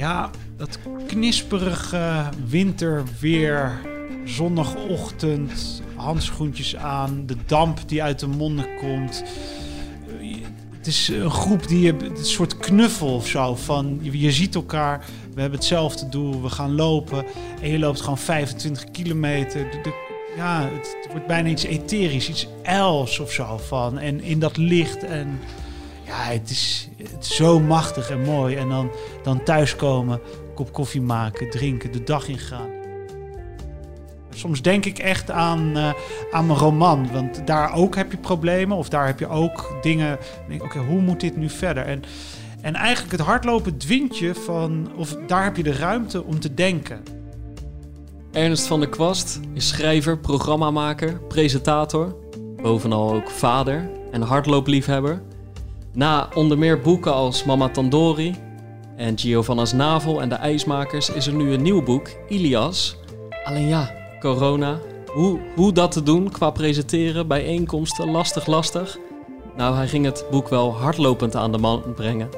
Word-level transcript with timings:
ja, 0.00 0.30
dat 0.56 0.78
knisperige 1.06 2.28
winterweer, 2.48 3.80
zondagochtend, 4.24 5.82
handschoentjes 5.94 6.76
aan, 6.76 7.26
de 7.26 7.36
damp 7.46 7.78
die 7.86 8.02
uit 8.02 8.18
de 8.18 8.26
monden 8.26 8.66
komt. 8.76 9.24
Het 10.76 10.86
is 10.86 11.08
een 11.08 11.30
groep 11.30 11.68
die 11.68 11.80
je, 11.80 11.94
een 12.04 12.24
soort 12.24 12.56
knuffel 12.56 13.14
of 13.14 13.26
zo. 13.26 13.54
Van, 13.54 13.98
je, 14.02 14.32
ziet 14.32 14.54
elkaar, 14.54 15.04
we 15.34 15.40
hebben 15.40 15.58
hetzelfde 15.58 16.08
doel, 16.08 16.42
we 16.42 16.48
gaan 16.48 16.74
lopen. 16.74 17.24
En 17.62 17.70
je 17.70 17.78
loopt 17.78 18.00
gewoon 18.00 18.18
25 18.18 18.90
kilometer. 18.90 19.66
Ja, 20.36 20.62
het, 20.62 20.96
het 21.02 21.10
wordt 21.10 21.26
bijna 21.26 21.48
iets 21.48 21.64
etherisch, 21.64 22.28
iets 22.28 22.48
els 22.62 23.18
of 23.18 23.32
zo 23.32 23.56
van. 23.56 23.98
En 23.98 24.20
in 24.20 24.38
dat 24.38 24.56
licht 24.56 25.04
en 25.04 25.40
ja, 26.06 26.22
het 26.22 26.50
is, 26.50 26.89
zo 27.26 27.60
machtig 27.60 28.10
en 28.10 28.20
mooi. 28.20 28.56
En 28.56 28.68
dan, 28.68 28.90
dan 29.22 29.42
thuiskomen, 29.42 30.20
kop 30.54 30.72
koffie 30.72 31.02
maken, 31.02 31.50
drinken, 31.50 31.92
de 31.92 32.02
dag 32.02 32.28
ingaan. 32.28 32.68
Soms 34.34 34.62
denk 34.62 34.84
ik 34.84 34.98
echt 34.98 35.30
aan, 35.30 35.76
eh, 35.76 35.92
aan 36.30 36.46
mijn 36.46 36.58
roman. 36.58 37.12
Want 37.12 37.46
daar 37.46 37.74
ook 37.74 37.96
heb 37.96 38.10
je 38.10 38.18
problemen. 38.18 38.76
Of 38.76 38.88
daar 38.88 39.06
heb 39.06 39.18
je 39.18 39.28
ook 39.28 39.78
dingen. 39.82 40.18
Oké, 40.58 40.78
hoe 40.78 41.00
moet 41.00 41.20
dit 41.20 41.36
nu 41.36 41.48
verder? 41.48 41.84
En, 41.84 42.02
en 42.60 42.74
eigenlijk 42.74 43.12
het 43.12 43.26
hardlopen 43.26 43.78
dwingt 43.78 44.18
je 44.18 44.34
van... 44.34 44.90
Of 44.96 45.16
daar 45.26 45.44
heb 45.44 45.56
je 45.56 45.62
de 45.62 45.72
ruimte 45.72 46.24
om 46.24 46.40
te 46.40 46.54
denken. 46.54 47.02
Ernst 48.32 48.66
van 48.66 48.80
der 48.80 48.88
Kwast 48.88 49.40
is 49.54 49.68
schrijver, 49.68 50.18
programmamaker, 50.18 51.20
presentator, 51.28 52.16
bovenal 52.62 53.14
ook 53.14 53.30
vader 53.30 53.90
en 54.10 54.22
hardloopliefhebber. 54.22 55.22
Na 55.92 56.28
onder 56.34 56.58
meer 56.58 56.80
boeken 56.80 57.12
als 57.12 57.44
Mama 57.44 57.68
Tandori 57.68 58.34
en 58.96 59.18
Giovanna's 59.18 59.72
Navel 59.72 60.20
en 60.20 60.28
de 60.28 60.34
IJsmakers 60.34 61.10
is 61.10 61.26
er 61.26 61.32
nu 61.32 61.52
een 61.52 61.62
nieuw 61.62 61.82
boek, 61.82 62.08
Ilias. 62.28 62.96
Alleen 63.44 63.68
ja, 63.68 63.90
corona. 64.20 64.78
Hoe, 65.06 65.40
hoe 65.56 65.72
dat 65.72 65.92
te 65.92 66.02
doen 66.02 66.30
qua 66.30 66.50
presenteren, 66.50 67.26
bijeenkomsten, 67.26 68.10
lastig, 68.10 68.46
lastig. 68.46 68.98
Nou, 69.56 69.76
hij 69.76 69.88
ging 69.88 70.04
het 70.04 70.24
boek 70.30 70.48
wel 70.48 70.74
hardlopend 70.74 71.36
aan 71.36 71.52
de 71.52 71.58
man 71.58 71.82
brengen. 71.94 72.28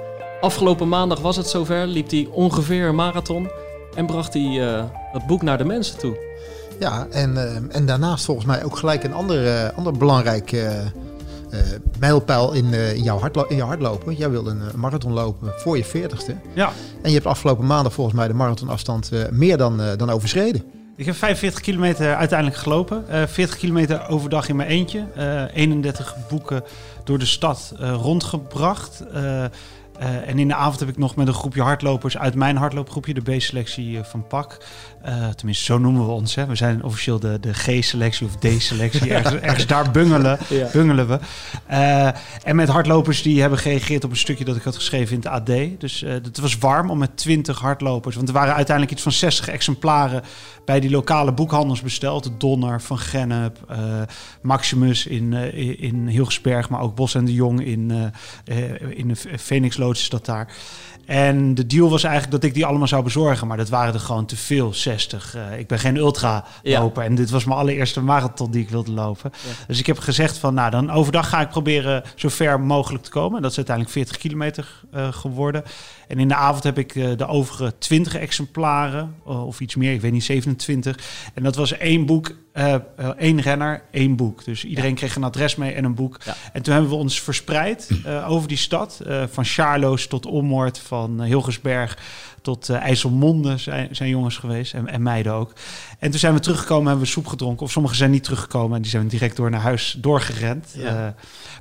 Afgelopen 0.41 0.89
maandag 0.89 1.21
was 1.21 1.37
het 1.37 1.47
zover, 1.47 1.87
liep 1.87 2.11
hij 2.11 2.29
ongeveer 2.31 2.87
een 2.87 2.95
marathon 2.95 3.51
en 3.95 4.07
bracht 4.07 4.35
hij 4.35 4.69
eh, 4.69 4.85
het 5.13 5.27
boek 5.27 5.43
naar 5.43 5.59
de 5.59 5.65
mensen 5.65 5.99
toe. 5.99 6.17
Ja, 6.79 7.07
en, 7.11 7.37
eh, 7.37 7.77
en 7.77 7.87
daarnaast 7.87 8.25
volgens 8.25 8.47
mij 8.47 8.65
ook 8.65 8.77
gelijk 8.77 9.05
een 9.05 9.15
ander, 9.15 9.47
eh, 9.47 9.77
ander 9.77 9.93
belangrijk 9.93 10.53
eh, 11.53 11.61
mijlpaal 11.99 12.53
in, 12.53 12.75
eh, 12.75 12.95
in, 12.95 13.03
jouw 13.03 13.19
hardlo- 13.19 13.47
in 13.49 13.57
jouw 13.57 13.67
hardlopen. 13.67 14.15
Jij 14.15 14.31
wilde 14.31 14.51
een 14.51 14.69
eh, 14.69 14.75
marathon 14.75 15.13
lopen 15.13 15.53
voor 15.57 15.77
je 15.77 15.85
40ste. 15.85 16.35
Ja. 16.55 16.73
En 17.03 17.09
je 17.09 17.15
hebt 17.15 17.27
afgelopen 17.27 17.67
maandag 17.67 17.93
volgens 17.93 18.17
mij 18.17 18.29
de 18.29 18.35
marathonafstand 18.35 19.11
meer 19.31 19.57
dan, 19.57 19.81
dan 19.97 20.11
overschreden. 20.11 20.63
Ik 20.97 21.07
heb 21.07 21.15
45 21.15 21.61
kilometer 21.61 22.15
uiteindelijk 22.15 22.59
gelopen. 22.59 23.09
Eh 23.09 23.23
40 23.27 23.57
kilometer 23.57 24.09
overdag 24.09 24.49
in 24.49 24.57
mijn 24.57 24.69
eentje. 24.69 25.07
Eh 25.15 25.45
31 25.55 26.17
boeken 26.29 26.65
door 27.05 27.19
de 27.19 27.27
stad 27.27 27.73
rondgebracht. 27.79 29.05
En 30.27 30.39
in 30.39 30.49
de 30.49 30.55
avond 30.55 30.81
heb 30.81 30.89
ik 30.89 30.99
nog 30.99 31.17
met 31.17 31.27
een 31.27 31.35
groepje 31.35 31.63
hardlopers 31.63 32.19
uit 32.19 32.35
mijn 32.35 32.57
hardloopgroepje, 32.57 33.15
de 33.15 33.37
B-selectie 33.37 34.03
van 34.03 34.27
PAK. 34.27 34.59
Eh, 35.03 35.29
tenminste, 35.29 35.65
zo 35.65 35.79
noemen 35.79 36.07
we 36.07 36.13
ons. 36.13 36.35
Hè. 36.35 36.47
We 36.47 36.55
zijn 36.55 36.83
officieel 36.85 37.19
de, 37.19 37.41
de 37.41 37.53
G-selectie 37.55 38.27
of 38.27 38.37
D-selectie. 38.37 39.11
ergens, 39.15 39.35
ergens 39.41 39.67
daar 39.67 39.91
bungelen, 39.91 40.39
Ja. 40.49 40.69
bungelen 40.73 41.09
we. 41.09 41.19
Eh, 41.67 42.07
en 42.45 42.57
met 42.57 42.69
hardlopers 42.69 43.23
die 43.23 43.41
hebben 43.41 43.59
gereageerd 43.59 44.05
op 44.05 44.11
een 44.11 44.17
stukje 44.17 44.45
dat 44.45 44.57
ik 44.57 44.63
had 44.63 44.75
geschreven 44.77 45.15
in 45.15 45.19
het 45.23 45.29
AD. 45.29 45.81
Dus 45.81 46.03
eh, 46.03 46.13
het 46.13 46.39
was 46.41 46.59
warm 46.59 46.91
om 46.91 46.99
met 46.99 47.17
20 47.17 47.59
hardlopers. 47.59 48.17
Want 48.17 48.29
er 48.29 48.35
waren 48.35 48.55
uiteindelijk 48.55 48.95
iets 48.95 49.03
van 49.03 49.13
60 49.13 49.49
exemplaren 49.49 50.23
bij 50.65 50.81
die 50.81 50.91
lokale 50.91 51.33
boekhandels 51.33 51.81
besteld. 51.83 52.25
De 52.25 52.37
Donner 52.39 52.81
van 52.83 52.99
Gennep, 52.99 53.59
Maximus 54.43 55.07
in, 55.07 55.33
in- 55.79 56.07
Hilgersberg, 56.09 56.69
maar 56.69 56.81
ook 56.81 56.95
Bos 56.95 57.15
en 57.15 57.25
de 57.25 57.33
Jong 57.35 57.65
in, 57.65 58.13
in 58.95 59.09
de 59.09 59.17
Phoenix 59.39 59.77
Loods 59.77 60.01
is 60.01 60.09
dat 60.09 60.27
daar. 60.27 60.49
En 61.07 61.55
de 61.55 61.67
deal 61.67 61.91
was 61.91 62.03
eigenlijk 62.03 62.33
dat 62.35 62.45
ik 62.45 62.55
die 62.55 62.67
allemaal 62.67 62.89
zou 62.89 63.03
bezorgen, 63.03 63.47
maar 63.47 63.57
dat 63.57 63.69
waren 63.69 63.95
er 63.95 64.01
gewoon 64.01 64.27
te 64.27 64.37
veel, 64.37 64.75
60. 64.75 64.92
Eh, 64.93 65.59
ik 65.59 65.67
ben 65.67 65.79
geen 65.79 65.97
ultra 65.97 66.45
Ja. 66.63 66.81
loper 66.81 67.05
en 67.05 67.15
dit 67.15 67.31
was 67.31 67.45
mijn 67.45 67.59
allereerste 67.59 68.01
marathon 68.01 68.51
die 68.51 68.63
ik 68.63 68.71
wilde 68.71 68.91
lopen. 68.93 69.31
Ja. 69.35 69.65
Dus 69.67 69.79
ik 69.79 69.87
heb 69.87 69.99
gezegd 69.99 70.39
van, 70.39 70.55
nou 70.55 70.71
dan 70.71 70.91
overdag 70.91 71.29
ga 71.29 71.41
ik 71.41 71.49
proberen 71.49 72.03
zo 72.15 72.29
ver 72.29 72.61
mogelijk 72.61 73.05
te 73.05 73.11
komen. 73.11 73.37
En 73.37 73.43
dat 73.43 73.51
is 73.51 73.57
uiteindelijk 73.57 73.97
40 73.97 74.17
kilometer 74.17 74.83
eh, 74.93 75.13
geworden. 75.13 75.63
En 76.09 76.19
in 76.19 76.29
de 76.29 76.35
avond 76.35 76.63
heb 76.63 76.79
ik 76.79 76.95
eh, 76.95 77.11
de 77.17 77.27
overige 77.27 77.75
20 77.79 78.15
exemplaren, 78.17 79.15
of 79.25 79.61
iets 79.61 79.75
meer, 79.77 79.93
ik 79.93 80.01
weet 80.01 80.13
niet, 80.13 80.25
27. 80.25 80.99
En 81.35 81.43
dat 81.43 81.57
was 81.57 81.73
één 81.73 82.07
boek, 82.07 82.35
één 83.19 83.41
renner, 83.41 83.83
één 83.91 84.17
boek. 84.17 84.45
Dus 84.45 84.65
iedereen 84.65 84.95
kreeg 84.95 85.17
een 85.17 85.25
adres 85.25 85.57
mee 85.57 85.73
en 85.73 85.85
een 85.85 85.95
boek. 85.95 86.19
En 86.53 86.63
toen 86.63 86.73
hebben 86.73 86.91
we 86.91 86.97
ons 86.97 87.21
verspreid 87.21 87.89
over 88.27 88.49
die 88.49 88.57
stad. 88.57 89.01
van 89.31 89.45
Charloes 89.45 90.07
tot 90.07 90.27
Ommoord, 90.27 90.79
van 90.79 91.23
Hilgersberg 91.23 91.99
tot 92.43 92.69
eh, 92.69 92.77
IJsselmonde 92.77 93.57
zijn, 93.57 93.89
zijn 93.97 94.09
jongens 94.09 94.37
geweest. 94.37 94.75
En, 94.75 94.89
en 94.89 95.03
meiden 95.03 95.33
ook. 95.33 95.53
En 95.99 96.11
toen 96.11 96.19
zijn 96.21 96.35
we 96.35 96.41
teruggekomen 96.41 96.83
en 96.83 96.89
hebben 96.89 97.05
we 97.07 97.13
soep 97.13 97.27
gedronken. 97.27 97.65
Of 97.67 97.71
sommigen 97.73 97.97
zijn 97.97 98.11
niet 98.11 98.25
teruggekomen 98.25 98.77
en 98.77 98.83
die 98.83 98.91
zijn 98.91 99.09
direct 99.09 99.37
door 99.37 99.51
naar 99.51 99.61
huis 99.61 99.97
doorgerend. 99.99 100.75
Ja. 100.77 100.85
Eh, 100.87 100.95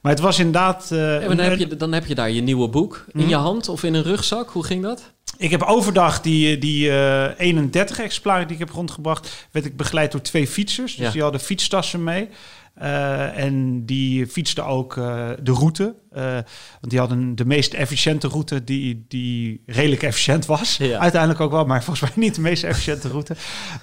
maar 0.02 0.12
het 0.12 0.20
was 0.22 0.38
inderdaad... 0.38 0.92
eh, 0.92 0.98
Ja, 1.22 1.28
maar 1.28 1.36
dan, 1.36 1.46
heb 1.46 1.60
je, 1.60 1.76
dan 1.78 1.92
heb 1.92 2.06
je 2.06 2.16
daar 2.16 2.32
je 2.32 2.42
nieuwe 2.42 2.68
boek 2.70 3.06
in 3.12 3.20
Mhm. 3.20 3.30
je 3.30 3.36
hand 3.36 3.70
of 3.70 3.84
in 3.84 3.94
een 3.94 4.04
rugzak. 4.04 4.50
Hoe 4.50 4.64
ging 4.66 4.84
dat? 4.84 5.12
Ik 5.38 5.52
heb 5.52 5.62
overdag 5.64 6.22
die, 6.22 6.58
die 6.58 6.90
eh 6.92 7.30
31 7.38 8.00
exemplaren 8.00 8.48
die 8.48 8.54
ik 8.58 8.66
heb 8.66 8.70
rondgebracht, 8.76 9.48
werd 9.52 9.66
ik 9.66 9.78
begeleid 9.78 10.12
door 10.12 10.22
twee 10.22 10.48
fietsers. 10.48 10.96
Dus 10.96 11.06
Ja. 11.06 11.12
die 11.12 11.22
hadden 11.22 11.42
fietstassen 11.42 12.04
mee. 12.04 12.30
Eh, 12.74 13.38
en 13.38 13.86
die 13.86 14.28
fietsten 14.28 14.66
ook 14.66 14.98
eh, 14.98 15.30
de 15.44 15.52
route. 15.52 15.96
Eh, 16.12 16.24
want 16.34 16.90
die 16.90 17.00
hadden 17.00 17.36
de 17.36 17.46
meest 17.46 17.74
efficiënte 17.74 18.28
route 18.28 18.64
die, 18.64 19.06
die 19.08 19.62
redelijk 19.66 20.04
efficiënt 20.04 20.46
was. 20.46 20.78
Ja. 20.78 21.00
Uiteindelijk 21.00 21.42
ook 21.42 21.52
wel, 21.52 21.66
maar 21.66 21.84
volgens 21.84 22.02
mij 22.16 22.24
niet 22.26 22.36
de 22.36 22.42
meest 22.42 22.64
efficiënte 22.64 23.08
route. 23.08 23.36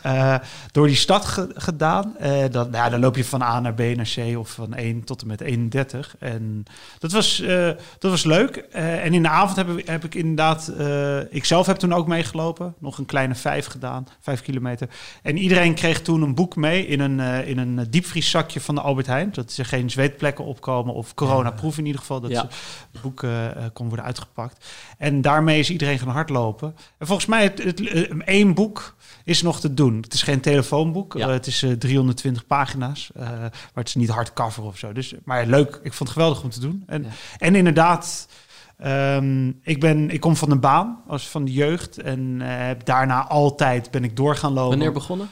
Eh, 0.03 0.35
door 0.73 0.87
die 0.87 0.97
stad 0.97 1.25
ge- 1.25 1.51
gedaan. 1.55 2.17
Eh, 2.19 2.45
dan, 2.51 2.71
nou 2.71 2.91
dan 2.91 3.01
loop 3.01 3.17
je 3.17 3.25
van 3.25 3.43
A 3.43 3.61
naar 3.61 3.75
B 3.75 3.79
naar 3.79 4.11
C 4.15 4.39
of 4.39 4.51
van 4.51 4.75
1 4.75 5.05
tot 5.05 5.21
en 5.21 5.27
met 5.27 5.41
31. 5.41 6.17
En 6.19 6.65
dat 6.99 7.13
was, 7.13 7.41
eh, 7.41 7.67
dat 7.99 8.11
was 8.11 8.25
leuk. 8.25 8.57
Eh, 8.57 9.05
en 9.05 9.15
in 9.15 9.23
de 9.23 9.29
avond 9.29 9.57
heb, 9.57 9.79
ik- 9.79 9.87
heb 9.87 10.05
ik 10.05 10.15
inderdaad... 10.15 10.69
eh, 10.69 11.19
ik 11.35 11.45
zelf 11.45 11.67
heb 11.67 11.77
toen 11.77 11.93
ook 11.93 12.07
meegelopen. 12.07 12.75
Nog 12.79 12.99
een 12.99 13.07
kleine 13.07 13.35
vijf 13.35 13.67
gedaan, 13.67 14.07
vijf 14.21 14.43
kilometer. 14.43 14.89
En 15.23 15.37
iedereen 15.37 15.75
kreeg 15.75 16.03
toen 16.03 16.23
een 16.23 16.35
boek 16.35 16.57
mee 16.57 16.87
in 16.87 17.01
een, 17.01 17.21
eh, 17.21 17.49
in 17.49 17.59
een 17.59 17.87
diepvrieszakje 17.91 18.61
van 18.61 18.75
de 18.75 18.81
Albert 18.81 19.07
Heijn. 19.07 19.31
Dat 19.33 19.57
er 19.57 19.65
geen 19.65 19.91
zweetplekken 19.91 20.45
opkomen 20.45 20.95
of 20.95 21.15
coronaproef 21.15 21.79
in 21.79 21.87
ieder 21.87 22.01
geval. 22.01 22.18
Dat 22.21 22.31
Ja. 22.31 22.47
het 22.93 23.03
boek 23.03 23.23
eh, 23.23 23.47
kon 23.73 23.87
worden 23.87 24.05
uitgepakt. 24.07 24.67
En 24.99 25.21
daarmee 25.21 25.59
is 25.59 25.71
iedereen 25.71 25.99
gaan 25.99 26.09
hardlopen. 26.09 26.75
En 26.99 27.07
volgens 27.07 27.27
mij, 27.29 27.43
het, 27.43 27.63
het, 27.63 27.81
eh, 27.89 28.03
één 28.25 28.55
boek 28.55 28.97
is 29.25 29.43
nog 29.43 29.61
te 29.61 29.75
doen. 29.75 29.97
Het 30.01 30.15
is 30.15 30.23
geen 30.23 30.41
telefoonboek. 30.41 31.15
Ja. 31.17 31.27
Eh, 31.27 31.33
het 31.33 31.47
is 31.47 31.63
eh, 31.63 31.73
320 31.73 32.47
pagina's. 32.47 33.11
maar 33.15 33.51
het 33.75 33.89
is 33.89 33.95
niet 33.95 34.09
hardcover 34.09 34.63
of 34.63 34.79
zo. 34.79 34.93
Dus, 34.93 35.15
maar 35.25 35.47
leuk. 35.47 35.69
Ik 35.83 35.93
vond 35.93 35.99
het 35.99 36.11
geweldig 36.19 36.43
om 36.43 36.51
te 36.51 36.61
doen. 36.61 36.83
En, 36.87 37.03
Ja. 37.03 37.09
en 37.39 37.55
inderdaad... 37.55 38.29
ehm, 38.79 39.49
ik, 39.63 39.81
ben, 39.81 40.11
ik 40.11 40.21
kom 40.21 40.37
van 40.37 40.49
de 40.49 40.57
baan, 40.57 41.03
als 41.07 41.29
van 41.29 41.45
de 41.45 41.53
jeugd. 41.53 41.99
En 41.99 42.43
daarna 42.85 43.27
altijd 43.27 43.91
ben 43.91 44.05
ik 44.05 44.17
door 44.17 44.37
gaan 44.37 44.53
lopen. 44.53 44.69
Wanneer 44.71 44.93
begonnen? 44.93 45.29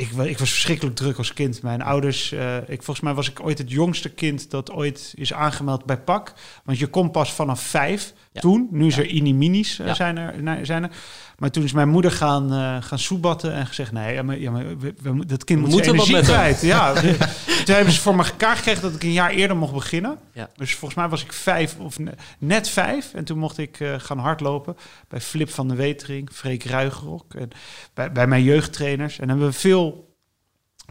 Ik, 0.00 0.10
ik 0.10 0.38
was 0.38 0.50
verschrikkelijk 0.50 0.96
druk 0.96 1.16
als 1.18 1.32
kind. 1.32 1.62
Mijn 1.62 1.82
ouders, 1.82 2.32
eh, 2.32 2.56
ik, 2.56 2.82
volgens 2.82 3.00
mij 3.00 3.14
was 3.14 3.28
ik 3.30 3.40
ooit 3.44 3.58
het 3.58 3.70
jongste 3.70 4.08
kind 4.08 4.50
dat 4.50 4.70
ooit 4.72 5.12
is 5.16 5.32
aangemeld 5.32 5.84
bij 5.84 5.96
PAK. 5.98 6.32
Want 6.64 6.78
je 6.78 6.86
komt 6.86 7.12
pas 7.12 7.32
vanaf 7.32 7.60
vijf 7.60 8.12
Ja. 8.32 8.40
toen. 8.40 8.68
Nu 8.70 8.86
is 8.86 8.98
er 8.98 9.06
ini-minis 9.06 9.78
eh, 9.78 9.86
Ja. 9.86 9.94
zijn, 9.94 10.16
er, 10.18 10.66
zijn 10.66 10.82
er. 10.82 10.90
Maar 11.38 11.50
toen 11.50 11.62
is 11.64 11.72
mijn 11.72 11.88
moeder 11.88 12.10
gaan, 12.10 12.52
eh, 12.52 12.76
gaan 12.80 12.98
soebatten 12.98 13.52
en 13.52 13.66
gezegd... 13.66 13.92
nee, 13.92 14.14
ja, 14.14 14.22
maar, 14.22 14.38
ja, 14.38 14.50
maar 14.50 14.78
we, 14.78 14.94
we- 15.02 15.26
dat 15.26 15.44
kind 15.44 15.60
We 15.64 15.68
moet 15.68 15.84
zijn 15.84 15.94
energie 15.94 16.22
kwijt. 16.22 16.60
Ja, 16.60 16.92
toen 17.68 17.76
hebben 17.76 17.94
ze 17.94 18.00
voor 18.00 18.16
me 18.16 18.24
elkaar 18.24 18.56
gekregen 18.56 18.82
dat 18.82 18.94
ik 18.94 19.02
een 19.02 19.12
jaar 19.12 19.30
eerder 19.30 19.56
mocht 19.56 19.72
beginnen. 19.72 20.18
Ja. 20.32 20.50
Dus 20.56 20.74
volgens 20.74 20.94
mij 21.00 21.08
was 21.08 21.22
ik 21.24 21.32
vijf 21.32 21.78
of 21.78 21.98
ne- 21.98 22.14
net 22.38 22.68
vijf. 22.68 23.14
En 23.14 23.24
toen 23.24 23.38
mocht 23.38 23.58
ik 23.58 23.80
eh, 23.80 23.94
gaan 23.98 24.18
hardlopen 24.18 24.76
bij 25.08 25.20
Flip 25.20 25.50
van 25.50 25.68
de 25.68 25.74
Wetering, 25.74 26.30
Freek 26.32 26.64
Ruigerok. 26.64 27.34
En 27.34 27.50
bij, 27.94 28.12
bij 28.12 28.26
mijn 28.26 28.42
jeugdtrainers. 28.42 29.18
En 29.18 29.28
hebben 29.28 29.46
we 29.46 29.52
veel 29.52 30.06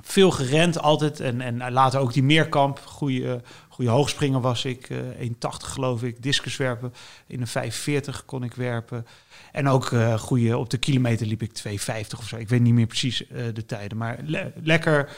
veel 0.02 0.32
gerend 0.32 0.80
altijd. 0.80 1.20
En, 1.20 1.42
en 1.42 1.72
later 1.72 2.00
ook 2.00 2.14
die 2.14 2.24
meerkamp. 2.24 2.80
Goede, 2.86 3.42
goede 3.70 3.92
hoogspringer 3.92 4.42
was 4.42 4.66
ik. 4.66 4.90
eh 4.90 4.98
1,80 5.30 5.34
geloof 5.58 6.04
ik. 6.04 6.24
Discuswerpen. 6.24 6.94
In 7.28 7.42
een 7.42 7.48
45 7.48 8.26
kon 8.26 8.44
ik 8.44 8.54
werpen. 8.54 9.06
En 9.52 9.68
ook 9.68 9.92
eh 9.92 10.20
goede, 10.20 10.58
op 10.58 10.70
de 10.70 10.78
kilometer 10.78 11.28
liep 11.28 11.42
ik 11.42 11.52
2,50 11.68 12.18
of 12.18 12.28
zo. 12.28 12.36
Ik 12.36 12.50
weet 12.50 12.62
niet 12.62 12.74
meer 12.74 12.88
precies 12.88 13.28
eh, 13.28 13.44
de 13.54 13.66
tijden. 13.66 13.98
Maar 13.98 14.18
le- 14.24 14.52
lekker 14.64 15.06
eh 15.06 15.14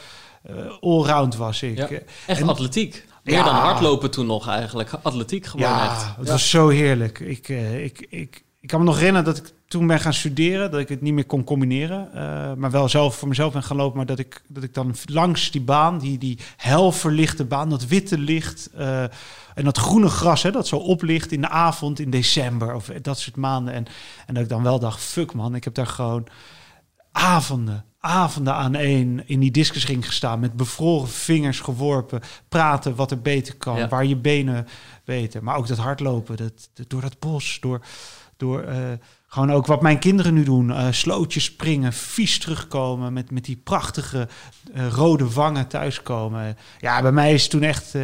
allround 0.80 1.36
was 1.36 1.62
ik. 1.62 1.76
Ja. 1.76 1.88
Eh, 1.88 1.98
Echt 2.26 2.40
En- 2.40 2.48
atletiek. 2.48 3.08
Meer 3.24 3.34
Ja. 3.34 3.44
dan 3.44 3.54
hardlopen 3.54 4.10
toen 4.10 4.26
nog 4.26 4.48
eigenlijk. 4.48 4.90
Atletiek 5.02 5.46
gewoon 5.46 5.66
ja, 5.70 5.84
echt. 5.90 6.16
het 6.16 6.28
was 6.28 6.50
zo 6.50 6.68
heerlijk. 6.68 7.18
Ik, 7.18 7.48
eh, 7.48 7.84
ik, 7.84 8.06
ik, 8.10 8.44
ik 8.60 8.68
kan 8.68 8.78
me 8.80 8.84
nog 8.86 8.96
herinneren 8.98 9.26
dat 9.26 9.36
ik 9.36 9.52
toen 9.68 9.86
ben 9.86 10.00
gaan 10.00 10.12
studeren, 10.14 10.70
dat 10.70 10.80
ik 10.80 10.88
het 10.88 11.00
niet 11.00 11.12
meer 11.14 11.24
kon 11.26 11.44
combineren. 11.44 12.12
eh, 12.14 12.52
maar 12.56 12.70
wel 12.70 12.88
zelf 12.88 13.16
voor 13.16 13.28
mezelf 13.28 13.52
ben 13.52 13.62
gaan 13.62 13.76
lopen. 13.76 13.96
Maar 13.96 14.06
dat 14.06 14.18
ik, 14.18 14.42
dat 14.48 14.62
ik 14.62 14.74
dan 14.74 14.94
langs 15.04 15.50
die 15.50 15.60
baan, 15.60 15.98
die, 15.98 16.18
die 16.18 16.38
helverlichte 16.56 17.44
baan, 17.44 17.70
dat 17.70 17.86
witte 17.86 18.18
licht 18.18 18.70
eh, 18.76 19.02
en 19.54 19.64
dat 19.64 19.78
groene 19.78 20.08
gras, 20.08 20.42
hè, 20.42 20.50
dat 20.50 20.66
zo 20.68 20.76
oplicht 20.76 21.32
in 21.32 21.40
de 21.40 21.48
avond 21.48 21.98
in 22.00 22.10
december 22.10 22.74
of 22.74 22.86
dat 23.02 23.18
soort 23.18 23.36
maanden. 23.36 23.74
En, 23.74 23.86
en 24.26 24.34
dat 24.34 24.42
ik 24.42 24.48
dan 24.48 24.62
wel 24.62 24.78
dacht, 24.78 25.00
fuck 25.02 25.32
man, 25.34 25.54
ik 25.54 25.64
heb 25.64 25.74
daar 25.74 25.86
gewoon 25.86 26.26
avonden, 27.12 27.84
avonden 28.00 28.54
aan 28.54 28.74
één 28.74 29.28
in 29.28 29.40
die 29.40 29.50
discusring 29.50 30.06
gestaan. 30.06 30.40
Met 30.40 30.56
bevroren 30.56 31.08
vingers 31.08 31.60
geworpen. 31.60 32.20
Praten 32.48 32.94
wat 32.94 33.10
er 33.10 33.20
beter 33.20 33.56
kan. 33.56 33.76
Ja. 33.76 33.88
Waar 33.88 34.04
je 34.04 34.16
benen 34.16 34.66
beter. 35.04 35.42
Maar 35.44 35.56
ook 35.56 35.66
dat 35.66 35.78
hardlopen. 35.78 36.36
Dat, 36.36 36.68
dat- 36.74 36.90
door 36.90 37.00
dat 37.00 37.18
bos. 37.18 37.58
Door, 37.60 37.80
door 38.36 38.62
eh, 38.62 38.76
gewoon 39.26 39.52
ook 39.52 39.66
wat 39.66 39.82
mijn 39.82 39.98
kinderen 39.98 40.34
nu 40.34 40.42
doen. 40.44 40.72
eh 40.72 40.86
slootjes 40.90 41.44
springen. 41.44 41.92
Vies 41.92 42.38
terugkomen. 42.38 43.12
Met, 43.12 43.30
met 43.30 43.44
die 43.44 43.56
prachtige 43.56 44.28
eh, 44.74 44.88
rode 44.88 45.30
wangen 45.32 45.66
thuiskomen. 45.68 46.56
Ja, 46.78 47.02
bij 47.02 47.12
mij 47.12 47.34
is 47.34 47.48
toen 47.48 47.62
echt... 47.62 47.94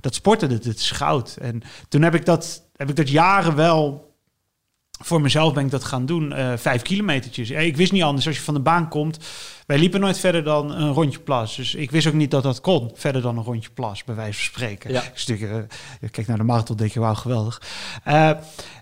dat 0.00 0.14
sporten, 0.14 0.48
dat, 0.48 0.62
dat 0.64 0.74
is 0.76 0.90
goud. 0.90 1.36
En 1.40 1.62
toen 1.88 2.02
heb 2.02 2.14
ik 2.14 2.24
dat, 2.24 2.62
heb 2.76 2.88
ik 2.90 2.96
dat 2.96 3.08
jaren 3.10 3.54
wel 3.54 4.12
voor 5.00 5.20
mezelf 5.20 5.54
ben 5.54 5.64
ik 5.64 5.70
dat 5.70 5.84
gaan 5.84 6.06
doen. 6.06 6.32
eh, 6.32 6.52
vijf 6.56 6.82
kilometertjes. 6.82 7.48
Ja, 7.48 7.58
ik 7.58 7.76
wist 7.76 7.92
niet 7.92 8.02
anders. 8.02 8.26
Als 8.26 8.36
je 8.36 8.42
van 8.42 8.54
de 8.54 8.60
baan 8.60 8.88
komt. 8.88 9.18
Wij 9.66 9.78
liepen 9.78 10.00
nooit 10.00 10.18
verder 10.18 10.44
dan 10.44 10.70
een 10.74 10.92
rondje 10.92 11.18
plas. 11.18 11.56
Dus 11.56 11.74
ik 11.74 11.90
wist 11.90 12.06
ook 12.06 12.12
niet 12.12 12.30
dat 12.30 12.42
dat 12.42 12.60
kon. 12.60 12.90
Verder 12.94 13.22
dan 13.22 13.36
een 13.36 13.44
rondje 13.44 13.70
plas, 13.74 14.04
bij 14.04 14.14
wijze 14.14 14.32
van 14.32 14.44
spreken. 14.44 14.92
Ja. 14.92 15.02
Dus 15.12 15.26
ik, 15.26 15.40
eh, 15.40 15.48
je 16.00 16.08
kijkt 16.08 16.28
naar 16.28 16.38
de 16.38 16.44
marathon, 16.44 16.76
denk 16.76 16.92
je, 16.92 17.00
wauw, 17.00 17.14
geweldig. 17.14 17.62
Eh, 18.04 18.30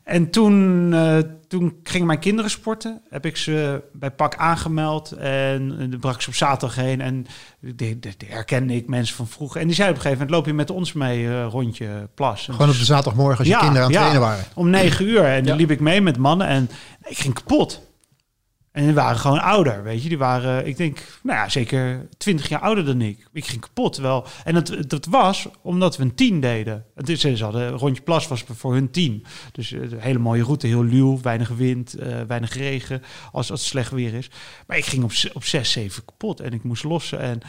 en 0.05 0.31
toen, 0.31 0.89
eh, 0.95 1.19
toen 1.49 1.77
gingen 1.83 2.07
mijn 2.07 2.19
kinderen 2.19 2.51
sporten. 2.51 3.01
Heb 3.11 3.27
ik 3.27 3.37
ze 3.37 3.83
bij 3.93 4.11
PAK 4.11 4.37
aangemeld. 4.37 5.13
En 5.13 5.69
dan 5.91 6.01
brak 6.01 6.15
ik 6.15 6.21
ze 6.21 6.29
op 6.29 6.35
zaterdag 6.35 6.77
heen. 6.77 7.01
En 7.01 7.27
die, 7.61 7.75
die, 7.77 7.99
die 7.99 8.29
herkende 8.29 8.75
ik 8.75 8.89
mensen 8.89 9.17
van 9.17 9.27
vroeger. 9.27 9.61
En 9.61 9.67
die 9.67 9.77
zei 9.77 9.89
op 9.89 9.95
een 9.95 10.01
gegeven 10.03 10.27
moment, 10.27 10.37
loop 10.37 10.47
je 10.47 10.57
met 10.59 10.71
ons 10.71 10.93
mee 10.93 11.43
rondje 11.45 12.09
plas. 12.15 12.49
En 12.49 12.55
Gewoon 12.55 12.71
op 12.71 12.77
de 12.77 12.85
zaterdagmorgen 12.85 13.39
als 13.39 13.47
je 13.47 13.53
Ja, 13.53 13.59
kinderen 13.61 13.85
aan 13.85 13.91
het 13.91 13.99
ja. 14.01 14.07
trainen 14.09 14.29
waren. 14.29 14.45
om 14.55 14.71
negen 14.71 15.07
uur. 15.09 15.25
En 15.25 15.45
dan 15.45 15.57
liep 15.57 15.71
ik 15.71 15.81
mee 15.81 16.01
met 16.01 16.17
mannen 16.17 16.47
en 16.47 16.71
ik 17.05 17.19
ging 17.19 17.35
kapot. 17.35 17.81
En 18.73 18.85
die 18.85 18.95
waren 18.95 19.19
gewoon 19.19 19.41
ouder, 19.41 19.83
weet 19.83 20.03
je. 20.03 20.09
Die 20.09 20.19
waren, 20.19 20.67
ik 20.67 20.77
denk, 20.77 21.03
nou 21.23 21.39
ja, 21.39 21.49
zeker 21.49 22.09
twintig 22.17 22.49
jaar 22.49 22.61
ouder 22.61 22.85
dan 22.85 23.01
ik. 23.01 23.27
Ik 23.33 23.47
ging 23.47 23.61
kapot 23.61 23.97
wel. 23.97 24.27
En 24.45 24.55
dat, 24.55 24.77
dat 24.87 25.07
was 25.07 25.49
omdat 25.63 25.97
we 25.97 26.03
een 26.03 26.15
team 26.15 26.41
deden. 26.41 26.85
Het 26.95 27.09
is, 27.09 27.21
ze 27.21 27.45
hadden, 27.45 27.71
Rondje 27.71 28.03
Plas 28.03 28.29
was 28.29 28.45
voor 28.49 28.73
hun 28.73 28.91
team. 28.91 29.23
Dus 29.53 29.73
eh, 29.73 29.81
een 29.81 30.01
hele 30.01 30.19
mooie 30.19 30.43
route, 30.43 30.67
heel 30.67 30.85
luw, 30.85 31.21
weinig 31.21 31.49
wind, 31.49 31.95
eh, 31.95 32.21
weinig 32.27 32.55
regen, 32.55 33.03
als, 33.33 33.51
als 33.51 33.61
het 33.61 33.69
slecht 33.69 33.91
weer 33.91 34.15
is. 34.15 34.31
Maar 34.67 34.77
ik 34.77 34.85
ging 34.85 35.05
op, 35.05 35.13
op 35.33 35.45
zes, 35.45 35.73
zeven 35.73 36.05
kapot 36.05 36.41
en 36.41 36.53
ik 36.53 36.63
moest 36.63 36.85
lossen. 36.85 37.21
En, 37.21 37.41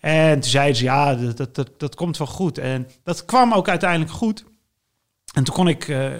en 0.00 0.40
toen 0.40 0.50
zeiden 0.50 0.76
ze, 0.76 0.84
ja, 0.84 1.14
dat, 1.14 1.36
dat, 1.36 1.54
dat, 1.54 1.70
dat 1.80 1.94
komt 1.94 2.16
wel 2.16 2.26
goed. 2.26 2.58
En 2.58 2.88
dat 3.02 3.24
kwam 3.24 3.52
ook 3.52 3.68
uiteindelijk 3.68 4.10
goed. 4.10 4.44
En 5.34 5.44
toen 5.44 5.54
kon 5.54 5.68
ik, 5.68 5.88
eh, 5.88 6.10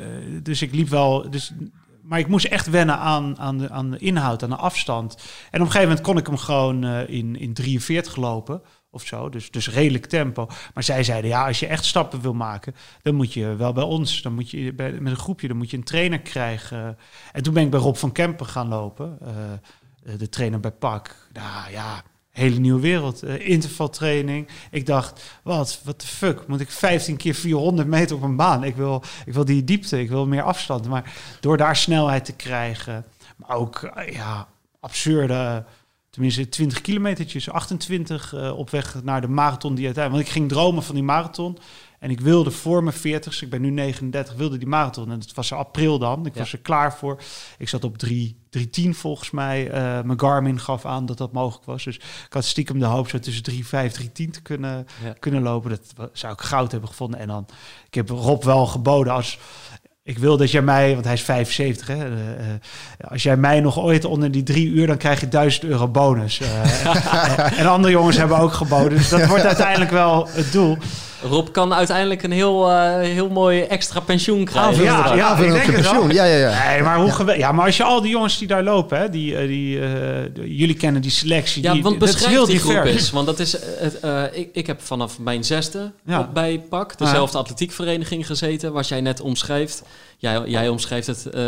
dus 0.42 0.62
ik 0.62 0.74
liep 0.74 0.88
wel, 0.88 1.30
dus, 1.30 1.52
maar 2.10 2.18
ik 2.18 2.28
moest 2.28 2.46
echt 2.46 2.70
wennen 2.70 2.98
aan, 2.98 3.38
aan, 3.38 3.58
de, 3.58 3.70
aan 3.70 3.90
de 3.90 3.98
inhoud, 3.98 4.42
aan 4.42 4.50
de 4.50 4.56
afstand. 4.56 5.14
En 5.14 5.60
op 5.60 5.66
een 5.66 5.72
gegeven 5.72 5.88
moment 5.88 6.00
kon 6.00 6.16
ik 6.16 6.26
hem 6.26 6.36
gewoon 6.36 6.84
eh, 6.84 7.08
in, 7.08 7.36
in 7.36 7.54
43 7.54 8.16
lopen 8.16 8.62
of 8.90 9.06
zo, 9.06 9.28
dus, 9.28 9.50
dus 9.50 9.70
redelijk 9.70 10.06
tempo. 10.06 10.48
Maar 10.74 10.82
zij 10.82 11.04
zeiden, 11.04 11.30
ja, 11.30 11.46
als 11.46 11.60
je 11.60 11.66
echt 11.66 11.84
stappen 11.84 12.20
wil 12.20 12.34
maken, 12.34 12.74
dan 13.02 13.14
moet 13.14 13.32
je 13.32 13.56
wel 13.56 13.72
bij 13.72 13.84
ons, 13.84 14.22
dan 14.22 14.34
moet 14.34 14.50
je 14.50 14.72
bij, 14.74 14.92
met 14.92 15.12
een 15.12 15.18
groepje, 15.18 15.48
dan 15.48 15.56
moet 15.56 15.70
je 15.70 15.76
een 15.76 15.84
trainer 15.84 16.20
krijgen. 16.20 16.98
En 17.32 17.42
toen 17.42 17.54
ben 17.54 17.62
ik 17.62 17.70
bij 17.70 17.80
Rob 17.80 17.96
van 17.96 18.12
Kempen 18.12 18.46
gaan 18.46 18.68
lopen, 18.68 19.18
eh, 19.22 20.18
de 20.18 20.28
trainer 20.28 20.60
bij 20.60 20.72
PAK. 20.72 21.16
Nou 21.32 21.70
ja, 21.70 22.02
hele 22.40 22.58
nieuwe 22.58 22.80
wereld. 22.80 23.22
Eh, 23.22 23.48
intervaltraining. 23.48 24.48
Ik 24.70 24.86
dacht, 24.86 25.38
wat, 25.42 25.80
wat 25.84 26.00
de 26.00 26.06
fuck? 26.06 26.46
Moet 26.46 26.60
ik 26.60 26.70
15 26.70 27.16
keer 27.16 27.34
400 27.34 27.88
meter 27.88 28.16
op 28.16 28.22
een 28.22 28.36
baan? 28.36 28.64
Ik 28.64 28.76
wil, 28.76 29.02
ik 29.26 29.32
wil 29.32 29.44
die 29.44 29.64
diepte, 29.64 30.00
ik 30.00 30.08
wil 30.08 30.26
meer 30.26 30.42
afstand. 30.42 30.88
Maar 30.88 31.14
door 31.40 31.56
daar 31.56 31.76
snelheid 31.76 32.24
te 32.24 32.32
krijgen, 32.32 33.04
maar 33.36 33.56
ook, 33.56 33.82
eh, 33.82 34.12
ja, 34.12 34.48
absurde... 34.80 35.64
Tenminste, 36.10 36.48
20 36.48 36.80
kilometertjes, 36.80 37.50
28 37.50 38.34
eh, 38.34 38.58
op 38.58 38.70
weg 38.70 39.02
naar 39.02 39.20
de 39.20 39.28
marathon 39.28 39.74
die 39.74 39.84
uiteindelijk... 39.84 40.26
Want 40.26 40.36
ik 40.36 40.40
ging 40.42 40.60
dromen 40.60 40.82
van 40.82 40.94
die 40.94 41.04
marathon. 41.04 41.58
En 42.00 42.10
ik 42.10 42.20
wilde 42.20 42.50
voor 42.50 42.82
mijn 42.82 42.96
40, 42.96 43.42
ik 43.42 43.50
ben 43.50 43.60
nu 43.60 43.70
39, 43.70 44.34
wilde 44.34 44.58
die 44.58 44.68
marathon. 44.68 45.10
En 45.10 45.18
het 45.20 45.34
was 45.34 45.52
april 45.52 45.98
dan. 45.98 46.26
Ik 46.26 46.34
Ja. 46.34 46.40
was 46.40 46.52
er 46.52 46.58
klaar 46.58 46.94
voor. 46.94 47.20
Ik 47.58 47.68
zat 47.68 47.84
op 47.84 47.98
3, 47.98 48.36
310 48.50 48.94
volgens 48.94 49.30
mij. 49.30 49.70
Eh, 49.70 50.00
mijn 50.02 50.20
Garmin 50.20 50.60
gaf 50.60 50.84
aan 50.86 51.06
dat 51.06 51.18
dat 51.18 51.32
mogelijk 51.32 51.64
was. 51.66 51.84
Dus 51.84 51.96
ik 51.96 52.32
had 52.32 52.44
stiekem 52.44 52.78
de 52.78 52.84
hoop 52.84 53.08
zo 53.08 53.18
tussen 53.18 53.42
3, 53.42 53.66
5, 53.66 53.92
310 53.92 54.30
te 54.30 54.42
kunnen, 54.42 54.86
Ja. 55.04 55.14
kunnen 55.18 55.42
lopen. 55.42 55.70
Dat 55.96 56.10
zou 56.12 56.32
ik 56.32 56.40
goud 56.40 56.70
hebben 56.70 56.88
gevonden. 56.88 57.20
En 57.20 57.28
dan, 57.28 57.46
ik 57.86 57.94
heb 57.94 58.08
Rob 58.08 58.42
wel 58.44 58.66
geboden 58.66 59.12
als... 59.12 59.38
Ik 60.02 60.18
wil 60.18 60.36
dat 60.36 60.50
jij 60.50 60.62
mij, 60.62 60.92
want 60.92 61.04
hij 61.04 61.14
is 61.14 61.22
75, 61.22 61.86
hè, 61.86 61.94
eh, 61.94 62.50
eh, 62.50 62.60
als 63.10 63.22
jij 63.22 63.36
mij 63.36 63.60
nog 63.60 63.78
ooit 63.78 64.04
onder 64.04 64.30
die 64.30 64.42
drie 64.42 64.66
uur, 64.68 64.86
dan 64.86 64.96
krijg 64.96 65.20
je 65.20 65.28
1000 65.28 65.64
euro 65.64 65.88
bonus. 65.88 66.40
En 67.56 67.66
andere 67.66 67.92
jongens 67.92 68.16
hebben 68.16 68.38
ook 68.38 68.52
geboden. 68.52 68.98
Dus 68.98 69.08
dat 69.08 69.26
wordt 69.26 69.44
uiteindelijk 69.44 69.90
wel 69.90 70.28
het 70.30 70.52
doel. 70.52 70.78
Rob 71.22 71.48
kan 71.52 71.74
uiteindelijk 71.74 72.22
een 72.22 72.32
heel, 72.32 72.70
eh, 72.70 72.94
heel 73.00 73.28
mooi 73.28 73.60
extra 73.62 74.00
pensioen 74.00 74.44
krijgen. 74.44 74.82
Ja, 74.84 75.14
ik 75.36 75.42
het 75.62 75.64
wel. 75.66 75.74
pensioen. 75.74 76.10
Ja, 76.10 76.24
ja, 76.24 76.36
ja. 76.50 76.68
Nee, 76.70 76.82
maar 76.82 76.98
hoe 76.98 77.10
gewe- 77.10 77.38
ja, 77.38 77.52
maar 77.52 77.66
als 77.66 77.76
je 77.76 77.82
al 77.84 78.00
die 78.00 78.10
jongens 78.10 78.38
die 78.38 78.48
daar 78.48 78.62
lopen, 78.62 78.98
hè, 78.98 79.08
die, 79.10 79.36
eh, 79.36 79.46
die, 79.46 79.80
eh, 79.80 79.88
de- 80.34 80.56
jullie 80.56 80.74
kennen 80.76 81.02
die 81.02 81.10
selectie. 81.10 81.62
Ja, 81.62 81.72
die, 81.72 81.82
want 81.82 82.00
dat 82.00 82.08
is 82.08 82.14
beschrijf 82.14 82.36
heel 82.36 82.46
die 82.46 82.58
groep 82.58 82.72
divers. 82.72 82.92
eens. 82.92 83.10
Want 83.10 83.26
dat 83.26 83.38
is, 83.38 83.52
het, 83.62 83.98
ik, 84.32 84.48
ik 84.52 84.66
heb 84.66 84.80
vanaf 84.82 85.18
mijn 85.18 85.44
zesde 85.44 85.92
Ja. 86.06 86.20
op 86.20 86.34
bij 86.34 86.62
PAK, 86.68 86.98
dezelfde 86.98 87.38
atletiekvereniging 87.38 88.26
gezeten, 88.26 88.72
wat 88.72 88.88
jij 88.88 89.00
net 89.00 89.20
omschrijft. 89.20 89.82
Jij, 90.20 90.42
jij 90.48 90.68
omschrijft 90.68 91.06
het 91.06 91.26
eh, 91.26 91.42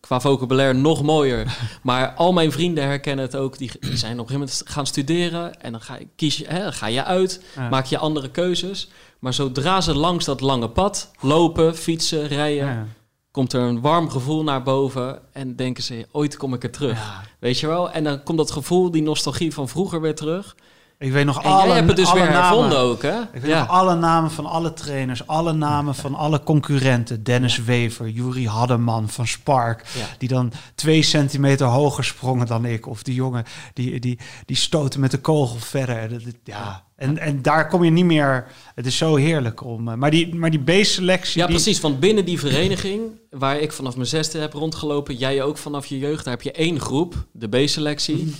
qua 0.00 0.20
vocabulaire 0.20 0.78
nog 0.78 1.02
mooier. 1.02 1.58
maar 1.82 2.12
al 2.12 2.32
mijn 2.32 2.52
vrienden 2.52 2.84
herkennen 2.84 3.24
het 3.24 3.36
ook. 3.36 3.58
Die, 3.58 3.70
die 3.80 3.96
zijn 3.96 4.12
op 4.12 4.18
een 4.18 4.26
gegeven 4.26 4.38
moment 4.48 4.62
gaan 4.64 4.86
studeren 4.86 5.60
en 5.60 5.72
dan 5.72 5.80
ga 5.80 5.96
je, 5.98 6.06
kies 6.16 6.36
je, 6.36 6.44
hè, 6.48 6.72
ga 6.72 6.86
je 6.86 7.04
uit, 7.04 7.42
Ja. 7.56 7.68
maak 7.68 7.86
je 7.86 7.98
andere 7.98 8.30
keuzes. 8.30 8.88
Maar 9.18 9.34
zodra 9.34 9.80
ze 9.80 9.94
langs 9.94 10.24
dat 10.24 10.40
lange 10.40 10.68
pad 10.68 11.10
lopen, 11.20 11.76
fietsen, 11.76 12.26
rijden, 12.26 12.66
Ja. 12.66 12.86
komt 13.30 13.52
er 13.52 13.60
een 13.60 13.80
warm 13.80 14.10
gevoel 14.10 14.42
naar 14.42 14.62
boven 14.62 15.18
en 15.32 15.56
denken 15.56 15.82
ze, 15.82 16.06
ooit 16.12 16.36
kom 16.36 16.54
ik 16.54 16.62
er 16.62 16.70
terug. 16.70 16.98
Ja. 16.98 17.22
Weet 17.38 17.58
je 17.60 17.66
wel? 17.66 17.90
En 17.90 18.04
dan 18.04 18.22
komt 18.22 18.38
dat 18.38 18.50
gevoel, 18.50 18.90
die 18.90 19.02
nostalgie 19.02 19.54
van 19.54 19.68
vroeger 19.68 20.00
weer 20.00 20.14
terug. 20.14 20.56
Ik 21.04 21.12
weet 21.12 21.24
nog 21.24 21.42
En 21.42 21.50
alle, 21.50 21.66
jij 21.66 21.74
hebt 21.76 21.86
het 21.88 21.96
dus 21.96 22.08
alle 22.08 22.20
weer 22.20 22.30
namen. 22.30 22.78
ook, 22.78 23.02
hè? 23.02 23.20
Ik 23.32 23.40
weet 23.40 23.54
nog 23.54 23.68
alle 23.68 23.94
namen 23.94 24.30
van 24.30 24.46
alle 24.46 24.72
trainers, 24.72 25.26
alle 25.26 25.52
namen 25.52 25.94
van 25.94 26.14
alle 26.14 26.42
concurrenten. 26.42 27.22
Dennis 27.22 27.64
Wever, 27.64 28.08
Juri 28.08 28.48
Haddeman 28.48 29.08
van 29.08 29.26
Spark, 29.26 29.84
Ja. 29.98 30.04
die 30.18 30.28
dan 30.28 30.52
twee 30.74 31.02
centimeter 31.02 31.66
hoger 31.66 32.04
sprongen 32.04 32.46
dan 32.46 32.64
ik. 32.64 32.86
Of 32.86 33.02
die 33.02 33.14
jongen 33.14 33.44
die, 33.72 34.00
die, 34.00 34.18
die 34.46 34.56
stoten 34.56 35.00
met 35.00 35.10
de 35.10 35.18
kogel 35.18 35.58
verder. 35.58 36.22
Ja. 36.44 36.84
En, 36.96 37.18
en 37.18 37.42
daar 37.42 37.68
kom 37.68 37.84
je 37.84 37.90
niet 37.90 38.04
meer... 38.04 38.46
Het 38.74 38.86
is 38.86 38.96
zo 38.96 39.16
heerlijk 39.16 39.64
om... 39.64 39.88
eh, 39.88 39.94
Maar 39.94 40.10
die, 40.10 40.34
maar 40.34 40.50
die 40.50 40.62
B-selectie... 40.80 41.40
Ja, 41.40 41.46
die, 41.46 41.54
precies. 41.54 41.80
Want 41.80 42.00
binnen 42.00 42.24
die 42.24 42.38
vereniging, 42.38 43.00
waar 43.30 43.58
ik 43.58 43.72
vanaf 43.72 43.94
mijn 43.96 44.08
zesde 44.08 44.38
heb 44.38 44.52
rondgelopen, 44.52 45.14
jij 45.16 45.42
ook 45.42 45.58
vanaf 45.58 45.86
je 45.86 45.98
jeugd, 45.98 46.24
daar 46.24 46.34
heb 46.34 46.42
je 46.42 46.52
één 46.52 46.80
groep, 46.80 47.14
de 47.32 47.48
B-selectie. 47.48 48.34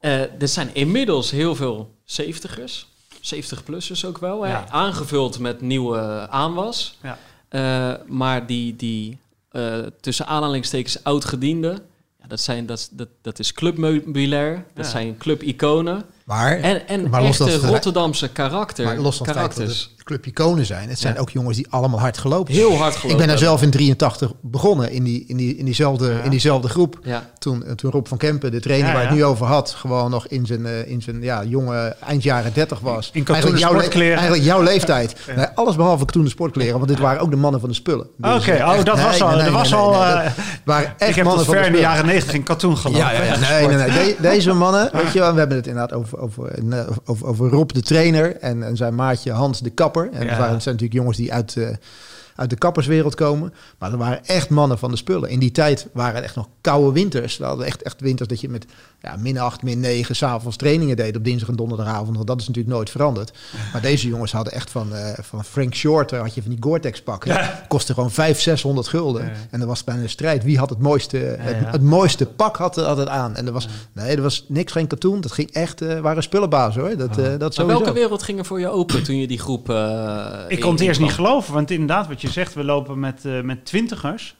Er 0.00 0.48
zijn 0.48 0.70
inmiddels 0.72 1.30
heel 1.30 1.54
veel 1.54 1.94
70ers, 2.04 2.86
70-plussers 3.20 4.04
ook 4.04 4.18
wel, 4.18 4.42
hè? 4.42 4.50
Ja. 4.50 4.66
aangevuld 4.70 5.38
met 5.38 5.60
nieuwe 5.60 6.26
aanwas. 6.30 6.98
Ja. 7.02 7.18
Eh, 7.48 7.94
maar 8.06 8.46
die, 8.46 8.76
die 8.76 9.18
eh, 9.50 9.78
tussen 10.00 10.26
aanhalingstekens 10.26 11.04
oud-gedienden, 11.04 11.78
ja, 12.20 12.26
dat, 12.26 12.40
zijn, 12.40 12.66
dat, 12.66 12.78
is- 12.78 12.88
dat, 12.92 13.08
dat 13.22 13.38
is 13.38 13.52
clubmeubilair, 13.52 14.64
dat 14.74 14.84
Ja. 14.84 14.90
zijn 14.90 15.16
clubiconen. 15.16 16.04
Maar, 16.24 16.56
En, 16.60 16.88
en 16.88 17.08
Maar 17.10 17.22
echte 17.24 17.56
Rotterdamse 17.56 18.28
karakter, 18.28 18.84
maar 18.84 18.98
los 18.98 19.16
van 19.16 19.26
het 19.26 19.36
feit 19.36 19.48
dat 19.48 19.56
karakters. 19.56 19.90
Het 20.08 20.20
clubiconen 20.22 20.66
zijn. 20.66 20.88
Het 20.88 20.98
zijn 20.98 21.14
Ja. 21.14 21.20
ook 21.20 21.30
jongens 21.30 21.56
die 21.56 21.66
allemaal 21.70 22.00
hard 22.00 22.18
gelopen. 22.18 22.54
Heel 22.54 22.76
hard 22.76 22.92
gelopen. 22.94 23.10
Ik 23.10 23.16
ben 23.16 23.26
daar 23.28 23.38
zelf 23.38 23.62
in 23.62 23.70
83 23.70 24.32
begonnen, 24.40 24.90
in, 24.90 25.02
die, 25.04 25.24
in, 25.26 25.36
die, 25.36 25.56
in, 25.56 25.64
diezelfde, 25.64 26.10
Ja. 26.10 26.20
in 26.20 26.30
diezelfde 26.30 26.68
groep. 26.68 26.98
Ja. 27.02 27.30
Toen, 27.38 27.64
eh, 27.64 27.72
toen 27.72 27.90
Rob 27.90 28.06
van 28.06 28.18
Kempen, 28.18 28.50
de 28.50 28.60
trainer 28.60 28.92
waar 28.92 29.02
het 29.02 29.10
nu 29.14 29.24
over 29.24 29.46
had, 29.46 29.70
gewoon 29.70 30.10
nog 30.10 30.26
in 30.26 30.46
zijn, 30.46 30.66
eh, 30.66 30.90
in 30.90 31.02
zijn 31.02 31.22
ja, 31.22 31.44
jonge 31.44 31.96
eind 32.06 32.22
jaren 32.22 32.52
30 32.54 32.80
was. 32.80 33.10
In 33.12 33.26
eigenlijk, 33.26 33.58
jouw 33.58 33.80
eigenlijk 33.80 34.42
jouw 34.42 34.62
leeftijd. 34.62 35.16
Nee, 35.36 35.46
alles 35.54 35.76
behalve 35.76 36.04
katoenen 36.04 36.30
sportkleren, 36.30 36.74
want 36.76 36.88
dit 36.88 36.98
waren 36.98 37.20
ook 37.20 37.30
de 37.30 37.36
mannen 37.36 37.60
van 37.60 37.68
de 37.68 37.74
spullen. 37.74 38.06
Dus, 38.16 38.34
Oké, 38.34 38.52
oh, 38.52 38.84
dat 38.84 38.96
nee, 38.96 39.04
was 39.04 39.22
al... 39.22 39.28
nee, 39.36 39.44
dat 39.44 39.52
was 39.52 39.74
al 39.74 39.90
nee, 39.90 40.00
dat 40.24 40.32
waren 40.64 40.94
echt 40.98 41.10
ik 41.10 41.16
heb 41.16 41.24
mannen 41.24 41.44
tot 41.44 41.54
ver 41.54 41.66
in 41.66 41.72
de 41.72 41.78
jaren 41.78 42.06
negentig 42.06 42.34
in 42.34 42.42
katoen 42.42 42.76
gelopen. 42.76 43.00
Ja. 43.00 43.36
Nee, 43.50 43.66
nee, 43.66 43.76
nee. 43.76 43.88
De- 43.90 44.16
deze 44.20 44.52
mannen, 44.52 44.90
weet 44.92 45.12
je 45.12 45.18
wel, 45.18 45.32
we 45.32 45.38
hebben 45.38 45.56
het 45.56 45.66
inderdaad 45.66 45.92
over, 45.98 46.18
over, 46.18 46.58
over, 47.04 47.26
over 47.26 47.48
Rob 47.48 47.70
de 47.72 47.82
trainer 47.82 48.36
en, 48.36 48.62
en 48.62 48.76
zijn 48.76 48.94
maatje 48.94 49.32
Hans 49.32 49.60
de 49.60 49.70
kapper. 49.70 49.97
En 50.06 50.22
Ja. 50.22 50.28
dat 50.28 50.38
waren, 50.38 50.62
zijn 50.62 50.74
natuurlijk 50.74 50.92
jongens 50.92 51.16
die 51.16 51.32
uit, 51.32 51.56
eh, 51.56 51.68
uit 52.34 52.50
de 52.50 52.56
kapperswereld 52.56 53.14
komen. 53.14 53.54
Maar 53.78 53.92
er 53.92 53.98
waren 53.98 54.24
echt 54.24 54.48
mannen 54.48 54.78
van 54.78 54.90
de 54.90 54.96
spullen. 54.96 55.28
In 55.30 55.38
die 55.38 55.50
tijd 55.52 55.88
waren 55.92 56.14
het 56.14 56.24
echt 56.24 56.36
nog 56.36 56.48
koude 56.60 56.92
winters. 56.92 57.36
We 57.36 57.44
hadden 57.44 57.66
echt, 57.66 57.82
echt 57.82 58.00
winters 58.00 58.28
dat 58.28 58.40
je 58.40 58.48
met 58.48 58.66
ja, 59.02 59.16
min 59.16 59.38
8, 59.38 59.62
min 59.62 59.80
9 59.80 60.16
s'avonds 60.16 60.56
trainingen 60.56 60.96
deed 60.96 61.16
op 61.16 61.24
dinsdag 61.24 61.48
en 61.48 61.56
donderdagavond. 61.56 62.14
Want 62.16 62.26
dat 62.26 62.40
is 62.40 62.46
natuurlijk 62.46 62.74
nooit 62.74 62.90
veranderd. 62.90 63.32
Maar 63.72 63.80
deze 63.82 64.08
jongens 64.08 64.32
hadden 64.32 64.52
echt 64.52 64.70
van, 64.70 64.94
eh, 64.94 65.18
van 65.22 65.44
Frank 65.44 65.74
Shorter, 65.74 66.18
had 66.20 66.34
je 66.34 66.42
van 66.42 66.50
die 66.50 66.62
Gore-Tex 66.62 67.02
pakken. 67.02 67.32
Ja. 67.32 67.64
Kostte 67.68 67.94
gewoon 67.94 68.10
500, 68.10 68.42
600 68.44 68.88
gulden. 68.88 69.24
Ja. 69.24 69.30
En 69.50 69.58
dan 69.58 69.68
was 69.68 69.84
bijna 69.84 70.02
een 70.02 70.08
strijd. 70.08 70.44
Wie 70.44 70.58
had 70.58 70.70
het 70.70 70.78
mooiste, 70.78 71.16
het, 71.16 71.56
het 71.60 71.82
mooiste 71.82 72.26
pak 72.26 72.56
had, 72.56 72.76
had 72.76 72.96
het 72.96 73.08
aan. 73.08 73.36
En 73.36 73.46
er 73.46 73.52
was, 73.52 73.68
nee, 73.92 74.16
er 74.16 74.22
was 74.22 74.44
niks, 74.48 74.72
geen 74.72 74.86
katoen. 74.86 75.20
Dat 75.20 75.32
ging 75.32 75.50
echt, 75.50 75.82
eh 75.82 76.00
waren 76.00 76.22
spullenbazen 76.22 76.80
hoor. 76.80 76.96
Dat, 76.96 77.18
eh, 77.18 77.24
dat 77.24 77.38
Maar 77.40 77.52
sowieso. 77.52 77.66
welke 77.78 77.92
wereld 77.92 78.22
ging 78.22 78.38
er 78.38 78.44
voor 78.44 78.60
je 78.60 78.68
open 78.68 79.02
toen 79.02 79.16
je 79.16 79.26
die 79.26 79.38
groep... 79.38 79.70
eh, 79.70 80.26
Ik 80.48 80.60
kon 80.60 80.70
het 80.72 80.80
eerst 80.80 81.00
niet 81.00 81.12
geloven, 81.12 81.54
want 81.54 81.70
inderdaad, 81.70 82.08
wat 82.08 82.20
je 82.20 82.30
zegt, 82.30 82.54
we 82.54 82.64
lopen 82.64 82.98
met, 83.00 83.24
eh, 83.24 83.40
met 83.40 83.64
twintigers. 83.64 84.36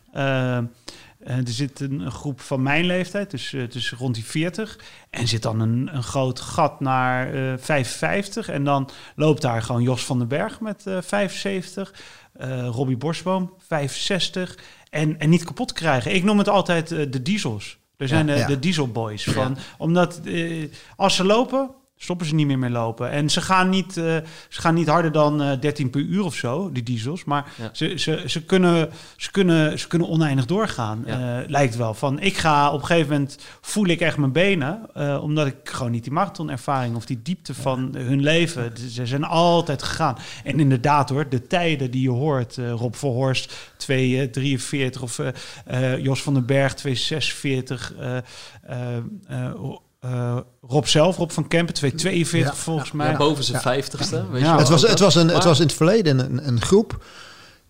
Eh, 1.29 1.35
eh, 1.35 1.47
er 1.47 1.53
zit 1.53 1.81
een, 1.81 2.01
een 2.01 2.11
groep 2.13 2.41
van 2.41 2.63
mijn 2.63 2.85
leeftijd, 2.85 3.31
dus, 3.31 3.53
eh, 3.53 3.71
dus 3.71 3.93
rond 3.93 4.15
die 4.15 4.25
40. 4.25 4.79
En 5.11 5.29
zit 5.29 5.43
dan 5.43 5.61
een, 5.61 5.89
een 5.93 6.03
groot 6.03 6.41
gat 6.41 6.81
naar 6.81 7.35
eh 7.35 7.59
55. 7.59 8.49
En 8.49 8.65
dan 8.65 8.91
loopt 9.17 9.43
daar 9.43 9.63
gewoon 9.63 9.83
Jos 9.83 10.05
van 10.05 10.19
den 10.19 10.29
Berg 10.29 10.61
met 10.61 10.87
eh 10.87 10.97
75. 11.01 11.95
eh 12.33 12.67
Robbie 12.67 12.97
Borsboom, 12.97 13.53
65. 13.67 14.59
En, 14.91 15.19
en 15.19 15.29
niet 15.29 15.45
kapot 15.45 15.73
krijgen. 15.73 16.15
Ik 16.15 16.25
noem 16.25 16.39
het 16.39 16.49
altijd 16.49 16.93
eh, 16.93 17.11
de 17.11 17.23
diesels. 17.23 17.79
Er 17.97 18.09
zijn 18.09 18.27
Ja, 18.27 18.35
de, 18.35 18.39
ja. 18.41 18.47
de 18.47 18.59
dieselboys. 18.59 19.25
Van, 19.25 19.57
Omdat 19.79 20.21
eh, 20.25 20.69
als 20.97 21.17
ze 21.17 21.25
lopen, 21.25 21.71
stoppen 22.01 22.27
ze 22.27 22.35
niet 22.35 22.47
meer 22.47 22.59
mee 22.59 22.71
lopen. 22.71 23.11
En 23.11 23.31
ze 23.31 23.41
gaan 23.41 23.69
niet, 23.69 23.97
eh, 23.97 24.05
ze 24.49 24.61
gaan 24.61 24.75
niet 24.75 24.89
harder 24.89 25.13
dan 25.13 25.43
eh 25.43 25.61
13 25.61 25.91
per 25.91 26.01
uur 26.01 26.25
of 26.25 26.35
zo, 26.35 26.73
die 26.73 26.83
diesels. 26.83 27.25
Maar 27.25 27.53
Ja. 27.57 27.71
ze, 27.73 27.93
ze, 27.99 28.23
ze, 28.27 28.43
kunnen, 28.45 28.91
ze, 29.17 29.31
kunnen, 29.31 29.79
ze 29.79 29.89
kunnen 29.89 30.09
oneindig 30.09 30.47
doorgaan, 30.47 31.03
Ja. 31.07 31.41
eh, 31.43 31.49
lijkt 31.49 31.77
wel. 31.77 31.95
Van, 31.95 32.21
ik 32.21 32.37
ga 32.37 32.71
op 32.73 32.81
een 32.81 32.87
gegeven 32.87 33.11
moment, 33.13 33.39
voel 33.61 33.87
ik 33.87 34.01
echt 34.01 34.17
mijn 34.17 34.33
benen. 34.33 34.81
omdat 35.23 35.47
ik 35.47 35.55
gewoon 35.63 35.93
niet 35.93 36.03
die 36.05 36.13
marathonervaring 36.13 36.97
of 36.97 37.07
die 37.07 37.23
diepte 37.23 37.55
van 37.55 37.95
hun 37.97 38.23
leven. 38.23 38.73
Ze 38.91 39.07
zijn 39.07 39.25
altijd 39.25 39.83
gegaan. 39.83 40.17
En 40.45 40.61
inderdaad 40.61 41.09
hoor, 41.09 41.29
de 41.29 41.47
tijden 41.47 41.91
die 41.91 42.03
je 42.03 42.11
hoort. 42.11 42.57
Rob 42.57 42.95
Verhorst 42.95 43.55
2,43 43.77 45.03
of 45.03 45.21
Jos 46.01 46.23
van 46.23 46.35
den 46.35 46.47
Berg 46.47 46.75
2,46. 46.75 47.93
Eh 50.01 50.11
eh, 50.11 50.19
eh, 50.19 50.37
eh, 50.37 50.39
Rob 50.63 50.85
zelf, 50.85 51.17
Rob 51.17 51.31
van 51.31 51.49
Kempen 51.49 51.75
2,42 51.75 52.31
Ja, 52.31 52.55
volgens 52.55 52.91
Ja, 52.91 52.97
mij. 52.97 53.17
boven 53.17 53.45
zijn 53.45 53.61
vijftigste. 53.61 54.31
Weet 54.31 54.41
Ja. 54.43 54.47
je 54.47 54.51
wel. 54.51 54.59
Het 54.59 54.69
was, 54.69 54.83
het, 54.83 54.99
was 54.99 55.15
een, 55.15 55.29
het 55.29 55.45
was 55.45 55.61
in 55.61 55.67
het 55.67 55.75
verleden 55.77 56.19
een, 56.19 56.49
een 56.49 56.61
groep 56.61 56.99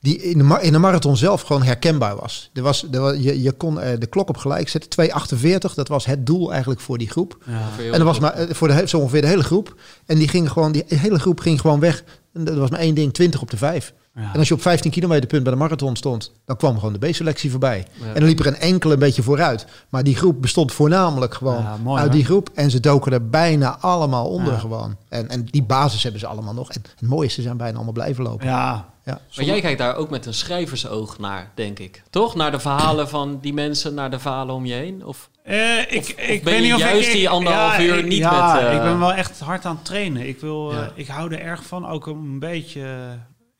die 0.00 0.22
in 0.22 0.38
de, 0.38 0.58
in 0.60 0.72
de 0.72 0.78
marathon 0.78 1.16
zelf 1.16 1.40
gewoon 1.42 1.62
herkenbaar 1.62 2.16
was. 2.16 2.50
Er 2.54 2.62
was, 2.62 2.86
er 2.90 3.00
was 3.00 3.16
je, 3.18 3.42
je 3.42 3.52
kon 3.52 3.80
er 3.80 3.98
de 3.98 4.06
klok 4.06 4.28
op 4.28 4.36
gelijk 4.36 4.68
zetten. 4.68 5.08
2,48, 5.10 5.74
dat 5.74 5.88
was 5.88 6.06
het 6.06 6.26
doel 6.26 6.50
eigenlijk 6.50 6.80
voor 6.80 6.98
die 6.98 7.10
groep. 7.10 7.38
Ja. 7.46 7.84
En 7.84 7.90
dat 7.92 8.02
was 8.02 8.18
maar 8.18 8.32
eh, 8.32 8.54
voor 8.54 8.68
de, 8.68 8.88
zo 8.88 8.98
ongeveer 8.98 9.20
de 9.20 9.26
hele 9.26 9.42
groep. 9.44 9.74
En 10.06 10.18
die, 10.18 10.28
ging 10.28 10.50
gewoon, 10.50 10.72
die 10.72 10.84
hele 10.86 11.18
groep 11.18 11.40
ging 11.40 11.60
gewoon 11.60 11.80
weg. 11.80 12.04
En 12.38 12.44
dat 12.44 12.56
was 12.56 12.70
maar 12.70 12.80
één 12.80 12.94
ding, 12.94 13.12
20 13.14 13.40
op 13.42 13.50
de 13.50 13.56
5. 13.56 13.92
Ja. 14.14 14.30
En 14.32 14.38
als 14.38 14.48
je 14.48 14.54
op 14.54 14.60
15 14.62 14.90
kilometer 14.90 15.26
punt 15.28 15.42
bij 15.42 15.52
de 15.52 15.58
marathon 15.58 15.96
stond, 15.96 16.32
dan 16.44 16.56
kwam 16.56 16.78
gewoon 16.78 16.92
de 16.98 17.08
B-selectie 17.08 17.50
voorbij. 17.50 17.86
Ja. 17.92 18.06
En 18.06 18.14
dan 18.14 18.24
liep 18.24 18.38
er 18.40 18.46
een 18.46 18.56
enkele 18.56 18.92
een 18.92 18.98
beetje 18.98 19.22
vooruit. 19.22 19.66
Maar 19.88 20.04
die 20.04 20.16
groep 20.16 20.40
bestond 20.42 20.72
voornamelijk 20.72 21.34
gewoon 21.34 21.62
Ja, 21.62 21.76
mooi, 21.82 22.00
uit 22.00 22.10
hè? 22.10 22.16
die 22.16 22.24
groep. 22.24 22.50
En 22.54 22.70
ze 22.70 22.80
doken 22.80 23.12
er 23.12 23.28
bijna 23.28 23.78
allemaal 23.80 24.26
onder 24.28 24.52
Ja. 24.52 24.58
gewoon. 24.58 24.96
En, 25.08 25.28
en 25.28 25.44
die 25.44 25.62
basis 25.62 26.02
hebben 26.02 26.20
ze 26.20 26.26
allemaal 26.26 26.54
nog. 26.54 26.70
En 26.70 26.82
het 26.98 27.08
mooie 27.08 27.26
is, 27.26 27.34
ze 27.34 27.42
zijn 27.42 27.56
bijna 27.56 27.74
allemaal 27.74 27.92
blijven 27.92 28.24
lopen. 28.24 28.46
Ja, 28.46 28.88
Ja. 29.04 29.20
Maar 29.36 29.44
jij 29.44 29.60
kijkt 29.60 29.78
daar 29.78 29.96
ook 29.96 30.10
met 30.10 30.26
een 30.26 30.34
schrijversoog 30.34 31.18
naar, 31.18 31.50
denk 31.54 31.78
ik. 31.78 32.02
Toch? 32.10 32.34
Naar 32.34 32.50
de 32.50 32.58
verhalen 32.60 33.08
van 33.08 33.38
die 33.40 33.52
mensen, 33.54 33.94
naar 33.94 34.10
de 34.10 34.18
verhalen 34.18 34.54
om 34.54 34.66
je 34.66 34.74
heen? 34.74 35.04
Of 35.04 35.28
Eh, 35.48 35.80
ik, 35.80 35.98
Of- 35.98 36.08
ik 36.08 36.38
of 36.38 36.42
ben 36.42 36.44
weet 36.44 36.54
je 36.54 36.60
niet 36.60 36.74
of 36.74 36.80
juist 36.80 37.08
ik, 37.08 37.14
die 37.14 37.28
anderhalf 37.28 37.76
ja, 37.76 37.82
uur 37.82 38.02
niet 38.04 38.18
ja, 38.18 38.54
met, 38.54 38.62
eh, 38.62 38.74
ik 38.74 38.82
ben 38.82 38.98
wel 38.98 39.12
echt 39.12 39.40
hard 39.40 39.64
aan 39.64 39.74
het 39.74 39.84
trainen. 39.84 40.28
Ik 40.28 40.40
wil, 40.40 40.72
eh, 40.72 40.86
ik 40.94 41.06
hou 41.06 41.32
er 41.34 41.40
erg 41.40 41.64
van, 41.64 41.86
ook 41.86 42.06
een 42.06 42.38
beetje. 42.38 42.82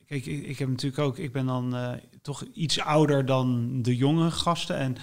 Kijk, 0.07 0.25
ik, 0.25 0.45
ik 0.45 0.59
heb 0.59 0.67
natuurlijk 0.69 1.01
ook, 1.01 1.17
ik 1.17 1.31
ben 1.31 1.45
dan 1.45 1.75
toch 2.21 2.43
iets 2.53 2.79
ouder 2.79 3.25
dan 3.25 3.69
de 3.81 3.95
jonge 3.95 4.31
gasten 4.31 4.77
en 4.77 4.97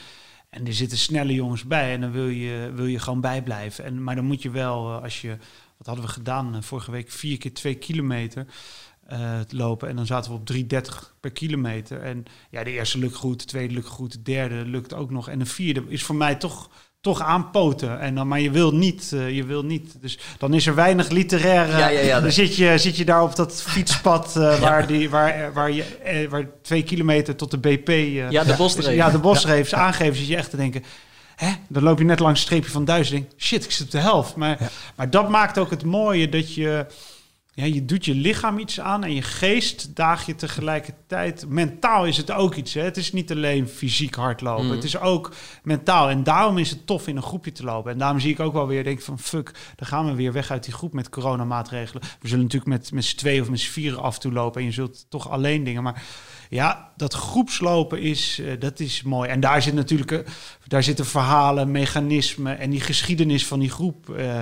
en 0.50 0.66
er 0.66 0.72
zitten 0.72 0.98
snelle 0.98 1.34
jongens 1.34 1.64
bij 1.64 1.92
en 1.92 2.00
dan 2.00 2.12
wil 2.12 2.28
je, 2.28 2.72
wil 2.74 2.86
je 2.86 2.98
gewoon 2.98 3.20
bijblijven. 3.20 3.84
En, 3.84 4.02
maar 4.02 4.14
dan 4.14 4.24
moet 4.24 4.42
je 4.42 4.50
wel, 4.50 4.92
als 5.02 5.20
je, 5.20 5.36
wat 5.76 5.86
hadden 5.86 6.04
we 6.04 6.10
gedaan 6.10 6.62
vorige 6.62 6.90
week, 6.90 7.10
vier 7.10 7.38
keer 7.38 7.54
twee 7.54 7.74
kilometer 7.74 8.46
eh, 9.06 9.40
lopen. 9.48 9.88
En 9.88 9.96
dan 9.96 10.06
zaten 10.06 10.30
we 10.30 10.36
op 10.36 10.46
3,30 10.46 11.14
per 11.20 11.30
kilometer. 11.30 12.00
En 12.00 12.24
ja, 12.50 12.64
de 12.64 12.70
eerste 12.70 12.98
lukt 12.98 13.14
goed, 13.14 13.40
de 13.40 13.46
tweede 13.46 13.74
lukt 13.74 13.86
goed, 13.86 14.12
de 14.12 14.22
derde 14.22 14.54
lukt 14.54 14.94
ook 14.94 15.10
nog. 15.10 15.28
En 15.28 15.38
de 15.38 15.46
vierde 15.46 15.82
is 15.88 16.02
voor 16.02 16.14
mij 16.14 16.34
toch, 16.34 16.70
toch 17.00 17.20
aanpoten. 17.20 18.00
En 18.00 18.14
dan, 18.14 18.28
maar 18.28 18.40
je 18.40 18.50
wil 18.50 18.74
niet, 18.74 19.12
eh, 19.12 19.30
je 19.30 19.44
wil 19.44 19.64
niet. 19.64 19.96
Dus 20.00 20.18
dan 20.38 20.54
is 20.54 20.66
er 20.66 20.74
weinig 20.74 21.08
literaire. 21.08 21.78
Ja, 21.78 21.88
ja, 21.88 22.00
ja, 22.00 22.20
dan 22.20 22.32
zit 22.32 22.56
je, 22.56 22.78
zit 22.78 22.96
je 22.96 23.04
daar 23.04 23.22
op 23.22 23.36
dat 23.36 23.62
fietspad 23.62 24.36
eh, 24.36 24.60
waar, 24.68 24.86
die, 24.86 25.10
waar, 25.10 25.52
waar, 25.52 25.70
je, 25.70 26.26
waar 26.30 26.48
twee 26.62 26.82
kilometer 26.82 27.36
tot 27.36 27.50
de 27.50 27.58
BP. 27.58 27.88
ja, 28.30 28.44
de 28.44 28.54
bosdreef. 28.56 28.94
ja, 28.94 29.10
de 29.10 29.18
bosreefs 29.18 29.74
aangeven, 29.74 30.16
zit 30.16 30.26
je 30.26 30.36
echt 30.36 30.50
te 30.50 30.56
denken... 30.56 30.84
Hè? 31.36 31.52
Dan 31.68 31.82
loop 31.82 31.98
je 31.98 32.04
net 32.04 32.18
langs 32.18 32.38
het 32.38 32.48
streepje 32.48 32.70
van 32.70 32.84
duizend. 32.84 33.34
Shit, 33.36 33.64
ik 33.64 33.70
zit 33.70 33.86
op 33.86 33.90
de 33.90 33.98
helft. 33.98 34.36
Maar, 34.36 34.70
maar 34.96 35.10
dat 35.10 35.28
maakt 35.28 35.58
ook 35.58 35.70
het 35.70 35.84
mooie 35.84 36.28
dat 36.28 36.54
je... 36.54 36.86
Ja, 37.56 37.64
je 37.64 37.84
doet 37.84 38.04
je 38.04 38.14
lichaam 38.14 38.58
iets 38.58 38.80
aan 38.80 39.04
en 39.04 39.14
je 39.14 39.22
geest 39.22 39.96
daag 39.96 40.26
je 40.26 40.34
tegelijkertijd. 40.34 41.48
Mentaal 41.48 42.06
is 42.06 42.16
het 42.16 42.30
ook 42.30 42.54
iets. 42.54 42.74
Hè? 42.74 42.82
Het 42.82 42.96
is 42.96 43.12
niet 43.12 43.30
alleen 43.30 43.68
fysiek 43.68 44.14
hardlopen. 44.14 44.64
Mm. 44.64 44.70
Het 44.70 44.84
is 44.84 44.98
ook 44.98 45.32
mentaal. 45.62 46.08
En 46.08 46.22
daarom 46.22 46.58
is 46.58 46.70
het 46.70 46.86
tof 46.86 47.08
in 47.08 47.16
een 47.16 47.22
groepje 47.22 47.52
te 47.52 47.64
lopen. 47.64 47.92
En 47.92 47.98
daarom 47.98 48.20
zie 48.20 48.32
ik 48.32 48.40
ook 48.40 48.52
wel 48.52 48.66
weer, 48.66 48.84
denk 48.84 49.00
van 49.00 49.18
fuck, 49.18 49.52
dan 49.76 49.86
gaan 49.86 50.06
we 50.06 50.14
weer 50.14 50.32
weg 50.32 50.50
uit 50.50 50.64
die 50.64 50.74
groep 50.74 50.92
met 50.92 51.08
coronamaatregelen. 51.08 52.02
We 52.20 52.28
zullen 52.28 52.44
natuurlijk 52.44 52.70
met, 52.70 52.92
met 52.92 53.04
z'n 53.04 53.16
tweeën 53.16 53.42
of 53.42 53.50
met 53.50 53.60
z'n 53.60 53.70
vieren 53.70 54.02
af 54.02 54.14
en 54.14 54.20
toe 54.20 54.32
lopen. 54.32 54.60
En 54.60 54.66
je 54.66 54.72
zult 54.72 55.06
toch 55.08 55.30
alleen 55.30 55.64
dingen. 55.64 55.82
Maar 55.82 56.02
ja, 56.48 56.92
dat 56.96 57.14
groepslopen 57.14 58.00
is, 58.00 58.38
eh, 58.38 58.52
dat 58.58 58.80
is 58.80 59.02
mooi. 59.02 59.28
En 59.28 59.40
daar 59.40 59.62
zit 59.62 59.74
natuurlijk, 59.74 60.10
eh, 60.10 60.18
daar 60.66 60.82
zitten 60.82 61.06
verhalen, 61.06 61.70
mechanismen 61.70 62.58
en 62.58 62.70
die 62.70 62.80
geschiedenis 62.80 63.46
van 63.46 63.58
die 63.58 63.70
groep 63.70 64.10
eh, 64.10 64.40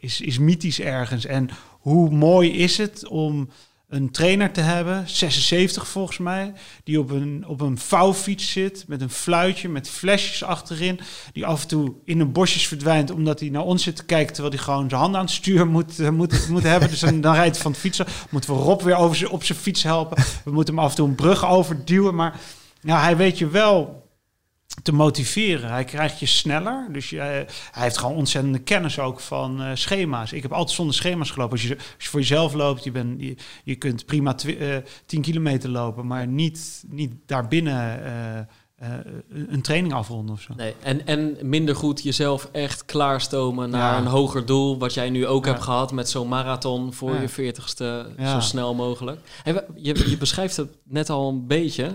is, 0.00 0.20
is 0.20 0.38
mythisch 0.38 0.80
ergens. 0.80 1.26
En 1.26 1.48
hoe 1.70 2.10
mooi 2.10 2.52
is 2.52 2.78
het 2.78 3.06
om 3.08 3.48
een 3.88 4.10
trainer 4.10 4.52
te 4.52 4.60
hebben, 4.60 5.08
76 5.08 5.88
volgens 5.88 6.18
mij, 6.18 6.52
die 6.84 7.00
op 7.00 7.10
een, 7.10 7.44
op 7.46 7.60
een 7.60 7.78
vouwfiets 7.78 8.52
zit 8.52 8.84
met 8.86 9.00
een 9.00 9.10
fluitje, 9.10 9.68
met 9.68 9.88
flesjes 9.88 10.44
achterin, 10.44 11.00
die 11.32 11.46
af 11.46 11.62
en 11.62 11.68
toe 11.68 11.92
in 12.04 12.20
een 12.20 12.32
bosjes 12.32 12.66
verdwijnt 12.66 13.10
omdat 13.10 13.40
hij 13.40 13.48
naar 13.48 13.62
ons 13.62 13.82
zit 13.82 13.96
te 13.96 14.04
kijken 14.04 14.32
terwijl 14.32 14.54
hij 14.54 14.64
gewoon 14.64 14.88
zijn 14.88 15.00
handen 15.00 15.20
aan 15.20 15.26
het 15.26 15.34
stuur 15.34 15.66
moet, 15.66 15.98
eh, 15.98 16.10
moet, 16.10 16.48
moet 16.48 16.62
hebben. 16.72 16.88
Dus 16.88 17.00
dan, 17.00 17.20
dan 17.20 17.34
rijdt 17.34 17.54
hij 17.54 17.62
van 17.62 17.72
het 17.72 17.80
fietsen, 17.80 18.06
moeten 18.30 18.54
we 18.54 18.60
Rob 18.60 18.82
weer 18.82 18.96
over 18.96 19.30
op 19.30 19.44
zijn 19.44 19.58
fiets 19.58 19.82
helpen. 19.82 20.24
We 20.44 20.50
moeten 20.50 20.74
hem 20.74 20.84
af 20.84 20.90
en 20.90 20.96
toe 20.96 21.08
een 21.08 21.14
brug 21.14 21.46
overduwen, 21.46 22.14
maar 22.14 22.40
ja, 22.80 23.02
hij 23.02 23.16
weet 23.16 23.38
je 23.38 23.48
wel 23.48 24.05
te 24.82 24.92
motiveren. 24.92 25.70
Hij 25.70 25.84
krijgt 25.84 26.18
je 26.20 26.26
sneller. 26.26 26.88
Dus 26.92 27.10
je, 27.10 27.18
hij 27.20 27.46
heeft 27.72 27.98
gewoon 27.98 28.16
ontzettende 28.16 28.58
kennis 28.58 28.98
ook 28.98 29.20
van 29.20 29.62
eh, 29.62 29.70
schema's. 29.74 30.32
Ik 30.32 30.42
heb 30.42 30.52
altijd 30.52 30.76
zonder 30.76 30.94
schema's 30.94 31.30
gelopen. 31.30 31.52
Als 31.52 31.62
je, 31.62 31.74
als 31.76 32.04
je 32.04 32.08
voor 32.08 32.20
jezelf 32.20 32.52
loopt, 32.52 32.84
je, 32.84 32.90
bent 32.90 33.20
je, 33.22 33.36
je 33.64 33.74
kunt 33.74 34.06
prima 34.06 34.34
twi- 34.34 34.56
eh, 34.56 34.76
10 35.06 35.20
kilometer 35.22 35.68
lopen, 35.70 36.06
maar 36.06 36.26
niet, 36.26 36.84
niet 36.88 37.12
daarbinnen 37.26 38.04
eh, 38.04 38.38
eh, 38.38 38.44
een 39.48 39.62
training 39.62 39.94
afronden 39.94 40.34
of 40.34 40.40
zo. 40.40 40.52
Nee, 40.56 40.74
en, 40.82 41.06
en 41.06 41.36
minder 41.42 41.76
goed 41.76 42.02
jezelf 42.02 42.48
echt 42.52 42.84
klaarstomen 42.84 43.70
naar 43.70 43.92
Ja. 43.92 43.98
een 43.98 44.06
hoger 44.06 44.46
doel. 44.46 44.78
Wat 44.78 44.94
jij 44.94 45.10
nu 45.10 45.26
ook 45.26 45.44
Ja. 45.44 45.50
hebt 45.52 45.62
gehad 45.64 45.92
met 45.92 46.08
zo'n 46.10 46.28
marathon 46.28 46.92
voor 46.92 47.14
Ja. 47.14 47.20
je 47.20 47.28
veertigste 47.28 48.10
zo 48.24 48.40
snel 48.40 48.74
mogelijk. 48.74 49.20
Hey, 49.42 49.64
je, 49.76 50.08
je 50.10 50.16
beschrijft 50.16 50.56
het 50.56 50.68
net 50.84 51.10
al 51.10 51.28
een 51.28 51.46
beetje. 51.46 51.90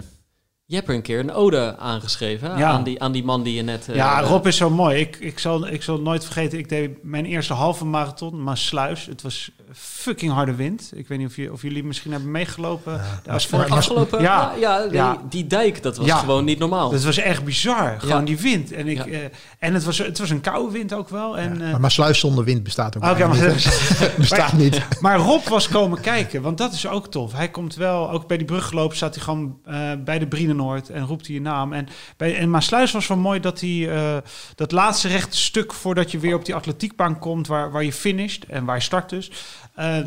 Je 0.72 0.78
hebt 0.78 0.90
er 0.90 0.96
een 0.96 1.02
keer 1.02 1.20
een 1.20 1.32
ode 1.34 1.76
aangeschreven? 1.78 2.58
Ja. 2.58 2.70
aan, 2.70 2.84
die, 2.84 3.02
aan 3.02 3.12
die 3.12 3.24
man 3.24 3.44
die 3.44 3.54
je 3.54 3.62
net... 3.62 3.90
eh, 3.90 3.96
Ja, 3.96 4.22
eh, 4.22 4.28
Rob 4.28 4.48
is 4.48 4.58
zo 4.58 4.70
mooi. 4.70 5.00
Ik, 5.00 5.16
ik, 5.20 5.40
zal, 5.40 5.68
ik 5.68 5.84
zal 5.84 6.00
nooit 6.02 6.24
vergeten, 6.24 6.58
ik 6.60 6.70
deed 6.70 6.90
mijn 7.04 7.26
eerste 7.26 7.54
halve 7.54 7.86
marathon, 7.86 8.44
Maasluis. 8.44 9.06
Het 9.06 9.22
was 9.22 9.52
fucking 9.74 10.32
harde 10.32 10.56
wind. 10.56 10.92
Ik 10.96 11.08
weet 11.08 11.18
niet 11.18 11.28
of, 11.28 11.36
je, 11.36 11.52
of 11.52 11.62
jullie 11.62 11.84
misschien 11.84 12.12
hebben 12.12 12.32
meegelopen. 12.32 12.94
Daar 13.24 13.34
was 13.34 13.48
Van 13.48 13.60
voor- 13.62 13.72
afgelopen... 13.78 14.22
Ja, 14.22 14.54
Ja. 14.60 14.78
ja, 14.80 14.84
die, 14.88 14.94
Ja. 14.98 15.18
die 15.30 15.48
dijk, 15.48 15.84
dat 15.84 15.98
was 15.98 16.06
Ja. 16.06 16.18
gewoon 16.18 16.44
niet 16.46 16.60
normaal. 16.60 16.90
Dat 16.90 17.04
was 17.04 17.18
echt 17.18 17.44
bizar. 17.44 17.96
Gewoon 18.00 18.20
Ja. 18.20 18.26
die 18.26 18.38
wind. 18.40 18.72
En, 18.72 18.88
ik, 18.88 18.98
Ja. 18.98 19.06
eh, 19.06 19.20
en 19.60 19.74
het, 19.74 19.84
was, 19.84 19.98
het 19.98 20.20
was 20.20 20.30
een 20.30 20.42
koude 20.42 20.72
wind 20.72 20.94
ook 20.94 21.10
wel. 21.10 21.38
En, 21.38 21.58
Ja, 21.60 21.66
eh, 21.66 21.72
maar, 21.72 21.80
maar 21.82 21.92
sluis 21.92 22.20
zonder 22.20 22.44
wind 22.44 22.64
bestaat 22.64 22.98
ook 22.98 23.04
Oké, 23.04 23.14
bijna 23.14 23.28
maar, 23.34 23.48
niet. 23.50 23.92
bestaat 24.18 24.54
niet. 24.54 24.82
maar 25.02 25.18
Rob 25.18 25.48
was 25.48 25.68
komen 25.68 26.02
kijken, 26.02 26.42
want 26.42 26.58
dat 26.58 26.74
is 26.74 26.88
ook 26.88 27.08
tof. 27.12 27.34
Hij 27.34 27.50
komt 27.50 27.76
wel, 27.76 28.12
ook 28.12 28.28
bij 28.28 28.38
die 28.38 28.46
brug 28.46 28.68
gelopen, 28.68 28.98
staat 28.98 29.16
hij 29.16 29.24
gewoon 29.24 29.58
eh, 29.66 29.76
bij 30.06 30.20
de 30.20 30.28
En 30.70 31.06
roept 31.06 31.26
hij 31.26 31.36
je 31.36 31.42
naam. 31.42 31.74
En, 31.74 31.88
bij, 32.18 32.38
en 32.38 32.50
Maasluis 32.50 32.92
was 32.92 33.08
wel 33.08 33.18
mooi 33.18 33.40
dat 33.40 33.60
hij 33.60 33.90
eh, 33.90 34.18
dat 34.56 34.72
laatste 34.72 35.08
rechte 35.08 35.38
stuk 35.38 35.74
voordat 35.74 36.12
je 36.12 36.20
weer 36.20 36.36
op 36.36 36.46
die 36.46 36.56
atletiekbaan 36.56 37.20
komt, 37.20 37.48
waar, 37.48 37.72
waar 37.72 37.84
je 37.84 37.94
finisht 37.94 38.44
en 38.44 38.66
waar 38.66 38.76
je 38.76 38.82
start 38.82 39.10
dus. 39.10 39.32
eh, 39.76 39.98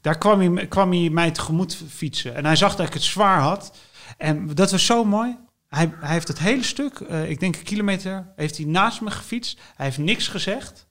Daar 0.00 0.18
kwam 0.18 0.54
hij, 0.54 0.66
kwam 0.66 0.90
hij 0.92 1.10
mij 1.10 1.30
tegemoet 1.30 1.76
fietsen. 1.90 2.34
En 2.34 2.44
hij 2.44 2.56
zag 2.56 2.76
dat 2.76 2.86
ik 2.86 2.92
het 2.92 3.02
zwaar 3.02 3.40
had. 3.40 3.76
En 4.18 4.54
dat 4.54 4.70
was 4.70 4.86
zo 4.86 5.04
mooi. 5.04 5.36
Hij, 5.68 5.92
hij 6.00 6.12
heeft 6.12 6.28
het 6.28 6.38
hele 6.38 6.62
stuk, 6.62 7.00
eh, 7.00 7.30
ik 7.30 7.40
denk 7.40 7.56
een 7.56 7.62
kilometer, 7.62 8.32
heeft 8.36 8.56
hij 8.56 8.66
naast 8.66 9.00
me 9.00 9.10
gefietst. 9.10 9.60
Hij 9.76 9.86
heeft 9.86 9.98
niks 9.98 10.28
gezegd. 10.28 10.86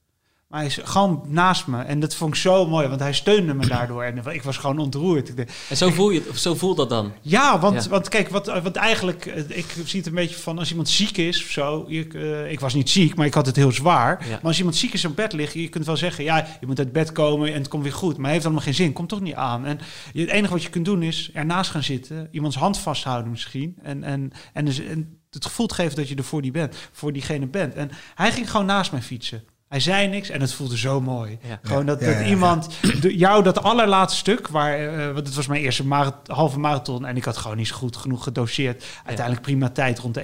Maar 0.52 0.60
hij 0.60 0.70
is 0.70 0.80
gewoon 0.84 1.24
naast 1.28 1.68
me. 1.68 1.82
En 1.82 2.00
dat 2.00 2.16
vond 2.16 2.34
ik 2.34 2.40
zo 2.42 2.68
mooi, 2.68 2.88
want 2.88 3.00
hij 3.00 3.14
steunde 3.14 3.54
me 3.54 3.68
daardoor. 3.78 4.04
En 4.04 4.34
ik 4.34 4.44
was 4.44 4.58
gewoon 4.58 4.80
ontroerd. 4.80 5.34
En 5.70 5.78
zo 5.78 5.90
voel, 5.90 6.10
je, 6.10 6.26
of 6.30 6.38
zo 6.38 6.56
voelt 6.56 6.78
dat 6.78 6.90
dan? 6.90 7.12
ja, 7.22 7.60
want, 7.60 7.84
Ja. 7.84 7.90
want 7.90 8.10
kijk, 8.10 8.30
wat, 8.30 8.62
wat 8.62 8.76
eigenlijk, 8.76 9.26
eh, 9.26 9.58
ik 9.58 9.66
zie 9.86 10.00
het 10.00 10.08
een 10.08 10.16
beetje 10.16 10.36
van 10.36 10.58
als 10.60 10.70
iemand 10.70 10.90
ziek 10.90 11.18
is 11.18 11.44
of 11.44 11.50
zo. 11.50 11.86
Ik, 11.88 12.14
eh, 12.14 12.52
ik 12.52 12.60
was 12.60 12.74
niet 12.74 12.90
ziek, 12.90 13.16
maar 13.16 13.26
ik 13.26 13.34
had 13.34 13.46
het 13.46 13.56
heel 13.56 13.72
zwaar. 13.72 14.24
Ja. 14.24 14.30
Maar 14.30 14.40
als 14.44 14.58
iemand 14.58 14.76
ziek 14.76 14.94
is 14.94 15.06
op 15.06 15.16
bed 15.16 15.34
ligt, 15.34 15.54
je 15.54 15.70
kunt 15.70 15.86
wel 15.86 15.98
zeggen, 15.98 16.24
ja, 16.24 16.48
je 16.60 16.66
moet 16.66 16.80
uit 16.80 16.92
bed 16.92 17.12
komen 17.12 17.48
en 17.54 17.60
het 17.60 17.68
komt 17.68 17.84
weer 17.84 17.94
goed. 17.94 18.14
Maar 18.14 18.24
het 18.24 18.32
heeft 18.34 18.46
allemaal 18.46 18.64
geen 18.64 18.74
zin, 18.74 18.94
komt 18.94 19.10
toch 19.10 19.22
niet 19.22 19.36
aan. 19.36 19.66
En 19.66 19.80
het 20.14 20.30
enige 20.30 20.54
wat 20.54 20.64
je 20.64 20.70
kunt 20.70 20.86
doen 20.86 21.04
is 21.04 21.30
ernaast 21.34 21.72
gaan 21.72 21.84
zitten, 21.84 22.28
iemands 22.32 22.56
hand 22.56 22.78
vasthouden 22.78 23.32
misschien. 23.32 23.76
En, 23.84 24.04
en, 24.04 24.32
en, 24.54 24.66
dus, 24.66 24.80
en 24.80 25.20
het 25.30 25.46
gevoel 25.46 25.68
te 25.68 25.76
geven 25.76 25.96
dat 25.96 26.10
je 26.10 26.16
er 26.16 26.24
voor, 26.24 26.42
die 26.42 26.52
bent, 26.52 26.76
voor 26.92 27.14
diegene 27.14 27.48
bent. 27.48 27.74
En 27.74 27.92
hij 28.16 28.32
ging 28.32 28.52
gewoon 28.52 28.66
naast 28.66 28.92
mij 28.92 29.02
fietsen. 29.02 29.44
Hij 29.72 29.80
zei 29.80 30.08
niks 30.08 30.30
en 30.30 30.42
het 30.42 30.54
voelde 30.54 30.78
zo 30.78 31.02
mooi. 31.02 31.38
Ja. 31.48 31.60
Gewoon 31.64 31.86
dat, 31.86 32.00
Ja, 32.00 32.06
dat 32.18 32.26
iemand 32.28 32.70
de, 33.02 33.18
jou 33.18 33.44
dat 33.44 33.64
allerlaatste 33.64 34.20
stuk, 34.20 34.48
waar, 34.48 34.74
eh, 34.80 35.06
want 35.14 35.28
het 35.28 35.36
was 35.36 35.48
mijn 35.48 35.62
eerste 35.62 35.86
mara- 35.86 36.20
halve 36.26 36.60
marathon 36.60 37.06
en 37.06 37.18
ik 37.18 37.24
had 37.26 37.38
gewoon 37.38 37.58
niet 37.58 37.68
zo 37.68 37.76
goed 37.76 37.96
genoeg 37.98 38.24
gedoseerd. 38.24 38.84
Uiteindelijk 39.06 39.46
prima 39.46 39.70
tijd 39.70 40.00
rond 40.00 40.14
de 40.14 40.22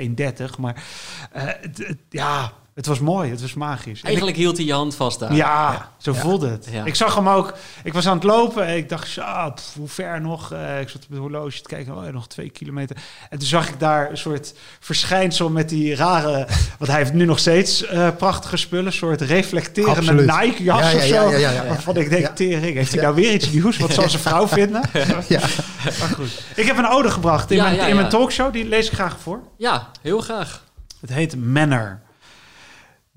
1.30, 0.50 0.58
maar 0.58 0.84
eh, 1.32 1.44
het, 1.46 1.78
het- 1.78 1.98
ja, 2.10 2.52
het 2.78 2.86
was 2.86 3.00
mooi, 3.00 3.30
het 3.32 3.42
was 3.42 3.54
magisch. 3.54 4.00
En 4.00 4.06
Eigenlijk 4.08 4.38
hield 4.38 4.58
hij 4.58 4.66
je 4.66 4.74
hand 4.74 4.96
vast 4.96 5.20
daar. 5.20 5.32
ik- 5.32 5.38
ja, 5.38 5.92
zo 5.98 6.12
Ja. 6.14 6.20
voelde 6.20 6.50
het. 6.50 6.68
Ja. 6.72 6.86
Ik 6.86 6.96
zag 6.96 7.16
hem 7.16 7.30
ook, 7.30 7.54
ik 7.84 7.94
was 7.94 8.08
aan 8.08 8.14
het 8.16 8.24
lopen 8.24 8.66
en 8.66 8.76
ik 8.78 8.90
dacht, 8.90 9.14
pff, 9.56 9.74
hoe 9.78 9.88
ver 9.88 10.22
nog? 10.22 10.52
Eh, 10.52 10.80
ik 10.82 10.90
zat 10.90 11.04
op 11.04 11.10
het 11.10 11.20
horloge 11.20 11.62
te 11.62 11.68
kijken, 11.70 11.96
oh, 11.98 12.06
ja, 12.06 12.12
nog 12.12 12.28
twee 12.28 12.50
kilometer. 12.50 12.96
En 13.30 13.38
toen 13.40 13.48
zag 13.48 13.70
ik 13.70 13.80
daar 13.80 14.10
een 14.10 14.18
soort 14.18 14.54
verschijnsel 14.80 15.50
met 15.50 15.70
die 15.70 15.96
rare, 15.96 16.48
want 16.78 16.92
hij 16.92 17.00
heeft 17.00 17.14
nu 17.14 17.26
nog 17.26 17.40
steeds 17.40 17.86
eh, 17.86 18.08
prachtige 18.18 18.58
spullen, 18.58 18.86
een 18.86 18.92
soort 18.94 19.22
reflecterende. 19.22 20.14
Nike-jas 20.14 20.80
Ja, 20.80 20.90
ja, 20.90 20.96
of 20.98 21.06
ja, 21.08 21.22
zo. 21.22 21.30
ja, 21.30 21.38
ja, 21.38 21.50
ja, 21.52 21.52
ja. 21.64 21.68
Waarvan 21.68 21.96
ik 21.98 22.10
denk, 22.10 22.22
Ja. 22.22 22.34
tering, 22.34 22.76
heeft 22.76 22.92
hij 22.94 23.02
nou 23.02 23.16
weer 23.16 23.34
iets 23.34 23.52
nieuws? 23.52 23.78
Wat 23.78 23.94
zal 23.94 24.10
zijn 24.10 24.22
vrouw 24.22 24.48
vinden? 24.48 24.82
Ja. 25.28 25.40
Maar 26.00 26.10
goed. 26.16 26.42
Ik 26.56 26.66
heb 26.66 26.78
een 26.78 26.88
ode 26.88 27.10
gebracht 27.12 27.52
in, 27.52 27.58
Ja, 27.58 27.64
mijn, 27.64 27.76
ja, 27.76 27.86
in 27.86 27.94
mijn 27.96 28.06
ja. 28.06 28.12
talkshow, 28.12 28.54
die 28.54 28.66
lees 28.68 28.88
ik 28.88 28.94
graag 28.94 29.16
voor. 29.22 29.40
Ja, 29.58 29.88
heel 30.02 30.20
graag. 30.20 30.64
Het 31.02 31.14
heet 31.14 31.36
Manner. 31.46 32.02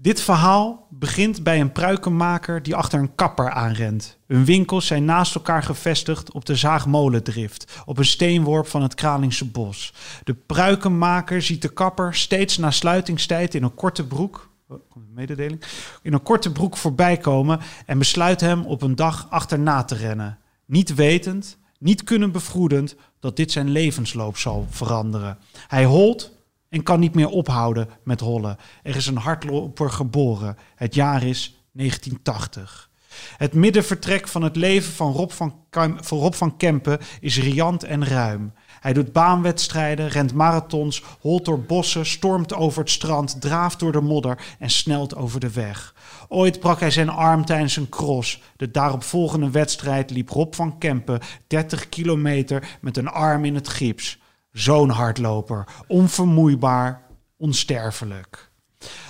Dit 0.03 0.21
verhaal 0.21 0.87
begint 0.91 1.43
bij 1.43 1.61
een 1.61 1.73
pruikenmaker 1.73 2.63
die 2.63 2.75
achter 2.75 2.99
een 2.99 3.15
kapper 3.15 3.51
aanrent. 3.51 4.19
Hun 4.27 4.45
winkels 4.45 4.87
zijn 4.87 5.05
naast 5.05 5.35
elkaar 5.35 5.63
gevestigd 5.63 6.33
op 6.33 6.45
de 6.45 6.57
Zaagmolendrift, 6.57 7.83
op 7.85 7.99
een 7.99 8.05
steenworp 8.05 8.67
van 8.67 8.83
het 8.83 8.95
Kralingse 8.95 9.45
bos. 9.45 9.93
De 10.25 10.35
pruikenmaker 10.35 11.43
ziet 11.43 11.63
de 11.63 11.69
kapper 11.69 12.15
steeds 12.15 12.57
na 12.57 12.71
sluitingstijd 12.71 13.55
in 13.55 13.63
een 13.63 13.75
korte 13.75 14.07
broek, 14.07 14.51
oh, 14.69 14.79
mededeling, 15.15 15.63
in 16.03 16.13
een 16.13 16.23
korte 16.23 16.53
broek 16.53 16.77
voorbij 16.77 17.17
komen 17.17 17.61
en 17.87 17.99
besluit 17.99 18.41
hem 18.41 18.65
op 18.65 18.83
een 18.83 18.97
dag 18.97 19.27
achterna 19.31 19.85
te 19.85 19.95
rennen. 19.95 20.39
Niet 20.67 20.95
wetend, 20.95 21.59
niet 21.79 22.05
kunnen 22.05 22.33
bevroedend 22.33 22.97
dat 23.19 23.37
dit 23.37 23.53
zijn 23.53 23.71
levensloop 23.71 24.37
zal 24.37 24.67
veranderen. 24.71 25.39
Hij 25.69 25.85
holt 25.85 26.39
en 26.71 26.83
kan 26.83 27.01
niet 27.01 27.15
meer 27.15 27.29
ophouden 27.29 27.89
met 28.05 28.21
hollen. 28.21 28.57
Er 28.83 28.97
is 28.97 29.07
een 29.07 29.17
hardloper 29.17 29.91
geboren. 29.91 30.57
Het 30.75 30.95
jaar 30.95 31.23
is 31.23 31.65
1980. 31.73 32.91
Het 33.37 33.55
middenvertrek 33.55 34.29
van 34.29 34.43
het 34.43 34.57
leven 34.57 34.93
van 34.93 35.13
Rob 35.13 35.31
van, 35.31 35.55
van 36.01 36.19
Rob 36.19 36.33
van 36.33 36.57
Kempen 36.57 36.99
is 37.21 37.39
riant 37.39 37.85
en 37.85 38.05
ruim. 38.05 38.53
Hij 38.81 38.93
doet 38.93 39.13
baanwedstrijden, 39.13 40.09
rent 40.09 40.35
marathons, 40.35 41.03
holt 41.21 41.45
door 41.45 41.61
bossen, 41.61 42.07
stormt 42.07 42.55
over 42.55 42.81
het 42.81 42.91
strand, 42.91 43.41
draaft 43.41 43.79
door 43.79 43.93
de 43.93 44.01
modder 44.01 44.39
en 44.59 44.71
snelt 44.71 45.17
over 45.17 45.41
de 45.41 45.51
weg. 45.51 45.95
Ooit 46.29 46.61
brak 46.61 46.81
hij 46.81 46.91
zijn 46.91 47.09
arm 47.09 47.45
tijdens 47.45 47.77
een 47.77 47.89
cross. 47.89 48.43
De 48.57 48.71
daaropvolgende 48.71 49.51
wedstrijd 49.51 50.11
liep 50.11 50.29
Rob 50.29 50.55
van 50.55 50.79
Kempen 50.79 51.21
30 51.47 51.89
kilometer 51.89 52.79
met 52.81 52.97
een 52.97 53.09
arm 53.09 53.45
in 53.45 53.55
het 53.55 53.69
gips. 53.69 54.20
Zo'n 54.53 54.91
hardloper, 54.91 55.65
onvermoeibaar, 55.87 57.03
onsterfelijk. 57.37 58.51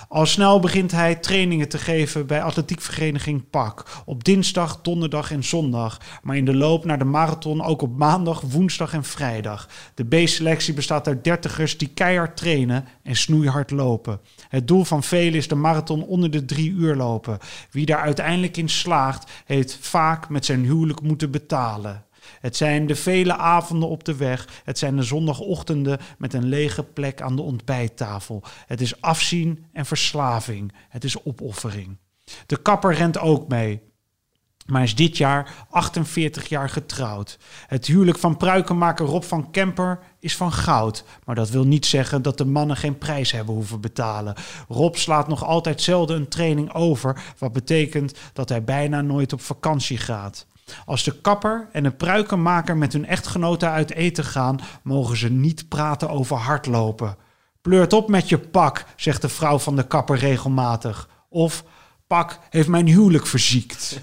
Al 0.07 0.25
snel 0.25 0.59
begint 0.59 0.91
hij 0.91 1.15
trainingen 1.15 1.69
te 1.69 1.77
geven 1.77 2.27
bij 2.27 2.41
atletiekvereniging 2.41 3.49
PAK. 3.49 4.01
Op 4.05 4.23
dinsdag, 4.23 4.81
donderdag 4.81 5.31
en 5.31 5.43
zondag. 5.43 5.99
Maar 6.23 6.37
in 6.37 6.45
de 6.45 6.55
loop 6.55 6.85
naar 6.85 6.97
de 6.97 7.03
marathon 7.05 7.63
ook 7.63 7.81
op 7.81 7.97
maandag, 7.97 8.41
woensdag 8.41 8.93
en 8.93 9.03
vrijdag. 9.03 9.67
De 9.95 10.03
B-selectie 10.03 10.73
bestaat 10.73 11.07
uit 11.07 11.23
dertigers 11.23 11.77
die 11.77 11.87
keihard 11.87 12.37
trainen 12.37 12.85
en 13.03 13.15
snoeihard 13.15 13.71
lopen. 13.71 14.19
Het 14.49 14.67
doel 14.67 14.83
van 14.83 15.03
velen 15.03 15.33
is 15.33 15.47
de 15.47 15.55
marathon 15.55 16.03
onder 16.03 16.31
de 16.31 16.45
drie 16.45 16.71
uur 16.71 16.95
lopen. 16.95 17.37
Wie 17.71 17.85
daar 17.85 18.01
uiteindelijk 18.01 18.57
in 18.57 18.69
slaagt, 18.69 19.31
heeft 19.45 19.77
vaak 19.81 20.29
met 20.29 20.45
zijn 20.45 20.63
huwelijk 20.63 21.01
moeten 21.01 21.31
betalen. 21.31 22.05
Het 22.41 22.55
zijn 22.55 22.87
de 22.87 22.95
vele 22.95 23.37
avonden 23.37 23.89
op 23.89 24.03
de 24.03 24.15
weg. 24.15 24.61
Het 24.63 24.77
zijn 24.77 24.95
de 24.95 25.03
zondagochtenden 25.03 25.99
met 26.17 26.33
een 26.33 26.45
lege 26.45 26.83
plek 26.83 27.21
aan 27.21 27.35
de 27.35 27.41
ontbijttafel. 27.41 28.43
Het 28.67 28.81
is 28.81 29.01
afzien 29.01 29.65
en 29.73 29.85
verslaving. 29.85 30.73
Het 30.89 31.03
is 31.03 31.23
opoffering. 31.23 31.97
De 32.45 32.57
kapper 32.57 32.93
rent 32.93 33.19
ook 33.19 33.47
mee. 33.47 33.81
Maar 34.65 34.83
is 34.83 34.95
dit 34.95 35.17
jaar 35.17 35.65
48 35.69 36.49
jaar 36.49 36.69
getrouwd. 36.69 37.37
Het 37.67 37.85
huwelijk 37.85 38.17
van 38.17 38.37
pruikenmaker 38.37 39.05
Rob 39.05 39.23
van 39.23 39.51
Kemper 39.51 39.99
is 40.19 40.35
van 40.35 40.51
goud. 40.51 41.03
Maar 41.25 41.35
dat 41.35 41.49
wil 41.49 41.63
niet 41.63 41.85
zeggen 41.85 42.21
dat 42.21 42.37
de 42.37 42.45
mannen 42.45 42.77
geen 42.77 42.97
prijs 42.97 43.31
hebben 43.31 43.55
hoeven 43.55 43.81
betalen. 43.81 44.35
Rob 44.67 44.95
slaat 44.95 45.27
nog 45.27 45.43
altijd 45.45 45.81
zelden 45.81 46.15
een 46.15 46.27
training 46.27 46.73
over. 46.73 47.23
Wat 47.37 47.51
betekent 47.51 48.17
dat 48.33 48.49
hij 48.49 48.63
bijna 48.63 49.01
nooit 49.01 49.33
op 49.33 49.41
vakantie 49.41 49.97
gaat. 49.97 50.47
Als 50.85 51.03
de 51.03 51.21
kapper 51.21 51.67
en 51.71 51.83
de 51.83 51.91
pruikenmaker 51.91 52.77
met 52.77 52.93
hun 52.93 53.05
echtgenoten 53.05 53.69
uit 53.69 53.91
eten 53.91 54.25
gaan, 54.25 54.59
mogen 54.83 55.17
ze 55.17 55.29
niet 55.29 55.69
praten 55.69 56.09
over 56.09 56.37
hardlopen. 56.37 57.17
Pleurt 57.61 57.93
op 57.93 58.09
met 58.09 58.29
je 58.29 58.37
pak, 58.37 58.85
zegt 58.95 59.21
de 59.21 59.29
vrouw 59.29 59.59
van 59.59 59.75
de 59.75 59.87
kapper 59.87 60.17
regelmatig. 60.17 61.09
Of 61.29 61.63
pak 62.07 62.39
heeft 62.49 62.67
mijn 62.67 62.87
huwelijk 62.87 63.27
verziekt. 63.27 63.99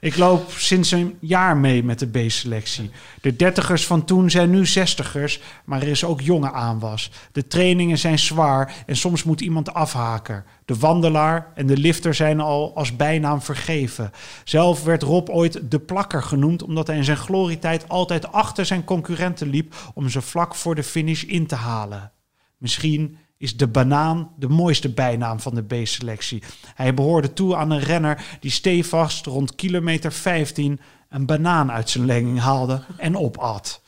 Ik 0.00 0.16
loop 0.16 0.50
sinds 0.50 0.90
een 0.90 1.16
jaar 1.20 1.56
mee 1.56 1.84
met 1.84 1.98
de 1.98 2.06
B-selectie. 2.06 2.90
De 3.20 3.36
dertigers 3.36 3.86
van 3.86 4.04
toen 4.04 4.30
zijn 4.30 4.50
nu 4.50 4.66
zestigers, 4.66 5.40
maar 5.64 5.82
er 5.82 5.88
is 5.88 6.04
ook 6.04 6.20
jonge 6.20 6.52
aanwas. 6.52 7.10
De 7.32 7.46
trainingen 7.46 7.98
zijn 7.98 8.18
zwaar 8.18 8.74
en 8.86 8.96
soms 8.96 9.22
moet 9.22 9.40
iemand 9.40 9.74
afhaken. 9.74 10.44
De 10.64 10.76
wandelaar 10.76 11.52
en 11.54 11.66
de 11.66 11.76
lifter 11.76 12.14
zijn 12.14 12.40
al 12.40 12.76
als 12.76 12.96
bijnaam 12.96 13.42
vergeven. 13.42 14.10
Zelf 14.44 14.84
werd 14.84 15.02
Rob 15.02 15.28
ooit 15.28 15.70
de 15.70 15.78
plakker 15.78 16.22
genoemd 16.22 16.62
omdat 16.62 16.86
hij 16.86 16.96
in 16.96 17.04
zijn 17.04 17.16
glorietijd 17.16 17.88
altijd 17.88 18.32
achter 18.32 18.66
zijn 18.66 18.84
concurrenten 18.84 19.48
liep 19.48 19.74
om 19.94 20.08
ze 20.08 20.20
vlak 20.20 20.54
voor 20.54 20.74
de 20.74 20.82
finish 20.82 21.22
in 21.22 21.46
te 21.46 21.54
halen. 21.54 22.12
Misschien 22.58 23.18
is 23.40 23.56
de 23.56 23.66
banaan 23.66 24.30
de 24.36 24.48
mooiste 24.48 24.88
bijnaam 24.88 25.40
van 25.40 25.54
de 25.54 25.62
B-selectie. 25.62 26.42
Hij 26.74 26.94
behoorde 26.94 27.32
toe 27.32 27.56
aan 27.56 27.70
een 27.70 27.80
renner 27.80 28.24
die 28.40 28.50
stevast 28.50 29.26
rond 29.26 29.54
kilometer 29.54 30.12
15 30.12 30.80
een 31.08 31.26
banaan 31.26 31.70
uit 31.70 31.90
zijn 31.90 32.06
legging 32.06 32.38
haalde 32.38 32.82
en 32.96 33.16
opat. 33.16 33.82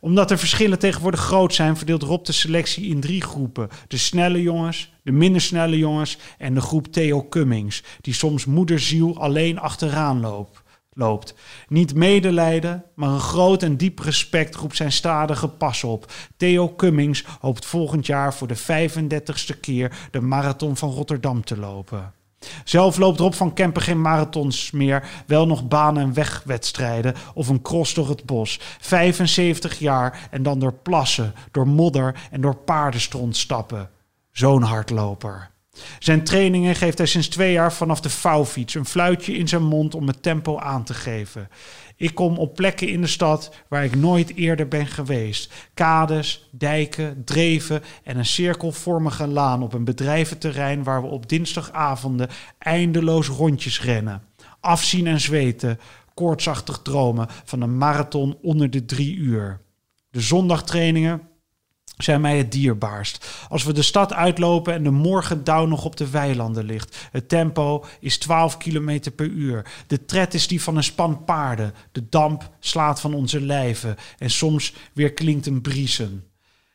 Omdat 0.00 0.28
de 0.28 0.36
verschillen 0.36 0.78
tegenwoordig 0.78 1.20
groot 1.20 1.54
zijn, 1.54 1.76
verdeelt 1.76 2.02
Rob 2.02 2.24
de 2.24 2.32
selectie 2.32 2.88
in 2.88 3.00
drie 3.00 3.22
groepen. 3.22 3.68
De 3.88 3.98
snelle 3.98 4.42
jongens, 4.42 4.92
de 5.02 5.12
minder 5.12 5.40
snelle 5.40 5.78
jongens 5.78 6.18
en 6.38 6.54
de 6.54 6.60
groep 6.60 6.86
Theo 6.86 7.26
Cummings, 7.28 7.82
die 8.00 8.14
soms 8.14 8.44
moederziel 8.44 9.20
alleen 9.20 9.58
achteraan 9.58 10.20
loopt 10.20 10.61
loopt. 10.94 11.34
Niet 11.68 11.94
medelijden, 11.94 12.84
maar 12.94 13.08
een 13.08 13.20
groot 13.20 13.62
en 13.62 13.76
diep 13.76 13.98
respect 13.98 14.54
roept 14.54 14.76
zijn 14.76 14.92
stadige 14.92 15.48
pas 15.48 15.84
op. 15.84 16.12
Theo 16.36 16.74
Cummings 16.76 17.24
hoopt 17.40 17.66
volgend 17.66 18.06
jaar 18.06 18.34
voor 18.34 18.48
de 18.48 18.58
35ste 18.58 19.60
keer 19.60 20.08
de 20.10 20.20
marathon 20.20 20.76
van 20.76 20.90
Rotterdam 20.90 21.44
te 21.44 21.58
lopen. 21.58 22.12
Zelf 22.64 22.96
loopt 22.96 23.18
Rob 23.18 23.32
van 23.32 23.52
Kempen 23.52 23.82
geen 23.82 24.00
marathons 24.00 24.70
meer, 24.70 25.08
wel 25.26 25.46
nog 25.46 25.68
banen- 25.68 26.02
en 26.02 26.14
wegwedstrijden 26.14 27.14
of 27.34 27.48
een 27.48 27.62
cross 27.62 27.94
door 27.94 28.08
het 28.08 28.24
bos. 28.24 28.60
75 28.80 29.78
jaar 29.78 30.28
en 30.30 30.42
dan 30.42 30.58
door 30.58 30.72
plassen, 30.72 31.34
door 31.50 31.68
modder 31.68 32.14
en 32.30 32.40
door 32.40 32.56
paardenstront 32.56 33.36
stappen. 33.36 33.90
Zo'n 34.30 34.62
hardloper. 34.62 35.51
Zijn 35.98 36.24
trainingen 36.24 36.74
geeft 36.74 36.98
hij 36.98 37.06
sinds 37.06 37.28
twee 37.28 37.52
jaar 37.52 37.72
vanaf 37.72 38.00
de 38.00 38.10
vouwfiets, 38.10 38.74
een 38.74 38.86
fluitje 38.86 39.32
in 39.32 39.48
zijn 39.48 39.62
mond 39.62 39.94
om 39.94 40.06
het 40.06 40.22
tempo 40.22 40.58
aan 40.58 40.84
te 40.84 40.94
geven. 40.94 41.48
Ik 41.96 42.14
kom 42.14 42.38
op 42.38 42.54
plekken 42.54 42.88
in 42.88 43.00
de 43.00 43.06
stad 43.06 43.54
waar 43.68 43.84
ik 43.84 43.96
nooit 43.96 44.36
eerder 44.36 44.68
ben 44.68 44.86
geweest. 44.86 45.52
Kades, 45.74 46.48
dijken, 46.50 47.24
dreven 47.24 47.82
en 48.02 48.18
een 48.18 48.26
cirkelvormige 48.26 49.26
laan 49.26 49.62
op 49.62 49.72
een 49.72 49.84
bedrijventerrein 49.84 50.82
waar 50.82 51.02
we 51.02 51.08
op 51.08 51.28
dinsdagavonden 51.28 52.28
eindeloos 52.58 53.28
rondjes 53.28 53.82
rennen. 53.82 54.22
Afzien 54.60 55.06
en 55.06 55.20
zweten, 55.20 55.80
koortsachtig 56.14 56.80
dromen 56.82 57.28
van 57.44 57.60
een 57.60 57.78
marathon 57.78 58.38
onder 58.42 58.70
de 58.70 58.84
drie 58.84 59.16
uur. 59.16 59.60
De 60.10 60.20
zondagtrainingen 60.20 61.22
zijn 62.02 62.20
mij 62.20 62.38
het 62.38 62.52
dierbaarst. 62.52 63.26
Als 63.48 63.64
we 63.64 63.72
de 63.72 63.82
stad 63.82 64.12
uitlopen 64.12 64.74
en 64.74 64.82
de 64.82 64.90
morgendauw 64.90 65.66
nog 65.66 65.84
op 65.84 65.96
de 65.96 66.10
weilanden 66.10 66.64
ligt. 66.64 67.08
Het 67.10 67.28
tempo 67.28 67.84
is 68.00 68.18
12 68.18 68.56
km 68.56 69.00
per 69.16 69.26
uur. 69.26 69.66
De 69.86 70.04
tred 70.04 70.34
is 70.34 70.46
die 70.46 70.62
van 70.62 70.76
een 70.76 70.84
span 70.84 71.24
paarden. 71.24 71.74
De 71.92 72.08
damp 72.08 72.50
slaat 72.60 73.00
van 73.00 73.14
onze 73.14 73.40
lijven 73.40 73.96
en 74.18 74.30
soms 74.30 74.74
weer 74.92 75.12
klinkt 75.12 75.46
een 75.46 75.60
briesen. 75.60 76.24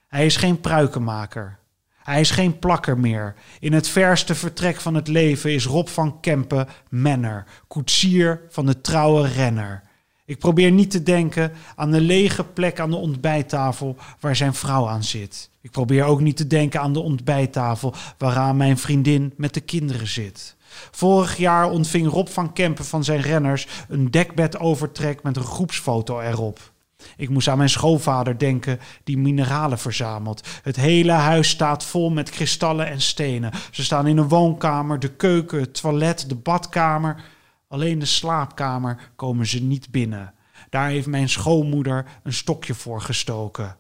Hij 0.08 0.26
is 0.26 0.36
geen 0.36 0.62
pruikenmaker. 0.62 1.60
Hij 2.04 2.20
is 2.20 2.32
geen 2.32 2.60
plakker 2.60 2.98
meer. 2.98 3.36
In 3.60 3.74
het 3.74 3.88
verste 3.88 4.36
vertrek 4.36 4.82
van 4.82 4.96
het 4.96 5.08
leven 5.08 5.52
is 5.52 5.66
Rob 5.66 5.88
van 5.88 6.20
Kempen 6.20 6.68
menner, 6.90 7.46
koetsier 7.68 8.42
van 8.50 8.66
de 8.66 8.82
trouwe 8.82 9.28
renner. 9.28 9.84
Ik 10.28 10.40
probeer 10.40 10.72
niet 10.72 10.92
te 10.92 11.04
denken 11.04 11.52
aan 11.76 11.92
de 11.92 12.02
lege 12.02 12.44
plek 12.44 12.80
aan 12.80 12.90
de 12.90 12.96
ontbijttafel 12.96 13.96
waar 14.20 14.36
zijn 14.36 14.54
vrouw 14.54 14.88
aan 14.88 15.04
zit. 15.04 15.50
Ik 15.62 15.72
probeer 15.72 16.04
ook 16.04 16.22
niet 16.22 16.38
te 16.38 16.48
denken 16.48 16.82
aan 16.82 16.94
de 16.94 17.00
ontbijttafel 17.00 17.94
waaraan 18.18 18.58
mijn 18.58 18.78
vriendin 18.78 19.34
met 19.38 19.54
de 19.54 19.60
kinderen 19.60 20.08
zit. 20.08 20.56
Vorig 20.92 21.38
jaar 21.38 21.70
ontving 21.70 22.10
Rob 22.10 22.28
van 22.28 22.54
Kempen 22.54 22.86
van 22.86 23.04
zijn 23.04 23.22
renners 23.22 23.68
een 23.90 24.12
dekbedovertrek 24.12 25.24
met 25.24 25.38
een 25.38 25.44
groepsfoto 25.44 26.20
erop. 26.20 26.72
Ik 27.18 27.30
moest 27.30 27.48
aan 27.48 27.58
mijn 27.58 27.70
schoonvader 27.70 28.38
denken 28.38 28.80
die 29.04 29.18
mineralen 29.18 29.80
verzamelt. 29.80 30.48
Het 30.64 30.76
hele 30.76 31.12
huis 31.12 31.50
staat 31.50 31.84
vol 31.84 32.10
met 32.10 32.30
kristallen 32.30 32.88
en 32.88 33.02
stenen. 33.02 33.52
Ze 33.72 33.84
staan 33.84 34.08
in 34.08 34.18
een 34.18 34.28
woonkamer, 34.28 35.00
de 35.00 35.12
keuken, 35.16 35.60
het 35.60 35.82
toilet, 35.82 36.30
de 36.30 36.36
badkamer. 36.36 37.24
Alleen 37.68 38.00
de 38.00 38.06
slaapkamer 38.06 39.12
komen 39.16 39.46
ze 39.46 39.62
niet 39.62 39.92
binnen. 39.92 40.34
Daar 40.70 40.90
heeft 40.90 41.08
mijn 41.08 41.30
schoonmoeder 41.30 42.06
een 42.24 42.34
stokje 42.34 42.74
voor 42.74 43.02
gestoken. 43.02 43.78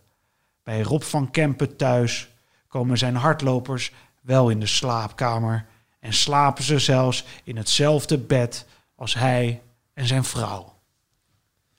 Bij 0.63 0.82
Rob 0.82 1.02
van 1.02 1.32
Kempen 1.32 1.76
thuis 1.76 2.30
komen 2.67 2.97
zijn 2.97 3.15
hardlopers 3.15 3.91
wel 4.21 4.50
in 4.50 4.60
de 4.60 4.65
slaapkamer 4.65 5.65
en 6.00 6.13
slapen 6.13 6.63
ze 6.63 6.80
zelfs 6.80 7.26
in 7.43 7.58
hetzelfde 7.58 8.17
bed 8.17 8.65
als 8.95 9.13
hij 9.13 9.62
en 9.93 10.06
zijn 10.06 10.23
vrouw. 10.23 10.76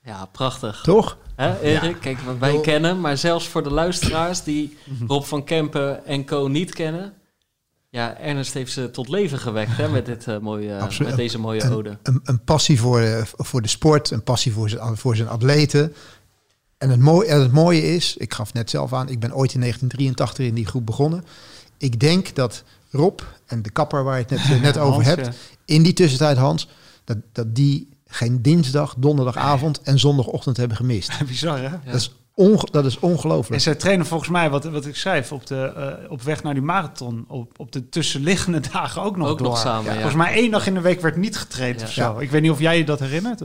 Ja, 0.03 0.25
prachtig. 0.25 0.81
Toch? 0.81 1.17
Hè, 1.35 1.59
Erik? 1.59 1.99
Kijk, 1.99 2.19
wat 2.19 2.37
wij 2.37 2.61
kennen, 2.61 2.99
maar 2.99 3.17
zelfs 3.17 3.47
voor 3.47 3.63
de 3.63 3.71
luisteraars 3.71 4.43
die 4.43 4.77
Rob 5.07 5.23
van 5.23 5.43
Kempen 5.43 6.05
en 6.05 6.25
Co. 6.25 6.47
niet 6.47 6.73
kennen. 6.73 7.13
Ja, 7.91 8.17
Ernest 8.17 8.53
heeft 8.53 8.71
ze 8.71 8.91
tot 8.91 9.07
leven 9.07 9.39
gewekt 9.39 9.77
hè, 9.77 9.89
met, 9.89 10.05
dit, 10.05 10.27
eh, 10.27 10.37
mooie, 10.37 10.79
Absoluut. 10.79 11.09
met 11.09 11.17
deze 11.17 11.39
mooie 11.39 11.71
ode. 11.71 11.97
een, 12.03 12.19
een 12.23 12.43
passie 12.43 12.79
voor, 12.79 12.99
eh, 12.99 13.21
voor 13.25 13.61
de 13.61 13.67
sport, 13.67 14.11
een 14.11 14.23
passie 14.23 14.53
voor 14.53 14.69
zijn, 14.69 14.97
voor 14.97 15.15
zijn 15.15 15.27
atleten. 15.27 15.93
En 16.77 16.89
het, 16.89 16.99
mooie, 16.99 17.27
en 17.27 17.41
het 17.41 17.51
mooie 17.51 17.95
is, 17.95 18.17
ik 18.17 18.33
gaf 18.33 18.53
net 18.53 18.69
zelf 18.69 18.93
aan, 18.93 19.09
ik 19.09 19.19
ben 19.19 19.35
ooit 19.35 19.53
in 19.53 19.59
1983 19.59 20.45
in 20.45 20.53
die 20.53 20.65
groep 20.65 20.85
begonnen. 20.85 21.25
Ik 21.77 21.99
denk 21.99 22.35
dat 22.35 22.63
Rob 22.91 23.19
en 23.45 23.61
de 23.61 23.69
kapper 23.69 24.03
waar 24.03 24.17
je 24.17 24.25
het 24.27 24.29
net, 24.29 24.57
eh, 24.57 24.61
net 24.61 24.77
over 24.87 24.93
Hans, 24.93 25.05
hebt, 25.05 25.25
ja. 25.25 25.33
in 25.65 25.83
die 25.83 25.93
tussentijd 25.93 26.37
Hans, 26.37 26.69
dat, 27.03 27.17
dat 27.31 27.55
die 27.55 27.89
geen 28.07 28.41
dinsdag, 28.41 28.95
donderdagavond 28.97 29.81
en 29.81 29.99
zondagochtend 29.99 30.57
hebben 30.57 30.77
gemist. 30.77 31.11
Bizar, 31.27 31.59
hè? 31.59 31.69
Dat 31.85 31.95
is, 31.95 32.15
onge, 32.39 32.67
dat 32.71 32.85
is 32.85 32.95
En 32.95 33.01
ongelooflijk. 33.01 33.61
zij 33.61 33.75
trainen 33.75 34.05
volgens 34.05 34.29
mij, 34.29 34.49
wat, 34.49 34.63
wat 34.63 34.85
ik 34.85 34.95
schrijf, 34.95 35.31
op, 35.31 35.47
de, 35.47 35.73
eh, 35.75 36.11
op 36.11 36.21
weg 36.21 36.43
naar 36.43 36.53
die 36.53 36.63
marathon, 36.63 37.25
op, 37.27 37.51
op 37.57 37.71
de 37.71 37.89
tussenliggende 37.89 38.59
dagen 38.73 39.01
ook 39.01 39.17
nog 39.17 39.27
Ook 39.27 39.37
door. 39.37 39.47
nog 39.47 39.57
samen, 39.57 39.85
ja. 39.85 39.93
Volgens 39.93 40.15
mij 40.15 40.33
één 40.33 40.51
dag 40.51 40.67
in 40.67 40.73
de 40.73 40.81
week 40.81 41.01
werd 41.01 41.15
niet 41.17 41.37
getraind 41.37 41.79
Ja. 41.79 41.85
of 41.85 41.91
zo. 41.91 42.01
Ja. 42.01 42.19
Ik 42.19 42.31
weet 42.31 42.41
niet 42.41 42.51
of 42.51 42.59
jij 42.59 42.77
je 42.77 42.85
dat 42.85 42.99
herinnert. 42.99 43.41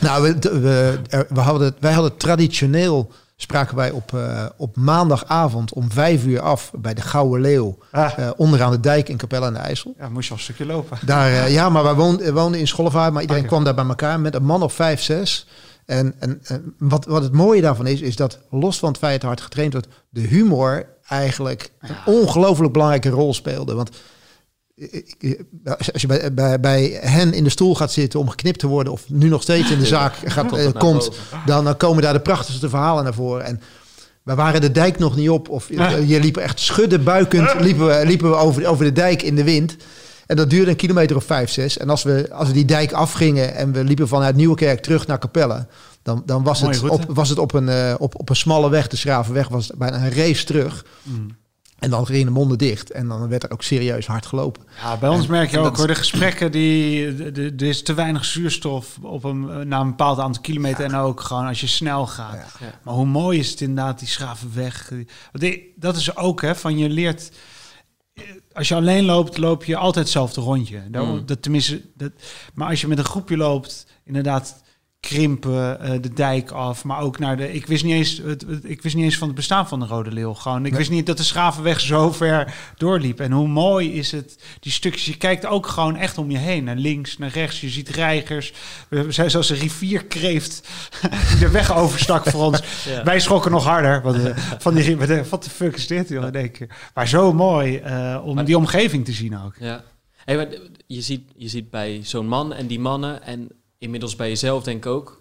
Nou, 0.00 0.22
we, 0.22 0.38
we, 0.60 0.98
er- 1.08 1.26
we 1.28 1.40
hadden, 1.40 1.74
wij 1.80 1.92
hadden 1.92 2.16
traditioneel, 2.16 3.10
spraken 3.36 3.76
wij 3.76 3.90
op, 3.90 4.14
eh, 4.14 4.44
op 4.56 4.76
maandagavond 4.76 5.72
om 5.72 5.90
vijf 5.92 6.24
uur 6.24 6.40
af 6.40 6.70
bij 6.74 6.94
de 6.94 7.00
Gouden 7.00 7.40
Leeuw, 7.40 7.78
Ah, 7.90 8.18
eh, 8.18 8.30
onderaan 8.36 8.70
de 8.70 8.80
dijk 8.80 9.08
in 9.08 9.16
Capelle 9.16 9.46
aan 9.46 9.52
de 9.52 9.58
IJssel. 9.58 9.94
ja, 9.98 10.08
moest 10.08 10.24
je 10.24 10.30
al 10.32 10.36
een 10.36 10.42
stukje 10.42 10.66
lopen. 10.66 10.98
Daar, 11.04 11.50
ja, 11.50 11.68
maar 11.68 11.82
wij 11.82 11.94
woonden, 11.94 12.34
woonden 12.34 12.60
in 12.60 12.66
Schollevaart, 12.68 13.12
maar 13.12 13.20
iedereen 13.22 13.42
Oké. 13.42 13.52
kwam 13.52 13.64
daar 13.64 13.74
bij 13.74 13.86
elkaar 13.86 14.20
met 14.20 14.34
een 14.34 14.44
man 14.44 14.62
of 14.62 14.72
vijf, 14.72 15.00
zes. 15.02 15.46
En, 15.88 16.14
en, 16.18 16.40
en 16.42 16.74
wat, 16.78 17.04
wat 17.04 17.22
het 17.22 17.32
mooie 17.32 17.60
daarvan 17.60 17.86
is, 17.86 18.00
is 18.00 18.16
dat 18.16 18.38
los 18.50 18.78
van 18.78 18.88
het 18.88 18.98
feit 18.98 19.20
dat 19.20 19.30
hard 19.30 19.40
getraind 19.40 19.72
wordt, 19.72 19.88
de 20.08 20.20
humor 20.20 20.86
eigenlijk 21.08 21.70
een 21.80 21.96
ongelooflijk 22.14 22.72
belangrijke 22.72 23.08
rol 23.08 23.34
speelde. 23.34 23.74
Want 23.74 23.90
als 25.92 26.00
je 26.00 26.06
bij, 26.06 26.34
bij, 26.34 26.60
bij 26.60 26.98
hen 27.00 27.32
in 27.32 27.44
de 27.44 27.50
stoel 27.50 27.74
gaat 27.74 27.92
zitten 27.92 28.20
om 28.20 28.28
geknipt 28.28 28.58
te 28.58 28.66
worden, 28.66 28.92
of 28.92 29.08
nu 29.08 29.28
nog 29.28 29.42
steeds 29.42 29.70
in 29.70 29.78
de 29.78 29.86
zaak 29.86 30.14
gaat, 30.24 30.48
Komt 30.48 30.60
eh, 30.60 30.72
komt, 30.72 31.08
boven. 31.08 31.42
dan, 31.46 31.64
dan 31.64 31.76
komen 31.76 32.02
daar 32.02 32.12
de 32.12 32.20
prachtigste 32.20 32.68
verhalen 32.68 33.04
naar 33.04 33.14
voren. 33.14 33.44
En 33.44 33.60
we 34.22 34.34
waren 34.34 34.60
de 34.60 34.70
dijk 34.70 34.98
nog 34.98 35.16
niet 35.16 35.30
op. 35.30 35.48
Of 35.48 35.68
je 36.06 36.20
liep 36.20 36.36
echt 36.36 36.60
schudden, 36.60 37.04
buikend, 37.04 37.60
liepen 37.60 37.86
we, 37.86 38.06
liepen 38.06 38.30
we 38.30 38.36
over, 38.36 38.66
over 38.66 38.84
de 38.84 38.92
dijk 38.92 39.22
in 39.22 39.36
de 39.36 39.44
wind. 39.44 39.76
En 40.28 40.36
dat 40.36 40.50
duurde 40.50 40.70
een 40.70 40.76
kilometer 40.76 41.16
of 41.16 41.24
vijf, 41.24 41.50
zes. 41.50 41.78
En 41.78 41.90
als 41.90 42.02
we, 42.02 42.28
als 42.32 42.48
we 42.48 42.54
die 42.54 42.64
dijk 42.64 42.92
afgingen 42.92 43.54
en 43.54 43.72
we 43.72 43.84
liepen 43.84 44.08
vanuit 44.08 44.36
Nieuwekerk 44.36 44.80
terug 44.80 45.06
naar 45.06 45.18
Capelle... 45.18 45.66
dan, 46.02 46.22
dan 46.26 46.42
was, 46.42 46.60
het 46.60 46.88
op, 46.88 47.04
was 47.08 47.28
het 47.28 47.38
op 47.38 47.52
een, 47.54 47.68
eh, 47.68 47.94
op, 47.98 48.18
op 48.20 48.28
een 48.30 48.36
smalle 48.36 48.70
weg, 48.70 48.86
de 48.86 48.96
Schravenweg, 48.96 49.48
was 49.48 49.68
het 49.68 49.78
bijna 49.78 49.96
een 50.04 50.12
race 50.12 50.44
terug. 50.44 50.84
Mm. 51.02 51.36
En 51.78 51.90
dan 51.90 52.06
gingen 52.06 52.26
de 52.26 52.32
monden 52.32 52.58
dicht. 52.58 52.90
En 52.90 53.08
dan 53.08 53.28
werd 53.28 53.42
er 53.42 53.50
ook 53.50 53.62
serieus 53.62 54.06
hard 54.06 54.26
gelopen. 54.26 54.62
Ja, 54.82 54.96
bij 54.96 55.08
ons 55.08 55.24
En- 55.24 55.30
merk 55.30 55.50
je 55.50 55.58
ook 55.58 55.76
hoor, 55.76 55.86
de 55.86 55.94
gesprekken 55.94 56.52
die, 56.52 57.14
de- 57.14 57.32
de- 57.32 57.52
er 57.56 57.66
is 57.66 57.82
te 57.82 57.94
weinig 57.94 58.24
zuurstof 58.24 58.96
op 59.02 59.24
een, 59.24 59.68
na 59.68 59.80
een 59.80 59.88
bepaald 59.88 60.18
aantal 60.18 60.42
kilometer 60.42 60.84
en 60.84 60.94
ook 60.94 61.20
gewoon 61.20 61.46
als 61.46 61.60
je 61.60 61.66
snel 61.66 62.06
gaat. 62.06 62.34
Ja. 62.34 62.66
Ja. 62.66 62.72
Maar 62.82 62.94
hoe 62.94 63.06
mooi 63.06 63.38
is 63.38 63.50
het 63.50 63.60
inderdaad, 63.60 63.98
die 63.98 64.08
Schravenweg. 64.08 64.88
Want 64.90 65.06
die- 65.44 65.72
Dat 65.76 65.96
is 65.96 66.16
ook, 66.16 66.40
hè, 66.42 66.54
van 66.54 66.78
je 66.78 66.88
leert... 66.88 67.30
Als 68.52 68.68
je 68.68 68.74
alleen 68.74 69.04
loopt, 69.04 69.38
loop 69.38 69.64
je 69.64 69.76
altijd 69.76 70.04
hetzelfde 70.04 70.40
rondje. 70.40 70.90
Dat, 70.90 71.04
Mm. 71.04 71.26
dat, 71.26 71.42
tenminste, 71.42 71.82
dat, 71.94 72.12
maar 72.54 72.68
als 72.68 72.80
je 72.80 72.86
met 72.88 72.98
een 72.98 73.04
groepje 73.04 73.36
loopt, 73.36 73.86
inderdaad 74.04 74.62
krimpen, 75.00 75.80
eh, 75.80 75.90
de 76.00 76.12
dijk 76.12 76.50
af, 76.50 76.84
maar 76.84 77.00
ook 77.00 77.18
naar 77.18 77.36
de. 77.36 77.52
Ik 77.52 77.66
wist 77.66 77.84
niet 77.84 77.94
eens, 77.94 78.20
het, 78.24 78.44
het- 78.48 78.64
ik 78.70 78.82
wist 78.82 78.94
niet 78.94 79.04
eens 79.04 79.16
van 79.18 79.26
het 79.26 79.36
bestaan 79.36 79.68
van 79.68 79.80
de 79.80 79.86
Rode 79.86 80.12
Leeuw. 80.12 80.34
Gewoon, 80.34 80.64
ik 80.64 80.70
Nee. 80.70 80.78
wist 80.78 80.90
niet 80.90 81.06
dat 81.06 81.16
de 81.16 81.22
Schavenweg 81.22 81.80
zo 81.80 82.12
ver 82.12 82.54
doorliep. 82.76 83.20
En 83.20 83.32
hoe 83.32 83.48
mooi 83.48 83.92
is 83.92 84.12
het, 84.12 84.38
die 84.60 84.72
stukjes. 84.72 85.04
Je 85.04 85.16
kijkt 85.16 85.46
ook 85.46 85.66
gewoon 85.66 85.96
echt 85.96 86.18
om 86.18 86.30
je 86.30 86.38
heen, 86.38 86.64
naar 86.64 86.76
links, 86.76 87.18
naar 87.18 87.30
rechts. 87.30 87.60
Je 87.60 87.68
ziet 87.68 87.88
reigers. 87.88 88.52
We 88.88 89.12
zijn 89.12 89.30
zoals 89.30 89.50
een 89.50 89.56
rivierkreeft 89.56 90.68
die 91.30 91.38
de 91.38 91.50
weg 91.50 91.74
overstak 91.76 92.28
voor 92.28 92.44
ons. 92.44 92.60
Ja. 92.88 93.04
Wij 93.04 93.20
schrokken 93.20 93.50
nog 93.50 93.64
harder. 93.64 94.02
Want, 94.02 94.24
eh, 94.24 94.36
van 94.58 94.74
die, 94.74 94.96
wat 94.96 95.42
de- 95.44 95.50
fuck 95.50 95.76
is 95.76 95.86
dit, 95.86 96.08
joh? 96.08 96.26
in 96.26 96.32
één 96.34 96.50
keer. 96.50 96.68
Maar 96.94 97.08
zo 97.08 97.32
mooi 97.32 97.76
eh, 97.76 98.20
om 98.24 98.34
Maar- 98.34 98.44
die 98.44 98.56
omgeving 98.56 99.04
te 99.04 99.12
zien 99.12 99.38
ook. 99.38 99.54
Ja. 99.60 99.84
Hey, 100.24 100.48
je, 100.86 101.00
ziet, 101.02 101.30
je 101.36 101.48
ziet 101.48 101.70
bij 101.70 102.00
zo'n 102.02 102.26
man 102.28 102.52
en 102.52 102.66
die 102.66 102.80
mannen, 102.80 103.22
en 103.22 103.48
inmiddels 103.78 104.16
bij 104.16 104.28
jezelf 104.28 104.62
denk 104.62 104.84
ik 104.84 104.90
ook, 104.90 105.20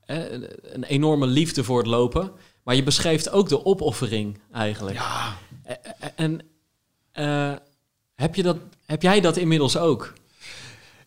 hè, 0.00 0.30
een, 0.74 0.84
enorme 0.84 1.26
liefde 1.26 1.64
voor 1.64 1.78
het 1.78 1.86
lopen. 1.86 2.32
Maar 2.62 2.74
je 2.74 2.82
beschrijft 2.82 3.30
ook 3.30 3.48
de 3.48 3.64
opoffering 3.64 4.38
eigenlijk. 4.52 4.96
Ja, 4.96 5.36
Eh, 5.62 5.74
eh, 6.00 6.08
En 6.16 6.40
eh, 7.12 7.52
heb, 8.14 8.34
je 8.34 8.42
dat, 8.42 8.56
heb 8.86 9.02
jij 9.02 9.20
dat 9.20 9.36
inmiddels 9.36 9.76
ook? 9.76 10.12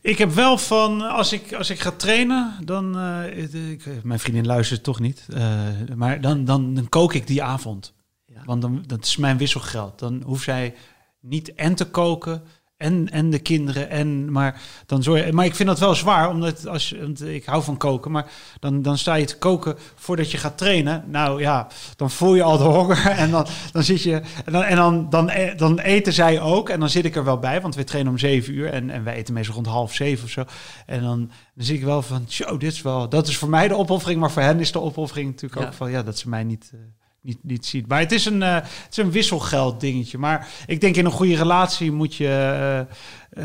Ik 0.01 0.17
heb 0.17 0.31
wel 0.31 0.57
van, 0.57 1.01
als 1.01 1.33
ik, 1.33 1.53
als 1.53 1.69
ik 1.69 1.79
ga 1.79 1.91
trainen, 1.91 2.55
dan... 2.65 2.99
ik, 3.25 4.03
mijn 4.03 4.19
vriendin 4.19 4.45
luistert 4.45 4.83
toch 4.83 4.99
niet. 4.99 5.25
eh, 5.33 5.67
maar 5.95 6.21
dan, 6.21 6.45
dan, 6.45 6.73
dan 6.73 6.89
kook 6.89 7.13
ik 7.13 7.27
die 7.27 7.43
avond. 7.43 7.93
Ja. 8.25 8.41
Want 8.45 8.61
dan, 8.61 8.83
dat 8.85 9.05
is 9.05 9.17
mijn 9.17 9.37
wisselgeld. 9.37 9.99
Dan 9.99 10.21
hoeft 10.25 10.43
zij 10.43 10.75
niet 11.19 11.53
en 11.53 11.75
te 11.75 11.85
koken 11.85 12.43
en, 12.77 13.09
en 13.11 13.29
de 13.29 13.39
kinderen. 13.39 13.89
En, 13.89 14.31
maar, 14.31 14.61
dan 14.85 15.03
zorg, 15.03 15.31
maar 15.31 15.45
ik 15.45 15.55
vind 15.55 15.69
dat 15.69 15.79
wel 15.79 15.95
zwaar, 15.95 16.29
omdat 16.29 16.67
als 16.67 16.89
je, 16.89 17.01
want 17.01 17.25
ik 17.25 17.45
hou 17.45 17.63
van 17.63 17.77
koken. 17.77 18.11
Maar 18.11 18.31
dan, 18.59 18.81
dan 18.81 18.97
sta 18.97 19.13
je 19.15 19.25
te 19.25 19.37
koken 19.37 19.75
voordat 19.95 20.31
je 20.31 20.37
gaat 20.37 20.57
trainen. 20.57 21.03
Nou 21.07 21.41
ja, 21.41 21.67
dan 21.95 22.11
voel 22.11 22.35
je 22.35 22.43
al 22.43 22.57
de 22.57 22.63
honger. 22.63 23.05
En 23.17 23.31
dan, 23.31 23.45
dan 23.71 23.83
zit 23.83 24.01
je. 24.01 24.21
En, 24.45 24.51
dan, 24.51 24.63
en 24.63 24.75
dan, 24.75 25.09
dan, 25.09 25.29
e- 25.29 25.55
dan 25.55 25.79
eten 25.79 26.13
zij 26.13 26.41
ook. 26.41 26.69
En 26.69 26.79
dan 26.79 26.89
zit 26.89 27.05
ik 27.05 27.15
er 27.15 27.23
wel 27.23 27.39
bij, 27.39 27.61
want 27.61 27.75
we 27.75 27.83
trainen 27.83 28.11
om 28.11 28.17
zeven 28.17 28.53
uur. 28.53 28.69
En, 28.69 28.89
en 28.89 29.03
wij 29.03 29.15
eten 29.15 29.33
meestal 29.33 29.55
rond 29.55 29.67
half 29.67 29.93
zeven 29.93 30.23
of 30.25 30.29
zo. 30.31 30.43
En 30.85 31.01
dan, 31.01 31.19
dan 31.55 31.65
zie 31.65 31.77
ik 31.77 31.83
wel 31.83 32.01
van, 32.01 32.25
show, 32.29 32.59
dit 32.59 32.71
is 32.71 32.81
wel. 32.81 33.09
Dat 33.09 33.27
is 33.27 33.37
voor 33.37 33.49
mij 33.49 33.67
de 33.67 33.75
opoffering. 33.75 34.19
Maar 34.19 34.31
voor 34.31 34.41
hen 34.41 34.59
is 34.59 34.71
de 34.71 34.81
opoffering 34.81 35.27
natuurlijk 35.31 35.61
Ja. 35.61 35.67
ook 35.67 35.73
van, 35.73 35.91
ja, 35.91 36.03
dat 36.03 36.17
ze 36.17 36.29
mij 36.29 36.43
niet. 36.43 36.69
eh, 36.73 36.79
niet, 37.27 37.37
niet 37.41 37.65
ziet. 37.65 37.87
Maar 37.87 37.99
het 37.99 38.11
is, 38.11 38.25
een, 38.25 38.43
eh, 38.43 38.53
het 38.55 38.87
is 38.89 38.97
een 38.97 39.11
wisselgeld 39.11 39.79
dingetje. 39.79 40.17
Maar 40.17 40.47
ik 40.67 40.81
denk 40.81 40.95
in 40.95 41.05
een 41.05 41.11
goede 41.11 41.35
relatie 41.35 41.91
moet 41.91 42.15
je, 42.15 42.27
eh, 42.27 42.79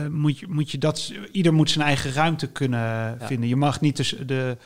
eh, 0.04 0.10
moet 0.10 0.38
je, 0.38 0.46
moet 0.48 0.70
je 0.70 0.78
dat... 0.78 1.12
Ieder 1.32 1.54
moet 1.54 1.70
zijn 1.70 1.86
eigen 1.86 2.12
ruimte 2.12 2.48
kunnen 2.48 3.18
vinden. 3.20 3.48
Je 3.48 3.56
mag 3.56 3.80
niet 3.80 3.96
dus 3.96 4.16
de, 4.26 4.56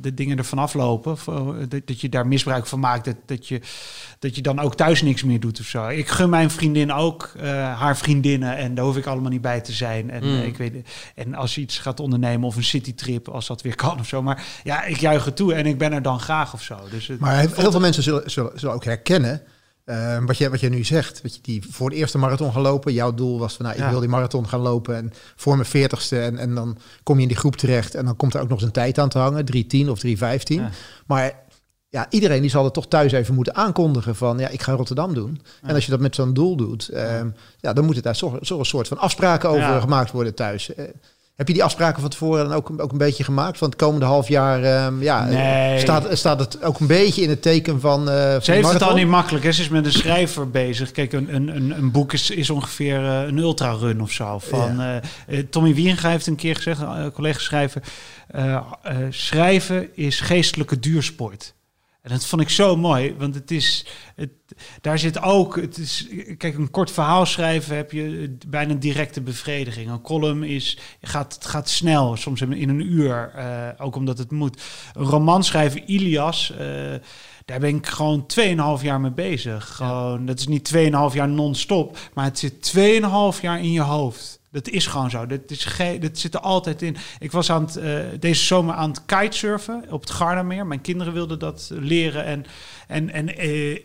de 0.00 0.14
dingen 0.14 0.38
ervan 0.38 0.58
aflopen. 0.58 1.12
Of, 1.12 1.28
eh, 1.28 1.46
Dat, 1.68 1.86
dat 1.86 2.00
je 2.00 2.08
daar 2.08 2.26
misbruik 2.26 2.66
van 2.66 2.80
maakt. 2.80 3.04
Dat, 3.04 3.16
dat, 3.26 3.48
je, 3.48 3.60
dat 4.18 4.34
je 4.36 4.42
dan 4.42 4.58
ook 4.58 4.74
thuis 4.74 5.02
niks 5.02 5.22
meer 5.22 5.40
doet 5.40 5.60
of 5.60 5.66
zo. 5.66 5.88
Ik 5.88 6.08
gun 6.08 6.30
mijn 6.30 6.50
vriendin 6.50 6.92
ook 6.92 7.32
eh, 7.38 7.48
haar 7.78 7.96
vriendinnen. 7.96 8.56
En 8.56 8.74
daar 8.74 8.84
hoef 8.84 8.96
ik 8.96 9.06
allemaal 9.06 9.30
niet 9.30 9.40
bij 9.40 9.60
te 9.60 9.72
zijn. 9.72 10.10
En, 10.10 10.24
Mm. 10.24 10.40
eh, 10.40 10.46
ik 10.46 10.56
weet, 10.56 10.88
en 11.14 11.34
als 11.34 11.54
je 11.54 11.60
iets 11.60 11.78
gaat 11.78 12.00
ondernemen 12.00 12.46
of 12.46 12.56
een 12.56 12.64
citytrip, 12.64 13.28
als 13.28 13.46
dat 13.46 13.62
weer 13.62 13.74
kan 13.74 13.98
of 13.98 14.06
zo. 14.08 14.22
Maar 14.22 14.44
ja, 14.64 14.84
ik 14.84 14.96
juich 14.96 15.24
het 15.24 15.36
toe 15.36 15.54
en 15.54 15.66
ik 15.66 15.78
ben 15.78 15.92
er 15.92 16.02
dan 16.02 16.20
graag 16.20 16.54
of 16.54 16.62
zo. 16.62 16.76
Dus 16.90 17.06
het, 17.06 17.20
Maar 17.20 17.38
heel 17.38 17.48
heel 17.54 17.70
veel 17.70 17.80
mensen 17.80 18.02
zullen, 18.02 18.30
zullen, 18.30 18.58
zullen 18.58 18.74
ook 18.74 18.84
herkennen 18.84 19.42
eh, 19.84 20.18
wat, 20.24 20.38
je, 20.38 20.50
wat 20.50 20.60
je 20.60 20.68
nu 20.68 20.84
zegt. 20.84 21.22
Wat 21.22 21.34
je 21.34 21.40
die 21.42 21.62
voor 21.70 21.90
de 21.90 21.96
eerste 21.96 22.18
marathon 22.18 22.52
gaan 22.52 22.62
lopen. 22.62 22.92
Jouw 22.92 23.14
doel 23.14 23.38
was 23.38 23.54
van 23.56 23.64
nou, 23.64 23.76
ik 23.76 23.82
Ja. 23.84 23.90
wil 23.90 24.00
die 24.00 24.08
marathon 24.08 24.48
gaan 24.48 24.60
lopen. 24.60 24.96
En 24.96 25.12
voor 25.36 25.54
mijn 25.56 25.68
veertigste. 25.68 26.20
En, 26.20 26.38
en 26.38 26.54
dan 26.54 26.78
kom 27.02 27.16
je 27.16 27.22
in 27.22 27.28
die 27.28 27.36
groep 27.36 27.56
terecht. 27.56 27.94
En 27.94 28.04
dan 28.04 28.16
komt 28.16 28.34
er 28.34 28.40
ook 28.40 28.48
nog 28.48 28.56
eens 28.58 28.66
een 28.66 28.72
tijd 28.72 28.98
aan 28.98 29.08
te 29.08 29.18
hangen. 29.18 29.44
3.10 29.84 29.88
of 29.88 30.00
3.15. 30.06 30.12
Ja. 30.46 30.70
Maar 31.06 31.34
ja, 31.88 32.06
iedereen 32.10 32.40
die 32.40 32.50
zal 32.50 32.64
het 32.64 32.74
toch 32.74 32.88
thuis 32.88 33.12
even 33.12 33.34
moeten 33.34 33.54
aankondigen 33.54 34.16
van 34.16 34.38
ja, 34.38 34.48
ik 34.48 34.62
ga 34.62 34.72
Rotterdam 34.72 35.14
doen. 35.14 35.40
En 35.62 35.74
als 35.74 35.84
je 35.84 35.90
dat 35.90 36.00
met 36.00 36.14
zo'n 36.14 36.34
doel 36.34 36.56
doet, 36.56 36.88
ehm, 36.88 37.28
ja, 37.60 37.72
dan 37.72 37.84
moeten 37.84 38.02
daar 38.02 38.16
zo, 38.16 38.38
zo 38.42 38.58
een 38.58 38.64
soort 38.64 38.88
van 38.88 38.98
afspraken 38.98 39.48
over 39.48 39.80
gemaakt 39.80 40.10
worden 40.10 40.34
thuis. 40.34 40.70
Heb 41.40 41.48
je 41.48 41.54
die 41.54 41.64
afspraken 41.64 42.00
van 42.00 42.10
tevoren 42.10 42.48
dan 42.48 42.56
ook, 42.56 42.70
ook 42.76 42.92
een 42.92 42.98
beetje 42.98 43.24
gemaakt? 43.24 43.58
Van 43.58 43.68
het 43.68 43.78
komende 43.78 44.06
half 44.06 44.28
jaar 44.28 44.62
ehm, 44.62 45.02
ja, 45.02 45.28
eh, 45.28 45.32
Nee. 45.32 45.78
staat, 45.78 46.18
staat 46.18 46.40
het 46.40 46.62
ook 46.62 46.80
een 46.80 46.86
beetje 46.86 47.22
in 47.22 47.28
het 47.28 47.42
teken 47.42 47.80
van. 47.80 48.10
eh, 48.10 48.32
van 48.32 48.42
Ze 48.42 48.52
heeft 48.52 48.72
het 48.72 48.82
al 48.82 48.94
niet 48.94 49.06
makkelijk. 49.06 49.44
Hè? 49.44 49.52
Ze 49.52 49.62
is 49.62 49.68
met 49.68 49.84
een 49.84 49.92
schrijver 49.92 50.50
bezig. 50.50 50.90
Kijk, 50.90 51.12
een, 51.12 51.34
een, 51.34 51.56
een, 51.56 51.70
een 51.70 51.90
boek 51.90 52.12
is, 52.12 52.30
is 52.30 52.50
ongeveer 52.50 53.04
eh, 53.04 53.22
een 53.26 53.38
ultrarun 53.38 54.02
of 54.02 54.10
zo. 54.10 54.38
Van, 54.38 55.00
Tommy 55.50 55.74
Wieringa 55.74 56.08
heeft 56.08 56.26
een 56.26 56.36
keer 56.36 56.56
gezegd, 56.56 56.80
een 56.80 57.12
collega 57.12 57.38
schrijver... 57.38 57.82
schrijven 59.10 59.96
is 59.96 60.20
geestelijke 60.20 60.78
duursport. 60.78 61.54
En 62.10 62.16
dat 62.16 62.26
vond 62.26 62.42
ik 62.42 62.50
zo 62.50 62.76
mooi, 62.76 63.14
want 63.18 63.34
het 63.34 63.50
is, 63.50 63.86
het, 64.14 64.30
daar 64.80 64.98
zit 64.98 65.22
ook, 65.22 65.56
het 65.56 65.78
is, 65.78 66.08
kijk, 66.36 66.56
een 66.56 66.70
kort 66.70 66.90
verhaal 66.90 67.26
schrijven 67.26 67.76
heb 67.76 67.92
je 67.92 68.36
bijna 68.48 68.72
een 68.72 68.80
directe 68.80 69.20
bevrediging. 69.20 69.90
Een 69.90 70.00
column 70.00 70.42
is, 70.42 70.78
gaat, 71.00 71.34
het 71.34 71.46
gaat 71.46 71.68
snel, 71.68 72.16
soms 72.16 72.40
in 72.40 72.68
een 72.68 72.92
uur, 72.92 73.32
eh, 73.34 73.68
ook 73.78 73.96
omdat 73.96 74.18
het 74.18 74.30
moet. 74.30 74.62
Een 74.92 75.04
roman 75.04 75.44
schrijven, 75.44 75.90
Ilias, 75.90 76.50
eh, 76.50 76.58
daar 77.44 77.60
ben 77.60 77.76
ik 77.76 77.86
gewoon 77.86 78.26
2,5 78.26 78.82
jaar 78.82 79.00
mee 79.00 79.10
bezig. 79.10 79.76
Gewoon, 79.76 80.26
Dat 80.26 80.38
is 80.38 80.46
niet 80.46 80.64
2,5 80.64 81.14
jaar 81.14 81.28
non-stop, 81.28 81.98
maar 82.14 82.24
het 82.24 82.38
zit 82.38 82.62
2,5 82.62 83.40
jaar 83.40 83.58
in 83.60 83.72
je 83.72 83.80
hoofd. 83.80 84.39
Dat 84.50 84.68
is 84.68 84.86
gewoon 84.86 85.10
zo. 85.10 85.26
Dat, 85.26 85.40
is 85.46 85.76
dat 86.00 86.18
zit 86.18 86.34
er 86.34 86.40
altijd 86.40 86.82
in. 86.82 86.96
Ik 87.18 87.32
was 87.32 87.50
aan 87.50 87.64
het, 87.64 87.76
eh, 87.76 88.04
deze 88.20 88.44
zomer 88.44 88.74
aan 88.74 88.90
het 88.90 89.04
kitesurfen 89.04 89.84
op 89.90 90.00
het 90.00 90.10
Gardameer. 90.10 90.66
Mijn 90.66 90.80
kinderen 90.80 91.12
wilden 91.12 91.38
dat 91.38 91.70
leren. 91.72 92.24
En, 92.24 92.44
en, 92.86 93.10
en 93.10 93.36
eh, 93.36 93.78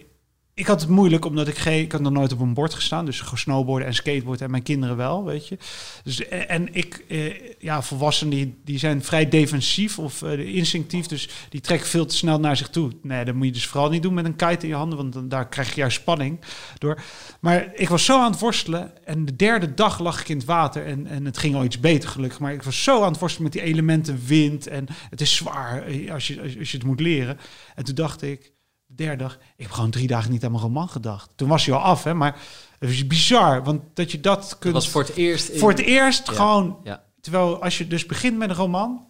ik 0.58 0.68
had 0.68 0.82
het 0.82 0.90
moeilijk, 0.90 1.26
omdat 1.26 1.48
ik 1.48 1.58
geen... 1.58 1.82
Ik 1.82 1.92
had 1.92 2.02
nog 2.02 2.12
nooit 2.12 2.32
op 2.32 2.40
een 2.40 2.54
bord 2.54 2.74
gestaan. 2.74 3.06
Dus 3.06 3.24
snowboarden 3.34 3.88
en 3.88 3.94
skateboarden 3.94 4.46
en 4.46 4.52
mijn 4.52 4.64
kinderen 4.64 4.98
wel, 4.98 5.26
weet 5.26 5.48
je. 5.48 5.58
Dus, 6.04 6.28
eh, 6.28 6.52
en 6.52 6.74
ik, 6.74 7.06
eh, 7.08 7.34
ja, 7.60 7.82
volwassenen 7.82 8.34
die, 8.36 8.56
die 8.64 8.80
zijn 8.80 9.04
vrij 9.04 9.30
defensief 9.30 10.00
of 10.00 10.22
eh, 10.22 10.56
instinctief. 10.56 11.06
Dus 11.06 11.30
die 11.50 11.62
trekken 11.62 11.88
veel 11.88 12.06
te 12.06 12.16
snel 12.16 12.40
naar 12.40 12.58
zich 12.58 12.70
toe. 12.70 12.92
Nee, 13.02 13.26
dat 13.26 13.36
moet 13.36 13.46
je 13.46 13.52
dus 13.52 13.68
vooral 13.68 13.90
niet 13.90 14.02
doen 14.02 14.14
met 14.14 14.26
een 14.26 14.36
kite 14.36 14.62
in 14.62 14.68
je 14.68 14.76
handen. 14.76 14.98
Want 14.98 15.14
dan, 15.14 15.30
daar 15.30 15.50
krijg 15.50 15.70
je 15.70 15.80
juist 15.80 16.00
spanning 16.00 16.40
door. 16.78 17.02
Maar 17.40 17.72
ik 17.74 17.90
was 17.90 18.06
zo 18.06 18.20
aan 18.20 18.32
het 18.32 18.40
worstelen. 18.40 19.06
En 19.06 19.26
de 19.26 19.36
derde 19.36 19.74
dag 19.74 20.00
lag 20.00 20.22
ik 20.22 20.30
in 20.30 20.38
het 20.38 20.46
water. 20.46 20.86
En, 20.86 21.08
en 21.08 21.26
het 21.26 21.38
ging 21.38 21.56
al 21.56 21.64
iets 21.64 21.80
beter 21.80 22.10
gelukkig. 22.10 22.40
Maar 22.40 22.54
ik 22.54 22.64
was 22.64 22.84
zo 22.84 23.04
aan 23.04 23.12
het 23.12 23.20
worstelen 23.20 23.52
met 23.52 23.62
die 23.62 23.72
elementen 23.72 24.22
wind. 24.26 24.68
En 24.68 24.88
het 25.10 25.22
is 25.22 25.36
zwaar 25.36 25.84
eh, 25.84 26.14
als 26.14 26.28
je, 26.28 26.42
als, 26.42 26.72
je 26.72 26.78
het 26.78 26.86
moet 26.86 27.00
leren. 27.00 27.38
En 27.76 27.84
toen 27.84 27.96
dacht 27.96 28.22
ik, 28.22 28.54
derde 28.96 29.24
dag, 29.24 29.34
ik 29.34 29.64
heb 29.64 29.72
gewoon 29.72 29.90
drie 29.92 30.08
dagen 30.08 30.32
niet 30.32 30.44
aan 30.44 30.52
mijn 30.52 30.64
roman 30.64 30.90
gedacht. 30.90 31.30
Toen 31.36 31.48
was 31.50 31.66
hij 31.66 31.76
al 31.76 31.82
af, 31.82 32.04
hè. 32.04 32.14
Maar 32.14 32.38
het 32.80 32.90
is 32.90 33.08
bizar, 33.08 33.64
want 33.64 33.82
dat 33.94 34.12
je 34.12 34.20
dat 34.20 34.42
Dat 34.42 34.58
kunt... 34.60 34.74
was 34.74 34.90
voor 34.90 35.02
het 35.02 35.16
eerst. 35.16 35.50
in- 35.50 35.60
voor 35.60 35.70
het 35.70 35.80
eerst 35.80 36.28
Ja, 36.28 36.34
gewoon... 36.34 36.78
ja. 36.84 37.04
Terwijl 37.22 37.62
als 37.64 37.78
je 37.78 37.88
dus 37.88 38.06
begint 38.06 38.38
met 38.38 38.50
een 38.50 38.56
roman... 38.56 39.04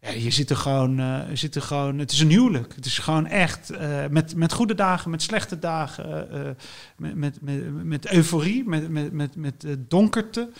Ja, 0.00 0.10
je 0.10 0.30
zit 0.30 0.50
er 0.50 0.56
gewoon, 0.56 0.96
je 1.28 1.36
zit 1.36 1.54
er 1.54 1.62
gewoon. 1.62 1.98
Het 1.98 2.12
is 2.12 2.20
een 2.20 2.30
huwelijk. 2.30 2.74
Het 2.74 2.86
is 2.86 2.98
gewoon 2.98 3.26
echt 3.26 3.70
eh, 3.70 4.06
met, 4.10 4.36
met 4.36 4.52
goede 4.52 4.74
dagen, 4.74 5.10
met 5.10 5.22
slechte 5.22 5.58
dagen, 5.58 6.30
eh, 6.30 6.40
met, 6.96 7.14
met, 7.14 7.38
met, 7.40 7.84
met 7.84 8.12
euforie, 8.12 8.64
met, 8.68 8.88
met, 8.88 9.12
met, 9.12 9.36
met 9.36 9.64
donkerte. 9.78 10.50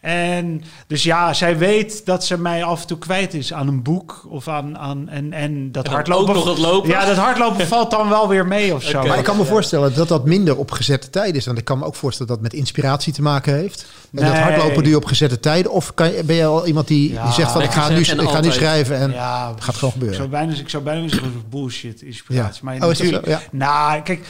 En 0.00 0.62
dus 0.86 1.02
ja, 1.02 1.32
zij 1.34 1.58
weet 1.58 2.06
dat 2.06 2.24
ze 2.24 2.38
mij 2.38 2.64
af 2.64 2.80
en 2.80 2.86
toe 2.86 2.98
kwijt 2.98 3.34
is 3.34 3.52
aan 3.52 3.68
een 3.68 3.82
boek 3.82 4.26
of 4.28 4.48
aan, 4.48 4.78
aan 4.78 5.08
en, 5.08 5.32
en 5.32 5.72
dat 5.72 5.86
En 5.86 5.92
hardlopen. 5.92 6.28
ook 6.28 6.34
nog 6.44 6.48
het 6.48 6.58
lopen? 6.58 6.88
Ja, 6.90 7.04
dat 7.04 7.16
hardlopen 7.16 7.66
valt 7.76 7.90
dan 7.90 8.08
wel 8.08 8.28
weer 8.28 8.46
mee 8.46 8.74
of 8.74 8.82
zo. 8.82 9.02
Maar 9.06 9.18
ik 9.18 9.24
kan 9.24 9.36
me 9.36 9.44
voorstellen 9.44 9.94
dat 9.94 10.08
dat 10.08 10.24
minder 10.24 10.56
op 10.56 10.70
gezette 10.70 11.10
tijd 11.10 11.34
is. 11.36 11.46
Want 11.46 11.58
ik 11.58 11.64
kan 11.64 11.78
me 11.78 11.84
ook 11.84 11.94
voorstellen 11.94 12.32
dat 12.32 12.40
het 12.42 12.52
met 12.52 12.60
inspiratie 12.60 13.12
te 13.12 13.22
maken 13.22 13.54
heeft. 13.54 13.86
En 14.14 14.24
dat 14.24 14.38
hardlopen 14.38 14.74
doe 14.82 14.88
je 14.88 14.96
op 14.96 15.04
gezette 15.04 15.40
tijden. 15.40 15.72
Of 15.72 15.94
kan 15.94 16.10
ben 16.24 16.36
je 16.36 16.44
al 16.44 16.66
iemand 16.66 16.88
die, 16.88 17.12
Ja. 17.12 17.24
die 17.24 17.32
zegt 17.32 17.50
van 17.52 17.62
ik 17.62 17.70
ga, 17.70 17.88
nu, 17.88 18.02
en 18.02 18.18
ik 18.20 18.28
ga 18.28 18.40
nu 18.40 18.52
schrijven 18.52 18.96
en 18.96 19.10
ja, 19.10 19.50
het 19.54 19.64
gaat 19.64 19.74
gewoon 19.74 19.88
Ik 19.90 19.92
gebeuren. 19.94 20.16
zou 20.18 20.28
bijna, 20.28 20.52
ik 20.52 20.68
zou 20.68 20.82
bijna 20.82 21.08
zeggen 21.08 21.32
dat 21.32 21.50
bullshit 21.50 22.02
inspiratie. 22.02 22.54
Ja. 22.54 22.70
Maar 22.70 22.74
Oh, 22.86 22.90
is 22.90 22.98
dat 22.98 23.06
natuurlijk, 23.06 23.24
zo? 23.26 23.30
Ja. 23.32 23.40
Nou, 23.66 24.02
kijk, 24.02 24.26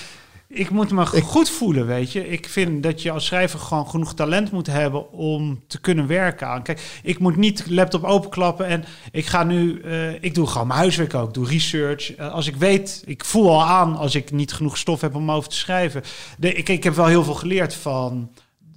ik 0.48 0.70
moet 0.70 0.90
me 0.90 1.02
Ik- 1.12 1.22
goed 1.22 1.50
voelen, 1.50 1.86
weet 1.86 2.12
je. 2.12 2.28
Ik 2.28 2.48
vind 2.48 2.82
dat 2.82 3.02
je 3.02 3.10
als 3.10 3.26
schrijver 3.26 3.58
gewoon 3.58 3.88
genoeg 3.90 4.14
talent 4.14 4.50
moet 4.50 4.66
hebben 4.66 5.12
om 5.12 5.62
te 5.66 5.80
kunnen 5.80 6.06
werken 6.06 6.46
aan. 6.48 6.62
Kijk, 6.62 6.98
ik 7.02 7.18
moet 7.18 7.36
niet 7.36 7.64
laptop 7.70 8.04
openklappen 8.04 8.66
en 8.66 8.84
ik 9.12 9.26
ga 9.26 9.44
nu, 9.44 9.80
eh, 9.80 10.22
ik 10.22 10.34
doe 10.34 10.46
gewoon 10.46 10.66
mijn 10.66 10.78
huiswerk 10.78 11.14
ook, 11.14 11.34
doe 11.34 11.46
research. 11.46 12.14
Eh, 12.14 12.32
als 12.32 12.46
ik 12.46 12.56
weet, 12.56 13.02
ik 13.06 13.24
voel 13.24 13.50
al 13.50 13.62
aan 13.62 13.96
als 13.96 14.14
ik 14.14 14.30
niet 14.30 14.52
genoeg 14.52 14.76
stof 14.78 15.00
heb 15.00 15.14
om 15.14 15.30
over 15.30 15.48
te 15.50 15.56
schrijven. 15.56 16.02
De, 16.38 16.52
ik, 16.52 16.68
ik 16.68 16.84
heb 16.84 16.94
wel 16.94 17.06
heel 17.06 17.24
veel 17.24 17.34
geleerd 17.34 17.74
van 17.74 18.30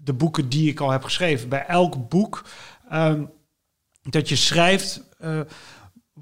de 0.03 0.13
boeken 0.13 0.49
die 0.49 0.69
ik 0.69 0.79
al 0.79 0.89
heb 0.91 1.03
geschreven. 1.03 1.49
Bij 1.49 1.65
elk 1.65 2.09
boek 2.09 2.43
ehm, 2.89 3.23
dat 4.09 4.29
je 4.29 4.35
schrijft. 4.35 5.01
eh, 5.19 5.39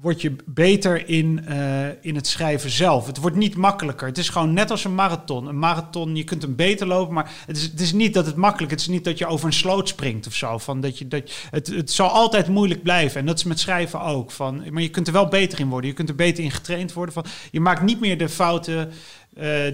word 0.00 0.20
je 0.20 0.36
beter 0.46 1.08
in, 1.08 1.44
eh, 1.46 1.88
in 2.00 2.14
het 2.14 2.26
schrijven 2.26 2.70
zelf. 2.70 3.06
Het 3.06 3.16
wordt 3.16 3.36
niet 3.36 3.56
makkelijker. 3.56 4.06
Het 4.06 4.18
is 4.18 4.28
gewoon 4.28 4.52
net 4.52 4.70
als 4.70 4.84
een 4.84 4.94
marathon. 4.94 5.46
Een 5.46 5.58
marathon, 5.58 6.16
je 6.16 6.24
kunt 6.24 6.42
hem 6.42 6.56
beter 6.56 6.86
lopen, 6.86 7.14
maar 7.14 7.30
het 7.46 7.56
is, 7.56 7.62
het 7.62 7.80
is 7.80 7.92
niet 7.92 8.14
dat 8.14 8.26
het 8.26 8.36
makkelijk 8.36 8.70
Het 8.70 8.80
is 8.80 8.88
niet 8.88 9.04
dat 9.04 9.18
je 9.18 9.26
over 9.26 9.46
een 9.46 9.52
sloot 9.52 9.88
springt 9.88 10.26
of 10.26 10.34
zo. 10.34 10.58
Van 10.58 10.80
dat 10.80 10.98
je, 10.98 11.08
dat, 11.08 11.32
het, 11.50 11.66
het 11.66 11.90
zal 11.90 12.08
altijd 12.08 12.48
moeilijk 12.48 12.82
blijven. 12.82 13.20
En 13.20 13.26
dat 13.26 13.38
is 13.38 13.44
met 13.44 13.60
schrijven 13.60 14.00
ook. 14.00 14.30
Van, 14.30 14.64
maar 14.70 14.82
je 14.82 14.90
kunt 14.90 15.06
er 15.06 15.12
wel 15.12 15.28
beter 15.28 15.60
in 15.60 15.68
worden. 15.68 15.90
Je 15.90 15.96
kunt 15.96 16.08
er 16.08 16.14
beter 16.14 16.44
in 16.44 16.50
getraind 16.50 16.92
worden. 16.92 17.14
Van, 17.14 17.24
je 17.50 17.60
maakt 17.60 17.82
niet 17.82 18.00
meer 18.00 18.18
de 18.18 18.28
fouten 18.28 18.92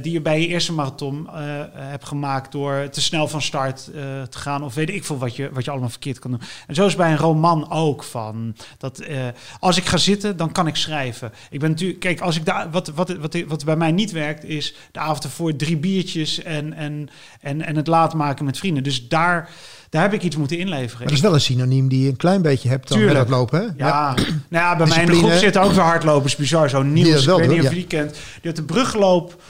die 0.03 0.13
je 0.13 0.21
bij 0.21 0.41
je 0.41 0.47
eerste 0.47 0.73
marathon 0.73 1.27
eh, 1.27 1.35
hebt 1.73 2.07
gemaakt 2.07 2.53
door 2.53 2.89
te 2.91 3.01
snel 3.01 3.29
van 3.29 3.43
start 3.43 3.91
eh, 3.95 4.23
te 4.23 4.39
gaan. 4.39 4.65
Of 4.65 4.75
weet 4.75 4.91
ik 4.91 5.05
veel 5.05 5.19
wat 5.19 5.37
je, 5.37 5.51
wat 5.53 5.65
je 5.65 5.71
allemaal 5.71 5.89
verkeerd 5.89 6.19
kan 6.19 6.31
doen. 6.31 6.41
En 6.67 6.75
zo 6.75 6.87
is 6.87 6.97
bij 6.97 7.11
een 7.11 7.17
roman 7.17 7.71
ook 7.71 8.03
van 8.03 8.57
dat 8.79 8.99
eh, 8.99 9.19
als 9.61 9.77
ik 9.77 9.85
ga 9.85 9.97
zitten, 9.97 10.37
dan 10.37 10.53
kan 10.53 10.67
ik 10.67 10.77
schrijven. 10.77 11.33
Ik 11.51 11.61
ben 11.61 11.71
natuurlijk, 11.71 12.01
kijk, 12.01 12.21
als 12.21 12.37
ik 12.37 12.45
daar 12.45 12.71
wat, 12.71 12.89
wat, 12.89 13.17
wat, 13.17 13.37
wat 13.47 13.65
bij 13.65 13.77
mij 13.77 13.93
niet 13.93 14.13
werkt, 14.13 14.45
is 14.45 14.75
de 14.93 14.99
avond 14.99 15.25
ervoor 15.25 15.57
drie 15.57 15.77
biertjes 15.77 16.43
en, 16.43 16.73
en, 16.73 17.09
en, 17.41 17.63
en 17.63 17.77
het 17.77 17.87
laat 17.87 18.15
maken 18.15 18.45
met 18.45 18.59
vrienden. 18.59 18.83
Dus 18.83 19.09
daar, 19.09 19.51
daar 19.91 20.03
heb 20.03 20.13
ik 20.13 20.23
iets 20.23 20.37
moeten 20.37 20.59
inleveren. 20.59 20.99
Maar 20.99 21.07
dat 21.07 21.17
is 21.17 21.21
wel 21.21 21.35
een 21.35 21.41
synoniem 21.41 21.89
die 21.89 22.03
je 22.03 22.09
een 22.09 22.17
klein 22.17 22.43
beetje 22.43 22.69
hebt 22.69 22.89
dan 22.89 22.99
met 22.99 23.09
Tuurlijk. 23.09 23.31
lopen. 23.31 23.61
Hè? 23.61 23.67
Ja, 23.85 24.15
nou 24.15 24.65
ja, 24.65 24.77
bij 24.77 24.87
mij 24.87 25.01
in 25.01 25.07
de 25.07 25.17
groep 25.17 25.31
zitten 25.31 25.63
ook 25.63 25.73
weer 25.73 25.83
hardlopers. 25.83 26.37
Bizar, 26.37 26.85
Niels, 26.85 27.25
dat 27.25 27.39
ik 27.39 27.45
weet 27.45 27.57
niet 27.57 27.65
of 27.65 27.69
je 27.69 27.75
die 27.75 27.87
kent. 27.87 28.17
Die 28.43 28.53
de 28.53 28.63
brugloop 28.63 29.43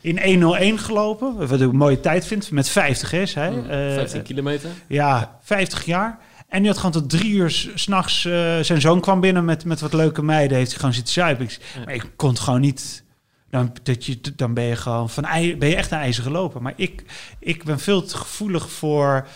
in 0.00 0.22
101 0.24 0.78
gelopen. 0.78 1.36
Wat 1.48 1.60
ik 1.60 1.68
een 1.70 1.76
mooie 1.76 2.00
tijd 2.00 2.26
vind, 2.26 2.50
met 2.50 2.68
50 2.68 3.12
is 3.12 3.34
hij. 3.34 3.50
Mm, 3.50 3.70
Eh, 3.70 3.94
15 3.94 4.22
kilometer. 4.22 4.70
ja, 4.88 5.38
50 5.42 5.84
jaar. 5.84 6.18
En 6.48 6.58
die 6.58 6.66
had 6.70 6.76
gewoon 6.76 6.92
tot 6.92 7.10
drie 7.10 7.30
uur 7.32 7.50
s- 7.50 7.68
s'nachts... 7.74 8.24
eh 8.24 8.58
zijn 8.60 8.80
zoon 8.80 9.00
kwam 9.00 9.20
binnen 9.20 9.44
met, 9.44 9.64
met 9.64 9.80
wat 9.80 9.92
leuke 9.92 10.22
meiden. 10.22 10.56
Heeft 10.56 10.70
hij 10.70 10.78
gewoon 10.78 10.94
zitten 10.94 11.12
zuipen. 11.12 11.44
Ik- 11.44 11.58
Ja. 11.74 11.84
Maar 11.84 11.94
ik 11.94 12.10
kon 12.16 12.28
het 12.30 12.38
gewoon 12.38 12.60
niet... 12.60 13.04
Dan, 13.50 13.72
dat 13.82 14.04
je, 14.06 14.20
dan 14.36 14.54
ben 14.54 14.64
je 14.64 14.76
gewoon 14.76 15.10
van 15.10 15.22
ben 15.58 15.68
je 15.68 15.76
echt 15.76 15.90
een 15.90 15.98
ijzeren 15.98 16.32
loper. 16.32 16.62
Maar 16.62 16.72
ik, 16.76 17.04
ik 17.38 17.64
ben 17.64 17.78
veel 17.80 18.02
te 18.02 18.16
gevoelig 18.16 18.70
voor... 18.70 19.26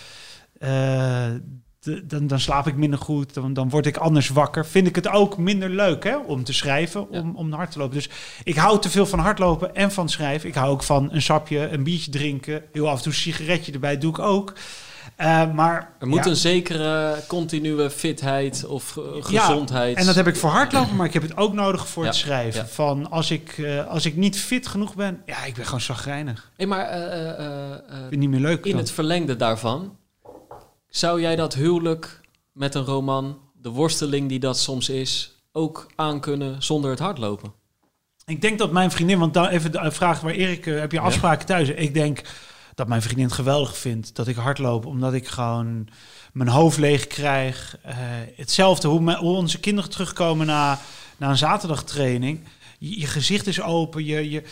eh, 0.58 1.26
dan, 2.04 2.26
dan 2.26 2.40
slaap 2.40 2.66
ik 2.66 2.76
minder 2.76 2.98
goed, 2.98 3.34
dan, 3.34 3.52
dan 3.52 3.68
word 3.70 3.86
ik 3.86 3.96
anders 3.96 4.28
wakker. 4.28 4.66
Vind 4.66 4.86
ik 4.86 4.94
het 4.94 5.08
ook 5.08 5.38
minder 5.38 5.70
leuk 5.70 6.04
hè, 6.04 6.16
om 6.16 6.44
te 6.44 6.52
schrijven, 6.52 7.06
Ja. 7.10 7.20
om, 7.20 7.36
om 7.36 7.52
hard 7.52 7.70
te 7.70 7.78
lopen. 7.78 7.94
Dus 7.94 8.08
ik 8.44 8.56
hou 8.56 8.80
te 8.80 8.90
veel 8.90 9.06
van 9.06 9.18
hardlopen 9.18 9.74
en 9.74 9.92
van 9.92 10.08
schrijven. 10.08 10.48
Ik 10.48 10.54
hou 10.54 10.70
ook 10.70 10.82
van 10.82 11.08
een 11.12 11.22
sapje, 11.22 11.68
een 11.68 11.82
biertje 11.84 12.10
drinken. 12.10 12.62
Heel 12.72 12.88
af 12.88 12.96
en 12.96 13.02
toe 13.02 13.12
een 13.12 13.18
sigaretje 13.18 13.72
erbij 13.72 13.98
doe 13.98 14.10
ik 14.10 14.18
ook. 14.18 14.52
Eh, 15.16 15.52
maar 15.52 15.92
Er 15.98 16.06
moet 16.06 16.24
ja, 16.24 16.30
een 16.30 16.36
zekere 16.36 17.16
continue 17.28 17.90
fitheid 17.90 18.64
of 18.66 18.96
eh, 18.96 19.02
Ja, 19.30 19.40
gezondheid. 19.46 19.96
En 19.96 20.06
dat 20.06 20.14
heb 20.14 20.26
ik 20.26 20.36
voor 20.36 20.50
hardlopen, 20.50 20.96
maar 20.96 21.06
ik 21.06 21.12
heb 21.12 21.22
het 21.22 21.36
ook 21.36 21.52
nodig 21.52 21.88
voor 21.88 22.02
Ja, 22.02 22.08
het 22.08 22.18
schrijven. 22.18 22.60
ja. 22.60 22.66
Van 22.66 23.10
als 23.10 23.30
ik, 23.30 23.58
eh, 23.58 23.86
als 23.86 24.06
ik 24.06 24.16
niet 24.16 24.38
fit 24.40 24.66
genoeg 24.66 24.94
ben, 24.94 25.22
ja, 25.26 25.44
ik 25.44 25.54
ben 25.54 25.64
gewoon 25.64 25.80
zagrijnig. 25.80 26.50
Hey, 26.56 26.66
maar 26.66 26.90
Ik 26.90 28.08
vind 28.08 28.20
niet 28.20 28.30
meer 28.30 28.40
leuk. 28.40 28.64
in 28.64 28.70
dan. 28.70 28.80
het 28.80 28.90
verlengde 28.90 29.36
daarvan, 29.36 29.96
zou 30.96 31.20
jij 31.20 31.36
dat 31.36 31.54
huwelijk 31.54 32.20
met 32.52 32.74
een 32.74 32.84
roman, 32.84 33.38
de 33.62 33.68
worsteling 33.68 34.28
die 34.28 34.38
dat 34.38 34.58
soms 34.58 34.88
is, 34.88 35.36
ook 35.52 35.86
aankunnen 35.94 36.62
zonder 36.62 36.90
het 36.90 36.98
hardlopen? 36.98 37.52
Ik 38.24 38.40
denk 38.40 38.58
dat 38.58 38.72
mijn 38.72 38.90
vriendin, 38.90 39.18
want 39.18 39.34
dan 39.34 39.46
even 39.46 39.72
de 39.72 39.90
vraag 39.90 40.20
waar 40.20 40.32
Erik, 40.32 40.66
eh, 40.66 40.78
heb 40.78 40.92
je 40.92 41.00
afspraken 41.00 41.46
thuis? 41.46 41.68
Ik 41.68 41.94
denk 41.94 42.20
dat 42.74 42.88
mijn 42.88 43.02
vriendin 43.02 43.24
het 43.24 43.34
geweldig 43.34 43.76
vindt 43.76 44.14
dat 44.16 44.26
ik 44.28 44.36
hardloop, 44.36 44.86
omdat 44.86 45.12
ik 45.14 45.28
gewoon 45.28 45.88
mijn 46.32 46.48
hoofd 46.48 46.78
leeg 46.78 47.06
krijg. 47.06 47.78
Eh, 47.82 47.96
hetzelfde 48.36 48.88
hoe, 48.88 49.00
mijn- 49.00 49.18
hoe 49.18 49.36
onze 49.36 49.60
kinderen 49.60 49.90
terugkomen 49.90 50.46
na, 50.46 50.78
na 51.16 51.28
een 51.30 51.36
zaterdagtraining. 51.36 52.44
Je, 52.78 53.00
je 53.00 53.06
gezicht 53.06 53.46
is 53.46 53.60
open, 53.62 54.04
je... 54.04 54.30
je 54.30 54.42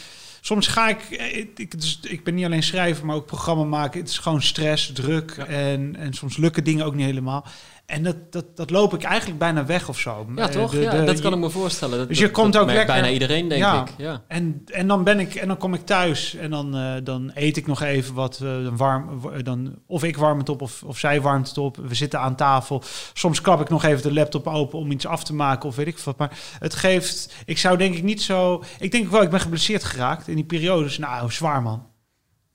Soms 0.46 0.66
ga 0.66 0.88
ik, 0.88 1.00
eh, 1.00 1.36
ik, 1.54 1.80
dus 1.80 2.00
ik 2.02 2.24
ben 2.24 2.34
niet 2.34 2.44
alleen 2.44 2.62
schrijver, 2.62 3.06
maar 3.06 3.16
ook 3.16 3.26
programma 3.26 3.64
maken. 3.64 4.00
Het 4.00 4.08
is 4.08 4.18
gewoon 4.18 4.42
stress, 4.42 4.92
druk 4.92 5.30
en, 5.30 5.96
en 5.96 6.14
soms 6.14 6.36
lukken 6.36 6.64
dingen 6.64 6.84
ook 6.84 6.94
niet 6.94 7.06
helemaal. 7.06 7.46
En 7.86 8.02
dat, 8.02 8.32
dat, 8.32 8.56
dat 8.56 8.70
loop 8.70 8.94
ik 8.94 9.02
eigenlijk 9.02 9.38
bijna 9.38 9.66
weg 9.66 9.88
of 9.88 9.98
zo. 9.98 10.26
Ja, 10.36 10.42
Eh, 10.42 10.48
toch? 10.54 10.70
de- 10.70 10.80
ja, 10.80 10.90
dat 11.04 11.20
kan 11.20 11.30
je- 11.30 11.36
ik 11.36 11.42
me 11.42 11.50
voorstellen. 11.50 11.98
Dat, 11.98 12.08
Dus 12.08 12.18
je 12.18 12.24
dat- 12.24 12.32
komt 12.32 12.52
dat 12.52 12.62
ook 12.62 12.68
lekker- 12.68 12.86
bijna 12.86 13.08
iedereen, 13.10 13.48
denk 13.48 13.60
Ja. 13.62 13.82
ik. 13.82 13.88
Ja. 13.96 14.22
En, 14.28 14.62
en 14.66 14.86
dan 14.88 15.04
ben 15.04 15.20
ik 15.20 15.34
en 15.34 15.48
dan 15.48 15.56
kom 15.56 15.74
ik 15.74 15.86
thuis 15.86 16.34
en 16.34 16.50
dan, 16.50 16.76
eh, 16.76 16.94
dan 17.04 17.30
eet 17.34 17.56
ik 17.56 17.66
nog 17.66 17.82
even 17.82 18.14
wat 18.14 18.34
eh, 18.34 18.40
dan 18.64 18.76
warm. 18.76 19.20
Dan, 19.42 19.74
of 19.86 20.04
ik 20.04 20.16
warm 20.16 20.38
het 20.38 20.48
op 20.48 20.62
of, 20.62 20.82
of 20.82 20.98
zij 20.98 21.20
warmt 21.20 21.48
het 21.48 21.58
op. 21.58 21.76
We 21.76 21.94
zitten 21.94 22.20
aan 22.20 22.36
tafel. 22.36 22.82
Soms 23.12 23.40
klap 23.40 23.60
ik 23.60 23.68
nog 23.68 23.84
even 23.84 24.02
de 24.02 24.12
laptop 24.12 24.46
open 24.46 24.78
om 24.78 24.90
iets 24.90 25.06
af 25.06 25.24
te 25.24 25.34
maken 25.34 25.68
of 25.68 25.76
weet 25.76 25.86
ik 25.86 25.98
wat. 25.98 26.18
Maar 26.18 26.38
het 26.58 26.74
geeft. 26.74 27.34
Ik 27.44 27.58
zou 27.58 27.76
denk 27.78 27.94
ik 27.94 28.02
niet 28.02 28.22
zo. 28.22 28.62
Ik 28.78 28.90
denk 28.90 29.10
wel, 29.10 29.22
ik 29.22 29.30
ben 29.30 29.40
geblesseerd 29.40 29.84
geraakt 29.84 30.28
in 30.28 30.34
die 30.34 30.44
periodes. 30.44 30.98
Nou, 30.98 31.32
zwaar 31.32 31.62
man. 31.62 31.86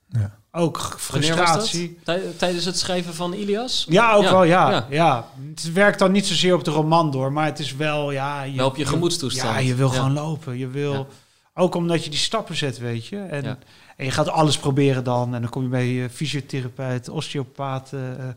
Ja. 0.08 0.38
Ook 0.52 0.94
frustratie. 0.98 1.98
Tij- 2.04 2.22
Tijdens 2.38 2.64
het 2.64 2.78
schrijven 2.78 3.14
van 3.14 3.32
Ilias? 3.32 3.86
Ja, 3.88 4.12
ook 4.14 4.22
Ja, 4.22 4.30
wel, 4.30 4.42
ja, 4.44 4.70
ja. 4.70 4.86
ja. 4.90 5.28
Het 5.50 5.72
werkt 5.72 5.98
dan 5.98 6.12
niet 6.12 6.26
zozeer 6.26 6.54
op 6.54 6.64
de 6.64 6.70
roman 6.70 7.10
door, 7.10 7.32
maar 7.32 7.44
het 7.44 7.58
is 7.58 7.74
wel, 7.76 8.10
ja... 8.10 8.42
Je, 8.42 8.56
Wel 8.56 8.66
op 8.66 8.76
je 8.76 8.86
gemoedstoestand. 8.86 9.54
Ja, 9.54 9.58
je 9.58 9.74
wil 9.74 9.88
Ja. 9.88 9.94
gewoon 9.94 10.12
lopen. 10.12 10.58
Je 10.58 10.68
wil, 10.68 10.92
Ja. 10.92 11.06
Ook 11.54 11.74
omdat 11.74 12.04
je 12.04 12.10
die 12.10 12.18
stappen 12.18 12.56
zet, 12.56 12.78
weet 12.78 13.06
je. 13.06 13.16
En, 13.18 13.42
Ja. 13.42 13.58
en 13.96 14.04
je 14.04 14.10
gaat 14.10 14.28
alles 14.28 14.58
proberen 14.58 15.04
dan. 15.04 15.34
En 15.34 15.40
dan 15.40 15.50
kom 15.50 15.62
je 15.62 15.68
bij 15.68 15.86
je 15.86 16.10
fysiotherapeut, 16.10 17.08
osteopaat. 17.08 17.90
eh, 17.92 18.10
eh, 18.10 18.34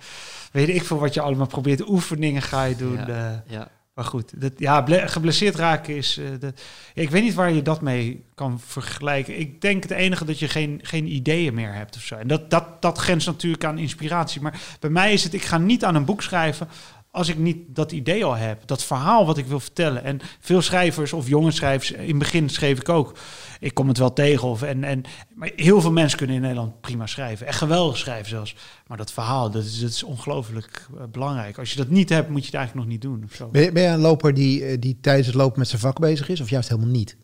weet 0.51 0.69
ik 0.69 0.83
veel 0.85 0.99
wat 0.99 1.13
je 1.13 1.21
allemaal 1.21 1.47
probeert. 1.47 1.89
Oefeningen 1.89 2.41
ga 2.41 2.63
je 2.63 2.75
doen. 2.75 2.95
Ja. 2.97 3.07
eh. 3.07 3.53
Ja. 3.53 3.67
Maar 3.93 4.05
goed, 4.05 4.41
dat, 4.41 4.51
ja, 4.57 4.81
ble- 4.81 5.07
geblesseerd 5.07 5.55
raken 5.55 5.95
is... 5.95 6.17
eh, 6.17 6.49
ik 6.93 7.09
weet 7.09 7.23
niet 7.23 7.33
waar 7.33 7.51
je 7.51 7.61
dat 7.61 7.81
mee 7.81 8.23
kan 8.35 8.59
vergelijken. 8.59 9.39
Ik 9.39 9.61
denk 9.61 9.83
het 9.83 9.91
enige 9.91 10.25
dat 10.25 10.39
je 10.39 10.47
geen, 10.47 10.79
geen 10.83 11.07
ideeën 11.07 11.53
meer 11.53 11.73
hebt 11.73 11.95
of 11.95 12.01
zo. 12.01 12.15
En 12.15 12.27
dat, 12.27 12.49
dat, 12.49 12.81
dat 12.81 12.97
grenst 12.97 13.27
natuurlijk 13.27 13.63
aan 13.63 13.77
inspiratie. 13.77 14.41
Maar 14.41 14.61
bij 14.79 14.89
mij 14.89 15.13
is 15.13 15.23
het, 15.23 15.33
ik 15.33 15.43
ga 15.43 15.57
niet 15.57 15.85
aan 15.85 15.95
een 15.95 16.05
boek 16.05 16.21
schrijven 16.21 16.67
als 17.13 17.29
ik 17.29 17.37
niet 17.37 17.57
dat 17.67 17.91
idee 17.91 18.25
al 18.25 18.35
heb. 18.35 18.67
Dat 18.67 18.83
verhaal 18.83 19.25
wat 19.25 19.37
ik 19.37 19.45
wil 19.45 19.59
vertellen. 19.59 20.03
En 20.03 20.19
veel 20.39 20.61
schrijvers 20.61 21.13
of 21.13 21.27
jonge 21.27 21.51
schrijvers, 21.51 21.91
in 21.91 22.07
het 22.07 22.17
begin 22.17 22.49
schreef 22.49 22.79
ik 22.79 22.89
ook. 22.89 23.17
Ik 23.59 23.73
kom 23.73 23.87
het 23.87 23.97
wel 23.97 24.13
tegen. 24.13 24.47
Of, 24.47 24.61
en, 24.61 24.83
en, 24.83 25.03
maar 25.35 25.51
heel 25.55 25.81
veel 25.81 25.91
mensen 25.91 26.17
kunnen 26.17 26.35
in 26.35 26.41
Nederland 26.41 26.81
prima 26.81 27.05
schrijven. 27.05 27.47
Echt 27.47 27.57
geweldig 27.57 27.97
schrijven 27.97 28.29
zelfs. 28.29 28.55
Maar 28.87 28.97
dat 28.97 29.11
verhaal, 29.11 29.51
dat 29.51 29.63
is, 29.63 29.79
dat 29.79 29.89
is 29.89 30.03
ongelooflijk 30.03 30.87
eh, 30.97 31.03
belangrijk. 31.11 31.57
Als 31.57 31.71
je 31.71 31.77
dat 31.77 31.89
niet 31.89 32.09
hebt, 32.09 32.29
moet 32.29 32.39
je 32.39 32.45
het 32.45 32.55
eigenlijk 32.55 32.85
nog 32.85 32.95
niet 32.95 33.01
doen. 33.01 33.23
Of 33.25 33.35
zo. 33.35 33.47
Ben 33.47 33.61
je, 33.61 33.71
ben 33.71 33.83
je 33.83 33.89
een 33.89 33.99
loper 33.99 34.33
die, 34.33 34.65
eh, 34.65 34.77
die 34.79 34.97
tijdens 35.01 35.27
het 35.27 35.35
lopen 35.35 35.59
met 35.59 35.67
zijn 35.67 35.81
vak 35.81 35.99
bezig 35.99 36.29
is, 36.29 36.41
of 36.41 36.49
juist 36.49 36.69
helemaal 36.69 36.91
niet? 36.91 37.17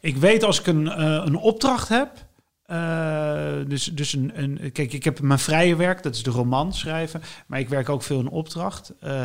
Ik 0.00 0.16
weet 0.16 0.44
als 0.44 0.60
ik 0.60 0.66
een, 0.66 0.88
eh, 0.88 1.22
een 1.24 1.36
opdracht 1.36 1.88
heb. 1.88 2.10
Eh, 2.66 3.54
dus, 3.66 3.84
dus 3.84 4.12
een, 4.12 4.32
een. 4.34 4.72
Kijk, 4.72 4.92
ik 4.92 5.04
heb 5.04 5.20
mijn 5.20 5.38
vrije 5.38 5.76
werk, 5.76 6.02
dat 6.02 6.14
is 6.14 6.22
de 6.22 6.30
roman 6.30 6.72
schrijven. 6.72 7.22
Maar 7.46 7.58
ik 7.58 7.68
werk 7.68 7.88
ook 7.88 8.02
veel 8.02 8.20
in 8.20 8.28
opdracht. 8.28 8.92
Eh, 9.00 9.22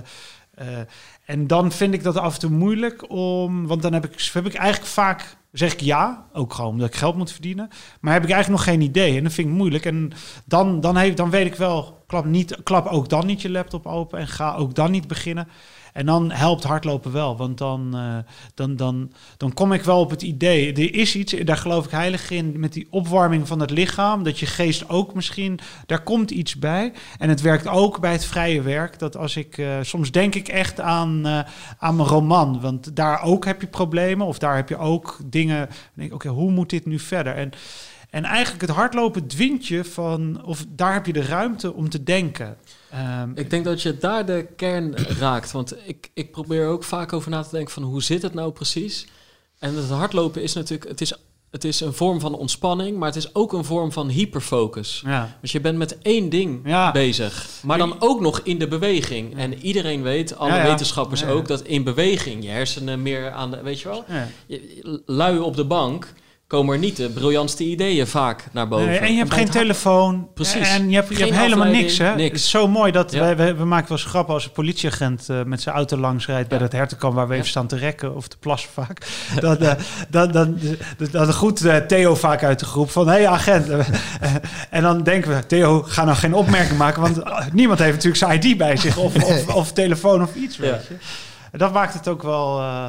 eh, 0.55 0.77
en 1.25 1.47
dan 1.47 1.71
vind 1.71 1.93
ik 1.93 2.03
dat 2.03 2.17
af 2.17 2.33
en 2.33 2.39
toe 2.39 2.49
moeilijk 2.49 3.09
om. 3.11 3.67
Want 3.67 3.81
dan 3.81 3.93
heb 3.93 4.05
ik, 4.05 4.29
heb 4.33 4.45
ik 4.45 4.53
eigenlijk 4.53 4.91
vaak. 4.91 5.37
Zeg 5.51 5.73
ik 5.73 5.79
ja, 5.79 6.25
ook 6.33 6.53
gewoon 6.53 6.71
omdat 6.71 6.87
ik 6.87 6.95
geld 6.95 7.15
moet 7.15 7.31
verdienen. 7.31 7.69
Maar 8.01 8.13
heb 8.13 8.23
ik 8.23 8.31
eigenlijk 8.31 8.65
nog 8.65 8.73
geen 8.73 8.87
idee. 8.87 9.17
En 9.17 9.23
dat 9.23 9.33
vind 9.33 9.47
ik 9.47 9.53
moeilijk. 9.53 9.85
En 9.85 10.11
dan, 10.45 10.81
dan, 10.81 10.97
heeft, 10.97 11.17
dan 11.17 11.29
weet 11.29 11.45
ik 11.45 11.55
wel, 11.55 12.03
klap, 12.07 12.25
niet, 12.25 12.63
klap 12.63 12.87
ook 12.87 13.09
dan 13.09 13.25
niet 13.25 13.41
je 13.41 13.49
laptop 13.49 13.85
open. 13.85 14.19
En 14.19 14.27
ga 14.27 14.55
ook 14.55 14.75
dan 14.75 14.91
niet 14.91 15.07
beginnen. 15.07 15.47
En 15.93 16.05
dan 16.05 16.31
helpt 16.31 16.63
hardlopen 16.63 17.11
wel. 17.11 17.37
Want 17.37 17.57
dan, 17.57 17.95
eh, 17.95 18.17
dan, 18.53 18.75
dan, 18.75 19.11
dan 19.37 19.53
kom 19.53 19.73
ik 19.73 19.83
wel 19.83 19.99
op 19.99 20.09
het 20.09 20.21
idee. 20.21 20.73
Er 20.73 20.95
is 20.95 21.15
iets, 21.15 21.33
daar 21.43 21.57
geloof 21.57 21.85
ik 21.85 21.91
heilig 21.91 22.29
in, 22.29 22.59
met 22.59 22.73
die 22.73 22.87
opwarming 22.89 23.47
van 23.47 23.59
het 23.59 23.69
lichaam. 23.69 24.23
Dat 24.23 24.39
je 24.39 24.45
geest 24.45 24.89
ook 24.89 25.13
misschien, 25.13 25.59
daar 25.85 26.03
komt 26.03 26.31
iets 26.31 26.59
bij. 26.59 26.93
En 27.17 27.29
het 27.29 27.41
werkt 27.41 27.67
ook 27.67 27.99
bij 27.99 28.11
het 28.11 28.25
vrije 28.25 28.61
werk. 28.61 28.99
Dat 28.99 29.17
als 29.17 29.35
ik, 29.35 29.57
eh, 29.57 29.77
soms 29.81 30.11
denk 30.11 30.35
ik 30.35 30.47
echt 30.47 30.79
aan, 30.79 31.25
eh, 31.25 31.39
aan 31.77 31.95
mijn 31.95 32.07
roman. 32.07 32.61
Want 32.61 32.95
daar 32.95 33.21
ook 33.21 33.45
heb 33.45 33.61
je 33.61 33.67
problemen. 33.67 34.27
Of 34.27 34.39
daar 34.39 34.55
heb 34.55 34.69
je 34.69 34.77
ook 34.77 35.17
dingen. 35.25 35.69
Denk 35.93 36.13
oké, 36.13 36.29
hoe 36.29 36.51
moet 36.51 36.69
dit 36.69 36.85
nu 36.85 36.99
verder? 36.99 37.35
En, 37.35 37.51
en 38.09 38.23
eigenlijk 38.23 38.61
het 38.61 38.75
hardlopen 38.75 39.27
dwingt 39.27 39.67
je 39.67 39.83
van, 39.83 40.43
of 40.45 40.65
daar 40.69 40.93
heb 40.93 41.05
je 41.05 41.13
de 41.13 41.25
ruimte 41.25 41.73
om 41.73 41.89
te 41.89 42.03
denken. 42.03 42.57
Ehm, 42.91 43.29
Ik 43.35 43.49
denk 43.49 43.65
dat 43.65 43.81
je 43.81 43.97
daar 43.97 44.25
de 44.25 44.47
kern 44.55 44.95
raakt. 45.19 45.51
Want 45.51 45.75
ik, 45.85 46.09
ik 46.13 46.31
probeer 46.31 46.67
ook 46.67 46.83
vaak 46.83 47.13
over 47.13 47.29
na 47.31 47.41
te 47.43 47.49
denken 47.51 47.73
van 47.73 47.83
hoe 47.83 48.03
zit 48.03 48.21
het 48.21 48.33
nou 48.33 48.51
precies? 48.51 49.07
En 49.59 49.75
het 49.75 49.89
hardlopen 49.89 50.41
is 50.43 50.53
natuurlijk, 50.53 50.89
het 50.89 51.01
is, 51.01 51.13
het 51.51 51.63
is 51.63 51.79
een 51.79 51.93
vorm 51.93 52.19
van 52.19 52.35
ontspanning, 52.35 52.97
maar 52.97 53.07
het 53.07 53.15
is 53.17 53.35
ook 53.35 53.53
een 53.53 53.63
vorm 53.63 53.91
van 53.91 54.07
hyperfocus. 54.09 55.01
ja. 55.05 55.37
Dus 55.41 55.51
je 55.51 55.59
bent 55.61 55.77
met 55.77 55.97
één 56.01 56.29
ding 56.29 56.61
Ja. 56.65 56.91
bezig, 56.91 57.47
maar 57.63 57.77
dan 57.77 57.95
ook 57.99 58.21
nog 58.21 58.39
in 58.43 58.59
de 58.59 58.67
beweging. 58.67 59.37
En 59.37 59.53
iedereen 59.53 60.01
weet, 60.01 60.37
alle 60.37 60.53
Ja, 60.53 60.63
wetenschappers 60.63 61.25
ook, 61.25 61.47
dat 61.47 61.61
in 61.61 61.83
beweging 61.83 62.43
je 62.43 62.49
hersenen 62.49 63.01
meer 63.01 63.31
aan 63.31 63.51
de, 63.51 63.61
weet 63.61 63.79
je 63.81 63.87
wel, 63.89 64.03
lui 65.05 65.39
op 65.39 65.55
de 65.55 65.65
bank 65.65 66.13
komen 66.49 66.73
er 66.73 66.79
niet 66.79 66.95
de 66.95 67.09
briljantste 67.09 67.63
ideeën 67.63 68.07
vaak 68.07 68.43
naar 68.51 68.67
boven. 68.67 68.85
Nee, 68.87 68.97
en 68.97 69.11
je 69.11 69.17
hebt 69.17 69.33
geen 69.33 69.49
telefoon. 69.49 70.27
Precies. 70.33 70.69
En 70.69 70.89
je 70.89 70.95
hebt, 70.95 71.09
je 71.09 71.15
Geen 71.15 71.25
hebt 71.25 71.37
helemaal 71.43 71.67
niks, 71.71 71.97
hè? 71.97 72.15
niks. 72.15 72.29
Het 72.31 72.39
is 72.39 72.49
zo 72.49 72.67
mooi 72.67 72.91
dat 72.91 73.11
Ja. 73.11 73.19
wij, 73.19 73.35
we, 73.35 73.53
we 73.55 73.65
maken 73.65 73.89
wel 73.89 73.97
eens 73.97 74.07
grappen 74.07 74.33
als 74.33 74.45
een 74.45 74.51
politieagent 74.51 75.29
eh, 75.29 75.43
met 75.43 75.61
zijn 75.61 75.75
auto 75.75 75.97
langs 75.97 76.25
rijdt 76.25 76.49
bij 76.49 76.57
dat 76.57 76.71
hertenkamp 76.71 77.13
waar 77.15 77.25
we 77.27 77.33
Ja. 77.33 77.37
even 77.39 77.49
staan 77.51 77.67
te 77.67 77.75
rekken 77.75 78.15
of 78.15 78.27
te 78.27 78.37
plassen 78.37 78.69
vaak. 78.69 79.07
Dan, 79.39 79.57
eh, 79.57 79.73
dan, 80.09 80.31
dan, 80.31 80.59
dan, 80.97 81.07
dan 81.11 81.33
groet 81.33 81.65
eh, 81.65 81.75
Theo 81.75 82.15
vaak 82.15 82.43
uit 82.43 82.59
de 82.59 82.65
groep 82.65 82.89
van, 82.89 83.07
hé 83.07 83.13
hey, 83.13 83.27
agent. 83.27 83.69
Eh, 83.69 83.79
eh, 84.21 84.35
en 84.69 84.81
dan 84.81 85.03
denken 85.03 85.35
we, 85.35 85.45
Theo, 85.45 85.81
ga 85.81 86.03
nou 86.03 86.17
geen 86.17 86.33
opmerking 86.33 86.77
maken, 86.77 87.01
want 87.01 87.17
eh, 87.19 87.45
niemand 87.53 87.79
heeft 87.79 87.93
natuurlijk 88.05 88.23
zijn 88.23 88.43
ID 88.43 88.57
bij 88.57 88.77
zich 88.77 88.97
of, 88.97 89.15
of, 89.23 89.47
of 89.61 89.71
telefoon 89.73 90.21
of 90.21 90.35
iets, 90.35 90.57
weet 90.57 90.87
je. 90.87 90.95
En 91.51 91.59
dat 91.59 91.73
maakt 91.73 91.93
het 91.93 92.07
ook 92.07 92.23
wel, 92.23 92.59
eh, 92.59 92.87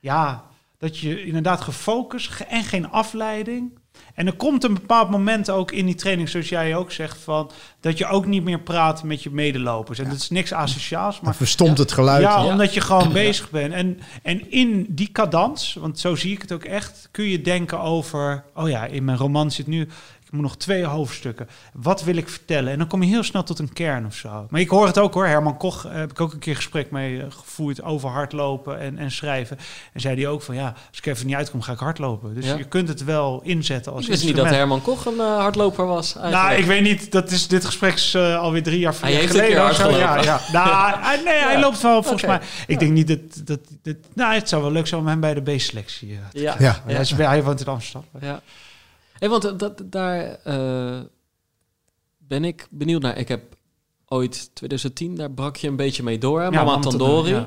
ja, 0.00 0.42
dat 0.80 0.98
je 0.98 1.24
inderdaad 1.24 1.60
gefocust 1.60 2.28
ge- 2.30 2.44
en 2.44 2.64
geen 2.64 2.90
afleiding. 2.90 3.78
En 4.14 4.26
er 4.26 4.32
komt 4.36 4.64
een 4.64 4.74
bepaald 4.74 5.10
moment 5.10 5.50
ook 5.50 5.72
in 5.72 5.86
die 5.86 5.94
training, 5.94 6.28
zoals 6.28 6.48
jij 6.48 6.76
ook 6.76 6.92
zegt, 6.92 7.18
van 7.18 7.50
dat 7.80 7.98
je 7.98 8.06
ook 8.06 8.26
niet 8.26 8.44
meer 8.44 8.60
praat 8.60 9.02
met 9.02 9.22
je 9.22 9.30
medelopers. 9.30 9.98
En 9.98 10.04
dat 10.08 10.16
is 10.16 10.30
niks 10.30 10.52
asociaals, 10.52 11.20
maar 11.20 11.34
verstomt 11.34 11.78
het 11.78 11.92
geluid. 11.92 12.22
ja, 12.22 12.42
Ja. 12.42 12.46
omdat 12.46 12.74
je 12.74 12.80
gewoon 12.80 13.12
bezig 13.12 13.50
bent. 13.50 13.72
En, 13.72 13.98
en 14.22 14.50
in 14.50 14.86
die 14.88 15.12
cadans, 15.12 15.76
want 15.80 15.98
zo 15.98 16.14
zie 16.16 16.32
ik 16.32 16.40
het 16.42 16.52
ook 16.52 16.64
echt, 16.64 17.08
kun 17.10 17.24
je 17.24 17.40
denken 17.40 17.80
over, 17.80 18.44
oh 18.54 18.68
ja, 18.68 18.84
in 18.86 19.04
mijn 19.04 19.18
roman 19.18 19.50
zit 19.50 19.66
nu, 19.66 19.88
ik 20.30 20.36
moet 20.36 20.44
nog 20.44 20.56
twee 20.56 20.84
hoofdstukken. 20.84 21.48
Wat 21.72 22.02
wil 22.02 22.16
ik 22.16 22.28
vertellen? 22.28 22.72
En 22.72 22.78
dan 22.78 22.86
kom 22.86 23.02
je 23.02 23.08
heel 23.08 23.22
snel 23.22 23.42
tot 23.42 23.58
een 23.58 23.72
kern 23.72 24.06
of 24.06 24.14
zo. 24.14 24.46
Maar 24.50 24.60
ik 24.60 24.68
hoor 24.68 24.86
het 24.86 24.98
ook 24.98 25.14
hoor. 25.14 25.26
Herman 25.26 25.56
Koch 25.56 25.84
eh, 25.86 25.92
heb 25.92 26.10
ik 26.10 26.20
ook 26.20 26.32
een 26.32 26.38
keer 26.38 26.56
gesprek 26.56 26.90
mee 26.90 27.20
eh, 27.20 27.26
gevoerd 27.30 27.82
over 27.82 28.08
hardlopen 28.08 28.78
en, 28.80 28.98
en 28.98 29.10
schrijven. 29.10 29.58
En 29.92 30.00
zei 30.00 30.14
hij 30.16 30.26
ook 30.28 30.42
van, 30.42 30.54
ja, 30.54 30.74
als 30.88 30.98
ik 30.98 31.06
even 31.06 31.26
niet 31.26 31.34
uitkom, 31.36 31.62
ga 31.62 31.72
ik 31.72 31.78
hardlopen. 31.78 32.34
Dus 32.34 32.46
Ja. 32.46 32.56
je 32.56 32.64
kunt 32.64 32.88
het 32.88 33.04
wel 33.04 33.40
inzetten 33.44 33.92
als 33.92 34.02
Ik 34.04 34.08
wist 34.10 34.24
niet 34.24 34.36
dat. 34.36 34.46
Herman 34.48 34.82
Koch 34.82 35.06
een 35.06 35.20
eh, 35.20 35.36
hardloper 35.36 35.86
was. 35.86 36.16
Eigenlijk. 36.16 36.42
Nou, 36.48 36.60
ik 36.60 36.66
weet 36.66 36.82
niet. 36.82 37.12
Dat 37.12 37.30
is, 37.30 37.48
dit 37.48 37.64
gesprek 37.64 37.94
is 37.94 38.16
alweer 38.16 38.62
drie 38.62 38.78
jaar 38.78 38.94
Hij 39.00 39.12
heeft 39.12 39.22
een 39.34 39.40
geleden. 39.40 39.64
keer 39.66 39.74
zo. 39.74 39.82
hard 39.82 39.96
Ja, 39.96 40.22
ja. 40.22 40.40
Nou, 40.52 40.96
nee, 41.24 41.38
hij 41.38 41.60
loopt 41.60 41.80
wel 41.80 42.02
volgens 42.02 42.24
mij. 42.26 42.40
Ik 42.66 42.78
denk 42.78 42.92
niet 42.92 43.08
dat, 43.08 43.18
dat, 43.44 43.60
dat... 43.82 43.96
Nou, 44.14 44.34
het 44.34 44.48
zou 44.48 44.62
wel 44.62 44.72
leuk 44.72 44.86
zijn 44.86 45.00
om 45.00 45.06
hem 45.06 45.20
bij 45.20 45.34
de 45.34 45.40
B-selectie 45.56 46.18
te 46.32 46.40
Ja. 46.40 46.54
Ja. 46.58 46.82
Hij, 46.86 47.00
is, 47.00 47.10
hij 47.10 47.42
woont 47.42 47.60
in 47.60 47.66
Amsterdam. 47.66 48.04
Ja. 48.20 48.40
Hey, 49.20 49.28
want 49.28 49.58
dat, 49.58 49.82
daar 49.84 50.38
eh, 50.44 50.98
ben 52.18 52.44
ik 52.44 52.66
benieuwd 52.70 53.02
naar. 53.02 53.18
Ik 53.18 53.28
heb 53.28 53.42
ooit 54.06 54.50
2010, 54.54 55.14
daar 55.14 55.30
brak 55.30 55.56
je 55.56 55.68
een 55.68 55.76
beetje 55.76 56.02
mee 56.02 56.18
door. 56.18 56.40
Hè? 56.40 56.44
Ja, 56.44 56.64
Mama 56.64 56.78
Tandori. 56.78 57.46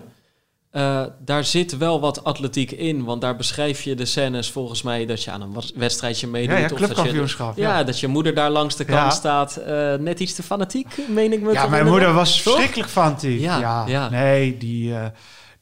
Eh, 0.69 1.05
daar 1.19 1.43
zit 1.45 1.77
wel 1.77 1.99
wat 1.99 2.23
atletiek 2.23 2.71
in, 2.71 3.03
want 3.03 3.21
daar 3.21 3.35
beschrijf 3.35 3.81
je 3.81 3.95
de 3.95 4.05
scènes 4.05 4.51
volgens 4.51 4.81
mij 4.81 5.05
dat 5.05 5.23
je 5.23 5.31
aan 5.31 5.41
een 5.41 5.55
wedstrijdje 5.75 6.27
meedoet. 6.27 6.55
Ja, 6.55 6.61
ja, 6.61 6.73
of 6.73 6.79
dat 6.79 7.05
je, 7.05 7.35
ja, 7.37 7.53
Ja, 7.55 7.83
dat 7.83 7.99
je 7.99 8.07
moeder 8.07 8.33
daar 8.33 8.49
langs 8.49 8.75
de 8.75 8.85
kant 8.85 9.13
staat. 9.13 9.57
eh, 9.57 9.93
net 9.93 10.19
iets 10.19 10.33
te 10.33 10.43
fanatiek, 10.43 10.97
meen 11.07 11.33
ik 11.33 11.41
me 11.41 11.53
ja 11.53 11.67
mijn 11.67 11.85
moeder 11.85 12.13
was 12.13 12.41
verschrikkelijk 12.41 12.89
fanatiek. 12.89 13.39
Ja, 13.39 13.59
Ja, 13.59 13.87
ja. 13.87 14.09
Nee, 14.09 14.57
die... 14.57 14.93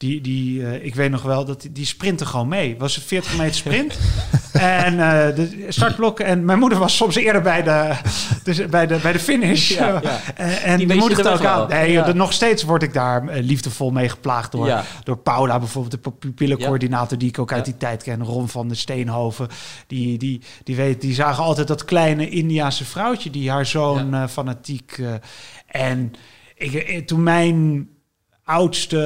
die, 0.02 0.20
die, 0.20 0.66
eh, 0.66 0.84
ik 0.84 0.94
weet 0.94 1.10
nog 1.10 1.22
wel 1.22 1.44
dat 1.44 1.60
die, 1.60 1.72
die 1.72 1.86
sprintte 1.86 2.26
gewoon 2.26 2.48
mee. 2.48 2.76
Was 2.78 2.96
een 2.96 3.02
40 3.02 3.36
meter 3.36 3.54
sprint. 3.64 3.98
En 4.52 4.92
eh, 4.92 5.36
de 5.36 5.66
startblokken. 5.68 6.24
En 6.26 6.44
mijn 6.44 6.58
moeder 6.58 6.78
was 6.78 6.96
soms 6.96 7.14
eerder 7.14 7.42
bij 7.42 7.62
de, 7.62 7.92
dus 8.44 8.66
bij 8.66 8.86
de, 8.86 8.98
bij 9.02 9.12
de 9.12 9.18
finish. 9.18 9.68
Ja, 9.68 10.00
ja. 10.02 10.20
En 10.62 10.78
Die 10.78 10.86
de 10.86 11.02
ook 11.02 11.08
weg 11.08 11.44
aan. 11.44 11.68
Nee, 11.68 11.90
Ja. 11.92 12.12
nog 12.12 12.32
steeds 12.32 12.62
word 12.62 12.82
ik 12.82 12.92
daar 12.92 13.28
eh, 13.28 13.42
liefdevol 13.42 13.90
mee 13.90 14.08
geplaagd 14.08 14.52
door, 14.52 14.66
Ja. 14.66 14.84
door 15.04 15.16
Paula, 15.18 15.58
bijvoorbeeld 15.58 16.04
de 16.04 16.10
pupillencoördinator, 16.10 17.18
die 17.18 17.28
ik 17.28 17.38
ook 17.38 17.52
uit 17.52 17.64
die 17.64 17.76
tijd 17.76 18.02
ken. 18.02 18.24
Ron 18.24 18.48
van 18.48 18.68
de 18.68 18.74
Steenhoven. 18.74 19.48
Die, 19.86 20.18
die, 20.18 20.40
die, 20.64 20.76
weet, 20.76 21.00
die 21.00 21.14
zagen 21.14 21.44
altijd 21.44 21.68
dat 21.68 21.84
kleine 21.84 22.28
Indiaanse 22.28 22.84
vrouwtje 22.84 23.30
die 23.30 23.50
haar 23.50 23.66
zoon 23.66 24.28
fanatiek. 24.28 25.00
en 25.66 26.12
ik, 26.54 27.06
toen 27.06 27.22
mijn 27.22 27.88
oudste, 28.44 28.98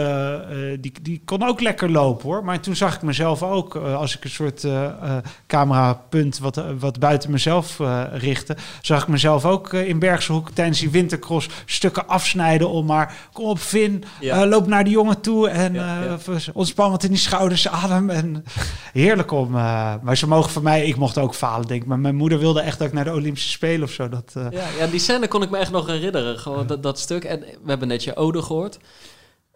eh, 0.51 0.79
die, 0.81 0.93
die 1.03 1.23
kon 1.25 1.43
ook 1.49 1.61
lekker 1.61 1.91
lopen 1.91 2.25
hoor. 2.29 2.45
Maar 2.45 2.61
toen 2.61 2.77
zag 2.77 2.95
ik 2.95 3.03
mezelf 3.03 3.43
ook, 3.43 3.77
eh, 3.77 3.97
als 3.97 4.17
ik 4.17 4.25
een 4.25 4.31
soort 4.31 4.65
eh, 4.65 5.17
camerapunt 5.47 6.39
wat, 6.39 6.63
wat 6.79 6.99
buiten 6.99 7.31
mezelf 7.31 7.79
richtte, 8.13 8.57
zag 8.83 9.03
ik 9.03 9.09
mezelf 9.09 9.45
ook 9.45 9.73
in 9.73 9.99
Bergse 9.99 10.33
Hoek 10.33 10.51
tijdens 10.51 10.79
die 10.81 10.91
wintercross 10.91 11.49
stukken 11.65 12.09
afsnijden 12.09 12.69
om 12.69 12.87
maar, 12.87 13.17
kom 13.33 13.45
op 13.45 13.59
Vin, 13.59 14.05
Ja. 14.21 14.47
loop 14.47 14.67
naar 14.67 14.85
de 14.85 14.91
jongen 14.91 15.21
toe 15.21 15.49
en 15.49 15.75
Ja, 15.75 16.17
ontspan 16.53 16.91
wat 16.91 17.03
in 17.03 17.11
die 17.11 17.19
schouders, 17.19 17.69
adem. 17.69 18.11
En 18.11 18.45
heerlijk 18.93 19.31
om, 19.31 19.51
maar 19.51 20.17
ze 20.17 20.29
mogen 20.29 20.51
van 20.51 20.63
mij, 20.63 20.87
ik 20.87 20.97
mocht 20.97 21.19
ook 21.19 21.35
falen 21.35 21.67
denk 21.67 21.83
ik, 21.83 21.89
maar 21.89 21.99
mijn 21.99 22.17
moeder 22.17 22.39
wilde 22.39 22.61
echt 22.61 22.79
dat 22.79 22.89
ik 22.89 22.93
naar 22.95 23.05
de 23.05 23.13
Olympische 23.13 23.51
Spelen 23.51 23.83
of 23.83 23.91
zo. 23.93 24.09
Dat, 24.09 24.33
Ja, 24.51 24.65
ja, 24.79 24.87
die 24.87 25.01
scène 25.01 25.29
kon 25.29 25.43
ik 25.43 25.51
me 25.51 25.59
echt 25.59 25.71
nog 25.71 25.87
herinneren. 25.87 26.39
Gewoon 26.39 26.67
dat, 26.67 26.83
dat 26.83 26.99
stuk. 26.99 27.25
En 27.25 27.41
we 27.41 27.69
hebben 27.69 27.89
net 27.89 28.05
je 28.05 28.17
ode 28.17 28.43
gehoord. 28.43 28.79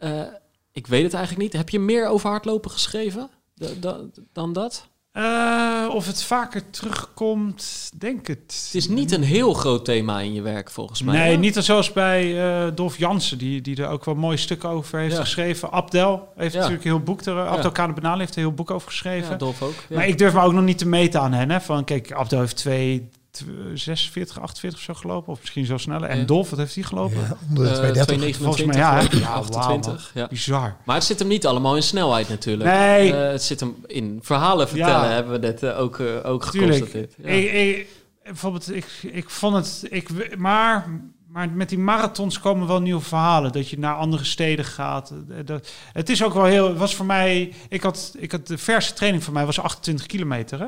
Eh, 0.00 0.20
ik 0.72 0.86
weet 0.86 1.02
het 1.02 1.14
eigenlijk 1.14 1.44
niet. 1.44 1.52
Heb 1.52 1.68
je 1.68 1.78
meer 1.78 2.06
over 2.08 2.30
hardlopen 2.30 2.70
geschreven 2.70 3.30
Da- 3.54 3.66
da- 3.80 4.00
dan 4.32 4.52
dat? 4.52 4.88
Eh, 5.12 5.88
of 5.94 6.06
het 6.06 6.22
vaker 6.22 6.70
terugkomt, 6.70 7.90
denk 7.98 8.26
het. 8.26 8.38
Het 8.38 8.70
is 8.74 8.88
niet 8.88 9.12
een 9.12 9.22
heel 9.22 9.52
groot 9.54 9.84
thema 9.84 10.20
in 10.20 10.32
je 10.32 10.42
werk, 10.42 10.70
volgens 10.70 11.02
mij. 11.02 11.18
Nee, 11.18 11.30
hè? 11.32 11.36
niet 11.38 11.54
zoals 11.56 11.92
bij 11.92 12.42
eh 12.66 12.70
Dolf 12.74 12.98
Jansen, 12.98 13.38
die, 13.38 13.60
die 13.60 13.76
er 13.82 13.88
ook 13.88 14.04
wel 14.04 14.14
mooie 14.14 14.36
stukken 14.36 14.68
over 14.68 14.98
heeft 14.98 15.14
Ja. 15.14 15.20
geschreven. 15.20 15.70
Abdel 15.72 16.28
heeft 16.36 16.52
Ja. 16.52 16.58
natuurlijk 16.58 16.84
een 16.86 16.90
heel 16.94 17.02
boek 17.02 17.20
er. 17.24 17.46
Abdel 17.46 17.72
Kane 17.72 17.92
Benali 17.92 18.18
heeft 18.20 18.36
een 18.36 18.42
heel 18.42 18.52
boek 18.54 18.70
over 18.70 18.88
geschreven. 18.88 19.30
Ja, 19.30 19.36
Dolf 19.36 19.62
ook. 19.62 19.74
Ja. 19.88 19.96
Maar 19.96 20.08
ik 20.08 20.18
durf 20.18 20.34
me 20.34 20.40
ook 20.40 20.52
nog 20.52 20.64
niet 20.64 20.78
te 20.78 20.88
meten 20.88 21.20
aan 21.20 21.32
hen. 21.32 21.50
Hè? 21.50 21.60
Van, 21.60 21.84
kijk, 21.84 22.12
Abdel 22.12 22.40
heeft 22.40 22.56
2, 22.56 23.08
46, 23.74 24.40
48 24.40 24.78
of 24.78 24.84
zo 24.84 24.94
gelopen. 24.94 25.32
Of 25.32 25.38
misschien 25.40 25.66
zo 25.66 25.76
sneller. 25.76 26.08
En 26.08 26.18
Ja. 26.18 26.24
Dolf, 26.24 26.50
wat 26.50 26.58
heeft 26.58 26.74
hij 26.74 26.84
gelopen? 26.84 27.16
Ja, 27.20 27.36
onder 27.48 27.64
de 27.64 27.70
Eh, 27.70 27.76
230. 27.76 28.04
229, 28.04 28.44
Volgens 28.44 28.64
mij, 28.64 28.76
ja. 28.76 29.00
Ja, 29.00 29.42
wauw, 29.42 29.60
28. 29.60 30.10
ja. 30.14 30.26
Bizar. 30.28 30.76
Maar 30.84 30.94
het 30.96 31.04
zit 31.04 31.18
hem 31.18 31.28
niet 31.28 31.46
allemaal 31.46 31.76
in 31.76 31.82
snelheid 31.82 32.28
natuurlijk. 32.28 32.70
Nee. 32.70 33.14
Eh, 33.14 33.30
het 33.30 33.42
zit 33.42 33.60
hem 33.60 33.76
in 33.86 34.18
verhalen 34.22 34.68
vertellen, 34.68 35.08
Ja. 35.08 35.12
hebben 35.14 35.40
we 35.40 35.54
eh, 35.68 35.80
ook, 35.80 35.98
eh, 35.98 36.06
ook 36.30 36.50
Tuurlijk. 36.50 36.72
geconstateerd. 36.74 37.14
Ja. 37.18 37.28
Ik, 37.28 37.52
ik, 37.52 37.86
bijvoorbeeld, 38.22 38.74
ik, 38.74 38.86
ik 39.02 39.30
vond 39.30 39.54
het... 39.56 39.86
Ik, 39.90 40.36
maar, 40.36 40.86
maar 41.28 41.50
met 41.50 41.68
die 41.68 41.78
marathons 41.78 42.40
komen 42.40 42.66
wel 42.66 42.80
nieuwe 42.80 43.00
verhalen. 43.00 43.52
Dat 43.52 43.68
je 43.68 43.78
naar 43.78 43.94
andere 43.94 44.24
steden 44.24 44.64
gaat. 44.64 45.10
Eh, 45.30 45.36
Dat, 45.44 45.70
het 45.92 46.08
is 46.08 46.24
ook 46.24 46.34
wel 46.34 46.44
heel... 46.44 46.68
Het 46.68 46.78
was 46.78 46.94
voor 46.94 47.06
mij... 47.06 47.52
Ik 47.68 47.82
had, 47.82 48.14
ik 48.18 48.32
had 48.32 48.46
de 48.46 48.58
verse 48.58 48.92
training 48.92 49.24
voor 49.24 49.32
mij 49.32 49.46
was 49.46 49.60
28 49.60 50.06
kilometer, 50.06 50.58
hè? 50.58 50.66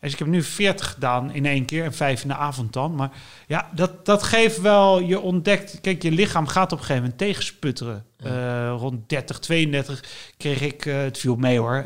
Dus 0.00 0.12
ik 0.12 0.18
heb 0.18 0.28
nu 0.28 0.42
40 0.42 0.92
gedaan 0.92 1.32
in 1.32 1.46
één 1.46 1.64
keer 1.64 1.84
en 1.84 1.94
vijf 1.94 2.22
in 2.22 2.28
de 2.28 2.34
avond 2.34 2.72
dan. 2.72 2.94
Maar 2.94 3.10
ja, 3.46 3.70
dat, 3.74 4.06
dat 4.06 4.22
geeft 4.22 4.60
wel, 4.60 5.00
je 5.00 5.20
ontdekt, 5.20 5.80
kijk, 5.80 6.02
je 6.02 6.10
lichaam 6.10 6.46
gaat 6.46 6.72
op 6.72 6.78
een 6.78 6.84
gegeven 6.84 7.02
moment 7.02 7.18
tegensputteren. 7.18 8.04
Eh, 8.16 8.74
rond 8.78 9.08
30, 9.08 9.38
32 9.38 10.04
kreeg 10.36 10.60
ik, 10.60 10.86
eh, 10.86 10.96
het 10.96 11.18
viel 11.18 11.36
mee 11.36 11.58
hoor, 11.58 11.84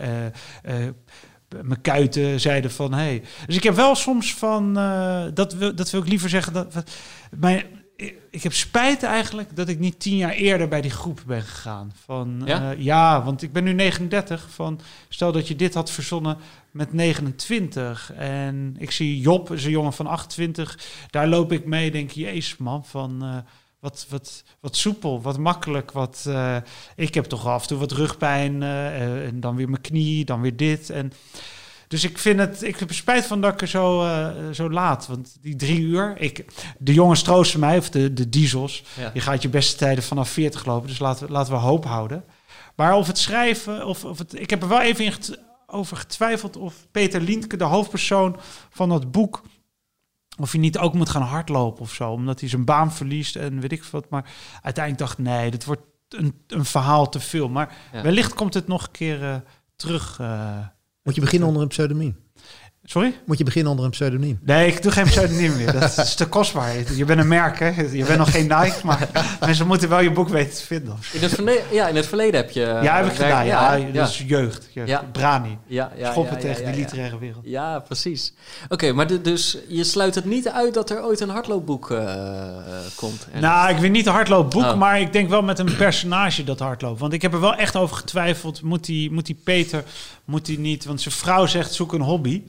eh, 0.63 0.75
mijn 1.63 1.81
kuiten 1.81 2.41
zeiden 2.41 2.71
van, 2.71 2.93
hey. 2.93 3.23
Dus 3.47 3.57
ik 3.57 3.63
heb 3.63 3.75
wel 3.75 3.95
soms 3.95 4.35
van, 4.35 4.75
dat, 5.35 5.55
wil, 5.55 5.75
dat 5.75 5.91
wil 5.91 6.01
ik 6.01 6.09
liever 6.09 6.29
zeggen, 6.29 6.53
dat, 6.53 6.91
mijn, 7.31 7.82
ik, 8.31 8.43
heb 8.43 8.53
spijt 8.53 9.03
eigenlijk 9.03 9.57
dat 9.57 9.69
ik 9.69 9.79
niet 9.79 10.01
tien 10.01 10.17
jaar 10.17 10.33
eerder 10.33 10.69
bij 10.69 10.81
die 10.81 10.91
groep 10.91 11.23
ben 11.27 11.43
gegaan. 11.43 11.93
Van, 12.05 12.43
Ja? 12.45 12.57
ja? 12.57 12.75
ja, 12.79 13.25
want 13.25 13.43
ik 13.43 13.53
ben 13.53 13.65
nu 13.65 13.73
39. 13.73 14.47
Van, 14.51 14.81
stel 15.09 15.33
dat 15.33 15.49
je 15.49 15.57
dit 15.57 15.75
had 15.75 15.91
verzonnen 15.91 16.37
met 16.71 16.93
29. 16.93 18.13
En 18.17 18.77
ik 18.79 18.91
zie 18.91 19.21
Job, 19.21 19.51
is 19.53 19.65
een 19.65 19.71
jongen 19.71 19.93
van 19.93 20.07
28. 20.07 20.79
Daar 21.11 21.29
loop 21.29 21.53
ik 21.53 21.65
mee, 21.65 21.91
denk 21.91 22.11
je, 22.11 22.21
jezus 22.21 22.57
man, 22.57 22.85
van... 22.85 23.23
eh, 23.23 23.37
wat, 23.81 24.07
wat, 24.09 24.45
wat 24.61 24.77
soepel, 24.77 25.23
wat 25.23 25.39
makkelijk. 25.39 25.93
Wat, 25.93 26.25
eh, 26.29 26.57
ik 26.97 27.15
heb 27.15 27.25
toch 27.25 27.47
af 27.47 27.63
en 27.63 27.69
toe 27.69 27.79
wat 27.79 27.93
rugpijn. 27.93 28.63
eh, 28.63 28.87
eh, 29.03 29.27
en 29.27 29.41
dan 29.41 29.57
weer 29.57 29.69
mijn 29.69 29.83
knie, 29.83 30.25
dan 30.25 30.41
weer 30.41 30.57
dit. 30.57 30.91
En, 30.91 31.13
dus 31.93 32.05
ik 32.05 32.19
vind 32.19 32.39
het, 32.39 32.63
ik 32.63 32.77
heb 32.79 32.93
spijt 32.93 33.27
van 33.27 33.41
dat 33.41 33.53
ik 33.53 33.61
er 33.61 33.69
zo, 33.69 34.05
eh, 34.05 34.31
zo 34.53 34.71
laat. 34.71 35.07
Want 35.07 35.37
die 35.41 35.57
drie 35.57 35.81
uur, 35.81 36.15
ik, 36.21 36.45
de 36.79 36.93
jongens 36.95 37.23
troosten 37.23 37.61
mij, 37.61 37.79
of 37.79 37.91
de, 37.91 38.13
de 38.13 38.29
diesels. 38.29 38.85
Ja. 38.97 39.11
Je 39.15 39.21
gaat 39.21 39.43
je 39.43 39.49
beste 39.49 39.77
tijden 39.77 40.05
vanaf 40.05 40.29
40 40.29 40.65
lopen. 40.65 40.89
Dus 40.89 40.99
laten 40.99 41.27
we, 41.27 41.33
laten 41.33 41.53
we 41.53 41.59
hoop 41.59 41.85
houden. 41.85 42.25
Maar 42.77 42.95
of 42.95 43.07
het 43.07 43.19
schrijven, 43.19 43.87
of, 43.87 44.05
of 44.05 44.19
het, 44.19 44.41
ik 44.41 44.51
heb 44.51 44.63
er 44.63 44.69
wel 44.69 44.81
even 44.81 45.05
in 45.05 45.13
get- 45.13 45.39
over 45.67 45.97
getwijfeld 45.97 46.57
of 46.57 46.75
Peter 46.91 47.21
Lientke, 47.21 47.57
de 47.57 47.65
hoofdpersoon 47.65 48.37
van 48.71 48.89
dat 48.89 49.11
boek, 49.11 49.43
of 50.39 50.51
hij 50.53 50.61
niet 50.61 50.79
ook 50.79 50.95
moet 50.95 51.09
gaan 51.11 51.23
hardlopen 51.23 51.83
of 51.83 51.93
zo, 51.93 52.11
omdat 52.11 52.41
hij 52.41 52.49
zijn 52.49 52.65
baan 52.65 52.93
verliest 52.93 53.37
en 53.37 53.61
weet 53.61 53.73
ik 53.73 53.83
wat. 53.85 54.11
Maar 54.11 54.31
uiteindelijk 54.63 54.99
dacht 55.05 55.19
ik, 55.19 55.25
nee, 55.25 55.51
dit 55.51 55.65
wordt 55.65 55.83
een, 56.09 56.35
een 56.47 56.65
verhaal 56.65 57.09
te 57.09 57.21
veel. 57.21 57.49
Maar 57.49 57.75
Ja. 57.93 58.03
wellicht 58.03 58.35
komt 58.35 58.55
het 58.55 58.67
nog 58.69 58.83
een 58.85 58.91
keer 58.91 59.23
eh, 59.23 59.35
terug. 59.77 60.19
eh. 60.21 60.57
Moet 61.03 61.15
je 61.15 61.21
beginnen 61.21 61.49
onder 61.49 61.63
een 61.63 61.69
pseudoniem? 61.69 62.17
Sorry? 62.85 63.15
Moet 63.27 63.39
je 63.39 63.45
beginnen 63.45 63.71
onder 63.71 63.85
een 63.87 63.91
pseudoniem? 63.91 64.39
Nee, 64.43 64.67
ik 64.67 64.83
doe 64.83 64.93
geen 64.93 65.05
pseudoniem 65.05 65.57
meer. 65.57 65.73
Dat 65.73 65.99
is 65.99 66.15
te 66.15 66.27
kostbaar. 66.29 66.73
Je 66.97 67.05
bent 67.05 67.21
een 67.21 67.29
merk, 67.29 67.59
hè? 67.59 67.69
Je 67.93 68.05
bent 68.05 68.19
nog 68.19 68.31
geen 68.31 68.43
Nike, 68.49 68.75
maar 68.85 69.09
mensen 69.41 69.67
moeten 69.67 69.89
wel 69.89 70.01
je 70.01 70.11
boek 70.11 70.29
weten 70.29 70.57
te 70.57 70.65
vinden. 70.67 70.97
In, 71.13 71.21
het 71.23 71.33
verleden, 71.35 71.63
ja, 71.71 71.89
in 71.89 71.97
het 71.97 72.07
verleden 72.07 72.35
heb 72.41 72.51
je... 72.51 72.61
Ja, 72.61 72.97
heb 72.97 73.07
ik 73.07 73.13
werk- 73.13 73.15
gedaan. 73.17 73.47
Ja, 73.47 73.75
ja, 73.75 73.93
dat 73.93 74.09
is 74.09 74.23
jeugd. 74.27 74.69
jeugd. 74.73 74.89
Ja. 74.89 75.05
Brani. 75.13 75.59
ja, 75.67 75.93
ja, 75.97 76.11
Schoppen 76.13 76.35
ja, 76.35 76.41
tegen 76.41 76.65
ja. 76.71 76.75
literaire 76.77 77.19
wereld. 77.19 77.45
Ja, 77.45 77.79
precies. 77.79 78.33
Oké, 78.69 78.93
maar 78.93 79.07
de- 79.07 79.21
dus 79.21 79.59
je 79.69 79.85
sluit 79.85 80.15
het 80.15 80.25
niet 80.25 80.49
uit 80.49 80.75
dat 80.75 80.91
er 80.91 81.05
ooit 81.05 81.21
een 81.21 81.29
hardloopboek 81.29 81.91
eh, 81.91 81.99
komt? 82.95 83.27
En- 83.33 83.41
Nou, 83.41 83.71
ik 83.71 83.77
weet 83.79 83.91
niet 83.91 84.07
een 84.07 84.13
hardloopboek, 84.13 84.63
Oh. 84.63 84.75
maar 84.77 85.01
ik 85.01 85.13
denk 85.13 85.29
wel 85.29 85.43
met 85.43 85.59
een 85.59 85.77
personage 85.77 86.45
dat 86.45 86.59
hardloopt. 86.59 87.01
Want 87.01 87.13
ik 87.13 87.23
heb 87.23 87.33
er 87.33 87.41
wel 87.41 87.55
echt 87.55 87.77
over 87.77 87.97
getwijfeld. 87.97 88.63
Moet 88.63 88.85
die, 88.85 89.11
moet 89.13 89.27
die 89.27 89.41
Peter, 89.45 89.85
moet 90.25 90.47
die 90.47 90.59
niet... 90.59 90.85
Want 90.85 91.01
zijn 91.01 91.15
vrouw 91.15 91.47
zegt, 91.47 91.73
zoek 91.73 91.93
een 91.93 92.01
hobby. 92.01 92.43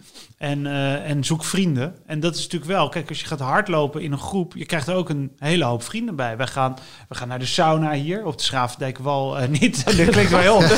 En, 0.44 0.68
eh, 0.68 1.10
en 1.10 1.24
zoek 1.24 1.44
vrienden. 1.44 1.96
En 2.06 2.20
dat 2.20 2.36
is 2.36 2.42
natuurlijk 2.42 2.72
wel... 2.72 2.90
Kijk, 2.90 3.10
als 3.10 3.20
je 3.20 3.26
gaat 3.26 3.40
hardlopen 3.40 4.02
in 4.02 4.12
een 4.12 4.20
groep... 4.20 4.54
Je 4.56 4.66
krijgt 4.66 4.88
er 4.88 4.96
ook 4.96 5.10
een 5.10 5.32
hele 5.40 5.64
hoop 5.64 5.84
vrienden 5.84 6.16
bij. 6.16 6.38
Wij 6.38 6.48
gaan, 6.48 6.76
we 7.10 7.16
gaan 7.16 7.28
naar 7.28 7.40
de 7.40 7.46
sauna 7.46 7.92
hier. 7.92 8.26
Op 8.26 8.38
de 8.38 8.44
Schravendijkwal 8.44 9.40
uh, 9.42 9.48
niet. 9.60 9.86
dat 9.86 9.94
klinkt 10.10 10.32
wel 10.32 10.40
heel... 10.40 10.62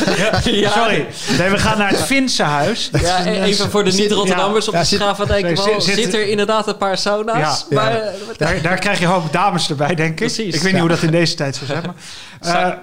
Ja. 0.55 0.69
Sorry. 0.69 1.05
Nee, 1.37 1.49
we 1.49 1.57
gaan 1.57 1.77
naar 1.77 1.89
het 1.89 2.01
Finse 2.01 2.43
huis. 2.43 2.89
Ja, 3.01 3.25
e- 3.25 3.29
eh, 3.35 3.43
even 3.43 3.69
voor 3.69 3.83
de 3.83 3.91
niet-Rotterdammers 3.91 4.67
op 4.67 4.73
de 4.73 4.83
Schravendijk. 4.83 5.57
zit- 5.57 5.83
Zit, 5.83 5.95
zit- 5.95 6.13
er 6.13 6.27
inderdaad 6.27 6.67
een 6.67 6.77
paar 6.77 6.97
sauna's? 6.97 7.65
Ja. 7.69 7.75
maar, 7.75 7.91
Ja. 7.93 7.99
eh, 7.99 8.13
Daar, 8.37 8.61
daar 8.61 8.79
krijg 8.79 8.99
je 8.99 9.05
hoop 9.05 9.33
dames 9.33 9.69
erbij, 9.69 9.95
denk 9.95 10.09
ik. 10.09 10.15
Precies. 10.15 10.55
Ik 10.55 10.61
weet 10.61 10.71
niet 10.71 10.81
hoe 10.81 10.89
dat 10.89 11.01
in 11.01 11.11
deze 11.11 11.35
tijd 11.35 11.55
zou 11.55 11.65
zijn. 11.67 11.81
Maar, 11.83 11.93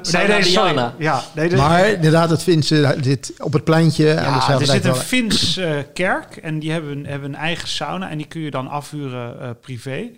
Eh, 0.03 0.13
nee, 0.13 0.27
nee, 0.29 0.43
sorry. 0.45 0.91
Ja, 0.99 1.23
nee, 1.35 1.49
de- 1.49 1.57
Maar 1.57 1.89
inderdaad, 1.89 2.31
het 2.31 2.43
Finse 2.43 2.97
zit 3.01 3.33
op 3.39 3.53
het 3.53 3.65
pleintje. 3.65 4.09
aan 4.19 4.39
de 4.39 4.53
ja, 4.53 4.59
er 4.61 4.67
zit 4.67 4.85
een 4.85 4.93
wel. 4.93 5.01
Fins 5.01 5.57
eh, 5.57 5.71
kerk 5.95 6.37
en 6.37 6.59
die 6.59 6.72
hebben, 6.73 7.07
hebben 7.07 7.29
een 7.29 7.41
eigen 7.41 7.69
sauna 7.69 8.11
en 8.11 8.17
die 8.17 8.27
kun 8.27 8.41
je 8.41 8.51
dan 8.51 8.69
afhuren 8.69 9.41
eh, 9.41 9.51
privé. 9.61 10.11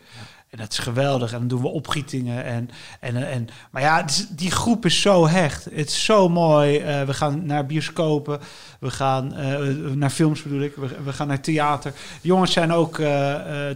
En 0.51 0.61
dat 0.61 0.73
is 0.73 0.79
geweldig. 0.79 1.33
En 1.33 1.39
dan 1.39 1.49
doen 1.49 1.61
we 1.61 1.69
opgietingen. 1.69 2.45
En, 2.45 2.71
en, 3.01 3.29
en, 3.31 3.49
maar 3.71 3.83
ja, 3.83 4.05
die 4.31 4.51
groep 4.51 4.85
is 4.85 5.01
zo 5.01 5.29
hecht. 5.29 5.65
Het 5.65 5.89
is 5.89 6.05
zo 6.05 6.29
mooi. 6.29 6.79
Eh, 6.79 7.03
we 7.03 7.15
gaan 7.15 7.47
naar 7.47 7.67
bioscopen. 7.67 8.41
We 8.81 8.91
gaan 8.91 9.35
eh, 9.35 9.59
naar 9.95 10.11
films 10.11 10.43
bedoel 10.43 10.61
ik. 10.61 10.77
We, 10.77 11.03
we 11.05 11.13
gaan 11.13 11.29
naar 11.29 11.41
theater. 11.41 11.93
De 12.23 12.29
jongens 12.29 12.53
zijn 12.53 12.73
ook... 12.73 12.97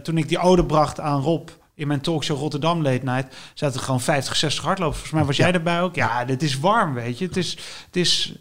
toen 0.03 0.17
ik 0.17 0.29
die 0.29 0.39
ode 0.39 0.65
bracht 0.65 0.99
aan 0.99 1.21
Rob... 1.21 1.49
In 1.79 1.87
mijn 1.87 2.01
talkshow 2.01 2.37
Rotterdam 2.37 2.81
Late 2.81 3.03
Night 3.03 3.35
zaten 3.53 3.77
er 3.77 3.85
gewoon 3.85 4.01
50, 4.01 4.35
60 4.35 4.63
hardlopers. 4.63 4.97
Volgens 4.97 5.17
mij 5.19 5.25
was 5.25 5.37
jij 5.37 5.51
erbij 5.51 5.81
ook. 5.81 5.95
Ja, 5.95 6.25
dit 6.25 6.43
is 6.43 6.59
warm, 6.59 6.93
weet 6.93 7.17
je. 7.17 7.25
Het 7.25 7.37
is, 7.37 7.49
het 7.85 7.95
is, 7.95 8.33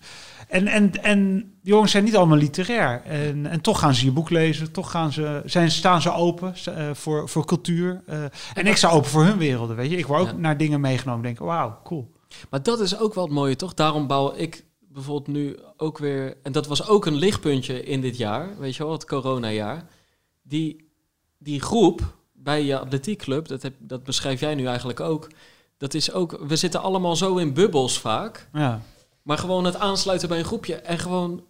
en, 0.48 0.66
en, 0.66 1.02
en 1.02 1.38
de 1.62 1.70
jongens 1.70 1.90
zijn 1.90 2.04
niet 2.04 2.16
allemaal 2.16 2.36
literair. 2.36 3.02
En, 3.04 3.46
en 3.46 3.60
toch 3.60 3.78
gaan 3.78 3.94
ze 3.94 4.04
je 4.04 4.12
boek 4.12 4.30
lezen. 4.30 4.72
Toch 4.72 4.90
gaan 4.90 5.12
ze, 5.12 5.42
zijn, 5.44 5.70
staan 5.70 6.02
ze 6.02 6.12
open 6.12 6.54
eh, 6.64 6.90
voor, 6.94 7.28
voor 7.28 7.44
cultuur. 7.44 8.02
eh, 8.06 8.24
en 8.54 8.66
ik 8.66 8.76
sta 8.76 8.90
open 8.90 9.10
voor 9.10 9.24
hun 9.24 9.38
werelden, 9.38 9.76
weet 9.76 9.90
je. 9.90 9.96
Ik 9.96 10.06
word 10.06 10.20
ook 10.20 10.26
Ja. 10.26 10.32
naar 10.36 10.56
dingen 10.56 10.80
meegenomen. 10.80 11.22
Denk, 11.22 11.38
wauw, 11.38 11.78
cool. 11.84 12.12
Maar 12.50 12.62
dat 12.62 12.80
is 12.80 12.98
ook 12.98 13.14
wel 13.14 13.24
het 13.24 13.32
mooie, 13.32 13.56
toch? 13.56 13.74
Daarom 13.74 14.06
bouw 14.06 14.34
ik 14.36 14.64
bijvoorbeeld 14.92 15.36
nu 15.36 15.58
ook 15.76 15.98
weer... 15.98 16.36
En 16.42 16.52
dat 16.52 16.66
was 16.66 16.88
ook 16.88 17.06
een 17.06 17.14
lichtpuntje 17.14 17.84
in 17.84 18.00
dit 18.00 18.16
jaar, 18.16 18.58
weet 18.58 18.76
je 18.76 18.82
wel, 18.82 18.92
het 18.92 19.04
coronajaar. 19.04 19.84
Die, 20.42 20.90
die 21.38 21.60
groep 21.60 22.16
bij 22.32 22.64
je 22.64 22.78
atletiekclub, 22.78 23.48
dat, 23.48 23.62
heb, 23.62 23.74
dat 23.78 24.04
beschrijf 24.04 24.40
jij 24.40 24.54
nu 24.54 24.66
eigenlijk 24.66 25.00
ook... 25.00 25.28
Dat 25.76 25.94
is 25.94 26.12
ook... 26.12 26.38
We 26.46 26.56
zitten 26.56 26.82
allemaal 26.82 27.16
zo 27.16 27.36
in 27.36 27.54
bubbels 27.54 27.98
vaak. 28.00 28.48
Ja. 28.52 28.80
Maar 29.28 29.38
gewoon 29.38 29.64
het 29.64 29.78
aansluiten 29.78 30.28
bij 30.28 30.38
een 30.38 30.44
groepje 30.44 30.74
en 30.74 30.98
gewoon 30.98 31.42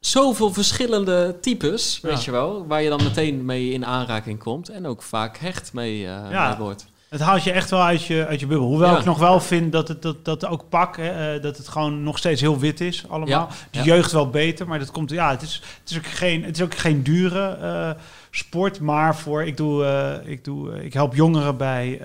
zoveel 0.00 0.52
verschillende 0.52 1.36
types, 1.40 2.00
weet 2.00 2.18
Ja. 2.18 2.24
je 2.24 2.30
wel, 2.30 2.66
waar 2.66 2.82
je 2.82 2.88
dan 2.88 3.02
meteen 3.02 3.44
mee 3.44 3.70
in 3.70 3.86
aanraking 3.86 4.38
komt 4.38 4.68
en 4.68 4.86
ook 4.86 5.02
vaak 5.02 5.36
hecht 5.36 5.72
mee, 5.72 6.06
eh, 6.06 6.30
Ja. 6.30 6.48
mee 6.48 6.56
wordt. 6.58 6.86
Het 7.08 7.20
haalt 7.20 7.44
je 7.44 7.52
echt 7.52 7.70
wel 7.70 7.80
uit 7.80 8.04
je, 8.04 8.26
uit 8.26 8.40
je 8.40 8.46
bubbel. 8.46 8.66
Hoewel 8.66 8.92
Ja. 8.92 8.98
ik 8.98 9.04
nog 9.04 9.18
wel 9.18 9.40
vind 9.40 9.72
dat 9.72 9.88
het 9.88 10.02
dat, 10.02 10.24
dat 10.24 10.46
ook 10.46 10.68
pak, 10.68 10.96
hè, 10.96 11.34
eh, 11.34 11.42
dat 11.42 11.56
het 11.56 11.68
gewoon 11.68 12.02
nog 12.02 12.18
steeds 12.18 12.40
heel 12.40 12.58
wit 12.58 12.80
is 12.80 13.04
allemaal. 13.08 13.48
De 13.70 13.82
jeugd 13.82 14.12
wel 14.12 14.30
beter, 14.30 14.66
maar 14.68 14.78
dat 14.78 14.90
komt, 14.90 15.10
ja, 15.10 15.30
het 15.30 15.42
is, 15.42 15.62
het 15.80 15.90
is 15.90 15.96
ook 15.96 16.06
geen, 16.06 16.44
het 16.44 16.56
is 16.56 16.62
ook 16.62 16.74
geen 16.74 17.02
dure 17.02 17.48
eh, 17.48 17.90
sport. 18.30 18.80
Maar 18.80 19.16
voor, 19.16 19.44
ik 19.44 19.56
doe, 19.56 19.84
ik 20.24 20.44
doe, 20.44 20.84
ik 20.84 20.92
help 20.92 21.14
jongeren 21.14 21.56
bij, 21.56 22.00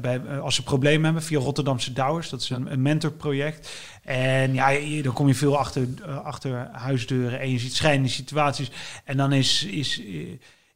bij 0.00 0.20
eh, 0.26 0.40
als 0.40 0.54
ze 0.54 0.62
problemen 0.62 1.04
hebben 1.04 1.22
via 1.22 1.38
Rotterdamse 1.38 1.92
Douwers. 1.92 2.28
Dat 2.30 2.40
is 2.40 2.50
een, 2.50 2.82
mentorproject. 2.82 3.70
En 4.02 4.54
ja, 4.54 5.02
dan 5.02 5.12
kom 5.12 5.26
je 5.26 5.34
veel 5.34 5.58
achter, 5.58 5.88
eh, 6.06 6.24
achter 6.24 6.68
huisdeuren 6.72 7.40
en 7.40 7.50
je 7.50 7.58
ziet 7.58 7.74
schrijnende 7.74 8.08
situaties. 8.08 8.70
En 9.04 9.16
dan 9.16 9.32
is, 9.32 9.64
is, 9.64 10.00
eh, 10.00 10.06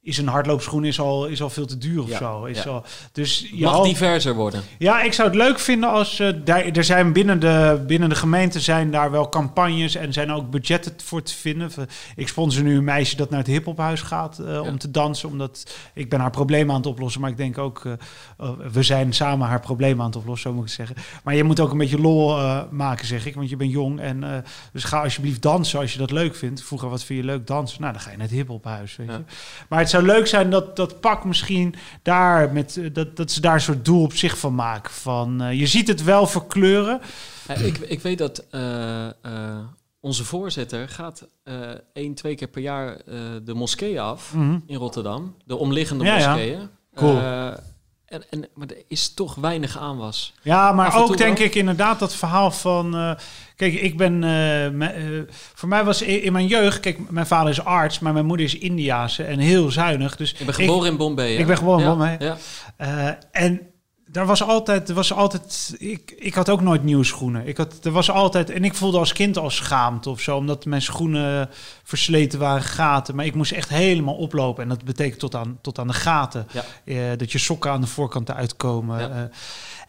is 0.04 0.18
een 0.18 0.28
hardloopschoen 0.28 0.84
is 0.84 1.00
al, 1.00 1.26
is 1.26 1.42
al 1.42 1.50
veel 1.50 1.66
te 1.66 1.78
duur 1.78 2.02
of 2.02 2.08
Ja, 2.08 2.18
zo. 2.18 2.44
Is 2.44 2.62
ja. 2.62 2.70
al, 2.70 2.84
dus 3.12 3.48
je 3.52 3.64
Mag 3.64 3.84
diverser 3.84 4.34
worden. 4.34 4.62
ja, 4.78 5.02
ik 5.02 5.12
zou 5.12 5.28
het 5.28 5.36
leuk 5.36 5.58
vinden 5.58 5.90
als 5.90 6.18
eh, 6.20 6.28
daar, 6.44 6.64
er 6.64 6.84
zijn 6.84 7.12
binnen 7.12 7.40
de, 7.40 7.82
binnen 7.86 8.08
de 8.08 8.14
gemeente 8.14 8.60
zijn 8.60 8.90
daar 8.90 9.10
wel 9.10 9.28
campagnes 9.28 9.94
en 9.94 10.12
zijn 10.12 10.32
ook 10.32 10.50
budgetten 10.50 10.92
voor 11.04 11.22
te 11.22 11.34
vinden. 11.34 11.70
Ik 12.16 12.28
sponsor 12.28 12.62
nu 12.62 12.76
een 12.76 12.84
meisje 12.84 13.16
dat 13.16 13.30
naar 13.30 13.38
het 13.38 13.48
hiphophuis 13.48 14.02
gaat 14.02 14.38
eh, 14.38 14.60
om 14.60 14.78
te 14.78 14.90
dansen, 14.90 15.28
omdat 15.28 15.74
ik 15.94 16.08
ben 16.10 16.20
haar 16.20 16.30
probleem 16.30 16.70
aan 16.70 16.76
het 16.76 16.86
oplossen. 16.86 17.20
Maar 17.20 17.30
ik 17.30 17.36
denk 17.36 17.58
ook, 17.58 17.84
eh, 17.84 17.92
eh, 18.38 18.48
we 18.72 18.82
zijn 18.82 19.12
samen 19.12 19.46
haar 19.48 19.60
probleem 19.60 20.00
aan 20.00 20.06
het 20.06 20.16
oplossen, 20.16 20.50
zo 20.50 20.56
moet 20.56 20.70
ik 20.70 20.76
het 20.76 20.86
zeggen. 20.86 21.20
Maar 21.24 21.34
je 21.34 21.44
moet 21.44 21.60
ook 21.60 21.70
een 21.72 21.78
beetje 21.78 22.00
lol 22.00 22.38
eh, 22.38 22.60
maken, 22.70 23.06
zeg 23.06 23.26
ik, 23.26 23.34
want 23.34 23.48
je 23.50 23.56
bent 23.56 23.70
jong. 23.72 24.00
En, 24.00 24.24
eh, 24.24 24.38
dus 24.72 24.84
ga 24.84 25.02
alsjeblieft 25.02 25.42
dansen 25.42 25.78
als 25.80 25.92
je 25.92 25.98
dat 25.98 26.10
leuk 26.10 26.34
vindt. 26.36 26.62
Vroeger, 26.62 26.88
wat 26.88 27.04
vind 27.04 27.18
je 27.20 27.24
leuk 27.26 27.46
dansen? 27.46 27.80
Nou, 27.80 27.92
dan 27.92 28.02
ga 28.02 28.10
je 28.10 28.16
naar 28.16 28.26
het 28.26 28.36
hiphophuis, 28.36 28.96
weet 28.96 29.06
Ja. 29.06 29.12
je. 29.16 29.22
Maar 29.68 29.78
het 29.78 29.92
zou 29.94 30.06
leuk 30.06 30.26
zijn 30.26 30.50
dat 30.50 30.76
dat 30.76 31.00
pak 31.00 31.24
misschien 31.24 31.74
daar 32.02 32.52
met 32.52 32.76
eh, 32.76 32.84
dat, 32.92 33.16
dat 33.16 33.30
ze 33.30 33.40
daar 33.40 33.54
een 33.54 33.60
soort 33.60 33.84
doel 33.84 34.02
op 34.02 34.12
zich 34.12 34.38
van 34.38 34.54
maken. 34.54 34.92
Van 34.92 35.42
eh, 35.42 35.58
je 35.58 35.66
ziet 35.66 35.88
het 35.88 36.04
wel 36.04 36.26
verkleuren. 36.26 37.00
Ja, 37.48 37.54
ik, 37.54 37.78
ik 37.78 38.00
weet 38.00 38.18
dat 38.18 38.46
eh, 38.50 39.08
onze 40.00 40.24
voorzitter 40.24 40.88
gaat 40.88 41.28
één, 41.92 42.14
twee 42.14 42.34
keer 42.34 42.48
per 42.48 42.62
jaar 42.62 42.98
de 43.44 43.54
moskee 43.54 44.00
af 44.00 44.34
in 44.66 44.76
Rotterdam. 44.76 45.36
De 45.44 45.56
omliggende 45.56 46.04
Ja, 46.04 46.18
ja. 46.18 46.28
moskeeën. 46.28 46.68
Cool. 46.94 47.20
En, 48.06 48.22
en, 48.30 48.48
maar 48.54 48.66
er 48.68 48.82
is 48.88 49.14
toch 49.14 49.34
weinig 49.34 49.78
aanwas. 49.78 50.32
Ja, 50.42 50.72
maar 50.72 50.96
ook 50.96 51.16
denk 51.16 51.38
wel. 51.38 51.46
ik 51.46 51.54
inderdaad 51.54 51.98
dat 51.98 52.14
verhaal 52.14 52.50
van. 52.50 52.94
eh, 52.96 53.10
kijk, 53.56 53.74
ik 53.74 53.96
ben. 53.96 54.14
eh, 54.14 54.30
me- 54.70 54.86
eh, 55.26 55.34
voor 55.54 55.68
mij 55.68 55.84
was 55.84 56.02
in 56.02 56.32
mijn 56.32 56.46
jeugd. 56.46 56.80
Kijk, 56.80 57.10
mijn 57.10 57.26
vader 57.26 57.50
is 57.50 57.64
arts, 57.64 57.98
maar 57.98 58.12
mijn 58.12 58.26
moeder 58.26 58.46
is 58.46 58.58
Indiaanse 58.58 59.22
en 59.24 59.38
heel 59.38 59.70
zuinig. 59.70 60.16
Dus 60.16 60.32
Ik 60.32 60.46
ben 60.46 60.54
geboren 60.54 60.90
in 60.90 60.96
Bombay. 60.96 61.32
hè? 61.32 61.38
ik 61.38 61.46
ben 61.46 61.56
geboren 61.56 61.80
in 61.80 61.88
Bombay. 61.88 62.16
Ja. 62.78 63.18
En 63.32 63.60
daar 64.14 64.26
was 64.26 64.42
altijd, 64.42 64.88
er 64.88 64.94
was 64.94 65.12
altijd, 65.12 65.74
ik, 65.78 66.14
ik 66.16 66.34
had 66.34 66.48
ook 66.48 66.60
nooit 66.60 66.84
nieuwe 66.84 67.04
schoenen. 67.04 67.46
Ik 67.46 67.56
had, 67.56 67.84
er 67.84 67.90
was 67.90 68.10
altijd, 68.10 68.50
en 68.50 68.64
ik 68.64 68.74
voelde 68.74 68.98
als 68.98 69.12
kind 69.12 69.38
al 69.38 69.50
schaamte 69.50 70.10
of 70.10 70.20
zo, 70.20 70.36
omdat 70.36 70.64
mijn 70.64 70.82
schoenen 70.82 71.50
versleten 71.82 72.38
waren, 72.38 72.62
gaten. 72.62 73.14
Maar 73.14 73.24
ik 73.24 73.34
moest 73.34 73.52
echt 73.52 73.68
helemaal 73.68 74.14
oplopen 74.14 74.62
en 74.62 74.68
dat 74.68 74.84
betekent 74.84 75.20
tot 75.20 75.34
aan, 75.34 75.58
tot 75.60 75.78
aan 75.78 75.86
de 75.86 75.92
gaten. 75.92 76.46
Ja. 76.52 76.64
Eh, 76.84 77.18
dat 77.18 77.32
je 77.32 77.38
sokken 77.38 77.70
aan 77.70 77.80
de 77.80 77.86
voorkant 77.86 78.28
eruit 78.28 78.56
komen. 78.56 79.00
Ja. 79.00 79.30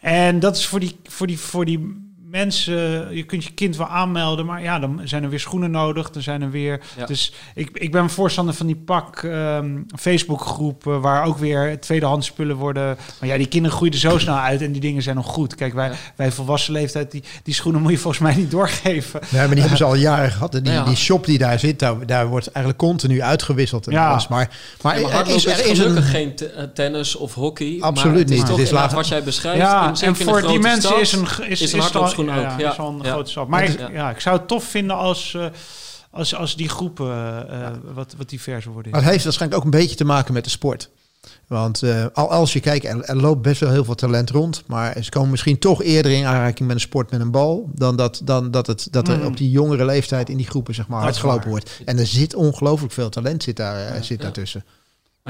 Eh, 0.00 0.26
en 0.26 0.38
dat 0.40 0.56
is 0.56 0.66
voor 0.66 0.80
die, 0.80 0.96
voor 1.04 1.26
die, 1.26 1.38
voor 1.38 1.64
die 1.64 2.05
mensen, 2.40 3.14
je 3.16 3.22
kunt 3.22 3.44
je 3.44 3.50
kind 3.52 3.76
wel 3.76 3.86
aanmelden, 3.86 4.46
maar 4.46 4.62
ja, 4.62 4.78
dan 4.78 5.00
zijn 5.04 5.22
er 5.22 5.28
weer 5.30 5.40
schoenen 5.40 5.70
nodig, 5.70 6.10
dan 6.10 6.22
zijn 6.22 6.42
er 6.42 6.50
weer... 6.50 6.80
Ja. 6.96 7.06
Dus 7.06 7.32
ik, 7.54 7.70
ik 7.72 7.92
ben 7.92 8.10
voorstander 8.10 8.54
van 8.54 8.66
die 8.66 8.76
pak 8.76 9.22
ehm, 9.22 9.76
Facebookgroep, 9.98 10.86
eh, 10.86 11.00
waar 11.00 11.24
ook 11.26 11.38
weer 11.38 11.80
tweedehands 11.80 12.26
spullen 12.26 12.56
worden... 12.56 12.96
Maar 13.20 13.28
ja, 13.28 13.36
die 13.36 13.46
kinderen 13.46 13.76
groeien 13.76 13.94
er 13.94 14.00
zo 14.00 14.18
snel 14.18 14.36
uit 14.36 14.62
en 14.62 14.72
die 14.72 14.80
dingen 14.80 15.02
zijn 15.02 15.16
nog 15.16 15.26
goed. 15.26 15.54
Kijk, 15.54 15.74
wij, 15.74 15.88
Ja. 15.88 15.94
wij 16.16 16.32
volwassen 16.32 16.72
leeftijd, 16.72 17.10
die, 17.10 17.22
die 17.42 17.54
schoenen 17.54 17.82
moet 17.82 17.90
je 17.90 17.98
volgens 17.98 18.22
mij 18.22 18.34
niet 18.34 18.50
doorgeven. 18.50 19.20
Nee, 19.30 19.40
maar 19.40 19.50
die 19.50 19.60
hebben 19.60 19.76
ze 19.78 19.84
al 19.84 19.94
jaren 19.94 20.30
gehad. 20.30 20.54
En 20.54 20.62
Die, 20.62 20.72
Ja. 20.72 20.84
die 20.84 20.96
shop 20.96 21.26
die 21.26 21.38
daar 21.38 21.58
zit, 21.58 21.78
daar, 21.78 22.06
daar 22.06 22.26
wordt 22.26 22.46
eigenlijk 22.46 22.78
continu 22.78 23.22
uitgewisseld. 23.22 23.86
En 23.86 23.92
Ja. 23.92 24.10
alles. 24.10 24.28
Maar, 24.28 24.50
maar, 24.82 25.00
Ja, 25.00 25.08
maar 25.08 25.26
er 25.26 25.34
is, 25.34 25.44
is, 25.44 25.44
er 25.60 25.66
is 25.70 25.78
gelukkig 25.78 26.04
een... 26.04 26.10
geen 26.10 26.34
eh, 26.56 26.62
tennis 26.74 27.14
of 27.16 27.34
hockey. 27.34 27.76
Absoluut 27.80 28.12
maar 28.12 28.20
het 28.22 28.30
is 28.30 28.36
niet. 28.36 28.46
Toch 28.46 28.56
Het 28.56 28.66
is 28.66 28.72
laag- 28.72 28.92
wat 28.92 29.08
jij 29.08 29.22
beschrijft. 29.22 29.58
Ja, 29.60 29.88
in- 29.88 29.94
en 30.00 30.16
voor 30.16 30.42
die 30.46 30.58
mensen 30.58 30.82
stad, 30.82 31.00
is 31.00 31.12
een, 31.12 31.26
is, 31.48 31.60
is 31.62 31.72
een 31.72 31.82
ja, 32.26 32.56
is 32.56 32.78
een 32.78 32.96
ja. 33.02 33.10
grote 33.10 33.30
stap. 33.30 33.48
Maar 33.48 33.64
ik, 33.64 33.90
ja, 33.92 34.10
ik 34.10 34.20
zou 34.20 34.36
het 34.38 34.48
tof 34.48 34.64
vinden 34.64 34.96
als, 34.96 35.34
eh, 35.34 35.46
als, 36.10 36.34
als 36.34 36.56
die 36.56 36.68
groepen 36.68 37.06
eh, 37.10 37.66
eh, 37.66 37.72
wat, 37.94 38.14
wat 38.18 38.28
diverser 38.28 38.72
worden. 38.72 38.90
Maar 38.92 39.00
het 39.00 39.10
heeft 39.10 39.24
waarschijnlijk 39.24 39.60
ook 39.60 39.72
een 39.72 39.78
beetje 39.80 39.96
te 39.96 40.04
maken 40.04 40.32
met 40.34 40.44
de 40.44 40.50
sport. 40.50 40.90
Want 41.46 41.82
eh, 41.82 42.04
al 42.12 42.30
als 42.30 42.52
je 42.52 42.60
kijkt, 42.60 42.84
er, 42.84 43.02
er 43.02 43.16
loopt 43.16 43.42
best 43.42 43.60
wel 43.60 43.70
heel 43.70 43.84
veel 43.84 43.94
talent 43.94 44.30
rond. 44.30 44.62
Maar 44.66 44.96
ze 45.02 45.10
komen 45.10 45.30
misschien 45.30 45.58
toch 45.58 45.82
eerder 45.82 46.12
in 46.12 46.24
aanraking 46.24 46.68
met 46.68 46.76
een 46.76 46.82
sport 46.82 47.10
met 47.10 47.20
een 47.20 47.30
bal. 47.30 47.70
Dan 47.74 47.96
dat, 47.96 48.20
dan 48.24 48.50
dat, 48.50 48.66
het, 48.66 48.88
dat 48.90 49.08
er 49.08 49.16
Mhm. 49.16 49.26
op 49.26 49.36
die 49.36 49.50
jongere 49.50 49.84
leeftijd 49.84 50.28
in 50.28 50.36
die 50.36 50.46
groepen 50.46 50.74
zeg 50.74 50.86
maar, 50.86 51.00
Dat 51.00 51.08
hard 51.08 51.20
gelopen 51.20 51.48
wordt. 51.48 51.80
En 51.84 51.98
er 51.98 52.06
zit 52.06 52.34
ongelooflijk 52.34 52.92
veel 52.92 53.08
talent 53.08 53.42
zit, 53.42 53.56
daar, 53.56 54.04
zit 54.04 54.22
Ja. 54.22 54.60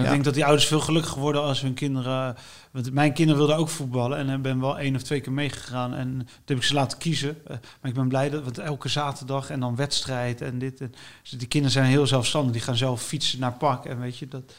Ik 0.05 0.09
denk 0.11 0.25
dat 0.25 0.35
die 0.35 0.45
ouders 0.45 0.67
veel 0.67 0.81
gelukkiger 0.81 1.21
worden 1.21 1.43
als 1.43 1.61
hun 1.61 1.75
kinderen... 1.75 2.37
Want 2.73 2.93
mijn 2.93 3.13
kinderen 3.13 3.39
wilden 3.41 3.57
ook 3.57 3.69
voetballen 3.69 4.19
en 4.19 4.29
ik 4.29 4.43
ben 4.43 4.61
wel 4.61 4.79
één 4.79 4.95
of 4.95 5.03
twee 5.03 5.21
keer 5.21 5.33
meegegaan. 5.33 5.95
En 5.95 6.09
toen 6.19 6.29
heb 6.45 6.57
ik 6.57 6.63
ze 6.63 6.75
laten 6.75 6.99
kiezen. 6.99 7.37
Eh, 7.47 7.57
maar 7.81 7.91
ik 7.91 7.95
ben 7.95 8.09
blij 8.09 8.31
dat 8.31 8.43
want 8.45 8.59
elke 8.59 8.89
zaterdag 8.89 9.51
en 9.51 9.61
dan 9.61 9.77
wedstrijd 9.77 10.41
en 10.41 10.59
dit. 10.59 10.81
En, 10.81 10.93
dus 11.23 11.31
die 11.31 11.49
kinderen 11.49 11.73
zijn 11.73 11.87
heel 11.87 12.07
zelfstandig. 12.07 12.53
Die 12.53 12.61
gaan 12.61 12.77
zelf 12.77 13.03
fietsen 13.03 13.41
naar 13.41 13.53
pak. 13.53 13.85
En 13.85 14.01
weet 14.01 14.19
je, 14.19 14.29
dat, 14.29 14.55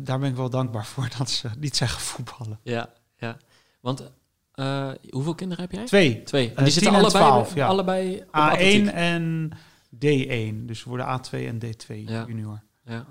daar 0.00 0.18
ben 0.18 0.28
ik 0.30 0.36
wel 0.36 0.50
dankbaar 0.50 0.86
voor 0.86 1.08
dat 1.18 1.30
ze 1.30 1.48
niet 1.58 1.76
zijn 1.76 1.88
gaan 1.90 2.00
voetballen. 2.00 2.58
Ja, 2.62 2.88
ja. 3.18 3.36
Want 3.80 4.10
eh, 4.54 4.90
hoeveel 5.10 5.34
kinderen 5.34 5.64
heb 5.64 5.72
jij? 5.72 5.84
Twee. 5.84 6.22
Twee. 6.22 6.48
En 6.48 6.56
Eh, 6.56 6.62
die 6.64 6.72
zitten 6.72 6.92
10 6.92 7.00
en 7.00 7.04
allebei, 7.04 7.24
12, 7.24 7.54
ja. 7.54 7.66
allebei 7.66 8.16
op 8.16 8.26
A1 8.26 8.28
atletiek. 8.30 8.86
en 8.88 9.50
D1. 9.94 10.64
Dus 10.66 10.84
we 10.84 10.88
worden 10.88 11.06
A2 11.20 11.30
en 11.46 11.58
D2 11.64 11.94
Ja. 12.06 12.24
junior. 12.28 12.62
Ja. 12.84 13.06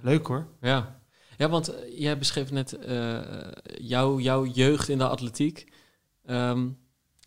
Leuk 0.00 0.26
hoor. 0.26 0.46
Ja, 0.60 1.00
ja 1.36 1.48
want 1.48 1.68
eh, 1.68 2.00
jij 2.00 2.18
beschreef 2.18 2.50
net 2.50 2.72
eh, 2.72 3.18
jouw, 3.64 4.18
jouw 4.18 4.46
jeugd 4.46 4.88
in 4.88 4.98
de 4.98 5.08
atletiek. 5.08 5.72
Ehm, 6.26 6.68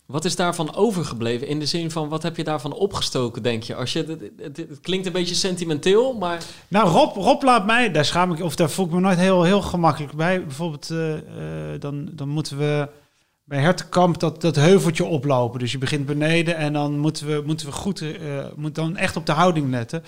wat 0.06 0.24
is 0.24 0.36
daarvan 0.36 0.74
overgebleven? 0.74 1.46
In 1.46 1.58
de 1.58 1.66
zin 1.66 1.90
van, 1.90 2.08
wat 2.08 2.22
heb 2.22 2.36
je 2.36 2.44
daarvan 2.44 2.72
opgestoken, 2.72 3.42
denk 3.42 3.62
je? 3.62 3.74
Als 3.74 3.92
je 3.92 4.04
het, 4.04 4.20
het, 4.36 4.56
het 4.56 4.80
klinkt 4.80 5.06
een 5.06 5.12
beetje 5.12 5.34
sentimenteel, 5.34 6.14
maar... 6.14 6.42
Nou, 6.68 6.88
Rob, 6.88 7.16
Rob 7.16 7.42
laat 7.42 7.66
mij, 7.66 7.90
daar 7.90 8.04
schaam 8.04 8.32
ik, 8.32 8.42
of 8.42 8.56
daar 8.56 8.70
voel 8.70 8.86
ik 8.86 8.92
me 8.92 9.00
nooit 9.00 9.18
heel, 9.18 9.42
heel 9.42 9.62
gemakkelijk 9.62 10.12
bij. 10.12 10.44
Bijvoorbeeld, 10.44 10.90
eh, 10.90 11.14
eh, 11.14 11.80
dan, 11.80 12.08
dan 12.12 12.28
moeten 12.28 12.58
we 12.58 12.88
bij 13.44 13.60
Hertenkamp 13.60 14.20
dat, 14.20 14.40
dat 14.40 14.56
heuveltje 14.56 15.04
oplopen. 15.04 15.58
Dus 15.58 15.72
je 15.72 15.78
begint 15.78 16.06
beneden 16.06 16.56
en 16.56 16.72
dan 16.72 16.98
moeten 16.98 17.26
we, 17.26 17.42
moeten 17.46 17.66
we 17.66 17.72
goed, 17.72 18.00
eh 18.00 18.44
moet 18.56 18.74
dan 18.74 18.96
echt 18.96 19.16
op 19.16 19.26
de 19.26 19.32
houding 19.32 19.70
letten. 19.70 20.02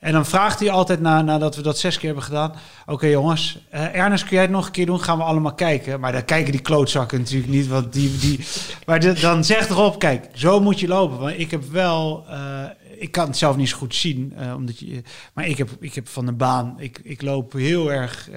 En 0.00 0.12
dan 0.12 0.26
vraagt 0.26 0.60
hij 0.60 0.70
altijd, 0.70 1.00
na, 1.00 1.22
nadat 1.22 1.56
we 1.56 1.62
dat 1.62 1.78
zes 1.78 1.96
keer 1.96 2.06
hebben 2.06 2.24
gedaan... 2.24 2.52
Oké 2.86 3.06
jongens, 3.06 3.58
eh, 3.70 3.94
Ernest, 3.94 4.22
kun 4.24 4.32
jij 4.32 4.42
het 4.42 4.50
nog 4.50 4.66
een 4.66 4.72
keer 4.72 4.86
doen? 4.86 5.00
Gaan 5.00 5.18
we 5.18 5.24
allemaal 5.24 5.54
kijken. 5.54 6.00
Maar 6.00 6.12
dan 6.12 6.24
kijken 6.24 6.52
die 6.52 6.60
klootzakken 6.60 7.18
natuurlijk 7.18 7.52
niet. 7.52 7.68
Want 7.68 7.92
die, 7.92 8.18
die, 8.18 8.40
maar 8.86 9.20
dan 9.20 9.44
zegt 9.44 9.70
Rob, 9.70 9.98
kijk, 9.98 10.28
zo 10.34 10.60
moet 10.60 10.80
je 10.80 10.88
lopen. 10.88 11.18
Want 11.18 11.38
ik 11.38 11.50
heb 11.50 11.64
wel... 11.64 12.24
eh, 12.28 12.64
ik 12.98 13.12
kan 13.12 13.26
het 13.26 13.36
zelf 13.36 13.56
niet 13.56 13.68
zo 13.68 13.76
goed 13.76 13.94
zien, 13.94 14.32
eh, 14.36 14.54
omdat 14.54 14.78
je, 14.78 15.02
maar 15.32 15.46
ik 15.46 15.58
heb, 15.58 15.70
ik 15.80 15.94
heb 15.94 16.08
van 16.08 16.26
de 16.26 16.32
baan... 16.32 16.74
Ik, 16.78 17.00
ik 17.02 17.22
loop 17.22 17.52
heel 17.52 17.92
erg... 17.92 18.28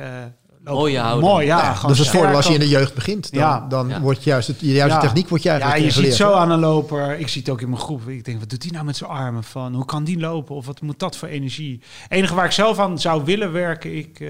Mooie 0.64 1.00
houding. 1.00 1.32
Mooi, 1.32 1.46
ja. 1.46 1.76
Dus 1.88 1.98
het 2.00 2.08
voordeel 2.08 2.36
als 2.36 2.48
je 2.48 2.54
in 2.54 2.60
de 2.60 2.68
jeugd 2.70 2.94
begint, 2.94 3.32
dan, 3.32 3.40
Ja. 3.42 3.66
dan 3.70 3.88
Ja. 3.88 4.02
wordt 4.02 4.24
juist 4.24 4.48
het, 4.48 4.60
de 4.60 4.66
juiste 4.72 4.96
Ja. 4.96 5.02
techniek 5.02 5.30
wordt 5.30 5.44
je 5.44 5.50
Ja, 5.50 5.76
je 5.76 5.92
ziet 5.92 6.14
zo 6.14 6.32
aan 6.34 6.52
een 6.52 6.60
loper. 6.60 7.20
Ik 7.20 7.28
zie 7.28 7.42
het 7.42 7.50
ook 7.50 7.62
in 7.62 7.70
mijn 7.70 7.82
groep. 7.82 8.08
Ik 8.08 8.26
denk, 8.26 8.40
wat 8.40 8.50
doet 8.50 8.64
hij 8.64 8.72
nou 8.72 8.86
met 8.86 8.98
zijn 8.98 9.10
armen? 9.10 9.44
Van, 9.44 9.74
hoe 9.74 9.86
kan 9.86 10.04
die 10.04 10.20
lopen? 10.20 10.56
Of 10.56 10.66
wat 10.66 10.82
moet 10.82 11.00
dat 11.00 11.18
voor 11.18 11.28
energie? 11.28 11.82
Het 12.02 12.12
enige 12.12 12.36
waar 12.36 12.46
ik 12.46 12.52
zelf 12.52 12.80
aan 12.80 13.00
zou 13.00 13.24
willen 13.24 13.52
werken, 13.52 13.98
ik, 13.98 14.20
eh, 14.20 14.28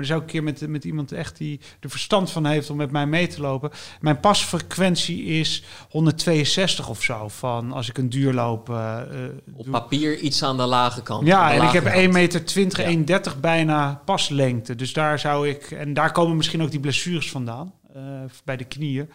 maar 0.00 0.08
dan 0.08 0.18
zou 0.18 0.20
ik 0.20 0.26
een 0.26 0.32
keer 0.54 0.66
met, 0.66 0.68
met 0.72 0.84
iemand 0.84 1.12
echt 1.12 1.36
die 1.36 1.60
er 1.80 1.90
verstand 1.90 2.30
van 2.30 2.46
heeft 2.46 2.70
om 2.70 2.76
met 2.76 2.90
mij 2.90 3.06
mee 3.06 3.26
te 3.26 3.40
lopen. 3.40 3.70
Mijn 4.00 4.20
pasfrequentie 4.20 5.24
is 5.24 5.64
162 5.90 6.88
of 6.88 7.02
zo. 7.02 7.28
Van 7.28 7.72
als 7.72 7.88
ik 7.88 7.98
een 7.98 8.08
duur 8.08 8.32
loop. 8.32 8.70
eh, 8.70 9.00
eh, 9.00 9.30
Op 9.54 9.64
doe. 9.64 9.72
papier 9.72 10.18
iets 10.18 10.42
aan 10.42 10.56
de 10.56 10.66
lage 10.66 11.02
kant. 11.02 11.26
Ja, 11.26 11.52
en 11.52 11.62
ik 11.62 11.70
heb 11.70 11.84
kant. 11.84 11.96
1 11.96 12.12
meter 12.12 12.44
20, 12.44 12.78
Ja. 12.78 12.84
1,30 12.86 13.40
bijna 13.40 14.02
paslengte. 14.04 14.74
Dus 14.74 14.92
daar 14.92 15.18
zou 15.18 15.48
ik... 15.48 15.70
En 15.70 15.94
daar 15.94 16.12
komen 16.12 16.36
misschien 16.36 16.62
ook 16.62 16.70
die 16.70 16.80
blessures 16.80 17.30
vandaan. 17.30 17.72
eh, 17.94 18.02
bij 18.44 18.56
de 18.56 18.64
knieën. 18.64 19.10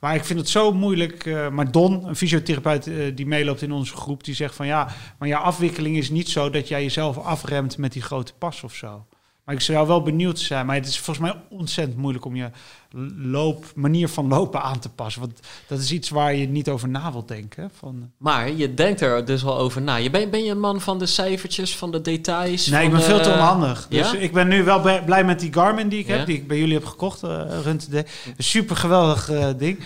Maar 0.00 0.14
ik 0.14 0.24
vind 0.24 0.38
het 0.38 0.48
zo 0.48 0.72
moeilijk. 0.72 1.48
maar 1.52 1.70
Don, 1.70 2.08
een 2.08 2.16
fysiotherapeut 2.16 2.90
die 3.14 3.26
meeloopt 3.26 3.62
in 3.62 3.72
onze 3.72 3.96
groep... 3.96 4.24
die 4.24 4.34
zegt 4.34 4.54
van 4.54 4.66
ja, 4.66 4.88
maar 5.18 5.28
je 5.28 5.36
afwikkeling 5.36 5.96
is 5.96 6.10
niet 6.10 6.28
zo... 6.28 6.50
dat 6.50 6.68
jij 6.68 6.82
jezelf 6.82 7.18
afremt 7.18 7.78
met 7.78 7.92
die 7.92 8.02
grote 8.02 8.32
pas 8.38 8.62
of 8.62 8.74
zo. 8.74 9.06
Maar 9.46 9.54
ik 9.54 9.60
zou 9.60 9.86
wel 9.86 10.02
benieuwd 10.02 10.38
zijn. 10.38 10.66
Maar 10.66 10.74
het 10.76 10.86
is 10.86 10.98
volgens 10.98 11.26
mij 11.26 11.42
ontzettend 11.50 11.96
moeilijk 11.98 12.24
om 12.24 12.36
je 12.36 12.50
loop, 13.16 13.64
manier 13.74 14.08
van 14.08 14.28
lopen 14.28 14.62
aan 14.62 14.78
te 14.78 14.88
passen. 14.88 15.20
Want 15.20 15.40
dat 15.66 15.78
is 15.78 15.90
iets 15.92 16.08
waar 16.08 16.34
je 16.34 16.48
niet 16.48 16.68
over 16.68 16.88
na 16.88 17.12
wilt 17.12 17.28
denken. 17.28 17.70
Van, 17.78 18.10
Maar 18.16 18.50
je 18.52 18.74
denkt 18.74 19.00
er 19.00 19.24
dus 19.24 19.42
wel 19.42 19.58
over 19.58 19.82
na. 19.82 19.96
Je 19.96 20.10
ben, 20.10 20.30
ben 20.30 20.44
je 20.44 20.50
een 20.50 20.60
man 20.60 20.80
van 20.80 20.98
de 20.98 21.06
cijfertjes, 21.06 21.76
van 21.76 21.90
de 21.90 22.00
details? 22.00 22.66
nee, 22.66 22.84
ik 22.84 22.90
ben 22.90 23.02
veel 23.02 23.20
te 23.20 23.28
de- 23.28 23.34
onhandig. 23.34 23.86
Dus 23.88 24.10
ja? 24.10 24.18
ik 24.18 24.32
ben 24.32 24.48
nu 24.48 24.64
wel 24.64 25.02
blij 25.04 25.24
met 25.24 25.40
die 25.40 25.52
Garmin 25.52 25.88
die 25.88 25.98
ik 25.98 26.06
Ja? 26.06 26.16
heb. 26.16 26.26
Die 26.26 26.36
ik 26.36 26.48
bij 26.48 26.58
jullie 26.58 26.74
heb 26.74 26.84
gekocht. 26.86 27.22
eh 27.22 27.42
Run 27.62 27.78
Today. 27.78 28.06
Een 28.36 28.44
super 28.44 28.76
geweldig 28.76 29.30
eh, 29.30 29.48
ding. 29.56 29.78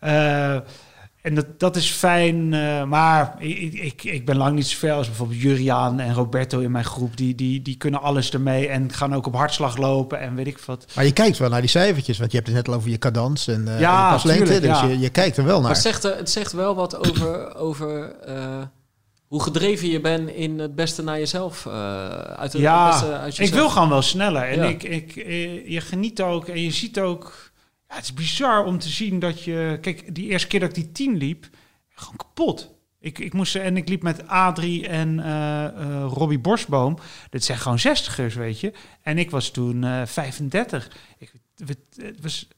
Eh, 0.00 0.56
en 1.22 1.34
dat, 1.34 1.46
dat 1.60 1.76
is 1.76 1.90
fijn, 1.90 2.54
eh, 2.54 2.84
maar 2.84 3.34
ik, 3.38 3.72
ik, 3.74 4.04
ik 4.04 4.24
ben 4.26 4.36
lang 4.36 4.54
niet 4.54 4.66
zo 4.66 4.78
ver 4.78 4.92
als 4.92 5.06
bijvoorbeeld 5.06 5.40
Juriaan 5.40 6.00
en 6.00 6.14
Roberto 6.14 6.58
in 6.60 6.70
mijn 6.70 6.84
groep. 6.84 7.16
Die, 7.16 7.34
die, 7.34 7.62
die 7.62 7.76
kunnen 7.76 8.00
alles 8.02 8.30
ermee 8.30 8.68
en 8.68 8.92
gaan 8.92 9.14
ook 9.14 9.26
op 9.26 9.34
hartslag 9.34 9.76
lopen 9.76 10.20
en 10.20 10.34
weet 10.34 10.46
ik 10.46 10.58
wat. 10.58 10.86
Maar 10.94 11.04
je 11.04 11.12
kijkt 11.12 11.38
wel 11.38 11.48
naar 11.48 11.60
die 11.60 11.70
cijfertjes, 11.70 12.18
want 12.18 12.30
je 12.30 12.36
hebt 12.36 12.48
het 12.48 12.56
net 12.56 12.68
al 12.68 12.74
over 12.74 12.90
je 12.90 12.98
cadans 12.98 13.48
en, 13.48 13.68
eh 13.68 13.80
Ja, 13.80 14.04
en 14.06 14.12
paslengte. 14.12 14.44
tuurlijk, 14.44 14.66
dus 14.72 14.80
ja. 14.80 14.86
je, 14.86 14.98
je 14.98 15.08
kijkt 15.10 15.36
er 15.36 15.44
wel 15.44 15.52
Maar 15.60 15.62
naar. 15.62 15.72
het 15.72 15.82
zegt, 15.82 16.02
het 16.02 16.30
zegt 16.30 16.52
wel 16.52 16.74
wat 16.74 17.08
over, 17.08 17.54
over 17.66 18.12
eh, 18.12 18.58
hoe 19.26 19.42
gedreven 19.42 19.88
je 19.88 20.00
bent 20.00 20.30
in 20.30 20.58
het 20.58 20.74
beste 20.74 21.02
naar 21.02 21.18
jezelf. 21.18 21.66
eh 21.66 21.72
uit 22.18 22.52
het 22.52 22.62
Ja, 22.62 22.88
beste 22.90 23.12
uit 23.12 23.38
Ik 23.38 23.52
wil 23.54 23.68
gewoon 23.68 23.88
wel 23.88 24.02
sneller. 24.02 24.42
En 24.42 24.56
Ja. 24.58 24.64
ik, 24.64 24.82
ik, 24.82 25.14
je 25.68 25.80
geniet 25.80 26.22
ook 26.22 26.48
en 26.48 26.62
je 26.62 26.70
ziet 26.70 27.00
ook... 27.00 27.49
Ja, 27.90 27.96
het 27.96 28.04
is 28.04 28.14
bizar 28.14 28.64
om 28.64 28.78
te 28.78 28.88
zien 28.88 29.18
dat 29.18 29.42
je... 29.44 29.78
Kijk, 29.80 30.14
die 30.14 30.28
eerste 30.28 30.48
keer 30.48 30.60
dat 30.60 30.68
ik 30.68 30.74
die 30.74 30.92
10 30.92 31.16
liep, 31.16 31.46
gewoon 31.88 32.16
kapot. 32.16 32.70
Ik, 33.00 33.18
ik 33.18 33.32
moest, 33.32 33.54
en 33.56 33.76
ik 33.76 33.88
liep 33.88 34.02
met 34.02 34.28
Adrie 34.28 34.88
en 34.88 35.20
eh, 35.20 35.64
eh, 35.64 36.04
Robbie 36.12 36.38
Borsboom. 36.38 36.98
Dit 37.30 37.44
zijn 37.44 37.58
gewoon 37.58 37.78
zestigers, 37.78 38.34
weet 38.34 38.60
je. 38.60 38.72
En 39.02 39.18
ik 39.18 39.30
was 39.30 39.50
toen 39.50 39.84
eh 39.84 40.02
35. 40.06 40.90
Ik, 41.18 41.32
het, 41.66 41.78
het 41.96 42.20
was, 42.22 42.48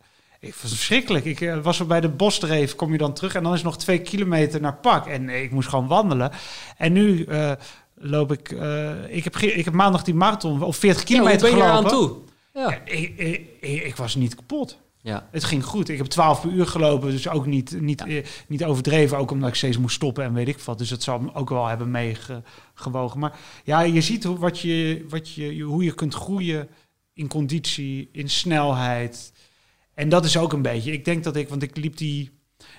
ik 0.40 0.54
was 0.54 0.70
verschrikkelijk. 0.70 1.24
Ik 1.24 1.40
eh, 1.40 1.58
was 1.58 1.80
er 1.80 1.86
bij 1.86 2.00
de 2.00 2.08
Bosdreef, 2.08 2.74
kom 2.74 2.92
je 2.92 2.98
dan 2.98 3.14
terug... 3.14 3.34
en 3.34 3.42
dan 3.42 3.54
is 3.54 3.62
nog 3.62 3.78
twee 3.78 3.98
kilometer 3.98 4.60
naar 4.60 4.76
Pak. 4.76 5.06
En 5.06 5.28
eh, 5.28 5.42
ik 5.42 5.50
moest 5.50 5.68
gewoon 5.68 5.86
wandelen. 5.86 6.30
En 6.76 6.92
nu... 6.92 7.24
eh, 7.24 7.52
loop 7.94 8.32
ik. 8.32 8.50
eh, 8.52 9.16
ik, 9.16 9.24
heb, 9.24 9.36
ik 9.36 9.64
heb 9.64 9.74
maandag 9.74 10.02
die 10.02 10.14
marathon 10.14 10.62
of 10.62 10.76
40 10.76 11.00
Ja, 11.02 11.06
hoe 11.08 11.16
kilometer 11.16 11.50
ben 11.50 11.58
je 11.58 11.64
gelopen. 11.64 11.90
eraan 11.90 11.98
toe? 12.00 12.18
Ja. 12.54 12.70
Ja, 12.70 12.80
ik, 12.84 13.18
ik, 13.18 13.46
ik, 13.60 13.82
ik 13.82 13.96
was 13.96 14.14
niet 14.14 14.34
kapot. 14.34 14.78
Ja. 15.02 15.28
Het 15.30 15.44
ging 15.44 15.64
goed. 15.64 15.88
Ik 15.88 15.96
heb 15.98 16.06
12 16.06 16.40
per 16.40 16.50
uur 16.50 16.66
gelopen, 16.66 17.10
dus 17.10 17.28
ook 17.28 17.46
niet, 17.46 17.80
niet, 17.80 18.02
Ja. 18.06 18.06
eh, 18.06 18.24
niet 18.48 18.64
overdreven. 18.64 19.18
Ook 19.18 19.30
omdat 19.30 19.48
ik 19.48 19.54
steeds 19.54 19.78
moest 19.78 19.94
stoppen 19.94 20.24
en 20.24 20.32
weet 20.34 20.48
ik 20.48 20.58
wat. 20.58 20.78
Dus 20.78 20.88
dat 20.88 21.02
zal 21.02 21.18
me 21.18 21.34
ook 21.34 21.48
wel 21.48 21.66
hebben 21.66 21.90
meegewogen. 21.90 23.18
Maar 23.20 23.38
ja, 23.64 23.80
je 23.80 24.00
ziet 24.00 24.24
hoe, 24.24 24.38
wat 24.38 24.58
je, 24.58 25.04
wat 25.08 25.30
je, 25.32 25.60
hoe 25.60 25.84
je 25.84 25.94
kunt 25.94 26.14
groeien 26.14 26.68
in 27.12 27.28
conditie, 27.28 28.08
in 28.12 28.28
snelheid. 28.30 29.32
En 29.94 30.08
dat 30.08 30.24
is 30.24 30.36
ook 30.36 30.52
een 30.52 30.62
beetje. 30.62 30.92
Ik 30.92 31.04
denk 31.04 31.24
dat 31.24 31.36
ik, 31.36 31.48
want 31.48 31.62
ik 31.62 31.76
liep 31.76 31.96
die, 31.96 32.30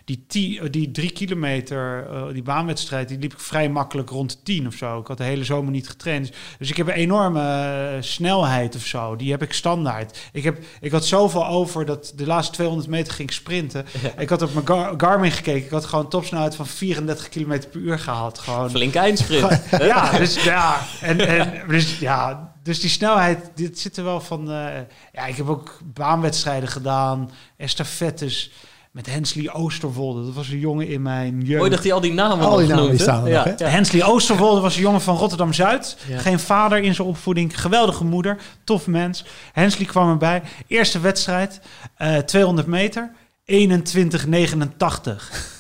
die, 0.06 0.60
eh, 0.60 0.70
die 0.72 0.92
drie 0.92 1.12
kilometer, 1.12 2.08
eh, 2.10 2.34
die 2.34 2.44
baanwedstrijd, 2.44 3.08
die 3.08 3.20
liep 3.20 3.34
ik 3.34 3.40
vrij 3.40 3.70
makkelijk 3.70 4.10
rond 4.10 4.32
de 4.32 4.38
tien 4.44 4.68
of 4.68 4.74
zo. 4.74 5.00
Ik 5.00 5.08
had 5.08 5.18
de 5.18 5.24
hele 5.24 5.44
zomer 5.44 5.72
niet 5.72 5.90
getraind. 5.90 6.32
Dus 6.60 6.70
ik 6.70 6.78
heb 6.78 6.88
een 6.88 6.94
enorme 6.94 7.42
eh, 7.42 8.02
snelheid 8.02 8.76
of 8.76 8.86
zo. 8.86 9.16
Die 9.16 9.32
heb 9.32 9.42
ik 9.42 9.54
standaard. 9.54 10.20
Ik, 10.32 10.44
heb, 10.44 10.64
ik 10.82 10.92
had 10.92 11.06
zoveel 11.06 11.48
over 11.48 11.86
dat 11.86 12.14
de 12.16 12.26
laatste 12.26 12.54
200 12.54 12.90
meter 12.90 13.14
ging 13.14 13.34
sprinten. 13.34 13.86
Ik 14.18 14.30
had 14.30 14.42
op 14.42 14.54
mijn 14.54 14.68
Gar- 14.68 14.94
Garmin 14.98 15.32
gekeken. 15.32 15.66
Ik 15.66 15.72
had 15.72 15.86
gewoon 15.86 16.10
topsnelheid 16.10 16.56
van 16.56 16.68
34 16.68 17.30
km 17.30 17.62
per 17.72 17.80
uur 17.80 18.00
gehaald. 18.00 18.40
Gewoon. 18.40 18.70
Flink 18.70 18.96
eindsprint. 18.96 19.62
Ja, 19.94 20.18
dus 20.18 20.44
ja, 20.44 20.82
en, 21.02 21.28
en, 21.28 21.68
dus, 21.68 22.00
ja, 22.00 22.54
dus 22.64 22.80
die 22.80 22.90
snelheid, 22.90 23.52
dit 23.56 23.80
zit 23.80 23.98
er 23.98 24.04
wel 24.04 24.22
van. 24.22 24.46
ja, 25.14 25.26
ik 25.26 25.36
heb 25.36 25.48
ook 25.50 25.80
baanwedstrijden 25.84 26.70
gedaan, 26.70 27.32
estafettes 27.58 28.52
met 28.94 29.06
Hensley 29.06 29.54
Oosterwolde. 29.54 30.26
Dat 30.26 30.34
was 30.34 30.50
een 30.50 30.60
jongen 30.60 30.88
in 30.88 31.02
mijn 31.02 31.42
jeugd. 31.42 31.58
Mooi 31.60 31.70
dat 31.70 31.84
hij 31.84 31.94
al 31.94 32.02
die 32.02 32.14
namen 32.14 32.46
Al 32.46 32.58
die 32.58 32.68
namen 32.68 32.76
genoemd, 32.76 32.90
die 32.92 33.02
staan 33.02 33.24
er 33.24 33.30
ja, 33.30 33.46
nog, 33.46 33.58
hè? 33.58 33.66
ja. 33.66 33.72
Hensley 33.72 34.04
Oosterwolde 34.04 34.62
was 34.62 34.76
een 34.76 34.82
jongen 34.82 35.02
van 35.02 35.18
Rotterdam-Zuid. 35.18 35.98
Ja. 36.08 36.20
Geen 36.20 36.40
vader 36.40 36.78
in 36.78 36.96
zijn 36.96 37.08
opvoeding. 37.08 37.62
Geweldige 37.62 38.04
moeder. 38.04 38.38
Tof 38.64 38.88
mens. 38.88 39.26
Hensley 39.54 39.86
kwam 39.86 40.10
erbij. 40.10 40.42
Eerste 40.68 41.00
wedstrijd. 41.00 41.62
eh 41.96 42.18
200 42.18 42.68
meter. 42.68 43.12
21,89. 43.46 43.56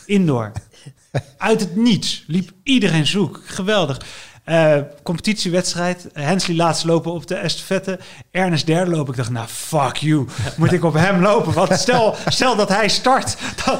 Indoor. 0.05 0.51
Uit 1.37 1.59
het 1.59 1.75
niets. 1.75 2.23
Liep 2.27 2.51
iedereen 2.63 3.07
zoek. 3.07 3.41
Geweldig. 3.45 4.01
Eh, 4.43 4.75
competitiewedstrijd. 5.03 6.07
Hensley 6.13 6.55
laatst 6.57 6.83
lopen 6.83 7.11
op 7.11 7.27
de 7.27 7.35
estafette. 7.35 7.99
Ernest 8.31 8.65
derde 8.65 8.91
lopen. 8.91 9.11
Ik 9.11 9.17
dacht, 9.17 9.29
nou, 9.29 9.47
fuck 9.47 9.95
you. 9.97 10.25
Moet 10.57 10.71
ik 10.71 10.83
op 10.83 10.93
hem 10.93 11.21
lopen? 11.21 11.53
Want 11.53 11.73
stel, 11.79 12.15
stel 12.27 12.55
dat 12.55 12.69
hij 12.69 12.89
start, 12.89 13.35
dan 13.65 13.79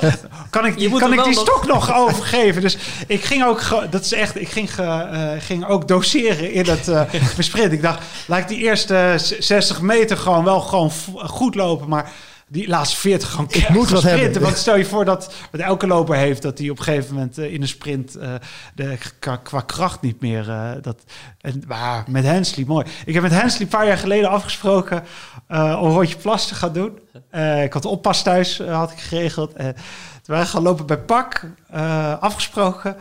kan 0.50 0.66
ik, 0.66 0.90
moet 0.90 1.00
kan 1.00 1.14
ik 1.14 1.24
die 1.24 1.34
nog- 1.34 1.42
stok 1.42 1.66
nog 1.68 1.96
overgeven. 1.96 2.62
Dus 2.62 2.78
ik 3.08 3.24
ging 3.24 3.44
ook, 3.46 3.62
dat 3.90 4.04
is 4.06 4.14
echt, 4.14 4.40
ik 4.40 4.50
ging, 4.50 4.74
ge- 4.76 4.84
eh, 4.84 5.30
ging 5.40 5.66
ook 5.68 5.88
doseren 5.88 6.52
in 6.52 6.66
het 6.70 6.88
eh 6.88 7.02
sprint. 7.38 7.72
Ik 7.72 7.82
dacht, 7.82 8.04
laat 8.28 8.40
ik 8.40 8.48
die 8.48 8.58
eerste 8.58 9.16
z- 9.18 9.38
60 9.38 9.82
meter 9.82 10.18
gewoon 10.18 10.44
wel 10.44 10.60
gewoon 10.62 10.92
goed 11.16 11.56
lopen, 11.56 11.88
maar 11.90 12.12
die 12.54 12.68
laatste 12.68 12.98
40 12.98 13.30
gewoon 13.30 13.48
Ik 13.50 13.70
moet 13.70 13.90
wat 13.90 14.00
sprinten. 14.00 14.22
hebben. 14.24 14.42
Want 14.42 14.58
stel 14.58 14.78
je 14.78 14.86
voor 14.86 15.06
dat 15.06 15.34
wat 15.52 15.62
elke 15.62 15.88
loper 15.88 16.16
heeft, 16.16 16.42
dat 16.42 16.58
hij 16.58 16.70
op 16.70 16.78
een 16.78 16.84
gegeven 16.84 17.14
moment 17.14 17.38
eh, 17.38 17.54
in 17.54 17.62
een 17.62 17.68
sprint 17.68 18.16
eh, 18.16 18.34
de, 18.76 18.98
qua, 19.20 19.36
qua 19.36 19.62
kracht 19.62 20.02
niet 20.02 20.22
meer. 20.22 20.50
eh, 20.50 20.72
dat, 20.82 21.04
en, 21.42 21.64
maar 21.68 22.04
met 22.08 22.24
Hensley, 22.24 22.66
mooi. 22.66 22.86
Ik 23.06 23.14
heb 23.14 23.24
met 23.24 23.32
Hensley 23.32 23.62
een 23.62 23.68
paar 23.68 23.88
jaar 23.88 23.98
geleden 23.98 24.30
afgesproken 24.30 25.04
om 25.50 25.56
een 25.58 25.76
rondje 25.92 26.16
plas 26.16 26.48
te 26.48 26.56
gaan 26.56 26.74
doen. 26.74 27.00
Ik 27.64 27.74
had 27.74 27.86
oppas 27.86 28.24
thuis, 28.24 28.58
had 28.58 28.92
ik 28.92 29.00
geregeld. 29.00 29.56
Toen 29.56 29.74
waren 30.26 30.46
we 30.46 30.52
gaan 30.52 30.62
lopen 30.64 30.86
bij 30.86 30.98
Pak, 31.00 31.42
afgesproken. 32.20 32.96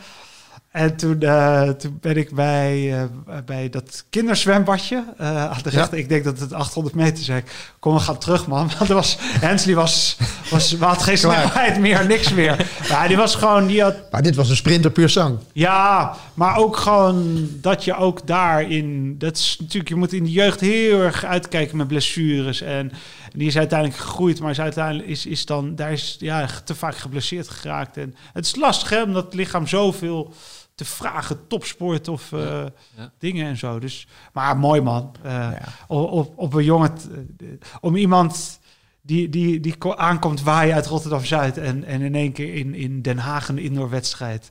En 0.72 0.96
toen, 0.96 1.20
eh, 1.20 1.68
toen 1.68 1.98
ben 2.00 2.16
ik 2.16 2.34
bij, 2.34 2.92
eh, 3.00 3.38
bij 3.44 3.68
dat 3.68 4.04
kinderzwembadje 4.10 5.04
eh, 5.18 5.44
aan 5.44 5.58
de 5.62 5.70
Ja. 5.70 5.76
rechter. 5.78 5.98
Ik 5.98 6.08
denk 6.08 6.24
dat 6.24 6.38
het 6.38 6.52
800 6.52 6.94
meter 6.94 7.36
ik, 7.36 7.74
Kom, 7.78 7.94
we 7.94 8.00
gaan 8.00 8.18
terug, 8.18 8.46
man. 8.46 8.70
Want 8.78 8.88
er 8.90 8.94
was, 8.94 9.16
Hensley 9.20 9.74
was, 9.74 10.16
was, 10.50 10.76
had 10.78 11.02
geen 11.02 11.18
snelheid 11.18 11.78
meer, 11.78 12.06
niks 12.06 12.32
meer. 12.32 12.66
Ja, 12.88 13.06
die 13.08 13.16
was 13.16 13.34
gewoon, 13.34 13.66
die 13.66 13.82
had 13.82 14.10
Maar 14.10 14.22
dit 14.22 14.34
was 14.34 14.48
een 14.50 14.56
sprinter 14.56 14.90
puur 14.90 15.08
zang. 15.08 15.38
ja, 15.52 16.16
maar 16.34 16.56
ook 16.56 16.76
gewoon 16.76 17.48
dat 17.60 17.84
je 17.84 17.96
ook 17.96 18.26
daarin... 18.26 19.14
Dat 19.18 19.36
is 19.36 19.56
natuurlijk, 19.60 19.88
je 19.88 19.96
moet 19.96 20.12
in 20.12 20.24
de 20.24 20.30
jeugd 20.30 20.60
heel 20.60 21.00
erg 21.00 21.24
uitkijken 21.24 21.76
met 21.76 21.88
blessures. 21.88 22.60
En 22.60 22.92
die 23.32 23.46
is 23.46 23.56
uiteindelijk 23.58 24.00
gegroeid, 24.00 24.40
maar 24.40 24.50
is 24.50 24.60
uiteindelijk 24.60 25.08
is, 25.08 25.26
is 25.26 25.46
dan, 25.46 25.74
daar 25.74 25.92
is 25.92 26.16
ja, 26.18 26.48
te 26.64 26.74
vaak 26.74 26.96
geblesseerd 26.96 27.48
geraakt. 27.48 27.96
En 27.96 28.14
het 28.32 28.44
is 28.44 28.56
lastig, 28.56 28.90
hè, 28.90 29.02
omdat 29.02 29.24
het 29.24 29.34
lichaam 29.34 29.66
zoveel 29.66 30.32
te 30.74 30.84
vragen, 30.84 31.46
topsport 31.46 32.08
of 32.08 32.32
eh, 32.32 32.64
ja. 32.96 33.12
dingen 33.18 33.46
en 33.46 33.56
zo. 33.56 33.78
Dus, 33.78 34.06
maar 34.32 34.56
mooi 34.56 34.80
man. 34.80 35.14
Eh, 35.22 35.30
Ja. 35.32 35.62
op, 35.86 36.32
op, 36.36 36.54
een 36.54 36.64
jongen, 36.64 36.92
eh, 37.40 37.46
om 37.80 37.96
iemand 37.96 38.60
die, 39.02 39.28
die, 39.28 39.60
die 39.60 39.76
ko- 39.76 39.94
aankomt 39.94 40.42
waaien 40.42 40.74
uit 40.74 40.86
Rotterdam-Zuid 40.86 41.58
en, 41.58 41.84
en 41.84 42.00
in 42.00 42.14
één 42.14 42.32
keer 42.32 42.54
in, 42.54 42.74
in 42.74 43.02
Den 43.02 43.18
Haag 43.18 43.48
een 43.48 43.58
indoorwedstrijd 43.58 44.50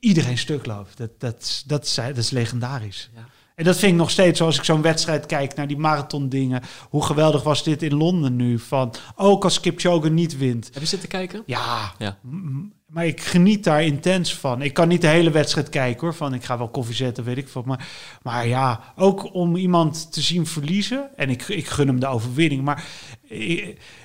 iedereen 0.00 0.38
stuk 0.38 0.66
loopt. 0.66 0.96
Dat, 0.96 1.10
dat, 1.18 1.62
dat, 1.66 1.84
is, 1.84 1.94
dat 1.94 2.16
is 2.16 2.30
legendarisch. 2.30 3.10
En 3.54 3.64
dat 3.64 3.76
vind 3.76 3.92
ik 3.92 3.98
nog 3.98 4.10
steeds, 4.10 4.38
zoals 4.38 4.56
ik 4.58 4.64
zo'n 4.64 4.82
wedstrijd 4.82 5.26
kijk 5.26 5.54
naar 5.54 5.66
die 5.66 5.76
marathon 5.76 6.28
dingen. 6.28 6.62
Hoe 6.88 7.04
geweldig 7.04 7.42
was 7.42 7.62
dit 7.64 7.82
in 7.82 7.94
Londen 7.94 8.36
nu? 8.36 8.58
Van, 8.58 8.94
ook 9.14 9.44
als 9.44 9.60
Kipchoge 9.60 10.08
niet 10.10 10.36
wint. 10.38 10.70
Heb 10.72 10.82
je 10.82 10.88
zitten 10.88 11.08
kijken? 11.08 11.42
Ja, 11.46 11.92
Ja. 11.98 12.16
Maar 12.86 13.06
ik 13.06 13.20
geniet 13.20 13.64
daar 13.64 13.82
intens 13.82 14.34
van. 14.34 14.62
Ik 14.62 14.74
kan 14.74 14.88
niet 14.88 15.00
de 15.00 15.06
hele 15.06 15.30
wedstrijd 15.30 15.68
kijken 15.68 16.00
hoor. 16.00 16.14
Van 16.14 16.34
ik 16.34 16.44
ga 16.44 16.58
wel 16.58 16.68
koffie 16.68 16.94
zetten, 16.94 17.24
weet 17.24 17.36
ik 17.36 17.48
wat. 17.48 17.64
Maar, 17.64 17.88
maar 18.22 18.46
ja, 18.46 18.92
ook 18.96 19.34
om 19.34 19.56
iemand 19.56 20.12
te 20.12 20.20
zien 20.20 20.46
verliezen. 20.46 21.10
En 21.16 21.30
ik, 21.30 21.48
ik 21.48 21.66
gun 21.66 21.86
hem 21.86 22.00
de 22.00 22.06
overwinning. 22.06 22.62
Maar 22.62 22.84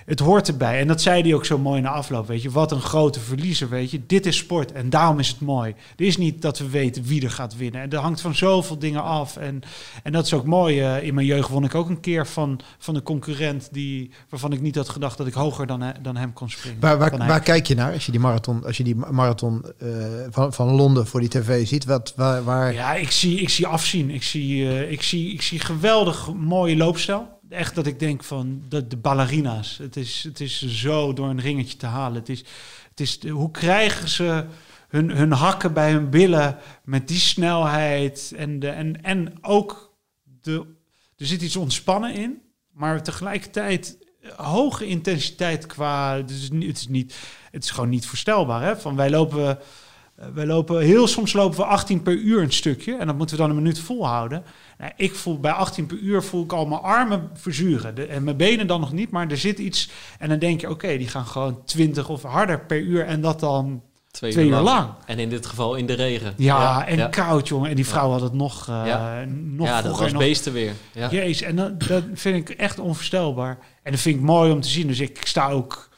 het 0.06 0.20
hoort 0.20 0.48
erbij. 0.48 0.80
En 0.80 0.88
dat 0.88 1.02
zei 1.02 1.22
hij 1.22 1.34
ook 1.34 1.46
zo 1.46 1.58
mooi 1.58 1.82
na 1.82 1.90
afloop. 1.90 2.28
Weet 2.28 2.42
je, 2.42 2.50
wat 2.52 2.72
een 2.72 2.82
grote 2.82 3.20
verliezer. 3.20 3.70
Weet 3.70 3.92
je, 3.92 4.02
dit 4.08 4.26
is 4.26 4.38
sport. 4.38 4.72
En 4.72 4.90
daarom 4.90 5.20
is 5.20 5.28
het 5.28 5.40
mooi. 5.40 5.74
Het 5.92 6.02
is 6.02 6.18
niet 6.18 6.42
dat 6.42 6.58
we 6.60 6.70
weten 6.70 7.04
wie 7.04 7.24
er 7.24 7.32
gaat 7.32 7.58
winnen. 7.58 7.82
En 7.82 7.90
er 7.90 7.98
hangt 8.00 8.22
van 8.22 8.36
zoveel 8.36 8.80
dingen 8.80 9.04
af. 9.04 9.38
En, 9.38 9.62
en 10.04 10.12
dat 10.12 10.26
is 10.26 10.34
ook 10.34 10.46
mooi. 10.46 10.80
Eh, 10.82 11.04
in 11.04 11.14
mijn 11.14 11.26
jeugd 11.28 11.50
won 11.50 11.64
ik 11.64 11.76
ook 11.76 11.90
een 11.90 12.00
keer 12.00 12.28
van, 12.28 12.60
van 12.78 12.96
een 12.96 13.04
concurrent 13.04 13.70
die, 13.72 14.12
waarvan 14.30 14.52
ik 14.54 14.62
niet 14.62 14.76
had 14.76 14.90
gedacht 14.90 15.18
dat 15.18 15.28
ik 15.28 15.34
hoger 15.34 15.68
dan, 15.68 15.82
he- 15.82 16.02
dan 16.02 16.16
hem 16.18 16.34
kon 16.34 16.50
springen. 16.50 16.80
Waar, 16.80 16.98
waar, 16.98 17.40
kijk 17.42 17.68
je 17.68 17.76
naar 17.76 17.94
als 17.94 18.06
je 18.06 18.12
die 18.12 18.22
marathon, 18.22 18.66
als 18.66 18.78
je 18.78 18.84
die 18.84 18.96
marathon 18.96 19.64
eh, 19.80 19.88
van, 20.30 20.54
van 20.54 20.68
Londen 20.72 21.08
voor 21.08 21.20
die 21.20 21.30
tv 21.30 21.68
ziet? 21.68 21.86
Wat, 21.86 22.14
waar, 22.16 22.44
waar, 22.44 22.74
Ja, 22.74 22.94
ik 22.96 23.12
zie, 23.12 23.40
ik 23.40 23.50
zie 23.50 23.68
afzien. 23.68 24.10
Ik 24.10 24.24
zie, 24.24 24.68
eh, 24.70 24.92
ik, 24.92 25.02
zie, 25.02 25.34
ik 25.34 25.42
zie 25.42 25.60
geweldig 25.60 26.34
mooie 26.34 26.78
loopstijl. 26.78 27.40
Echt 27.52 27.76
dat 27.76 27.86
ik 27.86 28.00
denk 28.00 28.24
van 28.24 28.64
de, 28.70 28.88
de 28.88 28.98
ballerina's. 28.98 29.78
Het 29.78 29.96
is, 29.96 30.24
het 30.24 30.40
is 30.40 30.68
zo 30.68 31.14
door 31.14 31.30
een 31.30 31.40
ringetje 31.40 31.78
te 31.78 31.86
halen. 31.86 32.20
Het 32.20 32.30
is, 32.30 32.44
het 32.90 33.00
is, 33.00 33.30
hoe 33.30 33.52
krijgen 33.52 34.10
ze 34.10 34.46
hun, 34.88 35.10
hun 35.10 35.32
hakken 35.32 35.74
bij 35.74 35.92
hun 35.92 36.10
billen 36.10 36.58
met 36.84 37.08
die 37.08 37.20
snelheid 37.20 38.34
en, 38.36 38.60
de, 38.60 38.70
en, 38.70 39.04
en 39.04 39.34
ook 39.42 39.98
de, 40.42 40.66
er 41.18 41.26
zit 41.26 41.42
iets 41.42 41.56
ontspannen 41.56 42.14
in, 42.14 42.42
maar 42.72 43.04
tegelijkertijd 43.04 43.98
eh, 44.22 44.32
hoge 44.32 44.86
intensiteit 44.86 45.66
qua. 45.66 46.16
Niet- 46.16 46.68
het 46.68 46.78
is, 46.78 46.88
niet, 46.88 47.16
het 47.52 47.64
is 47.64 47.70
gewoon 47.72 47.90
niet 47.90 48.06
voorstelbaar. 48.06 48.62
Hè? 48.62 48.78
Van 48.78 48.96
wij 48.96 49.10
lopen. 49.10 49.60
Eh, 50.22 50.28
Wij 50.34 50.46
lopen 50.46 50.82
heel 50.82 51.08
soms 51.08 51.34
lopen 51.34 51.58
we 51.58 51.66
18 51.66 52.02
per 52.02 52.14
uur 52.14 52.42
een 52.42 52.52
stukje 52.52 52.96
en 52.96 53.08
dat 53.08 53.18
moeten 53.18 53.36
we 53.36 53.42
dan 53.42 53.50
een 53.52 53.56
minuut 53.56 53.80
volhouden. 53.80 54.44
Nou, 54.78 54.92
ik 54.96 55.16
voel 55.16 55.40
bij 55.40 55.52
18 55.52 55.86
per 55.86 55.98
uur 55.98 56.24
voel 56.24 56.44
ik 56.44 56.54
al 56.54 56.66
mijn 56.66 56.82
armen 56.82 57.30
verzuren 57.34 57.96
de, 57.96 58.06
en 58.06 58.24
mijn 58.24 58.38
benen 58.38 58.68
dan 58.68 58.80
nog 58.80 58.92
niet, 58.92 59.12
maar 59.12 59.30
er 59.30 59.38
zit 59.38 59.60
iets 59.60 59.90
en 60.20 60.30
dan 60.30 60.40
denk 60.40 60.62
je 60.62 60.70
oké, 60.70 60.98
die 60.98 61.08
gaan 61.08 61.26
gewoon 61.26 61.64
20 61.66 62.10
of 62.10 62.24
harder 62.24 62.66
per 62.66 62.80
uur 62.80 63.06
en 63.06 63.22
dat 63.22 63.40
dan 63.40 63.82
Twee, 64.12 64.32
twee 64.32 64.48
uur 64.48 64.60
lang. 64.60 64.90
En 65.06 65.20
in 65.20 65.30
dit 65.30 65.46
geval 65.46 65.76
in 65.76 65.86
de 65.86 65.94
regen. 65.94 66.34
Ja, 66.38 66.88
en 66.88 66.98
ja. 66.98 67.08
koud 67.08 67.48
jongen 67.48 67.70
en 67.70 67.76
die 67.76 67.88
vrouw 67.88 68.12
had 68.12 68.22
het 68.22 68.34
nog, 68.34 68.68
eh 68.68 68.82
Ja. 68.86 69.24
nog 69.28 69.68
Ja, 69.68 69.82
dat 69.82 70.00
was 70.00 70.12
nog 70.12 70.22
beestenweer. 70.22 70.74
Ja. 70.94 71.10
Jezus, 71.10 71.42
en 71.42 71.56
dat, 71.56 71.84
dat 71.84 72.04
vind 72.14 72.50
ik 72.50 72.58
echt 72.58 72.80
onvoorstelbaar. 72.80 73.58
En 73.84 73.92
dat 73.92 74.02
vind 74.02 74.16
ik 74.16 74.22
mooi 74.22 74.52
om 74.52 74.62
te 74.62 74.68
zien. 74.68 74.88
Dus 74.88 75.00
ik 75.00 75.20
sta 75.24 75.50
ook 75.50 75.90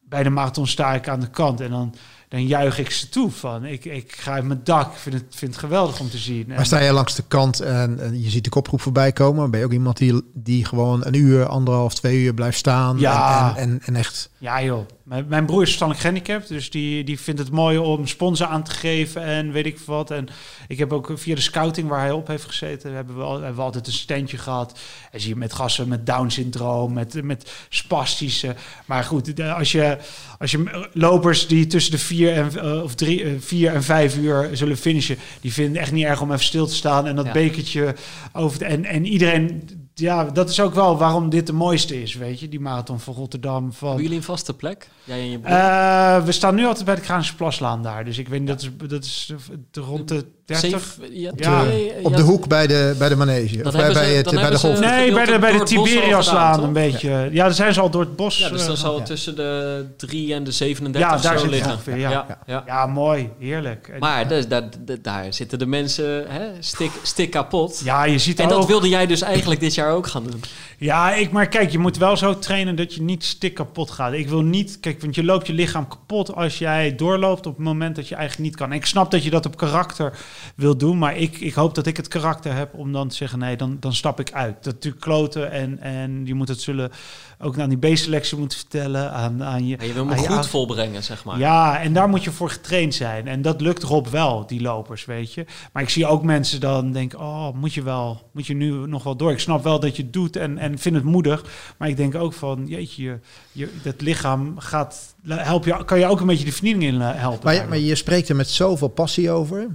bij 0.00 0.22
de 0.22 0.30
marathon 0.30 0.66
sta 0.66 0.94
ik 0.94 1.08
aan 1.08 1.20
de 1.20 1.30
kant 1.30 1.60
en 1.60 1.70
dan, 1.70 1.94
dan 2.32 2.46
juich 2.46 2.78
ik 2.78 2.90
ze 2.90 3.08
toe 3.08 3.30
van. 3.30 3.64
Ik, 3.64 3.84
ik 3.84 4.12
ga 4.16 4.32
uit 4.32 4.44
mijn 4.44 4.60
dak. 4.64 4.92
Ik 4.92 4.98
vind 4.98 5.14
het, 5.14 5.24
vind 5.28 5.50
het 5.54 5.60
geweldig 5.60 6.00
om 6.00 6.10
te 6.10 6.18
zien. 6.18 6.44
En- 6.50 6.54
Maar 6.56 6.66
sta 6.66 6.78
je 6.78 6.92
langs 6.92 7.14
de 7.14 7.22
kant 7.28 7.60
en, 7.60 8.00
en 8.00 8.22
je 8.22 8.30
ziet 8.30 8.44
de 8.44 8.50
kopgroep 8.50 8.80
voorbij 8.80 9.12
komen, 9.12 9.50
ben 9.50 9.60
je 9.60 9.66
ook 9.66 9.72
iemand 9.72 9.96
die, 9.96 10.22
die 10.34 10.64
gewoon 10.64 11.04
een 11.06 11.14
uur, 11.14 11.46
anderhalf, 11.46 11.94
twee 11.94 12.22
uur 12.22 12.34
blijft 12.34 12.58
staan 12.58 12.98
Ja. 12.98 13.56
en, 13.56 13.62
en, 13.70 13.80
en 13.84 13.96
echt... 13.96 14.30
Ja 14.38 14.62
joh, 14.62 14.86
mijn, 15.04 15.26
mijn 15.28 15.46
broer 15.46 15.62
is 15.62 15.66
verstandelijk 15.66 16.06
gehandicapt, 16.06 16.48
dus 16.48 16.70
die, 16.70 17.04
die 17.04 17.20
vindt 17.20 17.40
het 17.40 17.50
mooi 17.50 17.78
om 17.78 18.06
sponsen 18.06 18.48
aan 18.48 18.62
te 18.62 18.70
geven 18.70 19.22
en 19.22 19.52
weet 19.52 19.66
ik 19.66 19.78
wat. 19.78 20.10
En 20.10 20.28
ik 20.68 20.78
heb 20.78 20.92
ook 20.92 21.12
via 21.14 21.34
de 21.34 21.40
scouting 21.40 21.88
waar 21.88 22.00
hij 22.00 22.10
op 22.10 22.26
heeft 22.26 22.44
gezeten, 22.44 22.92
hebben 22.94 23.16
we, 23.16 23.22
al, 23.22 23.32
hebben 23.32 23.54
we 23.54 23.62
altijd 23.62 23.86
een 23.86 23.92
standje 23.92 24.38
gehad. 24.38 24.78
En 25.10 25.20
zie 25.20 25.28
je 25.28 25.36
met 25.36 25.52
gasten 25.52 25.88
met 25.88 26.06
Down-syndroom, 26.06 26.92
met, 26.92 27.22
met 27.22 27.52
spastische. 27.68 28.54
Maar 28.86 29.04
goed, 29.04 29.40
als 29.40 29.72
je, 29.72 29.98
als 30.38 30.50
je 30.50 30.88
lopers 30.92 31.46
die 31.46 31.66
tussen 31.66 31.92
de 31.92 31.98
vier 31.98 32.32
en, 32.32 32.58
eh, 32.58 32.82
of 32.82 32.94
drie, 32.94 33.24
eh, 33.24 33.30
vier 33.38 33.74
en 33.74 33.82
vijf 33.82 34.16
uur 34.16 34.48
zullen 34.52 34.76
finishen, 34.76 35.16
die 35.40 35.52
vinden 35.52 35.72
het 35.72 35.82
echt 35.82 35.92
niet 35.92 36.04
erg 36.04 36.20
om 36.20 36.32
even 36.32 36.44
stil 36.44 36.66
te 36.66 36.74
staan 36.74 37.06
en 37.06 37.16
dat 37.16 37.26
Ja. 37.26 37.32
bekertje 37.32 37.94
over 38.32 38.62
en, 38.62 38.84
en 38.84 39.06
iedereen, 39.06 39.62
ja, 39.94 40.24
dat 40.24 40.48
is 40.50 40.60
ook 40.60 40.74
wel 40.74 40.96
waarom 40.98 41.30
dit 41.30 41.46
de 41.46 41.52
mooiste 41.52 42.02
is, 42.02 42.14
weet 42.14 42.40
je, 42.40 42.48
die 42.48 42.60
marathon 42.60 43.00
van 43.00 43.14
Rotterdam. 43.14 43.72
Van, 43.72 43.86
Hebben 43.86 44.02
jullie 44.04 44.18
een 44.18 44.24
vaste 44.24 44.54
plek? 44.54 44.88
Jij 45.04 45.18
en 45.18 45.30
je 45.30 45.38
broer? 45.38 45.52
eh, 45.56 46.24
we 46.24 46.32
staan 46.32 46.54
nu 46.54 46.66
altijd 46.66 46.84
bij 46.84 46.94
de 46.94 47.00
Kranische 47.00 47.36
Plaslaan 47.36 47.82
daar. 47.82 48.04
Dus 48.04 48.18
ik 48.18 48.28
weet 48.28 48.38
niet, 48.40 48.48
dat 48.48 48.60
is, 48.62 48.70
dat 48.88 49.04
is 49.04 49.32
de, 49.70 49.80
rond 49.80 50.08
de 50.08 50.24
30. 50.44 50.70
Zeven- 50.70 51.20
ja, 51.20 51.30
Ja. 51.36 51.62
twee- 51.62 51.92
Op 52.02 52.16
de 52.16 52.22
hoek 52.22 52.48
bij 52.48 52.66
de, 52.66 52.94
bij 52.98 53.08
de 53.08 53.16
manege. 53.16 53.56
Dat 53.56 53.66
Of 53.66 53.72
bij, 53.72 53.86
ze- 53.86 53.92
bij, 53.92 54.14
het, 54.14 54.30
bij 54.30 54.50
de 54.50 54.58
golf. 54.58 54.80
Nee, 54.80 55.12
bij 55.12 55.24
de, 55.24 55.38
bij 55.38 55.52
de 55.58 55.62
Tiberiaslaan 55.62 56.62
een 56.62 56.72
beetje. 56.72 57.28
Ja, 57.32 57.44
daar 57.44 57.54
zijn 57.54 57.74
ze 57.74 57.80
al 57.80 57.90
door 57.90 58.00
het 58.00 58.16
bos. 58.16 58.38
Ja, 58.38 58.48
dus 58.48 58.66
dan 58.66 58.76
zal 58.76 58.90
het 58.98 59.08
ja. 59.08 59.14
tussen 59.14 59.36
de 59.36 59.84
3 59.96 60.34
en 60.34 60.44
de 60.44 60.52
37 60.52 61.10
Ja, 61.10 61.16
daar 61.16 61.38
zo 61.38 61.46
liggen. 61.46 61.72
ongeveer, 61.72 61.96
ja. 61.98 62.10
ja, 62.10 62.38
ja. 62.46 62.62
ja, 62.66 62.86
mooi. 62.86 63.30
Heerlijk. 63.38 63.88
En- 63.92 63.98
Maar 63.98 64.28
dus, 64.28 64.48
daar, 64.48 64.62
daar, 64.84 64.96
daar 65.02 65.34
zitten 65.34 65.58
de 65.58 65.66
mensen 65.66 66.24
hè, 66.30 66.46
stik, 66.60 66.90
stik 67.02 67.30
kapot. 67.30 67.80
ja, 67.84 68.04
je 68.04 68.18
ziet 68.18 68.38
en 68.38 68.44
ook... 68.44 68.50
dat 68.50 68.66
wilde 68.66 68.88
jij 68.88 69.06
dus 69.06 69.22
eigenlijk 69.22 69.60
dit 69.60 69.74
jaar 69.74 69.81
ook 69.90 70.06
gaan 70.06 70.24
doen. 70.24 70.40
Ja, 70.82 71.14
ik, 71.14 71.30
maar 71.30 71.48
kijk, 71.48 71.70
je 71.70 71.78
moet 71.78 71.96
wel 71.96 72.16
zo 72.16 72.38
trainen 72.38 72.76
dat 72.76 72.94
je 72.94 73.02
niet 73.02 73.24
stik 73.24 73.54
kapot 73.54 73.90
gaat. 73.90 74.12
Ik 74.12 74.28
wil 74.28 74.42
niet, 74.42 74.80
kijk, 74.80 75.00
want 75.00 75.14
je 75.14 75.24
loopt 75.24 75.46
je 75.46 75.52
lichaam 75.52 75.88
kapot 75.88 76.34
als 76.34 76.58
jij 76.58 76.94
doorloopt 76.94 77.46
op 77.46 77.56
het 77.56 77.64
moment 77.64 77.96
dat 77.96 78.08
je 78.08 78.14
eigenlijk 78.14 78.48
niet 78.48 78.58
kan. 78.58 78.70
En 78.70 78.76
ik 78.76 78.86
snap 78.86 79.10
dat 79.10 79.24
je 79.24 79.30
dat 79.30 79.46
op 79.46 79.56
karakter 79.56 80.18
wil 80.56 80.76
doen, 80.76 80.98
maar 80.98 81.16
ik, 81.16 81.40
ik 81.40 81.54
hoop 81.54 81.74
dat 81.74 81.86
ik 81.86 81.96
het 81.96 82.08
karakter 82.08 82.54
heb 82.54 82.74
om 82.74 82.92
dan 82.92 83.08
te 83.08 83.14
zeggen, 83.14 83.38
nee, 83.38 83.56
dan, 83.56 83.76
dan 83.80 83.94
stap 83.94 84.20
ik 84.20 84.32
uit. 84.32 84.64
Dat 84.64 84.74
natuurlijk 84.74 85.02
kloten 85.02 85.50
en, 85.50 85.78
en 85.80 86.22
je 86.24 86.34
moet 86.34 86.48
het 86.48 86.60
zullen 86.60 86.90
ook 87.38 87.58
aan 87.58 87.68
die 87.68 87.92
B-selectie 87.92 88.38
moeten 88.38 88.58
vertellen, 88.58 89.12
aan, 89.12 89.44
aan 89.44 89.66
je... 89.66 89.76
Je 89.86 89.92
wil 89.92 90.04
me 90.04 90.20
je 90.20 90.28
goed 90.28 90.48
volbrengen, 90.48 91.02
zeg 91.02 91.24
maar. 91.24 91.38
Ja, 91.38 91.80
en 91.80 91.92
daar 91.92 92.08
moet 92.08 92.24
je 92.24 92.30
voor 92.30 92.50
getraind 92.50 92.94
zijn. 92.94 93.28
En 93.28 93.42
dat 93.42 93.60
lukt 93.60 93.82
Rob 93.82 94.06
wel, 94.06 94.46
die 94.46 94.60
lopers, 94.60 95.04
weet 95.04 95.34
je. 95.34 95.46
Maar 95.72 95.82
ik 95.82 95.88
zie 95.88 96.06
ook 96.06 96.22
mensen 96.22 96.60
dan 96.60 96.92
denken, 96.92 97.18
oh, 97.18 97.54
moet 97.54 97.74
je 97.74 97.82
wel, 97.82 98.30
moet 98.32 98.46
je 98.46 98.54
nu 98.54 98.70
nog 98.86 99.02
wel 99.02 99.16
door? 99.16 99.30
Ik 99.30 99.38
snap 99.38 99.62
wel 99.62 99.80
dat 99.80 99.96
je 99.96 100.02
het 100.02 100.12
doet 100.12 100.36
en, 100.36 100.58
en 100.58 100.71
vind 100.78 100.94
het 100.94 101.04
moedig. 101.04 101.44
Maar 101.78 101.88
ik 101.88 101.96
denk 101.96 102.14
ook 102.14 102.32
van, 102.32 102.66
jeetje, 102.66 103.02
je, 103.02 103.18
je, 103.52 103.68
dat 103.82 104.00
lichaam 104.00 104.58
gaat, 104.58 105.14
help 105.26 105.64
je, 105.64 105.84
kan 105.84 105.98
je 105.98 106.06
ook 106.06 106.20
een 106.20 106.26
beetje 106.26 106.44
de 106.44 106.52
vernieling 106.52 106.82
in 106.84 107.00
eh, 107.00 107.10
helpen. 107.14 107.44
Maar, 107.44 107.54
je- 107.54 107.64
maar 107.68 107.78
je 107.78 107.94
spreekt 107.94 108.28
er 108.28 108.36
met 108.36 108.48
zoveel 108.48 108.88
passie 108.88 109.30
over. 109.30 109.66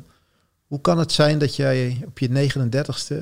Hoe 0.68 0.82
kan 0.82 0.98
het 1.00 1.12
zijn 1.12 1.40
dat 1.40 1.56
jij 1.56 2.02
op 2.06 2.20
je 2.20 2.30
39ste 2.30 3.16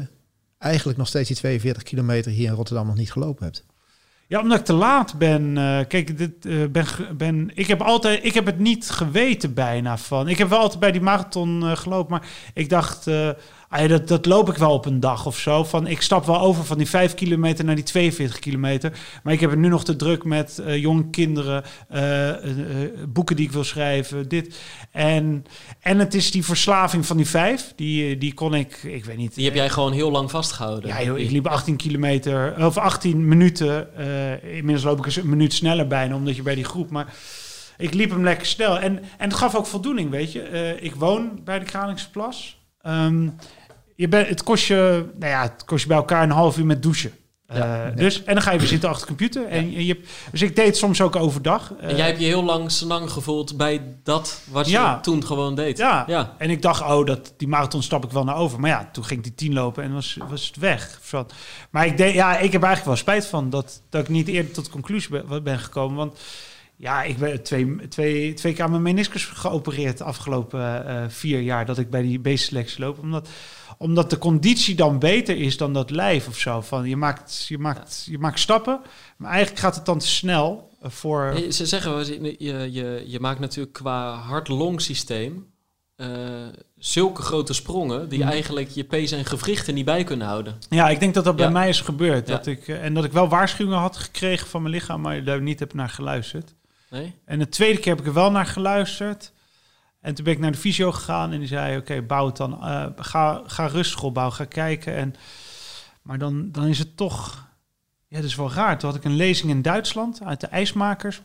eigenlijk 0.58 0.98
nog 0.98 1.08
steeds 1.08 1.28
die 1.28 1.38
42 1.38 1.84
kilometer 1.84 2.32
hier 2.32 2.48
in 2.50 2.54
Rotterdam 2.56 2.86
nog 2.88 2.96
niet 2.96 3.12
gelopen 3.12 3.44
hebt? 3.44 3.66
Ja, 4.28 4.42
omdat 4.42 4.60
ik 4.60 4.66
te 4.66 4.74
laat 4.74 5.18
ben. 5.18 5.58
eh, 5.58 5.80
kijk, 5.88 6.18
dit, 6.18 6.46
eh, 6.46 6.66
ben, 6.72 6.86
ben, 7.18 7.52
ik, 7.54 7.68
heb 7.68 7.82
altijd, 7.82 8.24
ik 8.26 8.34
heb 8.34 8.46
het 8.46 8.60
niet 8.60 8.90
geweten 8.90 9.54
bijna 9.54 9.98
van. 9.98 10.28
Ik 10.28 10.38
heb 10.38 10.50
wel 10.50 10.60
altijd 10.60 10.80
bij 10.80 10.92
die 10.92 11.02
marathon 11.02 11.64
eh, 11.64 11.76
gelopen, 11.76 12.12
maar 12.12 12.28
ik 12.54 12.70
dacht, 12.70 13.08
dat, 13.84 14.08
dat 14.08 14.26
loop 14.26 14.50
ik 14.50 14.58
wel 14.58 14.74
op 14.74 14.86
een 14.86 15.00
dag 15.00 15.26
of 15.26 15.38
zo. 15.38 15.64
Van, 15.64 15.88
ik 15.88 16.02
stap 16.02 16.26
wel 16.26 16.40
over 16.40 16.66
van 16.66 16.78
die 16.78 16.90
5 16.90 17.14
kilometer 17.14 17.66
naar 17.66 17.76
die 17.76 17.84
42 17.84 18.40
kilometer. 18.40 18.92
Maar 19.24 19.34
ik 19.34 19.40
heb 19.40 19.50
het 19.50 19.60
nu 19.60 19.68
nog 19.68 19.86
te 19.86 19.96
druk 19.96 20.24
met 20.24 20.60
eh, 20.60 20.78
jonge 20.78 21.10
kinderen, 21.10 21.64
eh, 21.90 22.30
eh, 22.30 22.40
boeken 23.08 23.36
die 23.36 23.46
ik 23.46 23.52
wil 23.52 23.64
schrijven, 23.64 24.30
dit. 24.30 24.60
En, 24.92 25.46
en 25.80 26.00
het 26.00 26.14
is 26.14 26.32
die 26.32 26.46
verslaving 26.46 27.06
van 27.06 27.18
die 27.18 27.28
5, 27.28 27.74
die, 27.76 28.18
die 28.18 28.34
kon 28.34 28.54
ik, 28.54 28.84
ik 28.84 29.06
weet 29.06 29.18
niet. 29.18 29.36
Die 29.36 29.46
heb 29.46 29.56
jij 29.56 29.70
gewoon 29.70 29.92
heel 29.92 30.12
lang 30.12 30.32
vastgehouden. 30.32 30.90
Ja, 30.90 31.04
joh, 31.04 31.20
ik 31.20 31.32
liep 31.32 31.48
18 31.48 31.76
kilometer, 31.76 32.66
of 32.66 32.78
18 32.78 33.28
minuten. 33.28 33.88
inmiddels 34.42 34.84
loop 34.84 34.98
ik 34.98 35.06
eens 35.06 35.16
een 35.16 35.30
minuut 35.30 35.54
sneller 35.54 35.88
bijna, 35.88 36.16
omdat 36.16 36.36
je 36.36 36.42
bij 36.42 36.56
die 36.56 36.64
groep. 36.64 36.90
Maar 36.90 37.14
ik 37.78 37.94
liep 37.94 38.10
hem 38.10 38.24
lekker 38.24 38.48
snel. 38.48 38.80
En, 38.80 39.00
en 39.18 39.30
het 39.30 39.34
gaf 39.34 39.56
ook 39.56 39.68
voldoening, 39.68 40.10
weet 40.10 40.32
je. 40.32 40.78
Ik 40.80 40.96
woon 40.96 41.40
bij 41.44 41.60
de 41.60 41.66
Kralingse 41.66 42.10
Plas. 42.10 42.58
Ehm, 42.86 43.30
je 43.96 44.08
bent, 44.08 44.28
het, 44.28 44.44
kost 44.44 44.66
je, 44.66 45.06
nou 45.20 45.32
ja, 45.32 45.42
het 45.42 45.66
kost 45.66 45.82
je 45.82 45.88
bij 45.88 45.98
elkaar 45.98 46.24
een 46.24 46.30
half 46.32 46.58
uur 46.58 46.66
met 46.66 46.84
douchen. 46.84 47.12
Eh. 47.46 47.82
Dus, 47.96 48.24
en 48.24 48.34
dan 48.34 48.44
ga 48.44 48.52
je 48.52 48.60
weer 48.60 48.68
zitten 48.68 48.90
achter 48.90 49.08
de 49.08 49.16
computer. 49.16 49.48
En 49.48 49.86
je, 49.86 50.02
dus 50.32 50.42
ik 50.42 50.56
deed 50.56 50.66
het 50.66 50.78
soms 50.78 51.02
ook 51.02 51.16
overdag. 51.16 51.74
En 51.80 51.90
Eh, 51.90 51.98
jij 51.98 52.06
hebt 52.06 52.20
je 52.20 52.26
heel 52.26 52.44
lang 52.44 52.72
senang 52.72 53.10
gevoeld 53.12 53.58
bij 53.58 53.82
dat 54.04 54.42
wat 54.52 54.66
je 54.66 54.72
Ja. 54.72 55.00
toen 55.00 55.26
gewoon 55.26 55.56
deed. 55.56 55.78
Ja. 55.78 56.04
ja. 56.08 56.36
En 56.38 56.50
ik 56.50 56.62
dacht, 56.62 56.82
oh, 56.82 57.06
dat, 57.06 57.34
die 57.38 57.48
marathon 57.48 57.84
stap 57.84 58.04
ik 58.06 58.12
wel 58.12 58.24
naar 58.24 58.36
over. 58.36 58.60
Maar 58.60 58.70
ja, 58.70 58.90
toen 58.92 59.06
ging 59.06 59.24
die 59.24 59.36
tien 59.36 59.54
lopen 59.54 59.84
en 59.84 59.94
was, 59.94 60.18
was 60.30 60.48
het 60.48 60.56
weg. 60.58 61.00
Van- 61.02 61.28
Maar 61.70 61.86
ik, 61.86 61.98
deed, 61.98 62.14
ja, 62.14 62.32
ik 62.38 62.52
heb 62.52 62.64
eigenlijk 62.64 62.86
wel 62.86 62.96
spijt 62.96 63.26
van 63.26 63.50
dat, 63.50 63.82
dat 63.90 64.02
ik 64.02 64.10
niet 64.10 64.28
eerder 64.28 64.52
tot 64.52 64.70
conclusie 64.70 65.10
ben, 65.24 65.44
ben 65.44 65.60
gekomen. 65.60 65.96
Want 65.98 66.20
ja, 66.78 67.04
ik 67.04 67.18
ben 67.18 67.44
twee, 67.44 67.88
twee, 67.90 68.34
twee 68.34 68.54
keer 68.54 68.64
aan 68.64 68.70
mijn 68.72 68.82
meniscus 68.82 69.26
geopereerd 69.26 69.98
de 69.98 70.04
afgelopen 70.04 70.88
eh, 70.88 71.04
vier 71.08 71.40
jaar 71.42 71.66
dat 71.66 71.78
ik 71.78 71.90
bij 71.90 72.02
die 72.02 72.20
B-selectie 72.20 72.80
loop. 72.80 73.00
Omdat, 73.00 73.30
omdat 73.78 74.10
de 74.10 74.18
conditie 74.18 74.76
dan 74.76 75.00
beter 75.00 75.38
is 75.38 75.58
dan 75.58 75.74
dat 75.74 75.90
lijf 75.90 76.28
of 76.28 76.38
zo. 76.38 76.62
Van, 76.62 76.86
je, 76.90 76.96
maakt, 76.98 77.46
je, 77.48 77.58
maakt, 77.58 78.08
je 78.10 78.18
maakt 78.18 78.40
stappen, 78.40 78.82
maar 79.18 79.32
eigenlijk 79.32 79.60
gaat 79.62 79.76
het 79.76 79.86
dan 79.86 80.00
te 80.00 80.08
snel 80.08 80.70
eh, 80.82 80.90
voor... 80.90 81.26
Eh, 81.26 81.52
Ze 81.52 81.66
zeggen, 81.66 82.06
je, 82.40 82.72
je, 82.72 83.04
je 83.06 83.20
maakt 83.20 83.40
natuurlijk 83.40 83.74
qua 83.74 84.14
hart-long 84.16 84.82
systeem 84.82 85.54
eh, 85.96 86.08
zulke 86.78 87.22
grote 87.22 87.54
sprongen 87.54 88.10
die 88.10 88.20
Mhm. 88.20 88.30
eigenlijk 88.30 88.70
je 88.70 88.84
pees 88.84 89.12
en 89.12 89.26
gewrichten 89.26 89.74
niet 89.74 89.86
bij 89.86 90.04
kunnen 90.04 90.28
houden. 90.28 90.58
Ja, 90.70 90.90
ik 90.90 91.00
denk 91.00 91.14
dat 91.14 91.24
dat 91.24 91.36
bij 91.36 91.46
Ja. 91.46 91.52
mij 91.52 91.70
is 91.70 91.82
gebeurd. 91.82 92.28
Ja. 92.28 92.36
Dat 92.36 92.46
ik, 92.46 92.68
en 92.68 92.94
dat 92.94 93.04
ik 93.04 93.12
wel 93.12 93.28
waarschuwingen 93.30 93.80
had 93.80 93.98
gekregen 93.98 94.48
van 94.48 94.62
mijn 94.62 94.74
lichaam, 94.74 95.02
maar 95.02 95.24
daar 95.24 95.42
niet 95.42 95.60
heb 95.60 95.74
naar 95.74 95.90
geluisterd. 95.90 96.54
Nee? 96.90 97.14
En 97.26 97.40
de 97.40 97.50
tweede 97.50 97.80
keer 97.80 97.92
heb 97.92 98.02
ik 98.02 98.08
er 98.08 98.14
wel 98.14 98.32
naar 98.32 98.46
geluisterd. 98.46 99.32
En 100.06 100.16
toen 100.16 100.24
ben 100.24 100.34
ik 100.34 100.40
naar 100.40 100.52
de 100.52 100.58
fysio 100.58 100.92
gegaan 100.92 101.32
en 101.32 101.40
die 101.40 101.48
zei: 101.48 101.78
Oké, 101.78 102.02
bouw 102.02 102.26
het 102.26 102.38
dan. 102.38 102.64
eh, 102.64 102.86
ga, 102.96 103.42
ga 103.46 103.66
rustig 103.66 104.04
opbouwen, 104.04 104.36
ga 104.36 104.46
kijken. 104.46 104.96
En, 104.96 105.16
maar 106.02 106.18
dan, 106.18 106.52
dan 106.52 106.66
is 106.66 106.80
het 106.80 106.98
toch. 106.98 107.48
Ja, 108.08 108.16
dat 108.16 108.26
is 108.26 108.36
wel 108.36 108.52
raar. 108.52 108.80
Toen 108.80 108.90
had 108.90 108.98
ik 108.98 109.06
een 109.06 109.16
lezing 109.16 109.52
in 109.52 109.62
Duitsland 109.62 110.24
uit 110.24 110.42
de 110.42 110.48
ijsmakers. 110.48 111.22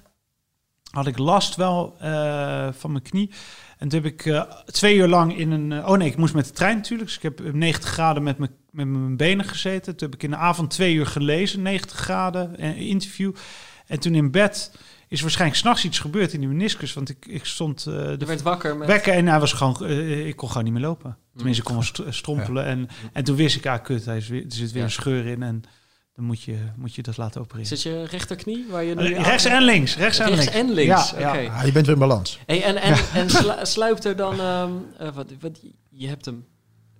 Had 0.90 1.06
ik 1.06 1.18
last 1.18 1.56
wel 1.56 1.96
eh, 1.98 2.68
van 2.72 2.92
mijn 2.92 3.02
knie. 3.02 3.30
En 3.78 3.88
toen 3.88 4.02
heb 4.02 4.12
ik 4.12 4.26
eh, 4.26 4.42
twee 4.66 4.96
uur 4.96 5.08
lang 5.08 5.36
in 5.36 5.50
een. 5.50 5.86
oh 5.86 5.96
nee, 5.96 6.08
ik 6.08 6.16
moest 6.16 6.34
met 6.34 6.46
de 6.46 6.52
trein 6.52 6.76
natuurlijk. 6.76 7.08
Dus 7.08 7.16
ik 7.16 7.22
heb 7.22 7.40
op 7.40 7.52
90 7.54 7.90
graden 7.90 8.22
met 8.22 8.38
mijn, 8.38 8.50
met 8.70 8.86
mijn 8.86 9.16
benen 9.16 9.44
gezeten. 9.44 9.96
Toen 9.96 10.08
heb 10.08 10.16
ik 10.16 10.24
in 10.24 10.30
de 10.30 10.36
avond 10.36 10.70
twee 10.70 10.94
uur 10.94 11.06
gelezen, 11.06 11.62
90 11.62 11.98
graden, 11.98 12.58
interview. 12.76 13.34
En 13.86 14.00
toen 14.00 14.14
in 14.14 14.30
bed 14.30 14.72
is 15.10 15.20
waarschijnlijk 15.20 15.60
s'nachts 15.60 15.84
iets 15.84 15.98
gebeurd 15.98 16.32
in 16.32 16.40
die 16.40 16.48
meniscus. 16.48 16.92
Want 16.92 17.08
ik, 17.08 17.26
ik 17.26 17.44
stond 17.44 17.86
eh, 17.86 18.10
Je 18.10 18.16
de 18.16 18.26
werd 18.26 18.42
wakker 18.42 18.76
met... 18.76 18.88
wekken 18.88 19.12
en 19.12 19.26
hij 19.26 19.40
was 19.40 19.52
gewoon, 19.52 19.86
eh, 19.86 20.26
ik 20.26 20.36
kon 20.36 20.48
gewoon 20.48 20.64
niet 20.64 20.72
meer 20.72 20.82
lopen. 20.82 21.16
Tenminste, 21.36 21.62
ik 21.62 21.66
kon 21.68 21.74
wel 21.76 21.84
st- 21.84 22.14
strompelen. 22.16 22.64
En, 22.64 22.88
en 23.12 23.24
toen 23.24 23.36
wist 23.36 23.56
ik, 23.56 23.66
ah 23.66 23.82
kut, 23.82 24.04
hij 24.04 24.16
is 24.16 24.28
weer, 24.28 24.44
er 24.44 24.52
zit 24.52 24.68
weer 24.70 24.78
Ja. 24.78 24.84
een 24.84 24.90
scheur 24.90 25.26
in. 25.26 25.42
En 25.42 25.62
dan 26.14 26.24
moet 26.24 26.42
je, 26.42 26.56
moet 26.76 26.94
je 26.94 27.02
dat 27.02 27.16
laten 27.16 27.40
opereren. 27.40 27.66
Zit 27.66 27.82
je 27.82 28.04
rechterknie? 28.04 28.66
Waar 28.70 28.84
je 28.84 28.94
nu 28.94 29.12
Eh, 29.14 29.22
rechts 29.24 29.44
en 29.44 29.62
links, 29.62 29.96
rechts 29.96 30.18
en 30.18 30.26
Rechts 30.28 30.40
links. 30.44 30.56
en 30.58 30.70
links, 30.72 31.10
Ja, 31.10 31.28
oké. 31.30 31.38
ja. 31.38 31.52
Ah, 31.58 31.64
je 31.64 31.72
bent 31.72 31.86
weer 31.86 31.94
in 31.94 32.00
balans. 32.00 32.38
Hey, 32.46 32.62
en 32.62 32.76
en, 32.76 32.94
en 33.14 33.30
slu- 33.30 33.52
sluipt 33.64 34.04
er 34.04 34.16
dan... 34.16 34.40
ehm, 34.40 34.70
eh, 34.98 35.08
wat, 35.14 35.32
wat, 35.40 35.60
je 35.90 36.08
hebt 36.08 36.24
hem 36.24 36.44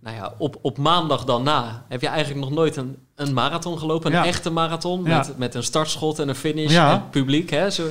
nou 0.01 0.17
ja, 0.17 0.35
op, 0.39 0.59
op 0.63 0.79
maandag 0.79 1.25
dan 1.25 1.43
na 1.43 1.85
heb 1.89 2.01
je 2.01 2.07
eigenlijk 2.07 2.41
nog 2.41 2.51
nooit 2.51 2.77
een, 2.77 2.97
een 3.15 3.33
marathon 3.35 3.79
gelopen. 3.79 4.13
Een 4.13 4.19
Ja. 4.19 4.27
echte 4.27 4.51
marathon 4.51 5.05
Ja. 5.05 5.17
met, 5.17 5.39
met 5.39 5.55
een 5.55 5.63
startschot 5.63 6.19
en 6.19 6.29
een 6.29 6.35
finish 6.35 6.73
Ja. 6.73 6.93
en 6.93 7.11
publiek. 7.11 7.51
Hè? 7.51 7.71
Zo, 7.71 7.89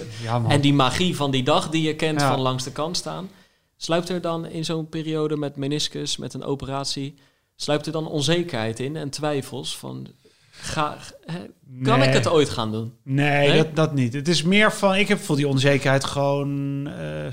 en 0.48 0.62
die 0.62 0.74
magie 0.74 1.16
van 1.16 1.32
die 1.32 1.44
dag 1.44 1.70
die 1.70 1.82
je 1.82 1.96
kent 1.96 2.22
van 2.22 2.40
langs 2.40 2.64
de 2.64 2.72
kant 2.72 2.98
staan. 2.98 3.30
Sluipt 3.78 4.10
er 4.10 4.22
dan 4.22 4.46
in 4.46 4.66
zo'n 4.66 4.90
periode 4.90 5.38
met 5.38 5.56
meniscus, 5.56 6.18
met 6.18 6.34
een 6.34 6.44
operatie... 6.44 7.16
sluipt 7.56 7.86
er 7.86 7.92
dan 7.92 8.08
onzekerheid 8.08 8.80
in 8.80 8.96
en 8.96 9.10
twijfels 9.10 9.78
van... 9.78 10.08
Ga, 10.52 10.98
hè, 11.26 11.40
kan 11.84 12.00
Nee. 12.00 12.08
ik 12.08 12.14
het 12.14 12.28
ooit 12.28 12.50
gaan 12.50 12.72
doen? 12.72 12.94
Nee, 13.04 13.48
Nee? 13.48 13.58
Dat, 13.58 13.76
dat 13.76 13.94
niet. 13.94 14.14
Het 14.14 14.28
is 14.28 14.44
meer 14.44 14.72
van, 14.74 14.96
ik 14.96 15.08
heb 15.08 15.20
voor 15.20 15.36
die 15.36 15.48
onzekerheid 15.48 16.04
gewoon 16.04 16.88
eh, 16.88 17.26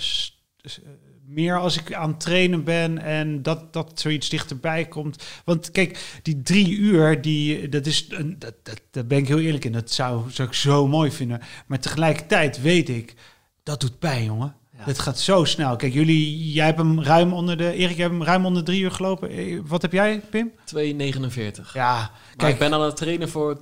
meer 1.26 1.58
als 1.58 1.78
ik 1.78 1.94
aan 1.94 2.08
het 2.10 2.20
trainen 2.20 2.64
ben 2.64 2.98
en 2.98 3.42
dat, 3.42 3.72
dat 3.72 4.00
zoiets 4.00 4.28
dichterbij 4.28 4.84
komt. 4.84 5.24
Want 5.44 5.70
kijk, 5.70 6.18
die 6.22 6.42
drie 6.42 6.76
uur, 6.76 7.22
die, 7.22 7.68
dat 7.68 7.86
is, 7.86 8.06
een, 8.10 8.38
dat, 8.38 8.54
dat, 8.62 8.80
daar 8.90 9.06
ben 9.06 9.18
ik 9.18 9.28
heel 9.28 9.40
eerlijk 9.40 9.64
in. 9.64 9.72
Dat 9.72 9.90
zou, 9.90 10.30
zou 10.30 10.48
ik 10.48 10.54
zo 10.54 10.88
mooi 10.88 11.10
vinden. 11.10 11.40
Maar 11.66 11.78
tegelijkertijd 11.80 12.60
weet 12.60 12.88
ik, 12.88 13.14
dat 13.62 13.80
doet 13.80 13.98
pijn, 13.98 14.24
jongen. 14.24 14.54
Ja. 14.76 14.84
Het 14.84 14.98
gaat 14.98 15.18
zo 15.18 15.44
snel. 15.44 15.76
Kijk, 15.76 15.92
jullie, 15.92 16.52
jij 16.52 16.66
hebt 16.66 16.78
hem 16.78 17.02
ruim 17.02 17.32
onder 17.32 17.56
de, 17.56 17.72
Erik, 17.72 17.96
jij 17.96 18.06
hebt 18.06 18.18
hem 18.18 18.22
ruim 18.22 18.46
onder 18.46 18.64
drie 18.64 18.80
uur 18.80 18.90
gelopen. 18.90 19.30
Eh, 19.30 19.58
Wat 19.66 19.82
heb 19.82 19.92
jij, 19.92 20.20
Pim? 20.30 20.52
2,49. 20.74 21.72
Ja, 21.72 21.94
Maar 21.94 22.10
kijk, 22.36 22.52
ik 22.52 22.58
ben 22.58 22.72
aan 22.72 22.82
het 22.82 22.96
trainen 22.96 23.28
voor 23.28 23.54
2,30 23.54 23.60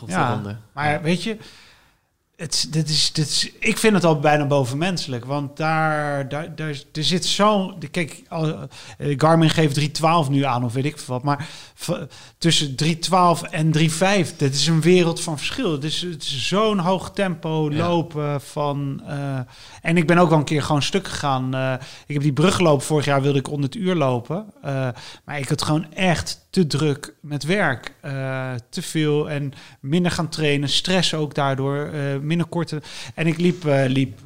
op 0.00 0.06
de 0.06 0.12
Ja. 0.12 0.60
Maar 0.72 1.02
weet 1.02 1.22
je, 1.22 1.36
het, 2.36 2.66
dit 2.70 2.88
is, 2.88 3.12
dit 3.12 3.28
is, 3.28 3.50
ik 3.58 3.78
vind 3.78 3.94
het 3.94 4.04
al 4.04 4.18
bijna 4.20 4.46
bovenmenselijk. 4.46 5.24
Want 5.24 5.56
daar, 5.56 6.28
daar, 6.28 6.54
daar 6.56 6.68
er 6.92 7.04
zit 7.04 7.24
zo... 7.26 7.74
Kijk, 7.90 8.22
al- 8.28 8.58
eh, 8.98 9.14
Garmin 9.16 9.50
geeft 9.50 9.74
312 9.74 10.28
nu 10.28 10.42
aan 10.44 10.64
of 10.64 10.72
weet 10.72 10.84
ik 10.84 10.98
wat. 11.00 11.22
Maar 11.22 11.48
tussen 12.38 12.74
312 12.76 13.42
en 13.42 13.72
35, 13.72 14.36
dat 14.36 14.52
is 14.52 14.66
een 14.66 14.80
wereld 14.80 15.20
van 15.20 15.36
verschil. 15.36 15.78
Is, 15.78 16.00
het 16.02 16.22
is 16.22 16.46
zo'n 16.48 16.78
hoog 16.78 17.10
tempo 17.10 17.70
Ja. 17.70 17.88
lopen 17.88 18.40
van... 18.40 19.02
eh, 19.06 19.38
en 19.82 19.96
ik 19.96 20.06
ben 20.06 20.18
ook 20.18 20.28
wel 20.28 20.38
een 20.38 20.44
keer 20.44 20.62
gewoon 20.62 20.82
stuk 20.82 21.08
gegaan. 21.08 21.54
Eh, 21.54 21.72
ik 22.06 22.14
heb 22.14 22.22
die 22.22 22.32
brug 22.32 22.54
gelopen. 22.54 22.86
Vorig 22.86 23.04
jaar 23.04 23.22
wilde 23.22 23.38
ik 23.38 23.48
onder 23.50 23.64
het 23.64 23.74
uur 23.78 23.94
lopen. 23.94 24.46
Maar 25.24 25.38
ik 25.38 25.48
had 25.48 25.62
gewoon 25.62 25.92
echt 25.92 26.45
te 26.56 26.66
druk 26.66 27.14
met 27.20 27.44
werk. 27.44 27.94
Eh, 28.00 28.54
te 28.70 28.82
veel 28.82 29.30
en 29.30 29.52
minder 29.80 30.10
gaan 30.10 30.28
trainen. 30.28 30.68
Stress 30.68 31.14
ook 31.14 31.34
daardoor. 31.34 31.76
eh, 31.76 32.18
minder 32.18 32.46
korte. 32.46 32.82
En 33.14 33.26
ik 33.26 33.38
liep, 33.38 33.64
eh, 33.66 33.84
liep 33.86 34.18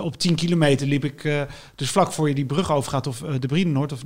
op 0.00 0.16
10 0.16 0.34
kilometer 0.34 0.86
liep 0.86 1.04
ik. 1.04 1.46
dus 1.74 1.90
vlak 1.90 2.12
voor 2.12 2.28
je 2.28 2.34
die 2.34 2.46
brug 2.46 2.70
overgaat 2.72 3.06
of 3.06 3.18
de 3.18 3.46
Brienenoord. 3.46 3.92
Of, 3.92 4.02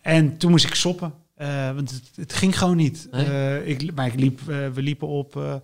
en 0.00 0.36
toen 0.36 0.50
moest 0.50 0.66
ik 0.66 0.74
stoppen. 0.74 1.14
Eh, 1.34 1.74
want 1.74 1.90
het, 1.90 2.10
het 2.14 2.32
ging 2.32 2.58
gewoon 2.58 2.76
niet. 2.76 3.08
Nee? 3.10 3.66
Ik, 3.66 3.94
maar 3.94 4.06
ik 4.06 4.20
liep, 4.20 4.40
we 4.74 4.82
liepen 4.82 5.08
op 5.08 5.62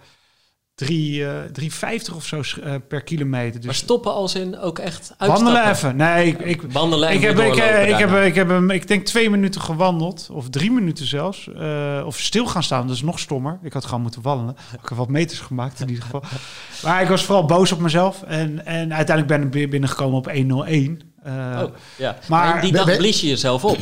eh, 0.77 0.87
drie, 0.87 1.27
eh 1.27 2.01
3,50 2.09 2.15
of 2.15 2.25
zo 2.25 2.41
eh, 2.63 2.75
per 2.89 3.03
kilometer. 3.03 3.57
Dus 3.57 3.65
Maar 3.65 3.75
stoppen 3.75 4.13
als 4.13 4.35
in 4.35 4.59
ook 4.59 4.79
echt 4.79 5.15
wandelen 5.19 5.63
uitstappen. 5.63 6.01
even. 6.01 6.15
Nee, 6.15 6.27
ik, 6.27 6.39
ik, 6.63 6.73
Wandelen 6.73 7.09
en 7.09 7.15
ik 7.15 7.23
heb, 7.23 7.39
ik, 7.39 7.57
eh, 7.57 7.89
ik, 7.89 7.97
heb, 7.99 8.15
ik 8.25 8.35
heb 8.35 8.49
hem, 8.49 8.71
ik 8.71 8.89
denk 8.89 9.05
twee 9.07 9.31
minuten 9.31 9.61
gewandeld, 9.61 10.29
of 10.33 10.49
drie 10.51 10.71
minuten 10.71 11.07
zelfs. 11.07 11.49
eh, 11.59 12.03
of 12.07 12.19
stil 12.19 12.47
gaan 12.47 12.63
staan, 12.63 12.87
dat 12.87 12.97
is 12.97 13.03
nog 13.03 13.19
stommer. 13.19 13.59
Ik 13.63 13.73
had 13.73 13.85
gewoon 13.85 14.01
moeten 14.03 14.23
wandelen. 14.23 14.57
Ik 14.83 14.89
heb 14.89 14.99
wat 14.99 15.09
meters 15.09 15.39
gemaakt 15.41 15.81
in 15.81 15.89
ieder 15.89 16.03
geval. 16.05 16.23
Maar 16.85 17.03
ik 17.03 17.09
was 17.09 17.25
vooral 17.25 17.45
boos 17.45 17.73
op 17.73 17.79
mezelf. 17.81 18.23
En, 18.23 18.67
en 18.67 18.95
uiteindelijk 18.95 19.27
ben 19.27 19.43
ik 19.43 19.51
bi- 19.51 19.69
binnengekomen 19.69 20.17
op 20.19 20.31
101. 20.33 21.01
Eh, 21.23 21.33
Oh, 21.63 21.69
ja. 21.99 22.17
maar- 22.29 22.47
Maar, 22.53 22.61
die 22.61 22.73
dag 22.73 22.97
blies 22.97 23.21
je 23.21 23.27
jezelf 23.29 23.65
op, 23.65 23.79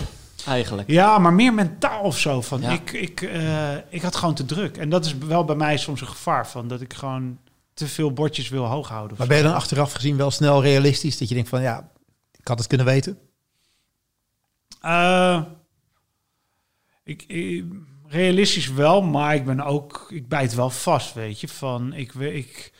eigenlijk. 0.47 0.91
Ja, 0.91 1.19
maar 1.19 1.33
meer 1.33 1.55
mentaal 1.55 2.03
of 2.03 2.19
zo. 2.19 2.41
Van 2.41 2.61
Ja. 2.61 2.71
ik, 2.71 2.93
ik, 2.93 3.21
eh, 3.23 3.75
ik 3.89 4.03
had 4.03 4.17
gewoon 4.17 4.35
te 4.35 4.45
druk. 4.45 4.77
En 4.77 4.89
dat 4.89 5.05
is 5.05 5.15
wel 5.19 5.45
bij 5.45 5.57
mij 5.57 5.77
soms 5.77 6.01
een 6.01 6.07
gevaar 6.07 6.49
van 6.49 6.69
dat 6.69 6.81
ik 6.81 6.95
gewoon 6.95 7.39
te 7.75 7.87
veel 7.89 8.13
bordjes 8.13 8.49
wil 8.49 8.65
hoog 8.65 8.89
houden. 8.89 9.17
Maar 9.19 9.27
ben 9.27 9.37
je 9.37 9.43
dan 9.43 9.55
achteraf 9.55 9.93
gezien 9.93 10.17
wel 10.17 10.31
snel 10.31 10.63
realistisch 10.63 11.19
dat 11.19 11.29
je 11.29 11.35
denkt 11.35 11.49
van 11.51 11.63
ja, 11.63 11.91
ik 12.39 12.49
had 12.49 12.59
het 12.59 12.67
kunnen 12.69 12.87
weten? 12.87 13.19
Eh, 14.81 15.43
ik, 17.05 17.23
ik- 17.23 17.65
realistisch 18.07 18.69
wel, 18.69 19.03
maar 19.03 19.35
ik 19.35 19.45
ben 19.45 19.61
ook, 19.61 20.07
ik 20.11 20.29
bijt 20.29 20.55
wel 20.55 20.71
vast, 20.71 21.15
weet 21.15 21.41
je. 21.41 21.49
Van, 21.49 21.93
ik, 21.93 22.15
ik, 22.15 22.73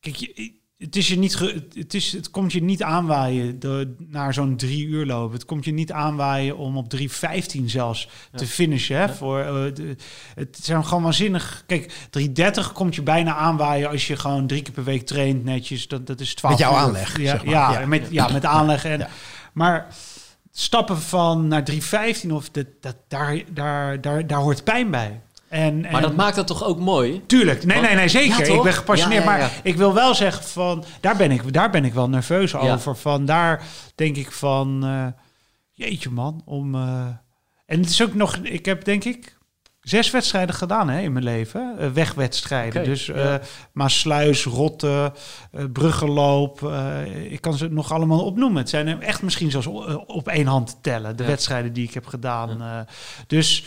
kijk, 0.00 0.16
je, 0.16 0.52
het 0.84 0.96
is 0.96 1.08
je 1.08 1.18
niet, 1.18 1.36
ge- 1.36 1.66
het 1.74 1.94
is, 1.94 2.12
het 2.12 2.30
komt 2.30 2.52
je 2.52 2.62
niet 2.62 2.82
aanwaaien 2.82 3.60
de, 3.60 3.94
naar 3.98 4.34
zo'n 4.34 4.56
drie 4.56 4.86
uur 4.86 5.06
lopen. 5.06 5.32
Het 5.34 5.44
komt 5.44 5.64
je 5.64 5.72
niet 5.72 5.92
aanwaaien 5.92 6.56
om 6.56 6.76
op 6.76 6.92
3.15 6.96 7.64
zelfs 7.64 8.08
te 8.34 8.46
finishen. 8.46 8.96
Hè, 8.96 9.08
voor, 9.14 9.40
eh, 9.40 9.74
de, 9.74 9.96
het 10.34 10.58
zijn 10.62 10.84
gewoon 10.84 11.02
waanzinnig. 11.02 11.64
Kijk, 11.66 11.92
3.30 12.10 12.72
komt 12.72 12.94
je 12.94 13.02
bijna 13.02 13.34
aanwaaien 13.36 13.88
als 13.88 14.06
je 14.06 14.16
gewoon 14.16 14.46
drie 14.46 14.62
keer 14.62 14.72
per 14.74 14.84
week 14.84 15.06
traint 15.06 15.44
netjes. 15.44 15.88
Dat, 15.88 16.06
dat 16.06 16.20
is 16.20 16.34
12 16.34 16.58
Met 16.58 16.66
jouw 16.68 16.76
uur. 16.76 16.82
aanleg, 16.84 17.18
Ja, 17.20 17.30
zeg 17.30 17.44
maar. 17.44 17.54
ja, 17.54 17.80
Ja. 17.80 17.86
Met, 17.86 18.06
ja, 18.10 18.28
met 18.32 18.44
aanleg. 18.44 18.84
En, 18.84 18.98
Ja. 18.98 19.08
Maar 19.52 19.86
stappen 20.52 20.98
van 21.00 21.48
naar 21.48 21.64
315 21.64 22.32
of 22.32 22.50
dat, 22.50 22.66
dat, 22.80 22.96
daar, 23.08 23.42
daar, 23.52 24.00
daar, 24.00 24.26
daar 24.26 24.38
hoort 24.40 24.64
pijn 24.64 24.90
bij. 24.90 25.20
En, 25.52 25.80
Maar 25.80 25.90
en- 25.94 26.02
dat 26.02 26.16
maakt 26.16 26.36
het 26.36 26.46
toch 26.46 26.64
ook 26.64 26.78
mooi? 26.78 27.22
Tuurlijk, 27.26 27.64
nee, 27.64 27.76
Want- 27.76 27.88
nee, 27.88 27.96
nee, 27.96 28.08
zeker. 28.08 28.46
Ja, 28.48 28.54
ik 28.54 28.62
ben 28.62 28.72
gepassioneerd, 28.72 29.24
Ja, 29.24 29.30
ja, 29.30 29.36
ja. 29.38 29.42
maar 29.46 29.60
ik 29.62 29.76
wil 29.76 29.94
wel 29.94 30.14
zeggen 30.14 30.44
van, 30.44 30.84
daar 31.00 31.16
ben 31.16 31.30
ik, 31.30 31.52
daar 31.52 31.70
ben 31.70 31.84
ik 31.84 31.92
wel 31.94 32.08
nerveus 32.08 32.54
over. 32.54 32.96
Van 32.96 33.24
daar 33.24 33.62
denk 33.94 34.16
ik 34.16 34.32
van, 34.32 34.80
eh, 34.84 35.06
jeetje 35.70 36.10
man, 36.10 36.42
om. 36.44 36.74
eh, 36.74 37.06
en 37.66 37.80
het 37.80 37.88
is 37.88 38.02
ook 38.02 38.14
nog, 38.14 38.36
ik 38.36 38.64
heb 38.64 38.84
denk 38.84 39.04
ik 39.04 39.38
zes 39.80 40.10
wedstrijden 40.10 40.54
gedaan 40.54 40.88
hè, 40.88 41.00
in 41.00 41.12
mijn 41.12 41.24
leven, 41.24 41.74
eh, 41.78 41.88
wegwedstrijden. 41.88 42.84
Dus 42.84 43.08
eh 43.08 43.34
Maasluis, 43.72 44.44
Rotte, 44.44 45.12
eh 45.52 45.64
Bruggeloop, 45.72 46.72
ik 47.28 47.40
kan 47.40 47.54
ze 47.54 47.68
nog 47.68 47.92
allemaal 47.92 48.24
opnoemen. 48.24 48.58
Het 48.60 48.68
zijn 48.70 49.02
echt 49.02 49.22
misschien 49.22 49.50
zelfs 49.50 49.66
op 50.06 50.28
één 50.28 50.46
hand 50.46 50.68
te 50.68 50.74
tellen, 50.80 51.16
de 51.16 51.24
wedstrijden 51.24 51.72
die 51.72 51.84
ik 51.88 51.94
heb 51.94 52.06
gedaan. 52.06 52.86
dus 53.26 53.64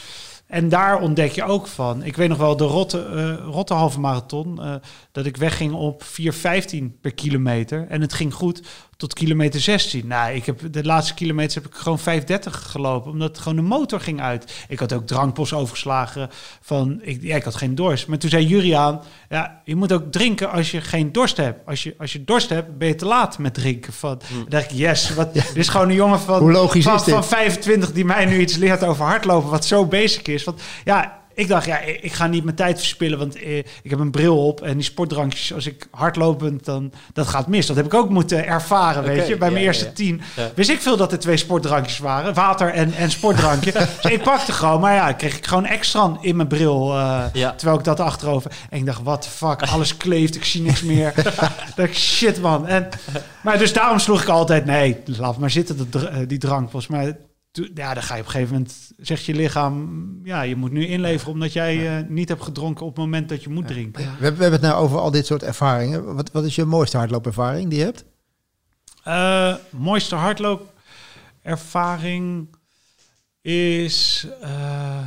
en 0.47 0.69
daar 0.69 1.01
ontdek 1.01 1.31
je 1.31 1.43
ook 1.43 1.67
van. 1.67 2.03
Ik 2.03 2.15
weet 2.15 2.29
nog 2.29 2.37
wel 2.37 2.57
de 2.57 2.63
Rotte, 2.63 3.05
eh 3.05 3.45
Rotte 3.51 3.73
halve 3.73 3.99
marathon. 3.99 4.61
eh, 4.61 4.75
dat 5.11 5.25
ik 5.25 5.37
wegging 5.37 5.73
op 5.73 6.03
4,15 6.03 6.99
per 7.01 7.13
kilometer. 7.13 7.87
En 7.89 8.01
het 8.01 8.13
ging 8.13 8.33
goed 8.33 8.61
tot 8.97 9.13
kilometer 9.13 9.59
16. 9.59 10.07
Nou, 10.07 10.33
ik 10.35 10.45
heb 10.45 10.73
de 10.73 10.83
laatste 10.85 11.13
kilometers 11.13 11.53
heb 11.55 11.65
ik 11.65 11.73
gewoon 11.73 11.99
5,30 11.99 12.05
gelopen. 12.49 13.11
Omdat 13.11 13.37
gewoon 13.37 13.55
de 13.55 13.61
motor 13.61 13.99
ging 13.99 14.21
uit. 14.21 14.53
Ik 14.67 14.79
had 14.79 14.93
ook 14.93 15.07
drankpos 15.07 15.53
overgeslagen 15.53 16.29
van... 16.61 16.99
Ik, 17.01 17.21
ja, 17.21 17.35
ik 17.35 17.43
had 17.43 17.55
geen 17.55 17.75
dorst. 17.75 18.07
Maar 18.07 18.17
toen 18.17 18.29
zei 18.29 18.45
Juriaan... 18.45 19.01
Ja, 19.29 19.61
je 19.63 19.75
moet 19.75 19.91
ook 19.91 20.11
drinken 20.11 20.51
als 20.51 20.71
je 20.71 20.81
geen 20.81 21.11
dorst 21.11 21.37
hebt. 21.37 21.67
Als 21.67 21.83
je, 21.83 21.95
als 21.97 22.13
je 22.13 22.23
dorst 22.23 22.49
hebt, 22.49 22.77
ben 22.77 22.87
je 22.87 22.95
te 22.95 23.05
laat 23.05 23.37
met 23.37 23.53
drinken. 23.53 23.93
Van, 23.93 24.19
Dan 24.33 24.45
dacht 24.49 24.71
ik, 24.71 24.77
yes. 24.77 25.13
Wat, 25.13 25.33
Dit 25.33 25.55
is 25.55 25.67
gewoon 25.67 25.89
een 25.89 25.95
jongen 25.95 26.19
van 26.19 26.39
Hoe 26.39 26.51
logisch 26.51 26.83
van, 26.83 26.95
is 26.95 27.03
dit? 27.03 27.13
van 27.13 27.25
25 27.25 27.91
die 27.91 28.05
mij 28.05 28.25
nu 28.25 28.39
iets 28.39 28.55
leert 28.55 28.83
over 28.83 29.05
hardlopen, 29.05 29.49
wat 29.49 29.65
zo 29.65 29.85
basic 29.85 30.27
is. 30.27 30.43
Want 30.43 30.61
ja, 30.83 31.23
ik 31.35 31.47
dacht, 31.47 31.65
ja, 31.65 31.79
ik 31.79 32.13
ga 32.13 32.27
niet 32.27 32.43
mijn 32.43 32.55
tijd 32.55 32.77
verspillen, 32.77 33.17
want 33.17 33.35
eh, 33.35 33.57
ik 33.57 33.89
heb 33.89 33.99
een 33.99 34.11
bril 34.11 34.47
op 34.47 34.61
en 34.61 34.73
die 34.73 34.83
sportdrankjes, 34.83 35.53
als 35.53 35.65
ik 35.65 35.87
hardlopend, 35.91 36.65
dan 36.65 36.91
dat 37.13 37.27
gaat 37.27 37.47
mis. 37.47 37.65
Dat 37.65 37.75
heb 37.75 37.85
ik 37.85 37.93
ook 37.93 38.09
moeten 38.09 38.47
ervaren, 38.47 39.03
weet 39.03 39.27
je. 39.27 39.37
Bij 39.37 39.47
ja, 39.47 39.53
mijn 39.53 39.65
eerste 39.65 39.85
ja. 39.85 39.91
tien 39.91 40.21
Ja. 40.35 40.51
wist 40.55 40.69
ik 40.69 40.81
veel 40.81 40.97
dat 40.97 41.11
er 41.11 41.19
twee 41.19 41.37
sportdrankjes 41.37 41.97
waren, 41.97 42.33
water 42.33 42.69
en, 42.69 42.93
en 42.93 43.11
sportdrankje. 43.11 43.71
dus 44.01 44.11
ik 44.11 44.23
pakte 44.23 44.51
gewoon, 44.51 44.79
maar 44.79 44.93
ja, 44.93 45.13
kreeg 45.13 45.37
ik 45.37 45.45
gewoon 45.47 45.65
extra 45.65 46.17
in 46.21 46.35
mijn 46.35 46.47
bril, 46.47 46.93
eh, 46.93 47.25
terwijl 47.55 47.77
ik 47.77 47.83
dat 47.83 47.99
achterover. 47.99 48.51
En 48.69 48.77
ik 48.77 48.85
dacht, 48.85 49.21
the 49.21 49.29
fuck, 49.29 49.61
alles 49.61 49.97
kleeft, 49.97 50.35
ik 50.35 50.45
zie 50.45 50.61
niks 50.61 50.81
meer. 50.81 51.13
dat 51.75 51.89
shit 51.89 52.41
man. 52.41 52.67
En, 52.67 52.89
maar 53.43 53.57
dus 53.57 53.73
daarom 53.73 53.99
sloeg 53.99 54.21
ik 54.21 54.27
altijd, 54.27 54.65
nee, 54.65 54.97
laat 55.05 55.37
maar 55.37 55.51
zitten, 55.51 55.89
eh, 55.91 56.17
die 56.27 56.37
drankpos. 56.37 56.87
Maar 56.87 57.03
toen- 57.03 57.15
ja, 57.73 57.93
dan 57.93 58.03
ga 58.03 58.13
je 58.15 58.19
op 58.21 58.25
een 58.25 58.31
gegeven 58.31 58.53
moment, 58.53 58.91
zegt 58.97 59.25
je 59.25 59.33
lichaam, 59.33 60.19
ja, 60.23 60.41
je 60.41 60.55
moet 60.55 60.71
nu 60.71 60.85
inleveren 60.87 61.33
omdat 61.33 61.53
jij 61.53 61.97
eh, 61.97 62.03
niet 62.07 62.29
hebt 62.29 62.43
gedronken 62.43 62.85
op 62.85 62.95
het 62.95 63.05
moment 63.05 63.29
dat 63.29 63.43
je 63.43 63.49
moet 63.49 63.67
drinken. 63.67 64.01
We, 64.03 64.09
hebben- 64.09 64.35
we 64.35 64.41
hebben 64.41 64.59
het 64.61 64.69
nou 64.69 64.83
over 64.83 64.99
al 64.99 65.11
dit 65.11 65.25
soort 65.25 65.43
ervaringen. 65.43 66.15
Wat, 66.15 66.31
wat 66.31 66.43
is 66.45 66.55
je 66.55 66.65
mooiste 66.65 66.97
hardloopervaring 66.97 67.69
die 67.69 67.79
je 67.79 67.85
hebt? 67.85 68.05
Eh, 69.03 69.55
mooiste 69.69 70.15
hardloopervaring 70.15 72.47
is, 73.41 74.27
eh, 74.41 74.97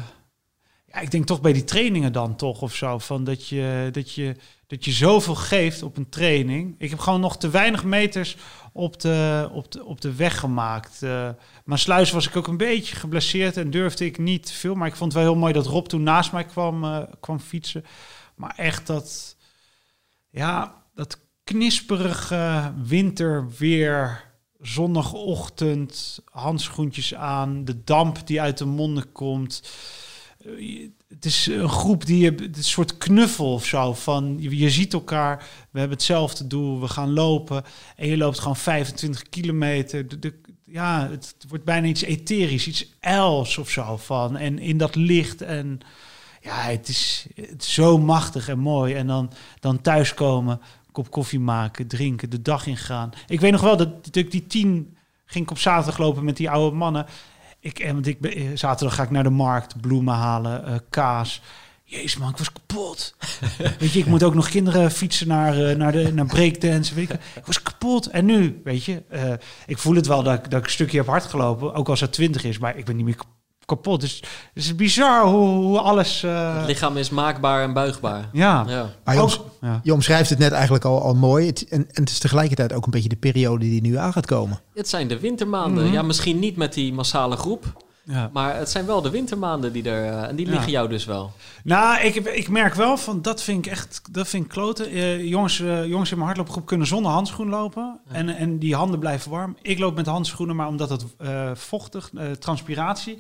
ja, 0.93 1.01
ik 1.01 1.11
denk 1.11 1.27
toch 1.27 1.41
bij 1.41 1.53
die 1.53 1.65
trainingen 1.65 2.13
dan 2.13 2.37
toch 2.37 2.63
of 2.63 2.75
zo, 2.75 2.99
van 2.99 3.25
dat 3.25 3.49
je, 3.49 3.89
dat 3.93 4.13
je, 4.13 4.37
dat 4.67 4.85
je 4.85 4.93
zoveel 4.93 5.35
geeft 5.35 5.83
op 5.83 5.97
een 5.97 6.09
training. 6.09 6.75
Ik 6.79 6.91
heb 6.91 6.99
gewoon 6.99 7.21
nog 7.21 7.37
te 7.39 7.51
weinig 7.51 7.85
meters 7.85 8.37
op 8.73 9.01
de, 9.01 9.49
op 9.53 9.73
de, 9.73 9.85
op 9.85 10.01
de 10.01 10.15
weg 10.15 10.39
gemaakt. 10.39 11.03
Eh 11.03 11.29
maar 11.69 11.79
sluis 11.79 12.11
was 12.11 12.29
ik 12.29 12.37
ook 12.37 12.47
een 12.47 12.57
beetje 12.57 12.97
geblesseerd 12.97 13.57
en 13.57 13.71
durfde 13.71 14.05
ik 14.05 14.19
niet 14.19 14.51
veel. 14.51 14.75
Maar 14.75 14.89
ik 14.89 14.97
vond 14.97 15.13
het 15.13 15.23
wel 15.23 15.33
heel 15.33 15.41
mooi 15.41 15.53
dat 15.53 15.67
Rob 15.67 15.87
toen 15.87 16.03
naast 16.03 16.33
mij 16.33 16.45
kwam, 16.45 16.85
eh, 16.85 17.03
kwam 17.21 17.39
fietsen. 17.39 17.85
Maar 18.35 18.55
echt 18.57 18.87
dat, 18.87 19.37
ja, 20.31 20.83
dat 20.95 21.21
knisperige 21.45 22.73
winterweer 22.83 24.25
zondagochtend, 24.61 26.23
handschoentjes 26.25 27.15
aan, 27.15 27.65
de 27.65 27.85
damp 27.85 28.27
die 28.27 28.41
uit 28.41 28.59
de 28.59 28.65
monden 28.65 29.13
komt. 29.13 29.63
Eh, 30.45 30.89
Het 31.09 31.25
is 31.25 31.47
een 31.47 31.69
groep 31.69 32.07
die 32.07 32.19
je, 32.19 32.31
het 32.31 32.57
een 32.57 32.65
soort 32.65 32.99
knuffel 32.99 33.53
of 33.53 33.67
zo. 33.67 33.95
Van 33.95 34.37
je, 34.39 34.71
ziet 34.71 34.93
elkaar, 34.93 35.37
we 35.71 35.79
hebben 35.79 35.97
hetzelfde 35.97 36.47
doel, 36.47 36.81
we 36.81 36.89
gaan 36.89 37.13
lopen. 37.13 37.65
En 37.97 38.09
je 38.09 38.17
loopt 38.17 38.39
gewoon 38.39 38.57
25 38.57 39.23
kilometer. 39.23 40.21
De, 40.21 40.35
ja, 40.65 41.09
het 41.11 41.37
wordt 41.49 41.65
bijna 41.65 41.87
iets 41.87 42.03
etherisch, 42.03 42.67
iets 42.67 42.95
els 43.01 43.59
of 43.59 43.71
zo 43.71 43.97
van. 43.97 44.37
En 44.37 44.59
in 44.59 44.79
dat 44.79 44.95
licht 44.95 45.43
en 45.43 45.81
ja, 46.41 46.57
het 46.57 46.89
is, 46.89 47.27
het 47.35 47.65
zo 47.65 47.99
machtig 47.99 48.49
en 48.49 48.59
mooi. 48.59 48.95
En 48.95 49.07
dan, 49.07 49.33
dan 49.61 49.81
thuiskomen, 49.81 50.61
kop 50.93 51.11
koffie 51.11 51.41
maken, 51.41 51.87
drinken, 51.87 52.31
de 52.31 52.43
dag 52.43 52.67
ingaan. 52.67 53.11
Ik 53.27 53.41
weet 53.41 53.53
nog 53.53 53.61
wel 53.61 53.77
dat, 53.77 54.17
ik 54.17 54.31
die 54.31 54.47
tien 54.47 54.97
ging 55.25 55.51
op 55.51 55.59
zaterdag 55.59 55.99
lopen 55.99 56.25
met 56.25 56.37
die 56.37 56.51
oude 56.51 56.77
mannen. 56.77 57.07
Ik, 57.69 57.79
en 57.79 57.95
want 57.95 58.07
ik 58.07 58.21
ben, 58.21 58.33
eh, 58.33 58.45
zaterdag 58.55 58.97
ga 58.97 59.03
ik 59.03 59.11
naar 59.11 59.23
de 59.23 59.31
markt, 59.31 59.81
bloemen 59.81 60.15
halen, 60.15 60.65
eh, 60.67 60.75
kaas. 60.91 61.43
Jezus 61.85 62.17
man, 62.17 62.31
ik 62.31 62.37
was 62.37 62.53
kapot. 62.53 63.15
weet 63.79 63.93
je, 63.93 63.99
ik 63.99 64.07
moet 64.07 64.23
ook 64.23 64.35
nog 64.35 64.49
kinderen 64.49 64.91
fietsen 64.91 65.29
naar, 65.29 65.65
eh, 65.69 65.77
naar, 65.77 65.93
de, 65.93 66.13
naar 66.13 66.27
breakdance. 66.27 66.95
Weet 66.95 67.11
ik. 67.11 67.21
ik 67.35 67.47
was 67.47 67.63
kapot. 67.63 68.07
En 68.07 68.25
nu, 68.25 68.61
weet 68.65 68.85
je, 68.85 69.03
eh, 69.09 69.33
ik 69.67 69.79
voel 69.79 69.95
het 69.95 70.07
wel 70.07 70.23
dat 70.23 70.35
ik, 70.35 70.51
dat 70.51 70.59
ik 70.61 70.65
een 70.65 70.73
stukje 70.73 70.97
heb 70.99 71.07
hard 71.07 71.25
gelopen. 71.25 71.75
Ook 71.75 71.89
als 71.89 72.01
het 72.01 72.13
20 72.13 72.45
is, 72.45 72.59
maar 72.59 72.77
ik 72.77 72.85
ben 72.85 72.97
niet 72.97 73.05
meer 73.05 73.17
kap- 73.17 73.37
kapot. 73.69 74.01
Dus 74.01 74.15
het 74.55 74.65
is 74.65 74.75
bizar 74.75 75.25
hoe, 75.27 75.49
hoe 75.49 75.81
alles... 75.81 76.23
eh, 76.23 76.57
Het 76.59 76.67
lichaam 76.67 76.97
is 76.97 77.11
maakbaar 77.11 77.63
en 77.63 77.73
buigbaar. 77.73 78.29
ja. 78.33 78.65
Ja. 78.69 78.91
Maar 79.05 79.15
je, 79.15 79.21
Ook- 79.21 79.27
oms- 79.27 79.41
ja. 79.61 79.81
je 79.83 79.93
omschrijft 79.93 80.31
het 80.31 80.39
net 80.39 80.53
eigenlijk 80.53 80.85
al, 80.85 81.03
al 81.03 81.15
mooi. 81.15 81.47
Het, 81.47 81.69
en, 81.69 81.81
en 81.81 82.01
het 82.03 82.11
is 82.11 82.19
tegelijkertijd 82.19 82.73
ook 82.73 82.85
een 82.85 82.91
beetje 82.91 83.09
de 83.09 83.17
periode 83.17 83.65
die 83.65 83.81
nu 83.81 83.97
aan 83.97 84.13
gaat 84.13 84.27
komen. 84.27 84.61
Het 84.75 84.89
zijn 84.89 85.09
de 85.09 85.19
wintermaanden. 85.21 85.85
Mhm. 85.85 85.93
Ja, 85.93 86.03
misschien 86.03 86.39
niet 86.39 86.57
met 86.57 86.73
die 86.73 86.93
massale 86.93 87.37
groep. 87.37 87.87
Ja. 88.05 88.31
Maar 88.33 88.57
het 88.57 88.71
zijn 88.71 88.87
wel 88.87 89.03
de 89.03 89.11
wintermaanden 89.11 89.73
die 89.73 89.91
er... 89.91 90.13
eh, 90.13 90.29
en 90.29 90.37
die 90.37 90.47
Ja. 90.47 90.53
liggen 90.53 90.71
jou 90.71 90.89
dus 90.89 91.05
wel. 91.05 91.33
Nou, 91.65 92.01
ik, 92.01 92.15
ik 92.15 92.49
merk 92.49 92.75
wel 92.75 92.97
van 92.97 93.23
dat 93.23 93.43
vind 93.43 93.67
ik 93.67 93.73
echt, 93.73 94.01
dat 94.11 94.29
vind 94.29 94.45
ik 94.45 94.51
kloten. 94.51 94.87
Eh, 94.91 95.25
jongens, 95.29 95.57
jongens 95.87 96.11
in 96.11 96.17
mijn 96.17 96.27
hardloopgroep 96.27 96.67
kunnen 96.67 96.87
zonder 96.87 97.13
handschoen 97.13 97.49
lopen 97.49 98.01
Ja. 98.09 98.15
en, 98.15 98.29
en 98.29 98.59
die 98.59 98.75
handen 98.75 98.99
blijven 98.99 99.31
warm. 99.31 99.57
Ik 99.63 99.79
loop 99.79 99.95
met 99.95 100.07
handschoenen, 100.07 100.57
maar 100.57 100.69
omdat 100.69 100.91
het 100.91 101.05
eh, 101.19 101.51
vochtig, 101.55 102.11
eh, 102.17 102.31
transpiratie, 102.31 103.19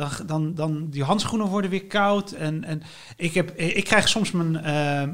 dan, 0.00 0.26
dan, 0.26 0.54
dan 0.54 0.90
die 0.90 1.04
handschoenen 1.04 1.46
worden 1.46 1.70
weer 1.70 1.86
koud. 1.86 2.32
En, 2.32 2.64
en 2.64 2.82
ik, 3.16 3.34
heb, 3.34 3.50
ik 3.56 3.84
krijg 3.84 4.08
soms 4.08 4.30
mijn, 4.30 4.56
eh, 4.56 5.08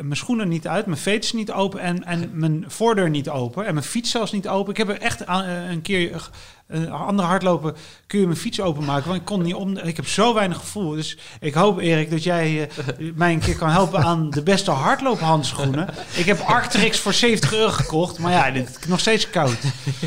mijn, 0.00 0.16
schoenen 0.16 0.48
niet 0.48 0.68
uit, 0.68 0.86
mijn 0.86 0.98
veters 0.98 1.32
niet 1.32 1.52
open 1.52 1.80
en, 1.80 2.04
en 2.04 2.30
mijn 2.32 2.64
voordeur 2.66 3.10
niet 3.10 3.28
open 3.28 3.66
en 3.66 3.74
mijn 3.74 3.86
fiets 3.86 4.10
zelfs 4.10 4.32
niet 4.32 4.48
open. 4.48 4.70
Ik 4.70 4.76
heb 4.76 4.88
er 4.88 5.00
echt 5.00 5.24
eh, 5.24 5.70
een 5.70 5.82
keer 5.82 6.30
een 6.72 6.90
andere 6.90 7.28
hardlopen 7.28 7.74
kun 8.06 8.20
je 8.20 8.26
mijn 8.26 8.38
fiets 8.38 8.60
openmaken, 8.60 9.04
want 9.08 9.18
ik 9.20 9.24
kon 9.24 9.42
niet 9.42 9.54
om. 9.54 9.76
Ik 9.78 9.96
heb 9.96 10.06
zo 10.08 10.34
weinig 10.34 10.56
gevoel. 10.58 10.90
Dus 10.90 11.18
ik 11.40 11.54
hoop, 11.54 11.78
Erik, 11.78 12.10
dat 12.10 12.22
jij 12.22 12.60
eh, 12.62 13.12
mij 13.14 13.32
een 13.32 13.38
keer 13.38 13.56
kan 13.56 13.70
helpen 13.70 14.04
aan 14.04 14.30
de 14.30 14.42
beste 14.42 14.70
hardloophandschoenen. 14.70 15.88
Ik 16.14 16.26
heb 16.26 16.40
Arctrix 16.40 16.98
voor 16.98 17.12
70 17.12 17.54
euro 17.54 17.70
gekocht, 17.70 18.18
maar 18.18 18.32
ja, 18.32 18.50
dit 18.50 18.68
is 18.80 18.86
nog 18.88 19.00
steeds 19.00 19.30
koud. 19.30 19.56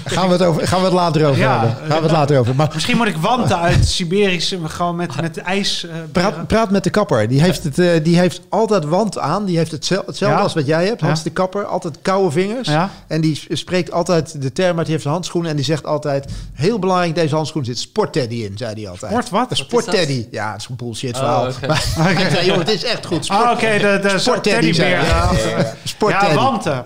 Gaan 0.05 0.27
we 0.27 0.33
het, 0.33 0.41
over, 0.43 0.67
gaan 0.67 0.79
we 0.79 0.85
het 0.85 0.93
later 0.93 1.25
over 1.27 1.39
Ja, 1.41 1.59
hebben. 1.59 1.77
Gaan 1.77 1.97
we 1.97 2.03
het 2.03 2.11
later 2.11 2.39
over. 2.39 2.55
Maar 2.55 2.69
Misschien 2.73 2.97
moet 2.97 3.07
ik 3.07 3.17
wanten 3.17 3.57
uit 3.59 3.85
Siberische, 3.87 4.57
maar 4.59 4.69
gewoon 4.69 4.95
met, 4.95 5.21
met 5.21 5.37
ijs. 5.37 5.85
eh, 5.85 5.95
praat, 6.11 6.47
praat 6.47 6.71
met 6.71 6.83
de 6.83 6.89
kapper. 6.89 7.27
Die 7.27 7.41
heeft, 7.41 7.63
het, 7.63 7.79
eh, 7.79 8.03
die 8.03 8.17
heeft 8.17 8.41
altijd 8.49 8.85
wand 8.85 9.17
aan. 9.17 9.45
Die 9.45 9.57
heeft 9.57 9.71
hetzel- 9.71 10.03
hetzelfde 10.05 10.37
Ja. 10.37 10.43
als 10.43 10.53
wat 10.53 10.65
jij 10.65 10.85
hebt. 10.85 11.01
Hans 11.01 11.17
Ja. 11.17 11.23
de 11.23 11.31
kapper. 11.31 11.65
Altijd 11.65 11.97
koude 12.01 12.31
vingers. 12.31 12.69
En 13.07 13.21
die 13.21 13.41
spreekt 13.49 13.91
altijd 13.91 14.41
de 14.41 14.51
term 14.51 14.77
uit. 14.77 14.85
Die 14.85 14.95
heeft 14.95 15.07
handschoenen. 15.07 15.49
En 15.49 15.55
die 15.55 15.65
zegt 15.65 15.85
altijd... 15.85 16.31
Heel 16.55 16.79
belangrijk, 16.79 17.15
deze 17.15 17.35
handschoen 17.35 17.65
zit 17.65 17.79
sportteddy 17.79 18.35
in, 18.35 18.57
zei 18.57 18.73
hij 18.73 18.89
altijd. 18.89 19.11
Sport 19.11 19.29
wat? 19.29 19.47
Sportteddy. 19.57 20.27
Ja, 20.31 20.51
het 20.51 20.61
is 20.61 20.67
een 20.69 20.75
bullshit 20.75 21.13
Oh, 21.15 21.17
verhaal. 21.19 21.47
oké. 21.47 21.67
Maar 21.97 22.11
ik 22.11 22.29
zei, 22.31 22.45
joh, 22.45 22.57
het 22.57 22.69
is 22.69 22.83
echt 22.83 23.05
goed. 23.05 23.25
Sport, 23.25 23.39
Ah, 23.43 23.51
oké, 23.51 23.77
de, 23.77 23.99
de 24.09 24.19
sportteddy, 24.19 24.73
zei 24.73 24.91
teddybeer. 24.93 25.13
hij. 25.15 25.49
Ja, 25.59 25.73
sportteddy. 25.83 26.27
ja, 26.27 26.33
wanten. 26.41 26.83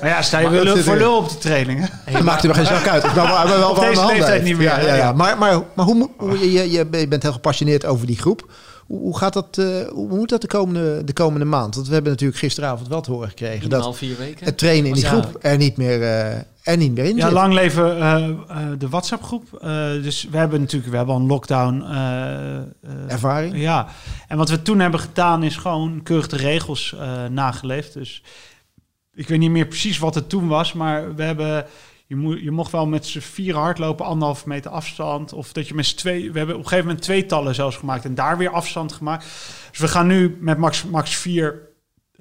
Maar 0.00 0.08
ja, 0.08 0.22
sta 0.22 0.38
je 0.38 0.44
Maar 0.46 0.52
weer 0.54 0.64
dat 0.64 0.74
lul 0.74 0.84
voor 0.84 0.96
lul 0.96 1.16
op 1.16 1.28
die 1.28 1.38
trainingen. 1.38 1.88
Dat 2.12 2.22
maakt 2.22 2.42
er 2.42 2.48
maar 2.48 2.56
geen 2.56 2.66
zak 2.66 2.86
uit. 2.88 3.04
Ik 3.04 3.12
ben 3.12 3.22
wel, 3.26 3.46
wel 3.48 3.70
Op 3.70 3.76
deze 3.80 3.86
handen 3.98 4.06
leeftijd 4.16 4.32
heeft. 4.32 4.44
niet 4.44 4.56
meer, 4.56 4.66
Ja, 4.66 4.80
ja, 4.80 4.94
ja. 4.94 5.12
Maar, 5.12 5.38
maar, 5.38 5.62
maar 5.74 5.84
hoe, 5.86 6.10
hoe, 6.16 6.38
je, 6.52 6.70
je, 6.70 6.70
je 6.98 7.08
bent 7.08 7.22
heel 7.22 7.32
gepassioneerd 7.32 7.84
over 7.84 8.06
die 8.06 8.18
groep. 8.18 8.50
Hoe, 8.86 9.00
hoe 9.00 9.18
gaat 9.18 9.32
dat, 9.32 9.46
eh, 9.58 9.66
hoe 9.92 10.08
moet 10.08 10.28
dat 10.28 10.40
de 10.40 10.46
komende, 10.46 11.04
de 11.04 11.12
komende 11.12 11.44
maand? 11.44 11.74
Want 11.74 11.86
we 11.86 11.92
hebben 11.94 12.12
natuurlijk 12.12 12.38
gisteravond 12.38 12.88
wat 12.88 13.04
te 13.04 13.10
horen 13.10 13.28
gekregen. 13.28 13.70
Dat 13.70 13.96
vier 13.96 14.16
weken. 14.18 14.44
het 14.44 14.58
trainen 14.58 14.86
in 14.88 14.94
die 14.94 15.04
groep 15.06 15.38
er 15.40 15.56
niet 15.56 15.76
meer, 15.76 16.02
eh, 16.02 16.36
er 16.62 16.76
niet 16.76 16.94
meer 16.94 17.04
in 17.04 17.16
Ja, 17.16 17.24
zit. 17.24 17.32
lang 17.32 17.52
leven 17.52 18.00
eh, 18.00 18.28
eh, 18.28 18.38
de 18.78 18.88
WhatsApp-groep. 18.88 19.54
Eh, 19.54 19.90
dus 20.02 20.26
we 20.30 20.36
hebben 20.36 20.60
natuurlijk 20.60 20.90
we 20.90 20.96
hebben 20.96 21.14
al 21.14 21.20
een 21.20 21.26
lockdown. 21.26 21.84
Ervaring. 23.08 23.56
ja, 23.56 23.88
en 24.28 24.36
wat 24.36 24.48
we 24.48 24.62
toen 24.62 24.78
hebben 24.78 25.00
gedaan 25.00 25.42
is 25.42 25.56
gewoon 25.56 26.02
keurig 26.02 26.28
de 26.28 26.36
regels 26.36 26.96
nageleefd. 27.30 27.92
Dus 27.92 28.22
ik 29.14 29.28
weet 29.28 29.38
niet 29.38 29.50
meer 29.50 29.66
precies 29.66 29.98
wat 29.98 30.14
het 30.14 30.28
toen 30.28 30.48
was, 30.48 30.72
maar 30.72 31.14
we 31.14 31.22
hebben... 31.22 31.66
Je, 32.06 32.18
moet, 32.18 32.40
je 32.40 32.50
mocht 32.50 32.72
wel 32.72 32.86
met 32.86 33.06
z'n 33.06 33.18
vieren 33.18 33.60
hardlopen, 33.60 34.06
anderhalve 34.06 34.48
meter 34.48 34.70
afstand. 34.70 35.32
Of 35.32 35.52
dat 35.52 35.68
je 35.68 35.74
met 35.74 35.86
z'n 35.86 35.96
twee... 35.96 36.32
We 36.32 36.38
hebben 36.38 36.56
op 36.56 36.62
een 36.62 36.68
gegeven 36.68 36.86
moment 36.86 37.04
tweetallen 37.04 37.54
zelfs 37.54 37.76
gemaakt 37.76 38.04
en 38.04 38.14
daar 38.14 38.38
weer 38.38 38.50
afstand 38.50 38.92
gemaakt. 38.92 39.24
Dus 39.70 39.78
we 39.78 39.88
gaan 39.88 40.06
nu 40.06 40.36
met 40.40 40.58
max, 40.58 40.84
max 40.84 41.16
vier 41.16 41.71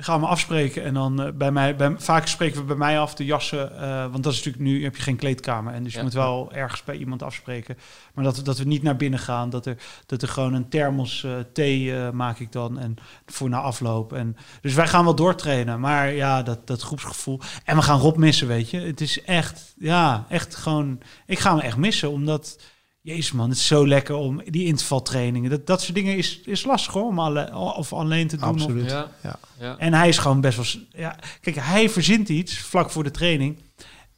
gaan 0.03 0.19
we 0.19 0.25
afspreken. 0.27 0.83
En 0.83 0.93
dan 0.93 1.21
eh, 1.21 1.31
bij 1.33 1.51
mij, 1.51 1.75
bij, 1.75 1.93
vaak 1.97 2.27
spreken 2.27 2.59
we 2.59 2.65
bij 2.65 2.75
mij 2.75 2.99
af 2.99 3.15
de 3.15 3.25
jassen. 3.25 3.79
eh, 3.79 4.01
want 4.11 4.23
dat 4.23 4.33
is 4.33 4.37
natuurlijk 4.43 4.63
nu 4.63 4.83
heb 4.83 4.95
je 4.95 5.01
geen 5.01 5.15
kleedkamer. 5.15 5.73
En 5.73 5.83
dus 5.83 5.91
Ja. 5.93 5.97
je 5.97 6.03
moet 6.05 6.13
wel 6.13 6.51
ergens 6.53 6.83
bij 6.83 6.95
iemand 6.97 7.23
afspreken. 7.23 7.77
Maar 8.13 8.23
dat, 8.23 8.41
dat 8.45 8.57
we 8.57 8.63
niet 8.63 8.83
naar 8.83 8.95
binnen 8.95 9.19
gaan. 9.19 9.49
Dat 9.49 9.65
er, 9.65 9.77
dat 10.05 10.21
er 10.21 10.27
gewoon 10.27 10.53
een 10.53 10.69
thermos 10.69 11.23
eh, 11.23 11.31
thee 11.53 11.93
maak 12.11 12.39
ik 12.39 12.51
dan. 12.51 12.79
En 12.79 12.95
voor 13.25 13.49
na 13.49 13.59
afloop. 13.59 14.13
En, 14.13 14.37
dus 14.61 14.73
wij 14.73 14.87
gaan 14.87 15.03
wel 15.03 15.15
doortrainen. 15.15 15.79
Maar 15.79 16.11
ja, 16.13 16.43
dat, 16.43 16.67
dat 16.67 16.81
groepsgevoel. 16.81 17.39
En 17.65 17.75
we 17.75 17.81
gaan 17.81 17.99
Rob 17.99 18.17
missen, 18.17 18.47
weet 18.47 18.69
je. 18.69 18.79
Het 18.79 19.01
is 19.01 19.21
echt, 19.23 19.73
ja, 19.79 20.25
echt 20.29 20.55
gewoon... 20.55 20.99
Ik 21.25 21.39
ga 21.39 21.51
hem 21.55 21.59
echt 21.59 21.77
missen, 21.77 22.11
omdat... 22.11 22.57
Jezus 23.01 23.31
man, 23.31 23.49
het 23.49 23.57
is 23.57 23.67
zo 23.67 23.87
lekker 23.87 24.15
om 24.15 24.41
die 24.45 24.65
intervaltrainingen. 24.65 25.49
Dat, 25.49 25.67
dat 25.67 25.81
soort 25.81 25.95
dingen 25.95 26.17
is, 26.17 26.39
is 26.45 26.63
lastig 26.65 26.93
hoor, 26.93 27.05
om 27.05 27.19
alle, 27.19 27.55
of 27.55 27.93
alleen 27.93 28.27
te 28.27 28.37
doen. 28.37 28.49
of- 28.49 28.55
Absoluut. 28.55 28.89
Ja. 28.89 29.11
Ja. 29.23 29.39
Ja. 29.59 29.75
en 29.77 29.93
hij 29.93 30.07
is 30.07 30.17
gewoon 30.17 30.41
best 30.41 30.55
wel... 30.57 30.83
Ja, 31.01 31.15
kijk, 31.41 31.55
hij 31.59 31.89
verzint 31.89 32.29
iets 32.29 32.57
vlak 32.57 32.89
voor 32.91 33.03
de 33.03 33.11
training... 33.11 33.57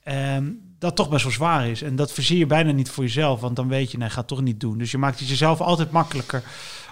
ehm, 0.03 0.51
dat 0.79 0.95
toch 0.95 1.09
best 1.09 1.23
wel 1.23 1.31
zwaar 1.33 1.67
is. 1.67 1.81
En 1.81 1.95
dat 1.95 2.11
verzin 2.11 2.37
je 2.37 2.45
bijna 2.45 2.71
niet 2.71 2.89
voor 2.89 3.03
jezelf. 3.03 3.39
Want 3.41 3.55
dan 3.55 3.67
weet 3.67 3.91
je, 3.91 3.97
nee, 3.97 4.09
ga 4.09 4.17
het 4.19 4.27
toch 4.27 4.41
niet 4.41 4.59
doen. 4.59 4.77
Dus 4.77 4.91
je 4.91 4.97
maakt 4.97 5.19
het 5.19 5.27
jezelf 5.29 5.61
altijd 5.61 5.91
makkelijker... 5.91 6.43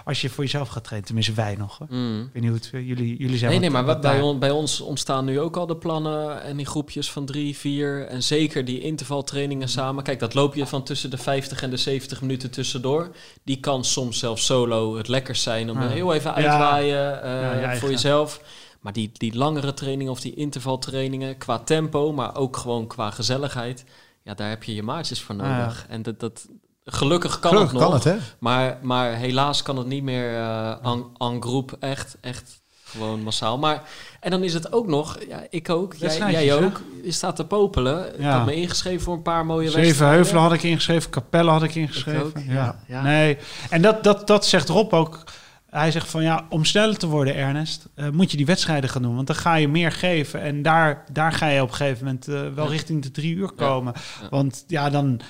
als 0.04 0.20
je 0.20 0.30
voor 0.30 0.44
jezelf 0.44 0.68
gaat 0.68 0.84
trainen. 0.84 1.06
Tenminste, 1.06 1.32
wij 1.34 1.54
nog. 1.54 1.78
Mm. 1.88 2.20
Ik 2.20 2.30
weet 2.32 2.42
niet 2.42 2.50
hoe 2.50 2.60
het... 2.60 2.70
eh, 2.72 2.86
Jullie, 2.88 3.16
jullie 3.16 3.38
zijn 3.38 3.50
Nee, 3.50 3.60
wat- 3.60 3.60
nee, 3.60 3.70
maar 3.70 3.84
wat 3.84 4.00
bij, 4.00 4.12
daar- 4.12 4.22
on- 4.22 4.38
bij 4.38 4.50
ons 4.50 4.80
ontstaan 4.80 5.24
nu 5.24 5.40
ook 5.40 5.56
al 5.56 5.66
de 5.66 5.76
plannen 5.76 6.42
en 6.42 6.56
die 6.56 6.66
groepjes 6.66 7.10
van 7.10 7.24
drie, 7.26 7.56
vier 7.56 8.06
en 8.06 8.22
zeker 8.22 8.64
die 8.64 8.80
intervaltrainingen 8.80 9.68
samen. 9.68 10.02
Kijk, 10.04 10.18
dat 10.18 10.34
loop 10.34 10.54
je 10.54 10.66
van 10.66 10.82
tussen 10.82 11.10
de 11.10 11.18
50 11.18 11.62
en 11.62 11.70
de 11.70 11.76
70 11.76 12.20
minuten 12.20 12.50
tussendoor. 12.50 13.10
Die 13.44 13.60
kan 13.60 13.84
soms 13.84 14.18
zelfs 14.18 14.44
solo 14.44 14.96
het 14.96 15.08
lekkers 15.08 15.42
zijn 15.42 15.70
om 15.70 15.78
heel 15.78 16.14
even 16.14 16.34
uitwaaien 16.34 17.22
eh, 17.22 17.30
Ja, 17.30 17.52
je 17.52 17.60
eigen. 17.60 17.78
voor 17.80 17.90
jezelf. 17.90 18.40
Maar 18.80 18.92
die, 18.92 19.10
die 19.12 19.36
langere 19.36 19.74
trainingen 19.74 20.12
of 20.12 20.20
die 20.20 20.34
intervaltrainingen 20.34 21.38
qua 21.38 21.58
tempo, 21.58 22.12
maar 22.12 22.36
ook 22.36 22.56
gewoon 22.56 22.86
qua 22.86 23.10
gezelligheid. 23.10 23.84
Ja, 24.22 24.34
daar 24.34 24.48
heb 24.48 24.62
je 24.64 24.74
je 24.74 24.82
maatjes 24.82 25.22
voor 25.22 25.34
Ja. 25.36 25.58
nodig. 25.58 25.86
En 25.88 26.02
dat, 26.02 26.20
dat, 26.20 26.48
gelukkig 26.84 27.38
kan 27.40 27.50
Gelukkig 27.50 27.72
het 27.72 27.80
nog. 27.80 27.90
kan 27.90 28.12
het, 28.12 28.20
hè? 28.22 28.26
Maar, 28.38 28.78
maar 28.82 29.12
helaas 29.12 29.62
kan 29.62 29.76
het 29.76 29.86
niet 29.86 30.02
meer 30.02 30.34
eh 30.34 30.72
aan, 30.82 31.04
aan 31.16 31.42
groep, 31.42 31.76
echt, 31.80 32.16
echt 32.20 32.60
gewoon 32.84 33.22
massaal. 33.22 33.58
Maar, 33.58 33.82
en 34.20 34.30
dan 34.30 34.42
is 34.42 34.54
het 34.54 34.72
ook 34.72 34.86
nog, 34.86 35.18
ja, 35.28 35.46
ik 35.50 35.70
ook, 35.70 35.94
jij, 35.94 36.30
jij 36.30 36.64
ook, 36.64 36.80
je 37.04 37.12
staat 37.12 37.36
te 37.36 37.44
popelen. 37.44 38.14
Ik 38.14 38.20
Ja. 38.20 38.36
had 38.36 38.46
me 38.46 38.54
ingeschreven 38.54 39.00
voor 39.02 39.14
een 39.14 39.22
paar 39.22 39.46
mooie 39.46 39.66
Zeven 39.66 39.80
wedstrijden. 39.82 40.16
Heuvelen 40.16 40.42
had 40.42 40.52
ik 40.52 40.62
ingeschreven, 40.62 41.10
Capelle 41.10 41.50
had 41.50 41.62
ik 41.62 41.74
ingeschreven. 41.74 42.22
ook, 42.24 42.32
ja. 42.46 42.52
ja, 42.52 42.76
ja. 42.86 43.02
Nee, 43.02 43.38
en 43.70 43.82
dat, 43.82 44.04
dat, 44.04 44.26
dat 44.26 44.46
zegt 44.46 44.68
Rob 44.68 44.92
ook. 44.92 45.24
Hij 45.70 45.90
zegt 45.90 46.08
van 46.10 46.22
ja, 46.22 46.46
om 46.48 46.64
sneller 46.64 46.96
te 46.98 47.06
worden, 47.06 47.34
Ernest, 47.34 47.86
eh, 47.94 48.08
moet 48.08 48.30
je 48.30 48.36
die 48.36 48.46
wedstrijden 48.46 48.90
gaan 48.90 49.02
doen. 49.02 49.14
Want 49.14 49.26
dan 49.26 49.36
ga 49.36 49.54
je 49.54 49.68
meer 49.68 49.92
geven. 49.92 50.40
En 50.40 50.62
daar, 50.62 51.04
daar 51.12 51.32
ga 51.32 51.46
je 51.48 51.62
op 51.62 51.68
een 51.68 51.74
gegeven 51.74 52.04
moment 52.04 52.28
eh, 52.28 52.34
wel 52.54 52.64
Ja. 52.64 52.70
richting 52.70 53.02
de 53.02 53.10
drie 53.10 53.34
uur 53.34 53.50
komen. 53.52 53.92
ja. 54.20 54.28
Want 54.30 54.64
ja, 54.66 54.90
dan 54.90 55.20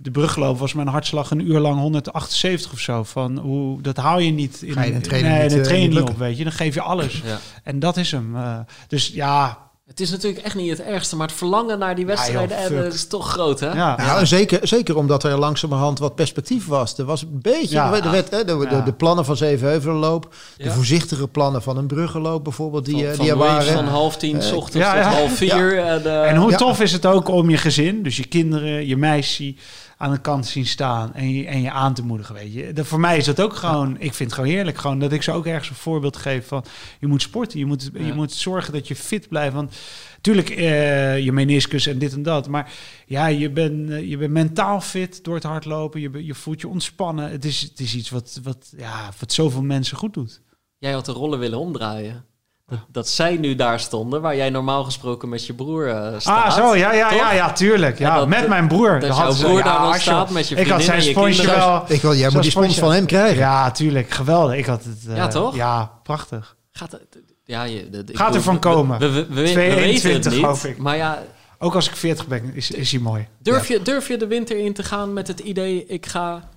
de 0.00 0.10
brugloop 0.10 0.58
was 0.58 0.72
mijn 0.74 0.88
hartslag 0.88 1.30
een 1.30 1.50
uur 1.50 1.58
lang 1.58 1.78
178 1.80 2.72
of 2.72 2.78
zo. 2.78 3.02
Van 3.04 3.38
hoe, 3.38 3.80
dat 3.82 3.96
hou 3.96 4.22
je 4.22 4.30
niet 4.30 4.62
in 4.62 4.72
Ga 4.72 4.82
je 4.82 4.88
in 4.90 4.94
een 4.94 5.02
training 5.02 5.32
nee, 5.34 5.42
niet, 5.42 5.52
in 5.52 5.56
een 5.58 5.62
eh, 5.64 5.68
training 5.68 5.92
niet 5.94 5.98
niet 6.00 6.08
lukken. 6.08 6.14
op, 6.14 6.28
weet 6.28 6.38
je. 6.38 6.42
Dan 6.44 6.52
geef 6.52 6.74
je 6.74 6.80
alles. 6.82 7.22
Ja. 7.24 7.38
En 7.64 7.78
dat 7.78 7.96
is 7.96 8.10
hem. 8.10 8.36
eh. 8.36 8.58
dus 8.88 9.08
ja, 9.14 9.66
Het 9.86 10.00
is 10.00 10.10
natuurlijk 10.10 10.44
echt 10.44 10.54
niet 10.54 10.70
het 10.70 10.80
ergste, 10.82 11.16
maar 11.16 11.26
het 11.26 11.36
verlangen 11.36 11.78
naar 11.78 11.94
die 11.94 12.06
wedstrijden 12.06 12.70
joh, 12.70 12.78
eh, 12.80 12.86
is 12.86 13.06
toch 13.06 13.30
groot, 13.30 13.60
hè? 13.60 13.72
Ja. 13.72 13.96
Nou, 13.96 14.26
zeker, 14.26 14.58
zeker 14.68 14.96
omdat 14.96 15.24
er 15.24 15.38
langzamerhand 15.38 15.98
wat 15.98 16.14
perspectief 16.14 16.66
was. 16.66 16.98
Er 16.98 17.04
was 17.04 17.22
een 17.22 17.38
beetje, 17.42 17.74
Ja. 17.74 17.94
er 17.94 18.10
werd, 18.10 18.30
hè, 18.30 18.44
de, 18.44 18.56
de, 18.56 18.66
Ja. 18.70 18.80
de 18.80 18.92
plannen 18.92 19.24
van 19.24 19.36
Zevenheuvelenloop, 19.36 20.34
de 20.56 20.64
Ja. 20.64 20.70
voorzichtige 20.72 21.28
plannen 21.28 21.62
van 21.62 21.76
een 21.76 21.86
bruggenloop 21.86 22.44
bijvoorbeeld, 22.44 22.84
die, 22.84 22.94
Van, 22.94 23.04
eh, 23.04 23.10
van 23.14 23.24
die 23.24 23.30
er 23.32 23.38
Louis 23.38 23.52
waren. 23.52 23.72
van 23.72 23.86
half 23.88 24.16
tien 24.16 24.42
s 24.42 24.50
Eh, 24.50 24.56
ochtends 24.56 24.86
ja, 24.86 25.02
tot 25.10 25.18
half 25.18 25.36
vier. 25.36 25.78
En, 25.84 26.04
eh, 26.04 26.30
En 26.30 26.36
hoe 26.36 26.50
Ja. 26.50 26.56
tof 26.56 26.80
is 26.80 26.92
het 26.92 27.06
ook 27.06 27.28
om 27.28 27.50
je 27.50 27.56
gezin, 27.56 28.02
dus 28.02 28.16
je 28.16 28.24
kinderen, 28.26 28.86
je 28.86 28.96
meisje 28.96 29.54
aan 29.98 30.10
de 30.10 30.20
kant 30.20 30.46
zien 30.46 30.66
staan 30.66 31.14
en 31.14 31.30
je, 31.30 31.46
en 31.46 31.60
je 31.60 31.70
aan 31.70 31.94
te 31.94 32.02
moedigen, 32.02 32.34
weet 32.34 32.52
je. 32.52 32.72
Dat, 32.72 32.86
voor 32.86 33.00
mij 33.00 33.16
is 33.16 33.24
dat 33.24 33.40
ook 33.40 33.54
gewoon, 33.54 33.94
ik 33.94 34.14
vind 34.14 34.18
het 34.18 34.32
gewoon 34.32 34.48
heerlijk, 34.54 34.78
gewoon 34.78 34.98
dat 34.98 35.12
ik 35.12 35.22
ze 35.22 35.32
ook 35.32 35.46
ergens 35.46 35.68
een 35.68 35.74
voorbeeld 35.74 36.16
geef 36.16 36.46
van, 36.46 36.64
je 37.00 37.06
moet 37.06 37.22
sporten, 37.22 37.58
je 37.58 37.66
moet, 37.66 37.90
je 37.92 38.12
moet 38.12 38.32
zorgen 38.32 38.72
dat 38.72 38.88
je 38.88 38.96
fit 38.96 39.28
blijft, 39.28 39.54
want 39.54 39.76
natuurlijk 40.16 40.50
eh, 40.50 41.18
je 41.18 41.32
meniscus 41.32 41.86
en 41.86 41.98
dit 41.98 42.12
en 42.12 42.22
dat, 42.22 42.48
maar 42.48 42.72
ja, 43.06 43.26
je 43.26 43.50
bent 43.50 43.90
eh, 43.90 44.08
je 44.08 44.16
bent 44.16 44.32
mentaal 44.32 44.80
fit 44.80 45.24
door 45.24 45.34
het 45.34 45.44
hardlopen, 45.44 46.00
je, 46.00 46.24
je 46.24 46.34
voelt 46.34 46.60
je 46.60 46.68
ontspannen. 46.68 47.30
Het 47.30 47.44
is, 47.44 47.60
het 47.60 47.80
is 47.80 47.94
iets 47.94 48.10
wat, 48.10 48.40
wat, 48.42 48.72
ja, 48.76 49.10
wat 49.18 49.32
zoveel 49.32 49.62
mensen 49.62 49.96
goed 49.96 50.14
doet. 50.14 50.42
Jij 50.78 50.92
had 50.92 51.04
de 51.04 51.12
rollen 51.12 51.38
willen 51.38 51.58
omdraaien. 51.58 52.24
Dat, 52.68 52.78
dat 52.92 53.08
zij 53.08 53.36
nu 53.36 53.54
daar 53.54 53.80
stonden, 53.80 54.20
waar 54.20 54.36
jij 54.36 54.50
normaal 54.50 54.84
gesproken 54.84 55.28
met 55.28 55.46
je 55.46 55.54
broer 55.54 55.88
eh, 55.88 56.12
staat. 56.18 56.44
Ah, 56.44 56.56
zo, 56.56 56.76
ja, 56.76 56.92
ja, 56.92 57.08
toch? 57.08 57.18
ja, 57.18 57.32
ja, 57.32 57.52
tuurlijk. 57.52 57.98
Ja, 57.98 58.08
Ja, 58.08 58.16
dat- 58.18 58.28
met 58.28 58.48
mijn 58.48 58.68
broer. 58.68 59.00
dat 59.00 59.34
ze- 59.36 59.44
broer 59.44 59.58
ja, 59.58 59.64
daar 59.64 59.94
je- 59.94 60.00
staat 60.00 60.30
met 60.30 60.48
je 60.48 60.54
Ik 60.56 60.66
had 60.68 60.82
vriendin 60.82 61.02
zijn 61.02 61.14
sponsje 61.14 61.46
wel. 61.46 61.84
Ik 61.86 62.02
wil, 62.02 62.14
jij 62.14 62.30
moet 62.30 62.42
die 62.42 62.50
spons 62.50 62.64
sponsje. 62.66 62.80
van 62.80 62.92
hem 62.92 63.06
krijgen. 63.06 63.38
Ja, 63.38 63.70
tuurlijk. 63.70 64.10
Geweldig. 64.10 64.56
Ik 64.56 64.66
had 64.66 64.84
het. 64.84 64.98
eh, 65.08 65.16
Ja, 65.16 65.28
toch? 65.28 65.54
Ja, 65.54 65.90
prachtig. 66.02 66.56
Gaat, 66.72 66.92
het- 66.92 67.18
ja, 67.44 67.62
je, 67.62 67.90
dat- 67.90 68.02
Gaat 68.06 68.16
bedoel, 68.26 68.34
ervan 68.34 68.58
komen. 68.58 68.98
We, 68.98 69.10
we, 69.10 69.26
we, 69.26 69.42
we 69.42 69.48
2,21 69.52 70.02
weten 70.02 70.12
het 70.12 70.30
niet. 70.30 70.44
hoop 70.44 70.58
ik. 70.62 70.78
Maar 70.78 70.96
ja, 70.96 71.22
Ook 71.58 71.74
als 71.74 71.88
ik 71.88 71.96
40 71.96 72.26
ben, 72.26 72.50
is, 72.54 72.70
is 72.70 72.90
hij 72.92 73.00
mooi. 73.00 73.26
durf, 73.42 73.68
je, 73.68 73.82
durf 73.82 74.08
je 74.08 74.16
de 74.16 74.26
winter 74.26 74.58
in 74.58 74.72
te 74.72 74.82
gaan 74.82 75.12
met 75.12 75.26
het 75.28 75.40
idee... 75.40 75.86
ik 75.86 76.06
ga, 76.06 76.48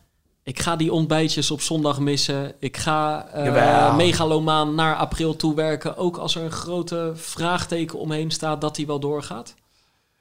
ik 0.43 0.59
ga 0.59 0.75
die 0.75 0.93
ontbijtjes 0.93 1.51
op 1.51 1.61
zondag 1.61 1.99
missen. 1.99 2.53
Ik 2.59 2.77
ga 2.77 3.27
eh 3.27 3.45
Jawel. 3.45 3.95
megalomaan 3.95 4.75
naar 4.75 4.95
april 4.95 5.35
toe 5.35 5.55
werken. 5.55 5.97
Ook 5.97 6.17
als 6.17 6.35
er 6.35 6.43
een 6.43 6.51
grote 6.51 7.11
vraagteken 7.15 7.99
omheen 7.99 8.31
staat 8.31 8.61
dat 8.61 8.75
die 8.75 8.87
wel 8.87 8.99
doorgaat. 8.99 9.55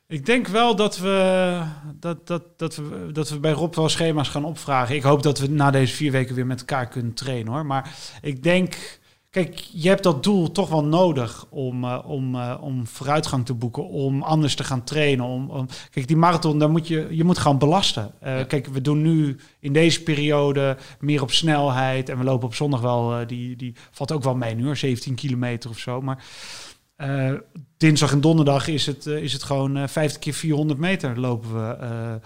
Ik 0.06 0.26
denk 0.26 0.46
wel 0.48 0.76
dat 0.76 0.98
we, 0.98 1.60
dat, 1.94 2.26
dat, 2.26 2.42
dat, 2.56 2.76
we, 2.76 3.08
dat 3.12 3.28
we 3.28 3.38
bij 3.38 3.52
Rob 3.52 3.74
wel 3.74 3.88
schema's 3.88 4.28
gaan 4.28 4.44
opvragen. 4.44 4.94
Ik 4.94 5.02
hoop 5.02 5.22
dat 5.22 5.38
we 5.38 5.48
na 5.48 5.70
deze 5.70 5.94
vier 5.94 6.12
weken 6.12 6.34
weer 6.34 6.46
met 6.46 6.60
elkaar 6.60 6.88
kunnen 6.88 7.14
trainen 7.14 7.52
hoor. 7.52 7.66
Maar 7.66 7.94
ik 8.22 8.42
denk, 8.42 8.99
kijk, 9.30 9.58
je 9.72 9.88
hebt 9.88 10.02
dat 10.02 10.22
doel 10.22 10.52
toch 10.52 10.68
wel 10.68 10.84
nodig 10.84 11.46
om, 11.50 11.84
eh, 11.84 11.98
om, 12.06 12.34
eh, 12.34 12.56
om 12.60 12.86
vooruitgang 12.86 13.46
te 13.46 13.54
boeken, 13.54 13.88
om 13.88 14.22
anders 14.22 14.54
te 14.54 14.64
gaan 14.64 14.84
trainen. 14.84 15.24
Om, 15.24 15.50
om, 15.50 15.66
kijk, 15.90 16.06
die 16.08 16.16
marathon, 16.16 16.58
daar 16.58 16.70
moet 16.70 16.88
je, 16.88 17.06
je 17.10 17.24
moet 17.24 17.38
gewoon 17.38 17.58
belasten. 17.58 18.12
Eh, 18.20 18.38
Ja. 18.38 18.44
Kijk, 18.44 18.66
we 18.66 18.80
doen 18.80 19.02
nu 19.02 19.36
in 19.60 19.72
deze 19.72 20.02
periode 20.02 20.76
meer 21.00 21.22
op 21.22 21.30
snelheid. 21.30 22.08
En 22.08 22.18
we 22.18 22.24
lopen 22.24 22.46
op 22.46 22.54
zondag 22.54 22.80
wel, 22.80 23.26
die, 23.26 23.56
die 23.56 23.74
valt 23.90 24.12
ook 24.12 24.22
wel 24.22 24.36
mee 24.36 24.54
nu 24.54 24.64
hoor, 24.64 24.76
17 24.76 25.14
kilometer 25.14 25.70
of 25.70 25.78
zo. 25.78 26.00
Maar 26.00 26.24
eh, 27.00 27.32
dinsdag 27.76 28.12
en 28.12 28.20
donderdag 28.20 28.68
is 28.68 28.86
het, 28.86 29.06
eh, 29.06 29.22
is 29.22 29.32
het 29.32 29.42
gewoon 29.42 29.76
eh 29.76 29.88
50 29.88 30.18
keer 30.20 30.32
400 30.32 30.78
meter 30.78 31.20
lopen 31.20 31.54
we. 31.54 32.20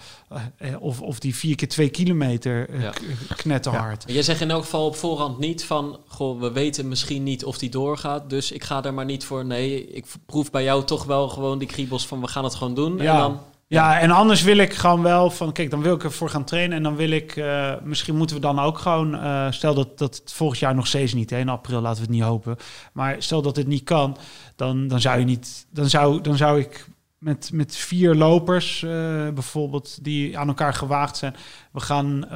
of, 0.79 1.01
of 1.01 1.19
die 1.19 1.35
4 1.35 1.55
keer 1.55 1.67
2 1.67 1.89
kilometer 1.89 2.79
Ja. 2.81 2.93
knetterhard. 3.35 4.05
Maar 4.05 4.15
je 4.15 4.23
zegt 4.23 4.41
in 4.41 4.51
elk 4.51 4.63
geval 4.63 4.85
op 4.85 4.95
voorhand 4.95 5.39
niet 5.39 5.63
van... 5.65 5.99
goh, 6.07 6.39
we 6.39 6.51
weten 6.51 6.87
misschien 6.87 7.23
niet 7.23 7.45
of 7.45 7.57
die 7.57 7.69
doorgaat... 7.69 8.29
dus 8.29 8.51
ik 8.51 8.63
ga 8.63 8.83
er 8.83 8.93
maar 8.93 9.05
niet 9.05 9.25
voor. 9.25 9.45
Nee, 9.45 9.87
ik 9.87 10.05
proef 10.25 10.51
bij 10.51 10.63
jou 10.63 10.83
toch 10.83 11.03
wel 11.03 11.29
gewoon 11.29 11.57
die 11.57 11.67
kriebels 11.67 12.07
van... 12.07 12.21
we 12.21 12.27
gaan 12.27 12.43
het 12.43 12.55
gewoon 12.55 12.73
doen. 12.73 12.97
Ja. 12.97 13.13
En 13.13 13.19
dan, 13.19 13.39
Ja, 13.67 13.99
en 13.99 14.11
anders 14.11 14.43
wil 14.43 14.57
ik 14.57 14.73
gewoon 14.73 15.01
wel 15.01 15.29
van, 15.29 15.51
kijk, 15.51 15.69
dan 15.69 15.81
wil 15.81 15.95
ik 15.95 16.03
ervoor 16.03 16.29
gaan 16.29 16.43
trainen 16.43 16.77
en 16.77 16.83
dan 16.83 16.95
wil 16.95 17.09
ik, 17.09 17.35
eh, 17.35 17.73
misschien 17.83 18.15
moeten 18.15 18.35
we 18.35 18.41
dan 18.41 18.59
ook 18.59 18.77
gewoon, 18.77 19.15
eh, 19.15 19.51
stel 19.51 19.73
dat 19.73 19.97
dat 19.97 20.15
het 20.15 20.33
volgend 20.33 20.59
jaar 20.59 20.75
nog 20.75 20.87
steeds 20.87 21.13
niet, 21.13 21.29
hè, 21.29 21.45
april 21.45 21.81
laten 21.81 21.97
we 21.97 22.07
het 22.07 22.15
niet 22.15 22.23
hopen, 22.23 22.57
maar 22.93 23.15
stel 23.19 23.41
dat 23.41 23.55
het 23.55 23.67
niet 23.67 23.83
kan, 23.83 24.17
dan, 24.55 24.87
dan 24.87 25.01
zou 25.01 25.19
je 25.19 25.25
niet, 25.25 25.65
dan 25.69 25.89
zou, 25.89 26.21
dan 26.21 26.37
zou 26.37 26.59
ik 26.59 26.87
met, 27.17 27.49
met 27.53 27.75
vier 27.75 28.15
lopers 28.15 28.83
eh, 28.83 28.89
bijvoorbeeld 29.29 30.03
die 30.03 30.37
aan 30.37 30.47
elkaar 30.47 30.73
gewaagd 30.73 31.17
zijn, 31.17 31.35
we 31.71 31.79
gaan 31.79 32.27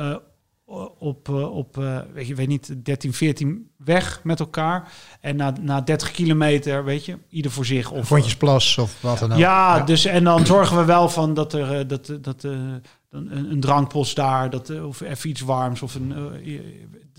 op, 0.99 1.29
eh, 1.29 1.55
op 1.55 1.77
eh, 1.77 1.99
weet 2.13 2.27
je, 2.27 2.35
weet 2.35 2.47
niet, 2.47 2.85
13, 2.85 3.13
14 3.13 3.71
weg 3.77 4.23
met 4.23 4.39
elkaar 4.39 4.91
en 5.21 5.35
na, 5.35 5.53
na 5.61 5.81
30 5.81 6.11
kilometer, 6.11 6.83
weet 6.83 7.05
je, 7.05 7.17
ieder 7.29 7.51
voor 7.51 7.65
zich 7.65 7.91
of 7.91 8.07
Vondjesplas 8.07 8.77
of 8.77 9.01
wat 9.01 9.19
dan 9.19 9.31
ook. 9.31 9.37
ja, 9.37 9.79
dus 9.79 10.05
en 10.05 10.23
dan 10.23 10.45
zorgen 10.45 10.77
we 10.77 10.85
wel 10.85 11.09
van 11.09 11.33
dat 11.33 11.53
er 11.53 11.79
eh, 11.79 11.87
dat, 11.87 12.09
eh, 12.09 12.15
dat 12.21 12.43
eh, 12.43 12.51
een, 13.09 13.51
een 13.51 13.59
drankpost 13.59 14.15
daar, 14.15 14.49
dat, 14.49 14.69
eh, 14.69 14.87
of 14.87 15.01
even 15.01 15.29
iets 15.29 15.41
warms. 15.41 15.81
Of 15.81 15.95
een, 15.95 16.13
eh, 16.13 16.55
eh, 16.55 16.61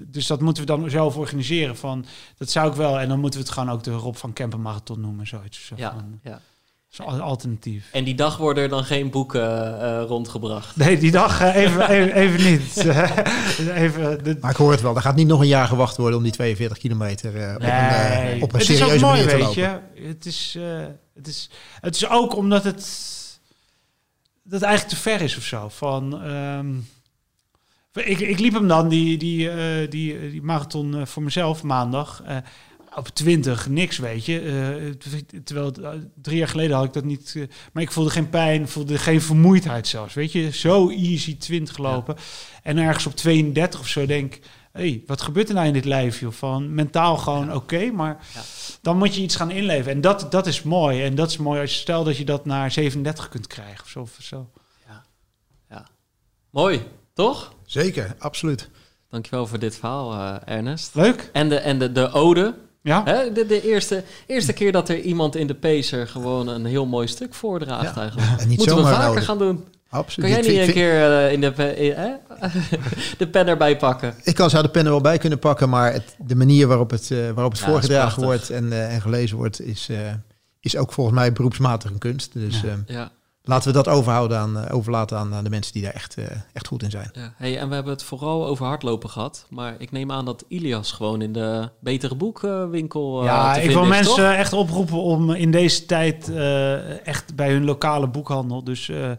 dus 0.07 0.27
dat 0.27 0.41
moeten 0.41 0.63
we 0.63 0.69
dan 0.69 0.91
zelf 0.91 1.17
organiseren. 1.17 1.77
Van, 1.77 2.05
dat 2.37 2.51
zou 2.51 2.71
ik 2.71 2.75
wel. 2.77 2.99
En 3.01 3.09
dan 3.09 3.21
moeten 3.21 3.41
we 3.41 3.47
het 3.47 3.55
gewoon 3.55 3.71
ook 3.71 3.83
de 3.83 3.91
Rob 3.91 4.15
van 4.15 4.33
Kempen 4.33 4.61
Marathon 4.61 5.01
noemen. 5.01 5.27
Zoiets. 5.27 5.67
Zo 5.67 5.75
ja, 5.79 5.91
van, 5.93 6.21
ja. 6.23 6.41
Al- 6.99 7.21
alternatief. 7.21 7.89
En 7.93 8.05
die 8.05 8.15
dag 8.15 8.37
worden 8.37 8.63
er 8.63 8.69
dan 8.69 8.85
geen 8.85 9.11
boeken 9.11 9.81
eh, 9.81 10.03
rondgebracht. 10.07 10.77
Nee, 10.77 10.99
die 10.99 11.11
dag 11.11 11.41
eh, 11.41 11.55
even, 11.55 11.89
even, 11.97 12.15
even 12.15 12.51
niet. 12.51 12.77
even, 13.85 14.25
de, 14.25 14.37
Maar 14.41 14.51
ik 14.51 14.57
hoor 14.57 14.71
het 14.71 14.81
wel, 14.81 14.95
er 14.97 15.03
gaat 15.03 15.17
niet 15.17 15.27
nog 15.27 15.41
een 15.41 15.47
jaar 15.47 15.67
gewacht 15.67 15.97
worden 15.97 16.17
om 16.19 16.23
die 16.25 16.33
42 16.33 16.79
kilometer 16.79 17.37
eh, 17.37 17.55
op 17.55 17.61
een, 17.63 17.69
eh, 17.69 18.19
Nee, 18.23 18.43
op 18.43 18.53
een 18.53 18.59
het 18.59 18.69
is 18.69 18.83
ook 18.83 18.89
serieuze 18.89 19.05
mooi, 19.05 19.17
manier 19.25 19.29
te 19.31 19.37
weet 19.37 19.45
lopen. 19.57 19.83
je. 19.95 20.09
Het 20.09 20.27
is, 20.27 20.55
eh, 20.59 20.87
het, 21.15 21.27
is, 21.27 21.51
het 21.81 21.95
is 21.97 22.09
ook 22.09 22.37
omdat 22.37 22.65
het, 22.65 22.77
dat 24.43 24.53
het 24.53 24.63
eigenlijk 24.63 24.97
te 24.97 25.03
ver 25.03 25.21
is 25.21 25.37
of 25.37 25.43
zo. 25.45 25.69
Van, 25.69 26.23
ehm, 26.23 26.75
ik, 28.09 28.19
ik 28.21 28.39
liep 28.39 28.53
hem 28.55 28.69
dan, 28.69 28.89
die, 28.89 29.19
die, 29.19 29.51
eh, 29.51 29.91
die, 29.91 30.31
die 30.31 30.43
marathon 30.43 30.97
eh, 30.97 31.07
voor 31.07 31.23
mezelf 31.23 31.63
maandag. 31.63 32.23
Op 32.97 33.09
20, 33.09 33.69
niks, 33.69 33.99
weet 33.99 34.25
je. 34.25 34.41
Eh, 34.41 35.41
terwijl 35.45 35.67
het, 35.67 35.79
eh, 35.79 35.91
drie 36.23 36.37
jaar 36.39 36.49
geleden 36.49 36.77
had 36.77 36.85
ik 36.85 36.93
dat 36.93 37.05
niet. 37.05 37.33
eh, 37.37 37.43
maar 37.73 37.83
ik 37.83 37.93
voelde 37.93 38.11
geen 38.11 38.29
pijn, 38.31 38.69
voelde 38.69 38.99
geen 38.99 39.21
vermoeidheid 39.23 39.87
zelfs. 39.89 40.15
Weet 40.15 40.33
je, 40.33 40.51
zo 40.51 40.89
easy 40.91 41.37
20 41.39 41.79
lopen. 41.79 42.17
En 42.63 42.79
ergens 42.79 43.07
op 43.07 43.17
32 43.17 43.81
of 43.81 43.89
zo 43.89 44.07
denk 44.07 44.39
hey, 44.73 45.03
wat 45.07 45.21
gebeurt 45.23 45.49
er 45.49 45.55
nou 45.55 45.67
in 45.67 45.73
dit 45.73 45.85
lijf, 45.85 46.21
joh? 46.21 46.33
Van 46.33 46.75
mentaal 46.75 47.17
gewoon 47.17 47.55
oké, 47.55 47.91
maar 47.91 48.27
Ja. 48.35 48.41
dan 48.83 48.97
moet 48.99 49.15
je 49.15 49.23
iets 49.23 49.37
gaan 49.37 49.51
inleven. 49.51 49.93
En 49.93 50.01
dat, 50.01 50.27
dat 50.31 50.47
is 50.47 50.63
mooi. 50.63 51.05
En 51.05 51.15
dat 51.15 51.31
is 51.31 51.37
mooi 51.37 51.61
als 51.61 51.73
je 51.73 51.79
stel 51.81 52.05
dat 52.05 52.17
je 52.17 52.25
dat 52.25 52.45
naar 52.45 52.71
37 52.71 53.29
kunt 53.29 53.47
krijgen 53.47 53.85
of 53.85 53.89
zo. 53.91 54.01
Of 54.01 54.17
zo. 54.21 54.51
Mooi, 56.51 56.83
toch? 57.15 57.55
Zeker, 57.67 58.15
absoluut. 58.19 58.71
Dankjewel 59.09 59.47
voor 59.47 59.59
dit 59.59 59.77
verhaal, 59.77 60.13
eh, 60.13 60.55
Ernest. 60.57 60.95
Leuk? 60.95 61.31
En 61.33 61.49
de, 61.49 61.57
en 61.57 61.79
de, 61.79 61.93
de 61.93 62.11
ode. 62.13 62.55
Ja? 62.83 63.03
Hè? 63.05 63.33
De, 63.33 63.47
de 63.47 63.63
eerste, 63.69 64.03
eerste 64.27 64.53
keer 64.53 64.73
dat 64.73 64.89
er 64.89 65.01
iemand 65.01 65.37
in 65.37 65.47
de 65.47 65.55
Pacer 65.55 66.09
gewoon 66.09 66.49
een 66.49 66.65
heel 66.65 66.87
mooi 66.87 67.07
stuk 67.07 67.35
voordraagt 67.35 67.95
Ja. 67.95 68.01
eigenlijk. 68.01 68.29
En 68.41 68.49
niet 68.49 68.57
Moeten 68.59 68.77
we 68.77 68.83
zomaar 68.83 68.95
vaker 68.95 69.09
nodig. 69.09 69.25
gaan 69.25 69.39
doen. 69.39 69.65
Absoluut. 69.89 70.33
Kan 70.33 70.43
jij 70.45 70.53
niet 70.53 70.67
een 70.69 70.75
keer 70.75 71.19
eh, 71.19 71.33
in 71.33 71.41
de, 71.41 71.77
in- 71.77 71.93
hè? 71.97 72.11
de 73.19 73.27
pen 73.29 73.47
erbij 73.47 73.77
pakken? 73.77 74.15
Ik 74.23 74.35
kan, 74.35 74.51
zou 74.51 74.63
de 74.63 74.69
pen 74.71 74.85
er 74.85 74.91
wel 74.91 75.01
bij 75.01 75.19
kunnen 75.19 75.39
pakken, 75.39 75.69
maar 75.69 75.93
het, 75.93 76.15
de 76.19 76.35
manier 76.37 76.67
waarop 76.67 76.91
het, 76.91 77.11
eh, 77.11 77.19
waarop 77.31 77.53
het 77.53 77.61
Ja, 77.61 77.67
voorgedragen 77.67 78.23
wordt 78.23 78.51
en, 78.51 78.73
eh, 78.73 78.95
en 78.95 79.01
gelezen 79.01 79.37
wordt, 79.37 79.61
is, 79.61 79.87
eh, 79.91 79.97
is 80.61 80.77
ook 80.77 80.93
volgens 80.93 81.17
mij 81.17 81.33
beroepsmatig 81.33 81.91
een 81.91 81.99
kunst. 81.99 82.33
Dus 82.33 82.61
Ja. 82.61 82.69
eh, 82.69 82.75
Ja. 82.95 83.11
Laten 83.43 83.69
we 83.69 83.75
dat 83.75 83.89
overhouden 83.89 84.39
aan, 84.39 84.59
eh, 84.59 84.75
overlaten 84.77 85.19
aan, 85.19 85.35
aan 85.35 85.45
de 85.45 85.51
mensen 85.51 85.73
die 85.73 85.83
daar 85.83 85.93
echt, 85.93 86.15
eh, 86.17 86.25
echt 86.53 86.67
goed 86.67 86.83
in 86.83 86.91
zijn. 86.91 87.09
Ja. 87.13 87.33
Hey, 87.37 87.59
en 87.59 87.69
we 87.69 87.75
hebben 87.75 87.93
het 87.93 88.03
vooral 88.03 88.47
over 88.47 88.67
hardlopen 88.67 89.11
gehad. 89.11 89.47
Maar 89.51 89.75
ik 89.79 89.93
neem 89.93 90.13
aan 90.13 90.25
dat 90.25 90.45
Ilias 90.49 90.93
gewoon 90.93 91.23
in 91.23 91.33
de 91.33 91.69
betere 91.81 92.15
boekwinkel 92.15 93.21
eh, 93.21 93.27
ja, 93.27 93.55
te 93.55 93.63
ik 93.63 93.71
wil 93.71 93.83
is, 93.83 93.89
mensen 93.89 94.15
toch? 94.15 94.33
echt 94.33 94.53
oproepen 94.53 94.97
om 95.03 95.31
in 95.31 95.51
deze 95.51 95.87
tijd 95.87 96.29
eh, 96.29 97.07
echt 97.07 97.35
bij 97.35 97.51
hun 97.53 97.65
lokale 97.65 98.09
boekhandel. 98.09 98.65
Dus 98.65 98.89
eh, 98.89 99.11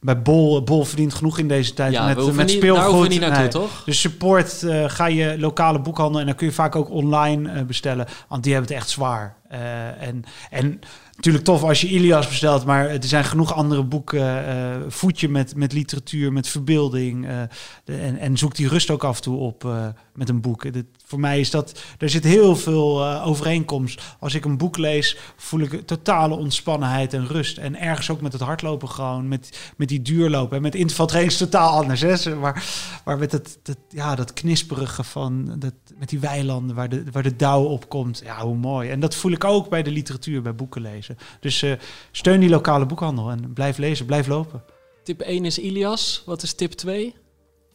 bij 0.00 0.22
Bol, 0.22 0.62
Bol 0.62 0.84
verdient 0.84 1.14
genoeg 1.14 1.38
in 1.38 1.48
deze 1.48 1.72
tijd 1.74 1.92
Ja, 1.92 2.06
met, 2.06 2.16
met 2.16 2.36
niet, 2.36 2.50
speelgoed. 2.50 2.76
daar 2.82 2.84
hoeven 2.90 3.02
we 3.02 3.08
niet 3.08 3.20
naartoe, 3.20 3.40
Nee. 3.40 3.48
toch? 3.48 3.82
Dus 3.84 4.00
support, 4.00 4.62
eh, 4.62 4.84
ga 4.88 5.06
je 5.06 5.36
lokale 5.38 5.80
boekhandel 5.80 6.20
en 6.20 6.26
dan 6.26 6.34
kun 6.34 6.46
je 6.46 6.52
vaak 6.52 6.76
ook 6.76 6.90
online 6.90 7.50
eh, 7.52 7.62
bestellen, 7.62 8.06
want 8.28 8.42
die 8.42 8.52
hebben 8.52 8.70
het 8.72 8.80
echt 8.80 8.90
zwaar. 8.90 9.38
Eh, 9.48 10.02
en, 10.02 10.24
en 10.50 10.80
natuurlijk 11.20 11.44
tof 11.44 11.62
als 11.62 11.80
je 11.80 11.88
Ilias 11.88 12.28
bestelt, 12.28 12.64
maar 12.64 12.88
er 12.88 13.04
zijn 13.04 13.24
genoeg 13.24 13.54
andere 13.54 13.84
boeken. 13.84 14.46
eh 14.46 14.76
voed 14.88 15.20
je 15.20 15.28
met, 15.28 15.56
met 15.56 15.72
literatuur, 15.72 16.32
met 16.32 16.48
verbeelding. 16.48 17.26
eh, 17.26 18.06
en, 18.06 18.18
en 18.18 18.36
zoek 18.36 18.54
die 18.54 18.68
rust 18.68 18.90
ook 18.90 19.04
af 19.04 19.16
en 19.16 19.22
toe 19.22 19.38
op 19.38 19.64
eh, 19.64 19.86
met 20.20 20.28
een 20.28 20.40
boek. 20.40 20.72
Dit, 20.72 20.86
voor 21.04 21.20
mij 21.20 21.40
is 21.40 21.50
dat, 21.50 21.80
er 21.98 22.10
zit 22.10 22.24
heel 22.24 22.56
veel 22.56 23.00
uh, 23.00 23.26
overeenkomst. 23.26 24.02
Als 24.18 24.34
ik 24.34 24.44
een 24.44 24.56
boek 24.56 24.76
lees, 24.76 25.16
voel 25.36 25.60
ik 25.60 25.86
totale 25.86 26.34
ontspannenheid 26.34 27.12
en 27.12 27.26
rust. 27.26 27.58
En 27.58 27.80
ergens 27.80 28.10
ook 28.10 28.20
met 28.20 28.32
het 28.32 28.42
hardlopen 28.42 28.88
gewoon, 28.88 29.28
met, 29.28 29.72
met 29.76 29.88
die 29.88 30.02
duurlopen. 30.02 30.56
En 30.56 30.62
met 30.62 30.74
intervaltraining 30.74 31.36
totaal 31.36 31.80
anders. 31.80 32.00
Hè? 32.00 32.34
Maar, 32.34 32.64
maar 33.04 33.18
met 33.18 33.30
dat, 33.30 33.58
ja, 33.88 34.14
dat 34.14 34.32
knisperige 34.32 35.04
van, 35.04 35.54
dat, 35.58 35.74
met 35.98 36.08
die 36.08 36.20
weilanden 36.20 36.76
waar 36.76 36.88
de, 36.88 37.04
waar 37.12 37.22
de 37.22 37.36
dauw 37.36 37.62
op 37.62 37.88
komt. 37.88 38.20
Ja, 38.24 38.40
hoe 38.40 38.56
mooi. 38.56 38.90
En 38.90 39.00
dat 39.00 39.14
voel 39.14 39.32
ik 39.32 39.44
ook 39.44 39.68
bij 39.68 39.82
de 39.82 39.90
literatuur, 39.90 40.42
bij 40.42 40.54
boeken 40.54 40.82
lezen. 40.82 41.16
Dus 41.40 41.62
uh, 41.62 41.72
steun 42.10 42.40
die 42.40 42.48
lokale 42.48 42.86
boekhandel 42.86 43.30
en 43.30 43.52
blijf 43.52 43.78
lezen, 43.78 44.06
blijf 44.06 44.26
lopen. 44.26 44.62
Tip 45.04 45.20
1 45.20 45.44
is 45.44 45.58
Ilias. 45.58 46.22
Wat 46.26 46.42
is 46.42 46.54
tip 46.54 46.72
2? 46.72 47.14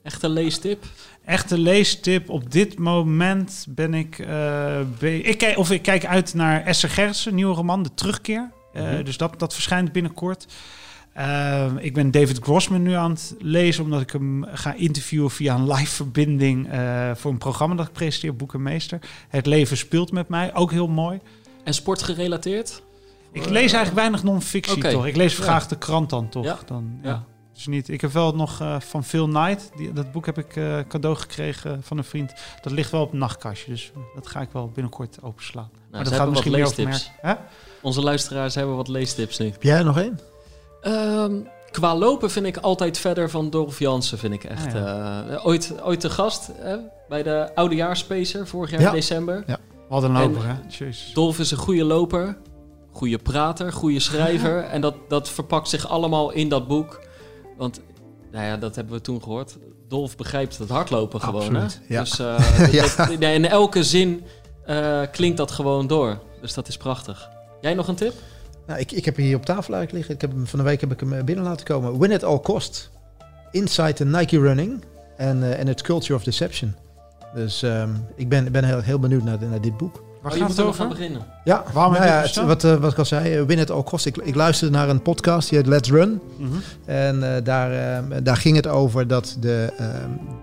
Echte 0.06 0.30
leestip? 0.30 0.84
Echte 1.26 1.58
leestip. 1.58 2.30
Op 2.30 2.52
dit 2.52 2.80
moment 2.80 3.66
ben 3.70 3.94
ik... 3.94 4.20
Uh, 4.20 4.80
ik 5.02 5.38
kijk, 5.38 5.58
of 5.58 5.72
ik 5.72 5.82
kijk 5.82 6.06
uit 6.06 6.34
naar 6.34 6.66
Esther 6.66 6.90
Gerritsen, 6.90 7.36
nieuwe 7.36 7.56
roman, 7.56 7.84
De 7.84 7.94
Terugkeer. 7.94 8.52
Uh, 8.74 8.82
mm 8.82 8.88
-hmm. 8.88 9.04
Dus 9.04 9.18
dat, 9.18 9.40
dat 9.40 9.54
verschijnt 9.54 9.92
binnenkort. 9.92 10.46
Uh, 11.18 11.72
ik 11.78 11.94
ben 11.94 12.12
David 12.12 12.40
Grossman 12.40 12.82
nu 12.82 12.94
aan 12.94 13.12
het 13.12 13.36
lezen, 13.40 13.84
omdat 13.84 14.02
ik 14.02 14.12
hem 14.12 14.46
ga 14.54 14.74
interviewen 14.74 15.32
via 15.32 15.56
een 15.56 15.72
live 15.72 15.94
verbinding 15.94 16.74
uh, 16.74 17.12
voor 17.16 17.32
een 17.32 17.38
programma 17.38 17.76
dat 17.76 17.88
ik 17.88 17.94
presenteer, 17.94 18.36
Boekenmeester. 18.36 19.00
Het 19.30 19.46
leven 19.46 19.78
speelt 19.78 20.12
met 20.12 20.28
mij, 20.28 20.56
ook 20.56 20.72
heel 20.72 20.88
mooi. 20.88 21.20
En 21.64 21.74
sportgerelateerd? 21.74 22.82
Ik 23.32 23.46
lees 23.46 23.54
eigenlijk 23.54 23.96
weinig 23.96 24.24
non-fictie 24.24 24.76
okay. 24.76 24.92
toch. 24.92 25.06
Ik 25.08 25.16
lees 25.16 25.38
graag 25.38 25.64
ja. 25.64 25.70
de 25.70 25.78
krant 25.78 26.10
dan 26.10 26.30
toch. 26.30 26.46
Ja. 26.46 26.60
Dan, 26.66 27.00
ja. 27.02 27.10
ja. 27.10 27.26
Dus 27.56 27.68
niet. 27.68 27.90
Ik 27.90 28.02
heb 28.02 28.12
wel 28.12 28.36
nog 28.36 28.62
uh, 28.62 28.80
van 28.80 29.04
Phil 29.04 29.28
Knight. 29.28 29.72
Die, 29.76 29.94
dat 29.94 30.12
boek 30.12 30.26
heb 30.26 30.38
ik 30.38 30.56
uh, 30.56 30.80
cadeau 30.88 31.16
gekregen 31.16 31.84
van 31.84 31.98
een 31.98 32.04
vriend. 32.04 32.34
Dat 32.62 32.72
ligt 32.72 32.92
wel 32.92 33.02
op 33.02 33.12
een 33.12 33.18
nachtkastje. 33.18 33.72
Dus 33.72 33.92
dat 34.16 34.28
ga 34.28 34.42
ik 34.42 34.50
wel 34.52 34.70
binnenkort 34.70 35.18
openslaan. 35.22 35.70
Nou, 35.72 35.88
maar 35.90 36.04
dat 36.04 36.14
gaat 36.14 36.30
misschien 36.30 36.52
meer 36.52 36.66
over 36.66 37.38
Onze 37.82 38.02
luisteraars 38.02 38.56
hebben 38.56 38.76
wat 38.76 38.88
leestips 38.88 39.38
nu. 39.38 39.46
Heb 39.46 39.64
jij 39.64 39.78
er 39.78 39.86
nog 39.86 39.98
één? 39.98 40.20
Um, 40.82 41.48
qua 41.72 41.96
lopen 41.96 42.32
vind 42.32 42.46
ik 42.46 42.58
altijd 42.58 42.98
verder 42.98 43.30
van 43.30 43.50
Dolf 43.50 43.80
Jansen. 43.80 44.18
Vind 44.18 44.34
ik 44.34 44.44
echt. 44.44 44.66
Ah, 44.66 44.74
ja. 44.74 45.26
uh, 45.30 45.46
ooit, 45.46 45.74
ooit 45.84 46.00
te 46.00 46.10
gast 46.10 46.52
bij 47.10 47.24
de 47.24 47.56
Oudejaarspacer 47.56 48.48
vorig 48.48 48.72
jaar 48.72 48.82
in 48.82 48.92
december. 48.92 49.44
Ja, 49.48 49.58
wat 49.90 50.04
een 50.04 50.12
loper 50.12 50.48
hè. 50.48 50.54
Jezus. 50.68 51.12
Dolf 51.14 51.40
is 51.40 51.52
een 51.52 51.58
goede 51.58 51.84
loper. 51.84 52.38
Goede 52.92 53.18
prater, 53.18 53.74
goede 53.74 54.00
schrijver. 54.00 54.64
en 54.74 54.82
dat, 54.82 54.96
dat 55.08 55.30
verpakt 55.30 55.70
zich 55.70 55.88
allemaal 55.88 56.32
in 56.32 56.50
dat 56.50 56.68
boek. 56.68 57.00
Want, 57.58 57.82
nou 58.32 58.46
ja, 58.46 58.58
dat 58.58 58.76
hebben 58.76 58.94
we 58.94 59.02
toen 59.02 59.24
gehoord. 59.24 59.58
Dolf 59.88 60.18
begrijpt 60.18 60.58
het 60.58 60.70
hardlopen 60.70 61.22
gewoon. 61.22 61.56
Hè? 61.56 61.66
Ja. 61.88 62.00
Dus 62.00 62.20
uh, 62.20 62.74
ja. 62.74 62.88
dat, 62.98 63.10
in 63.10 63.46
elke 63.46 63.84
zin 63.84 64.24
uh, 64.70 65.02
klinkt 65.12 65.38
dat 65.38 65.52
gewoon 65.52 65.88
door. 65.88 66.20
Dus 66.42 66.54
dat 66.54 66.68
is 66.68 66.78
prachtig. 66.78 67.30
Jij 67.62 67.74
nog 67.74 67.88
een 67.88 67.96
tip? 67.96 68.14
Nou, 68.68 68.80
ik, 68.80 68.92
ik 68.92 69.06
heb 69.06 69.16
hier 69.16 69.36
op 69.36 69.46
tafel 69.46 69.74
eigenlijk 69.74 69.92
liggen. 69.92 70.14
Ik 70.14 70.22
heb 70.22 70.32
hem, 70.32 70.48
van 70.48 70.60
de 70.60 70.66
week 70.66 70.82
heb 70.82 70.92
ik 70.92 71.00
hem 71.00 71.26
binnen 71.26 71.46
laten 71.46 71.66
komen. 71.66 72.00
Win 72.00 72.14
at 72.14 72.24
all 72.24 72.40
cost. 72.40 72.90
Inside 73.52 73.94
the 73.94 74.06
Nike 74.06 74.40
Running 74.40 74.84
en 75.18 75.38
uh, 75.38 75.60
its 75.60 75.82
Culture 75.82 76.16
of 76.16 76.24
Deception. 76.24 76.76
Dus 77.34 77.62
um, 77.62 78.06
ik 78.16 78.30
ben, 78.30 78.52
ben 78.52 78.64
heel, 78.64 78.82
heel 78.82 79.00
benieuwd 79.00 79.24
naar, 79.24 79.38
naar 79.50 79.62
dit 79.62 79.78
boek. 79.78 80.04
Waar 80.26 80.34
oh, 80.34 80.40
gaat 80.40 80.50
het 80.50 80.60
over? 80.60 80.74
Gaan 80.74 80.90
beginnen? 80.90 81.22
Ja, 81.44 81.64
waarom 81.74 81.94
nou 81.94 82.06
ja, 82.06 82.22
het, 82.22 82.36
wat, 82.36 82.64
uh, 82.64 82.76
wat 82.76 82.92
ik 82.92 82.98
al 82.98 83.06
zei, 83.06 83.40
uh, 83.40 83.46
win 83.46 83.60
it 83.60 83.72
all 83.72 83.84
cost. 83.84 84.06
Ik, 84.06 84.18
ik 84.18 84.36
luisterde 84.36 84.78
naar 84.78 84.90
een 84.90 85.02
podcast, 85.02 85.50
die 85.50 85.58
heet 85.58 85.68
Let's 85.68 85.90
Run. 85.90 86.20
Mm 86.38 86.50
-hmm. 86.52 86.62
En 86.86 87.16
uh, 87.16 87.30
daar, 87.44 88.04
daar 88.24 88.38
ging 88.38 88.56
het 88.56 88.68
over 88.68 89.08
dat 89.08 89.38
de, 89.40 89.74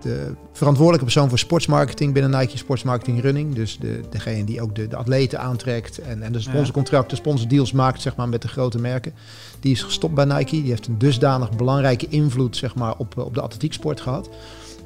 de 0.01 0.33
verantwoordelijke 0.51 1.05
persoon 1.05 1.29
voor 1.29 1.39
sportsmarketing 1.39 2.13
binnen 2.13 2.39
Nike 2.39 2.57
Sportsmarketing 2.57 3.21
Running, 3.21 3.55
dus 3.55 3.77
de, 3.79 4.01
degene 4.09 4.43
die 4.43 4.61
ook 4.61 4.75
de, 4.75 4.87
de 4.87 4.95
atleten 4.95 5.39
aantrekt 5.39 5.97
en, 5.97 6.21
en 6.21 6.31
de 6.31 6.39
sponsorcontracten, 6.39 7.17
sponsordeals 7.17 7.71
maakt 7.71 8.01
zeg 8.01 8.15
maar, 8.15 8.29
met 8.29 8.41
de 8.41 8.47
grote 8.47 8.79
merken, 8.79 9.13
die 9.59 9.71
is 9.71 9.83
gestopt 9.83 10.13
bij 10.13 10.25
Nike. 10.25 10.61
Die 10.61 10.69
heeft 10.69 10.87
een 10.87 10.97
dusdanig 10.97 11.51
belangrijke 11.51 12.07
invloed 12.07 12.57
zeg 12.57 12.75
maar, 12.75 12.93
op, 12.97 13.17
op 13.17 13.33
de 13.33 13.41
atletieksport 13.41 14.01
gehad. 14.01 14.29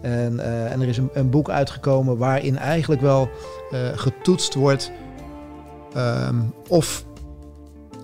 En, 0.07 0.33
uh, 0.33 0.71
en 0.71 0.81
er 0.81 0.87
is 0.87 0.97
een, 0.97 1.09
een, 1.13 1.29
boek 1.29 1.49
uitgekomen 1.49 2.17
waarin 2.17 2.57
eigenlijk 2.57 3.01
wel 3.01 3.29
uh, 3.71 3.79
getoetst 3.95 4.53
wordt 4.53 4.91
um, 5.97 6.53
of 6.67 7.05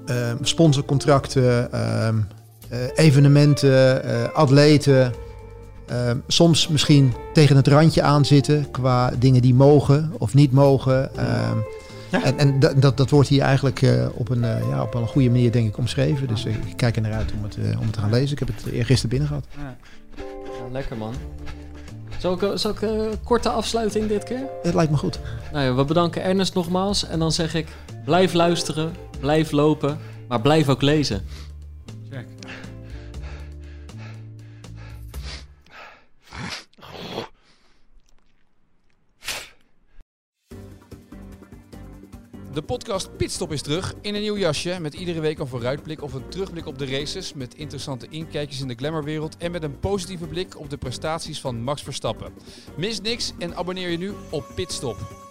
um, 0.06 0.38
sponsorcontracten, 0.42 1.80
um, 2.08 2.28
uh, 2.72 2.78
evenementen, 2.96 4.34
atleten 4.34 5.14
soms 6.28 6.68
misschien 6.68 7.14
tegen 7.34 7.56
het 7.56 7.68
randje 7.68 8.02
aanzitten 8.02 8.72
qua 8.72 9.12
dingen 9.20 9.42
die 9.42 9.54
mogen 9.54 10.14
of 10.18 10.34
niet 10.34 10.52
mogen. 10.52 11.10
Ja. 12.12 12.24
En, 12.24 12.38
en 12.38 12.60
dat, 12.60 12.82
dat, 12.82 12.98
dat, 12.98 13.10
wordt 13.10 13.30
hier 13.30 13.42
eigenlijk 13.42 13.86
op, 14.14 14.30
een, 14.30 14.42
ja, 14.42 14.82
op 14.82 14.94
een 14.94 15.08
goede 15.08 15.30
manier 15.30 15.52
denk 15.52 15.68
ik 15.68 15.78
omschreven. 15.78 16.28
Dus 16.28 16.46
ik 16.46 16.74
kijk 16.76 16.96
er 16.96 17.02
naar 17.02 17.14
uit 17.14 17.34
om 17.38 17.44
het, 17.44 17.58
om 17.78 17.84
het 17.84 17.94
te 17.94 18.00
gaan 18.00 18.12
lezen. 18.12 18.32
Ik 18.32 18.40
heb 18.40 18.48
het 18.48 18.74
eergisteren 18.74 19.10
binnen 19.10 19.28
gehad. 19.28 19.46
Ja. 19.58 19.76
lekker 20.72 20.98
man. 20.98 21.14
Zal 22.24 22.34
ik, 22.34 22.58
zal 22.58 22.72
ik 22.72 22.82
een 22.82 23.24
korte 23.24 23.50
afsluiting 23.50 24.08
dit 24.08 24.24
keer? 24.24 24.44
Het 24.62 24.74
lijkt 24.74 24.91
me 24.91 24.98
goed. 24.98 25.20
Nou 25.52 25.66
ja, 25.66 25.74
we 25.74 25.86
bedanken 25.86 26.24
Ernest 26.24 26.54
nogmaals. 26.54 27.06
En 27.08 27.20
dan 27.20 27.32
zeg 27.32 27.54
ik, 27.54 27.68
blijf 28.06 28.34
luisteren, 28.34 28.94
blijf 29.20 29.52
lopen, 29.52 30.00
maar 30.28 30.41
blijf 30.41 30.70
ook 30.70 30.82
lezen. 30.82 31.26
De 42.54 42.62
podcast 42.62 43.18
Pitstop 43.18 43.52
is 43.52 43.62
terug 43.62 43.94
in 44.02 44.16
een 44.16 44.22
nieuw 44.22 44.38
jasje 44.38 44.78
met 44.80 44.94
iedere 44.94 45.20
week 45.20 45.40
een 45.40 45.48
vooruitblik 45.48 46.02
of 46.02 46.14
een 46.14 46.28
terugblik 46.28 46.66
op 46.66 46.78
de 46.78 46.86
races 46.86 47.34
met 47.34 47.56
interessante 47.56 48.08
inkijkjes 48.10 48.62
in 48.62 48.68
de 48.68 48.76
glamourwereld 48.76 49.38
en 49.38 49.52
met 49.52 49.64
een 49.64 49.80
positieve 49.80 50.26
blik 50.26 50.60
op 50.60 50.70
de 50.70 50.78
prestaties 50.78 51.42
van 51.42 51.62
Max 51.62 51.84
Verstappen. 51.84 52.34
Mis 52.78 53.02
niks 53.02 53.34
en 53.40 53.56
abonneer 53.56 53.90
je 53.90 53.98
nu 53.98 54.14
op 54.30 54.46
Pitstop. 54.56 55.23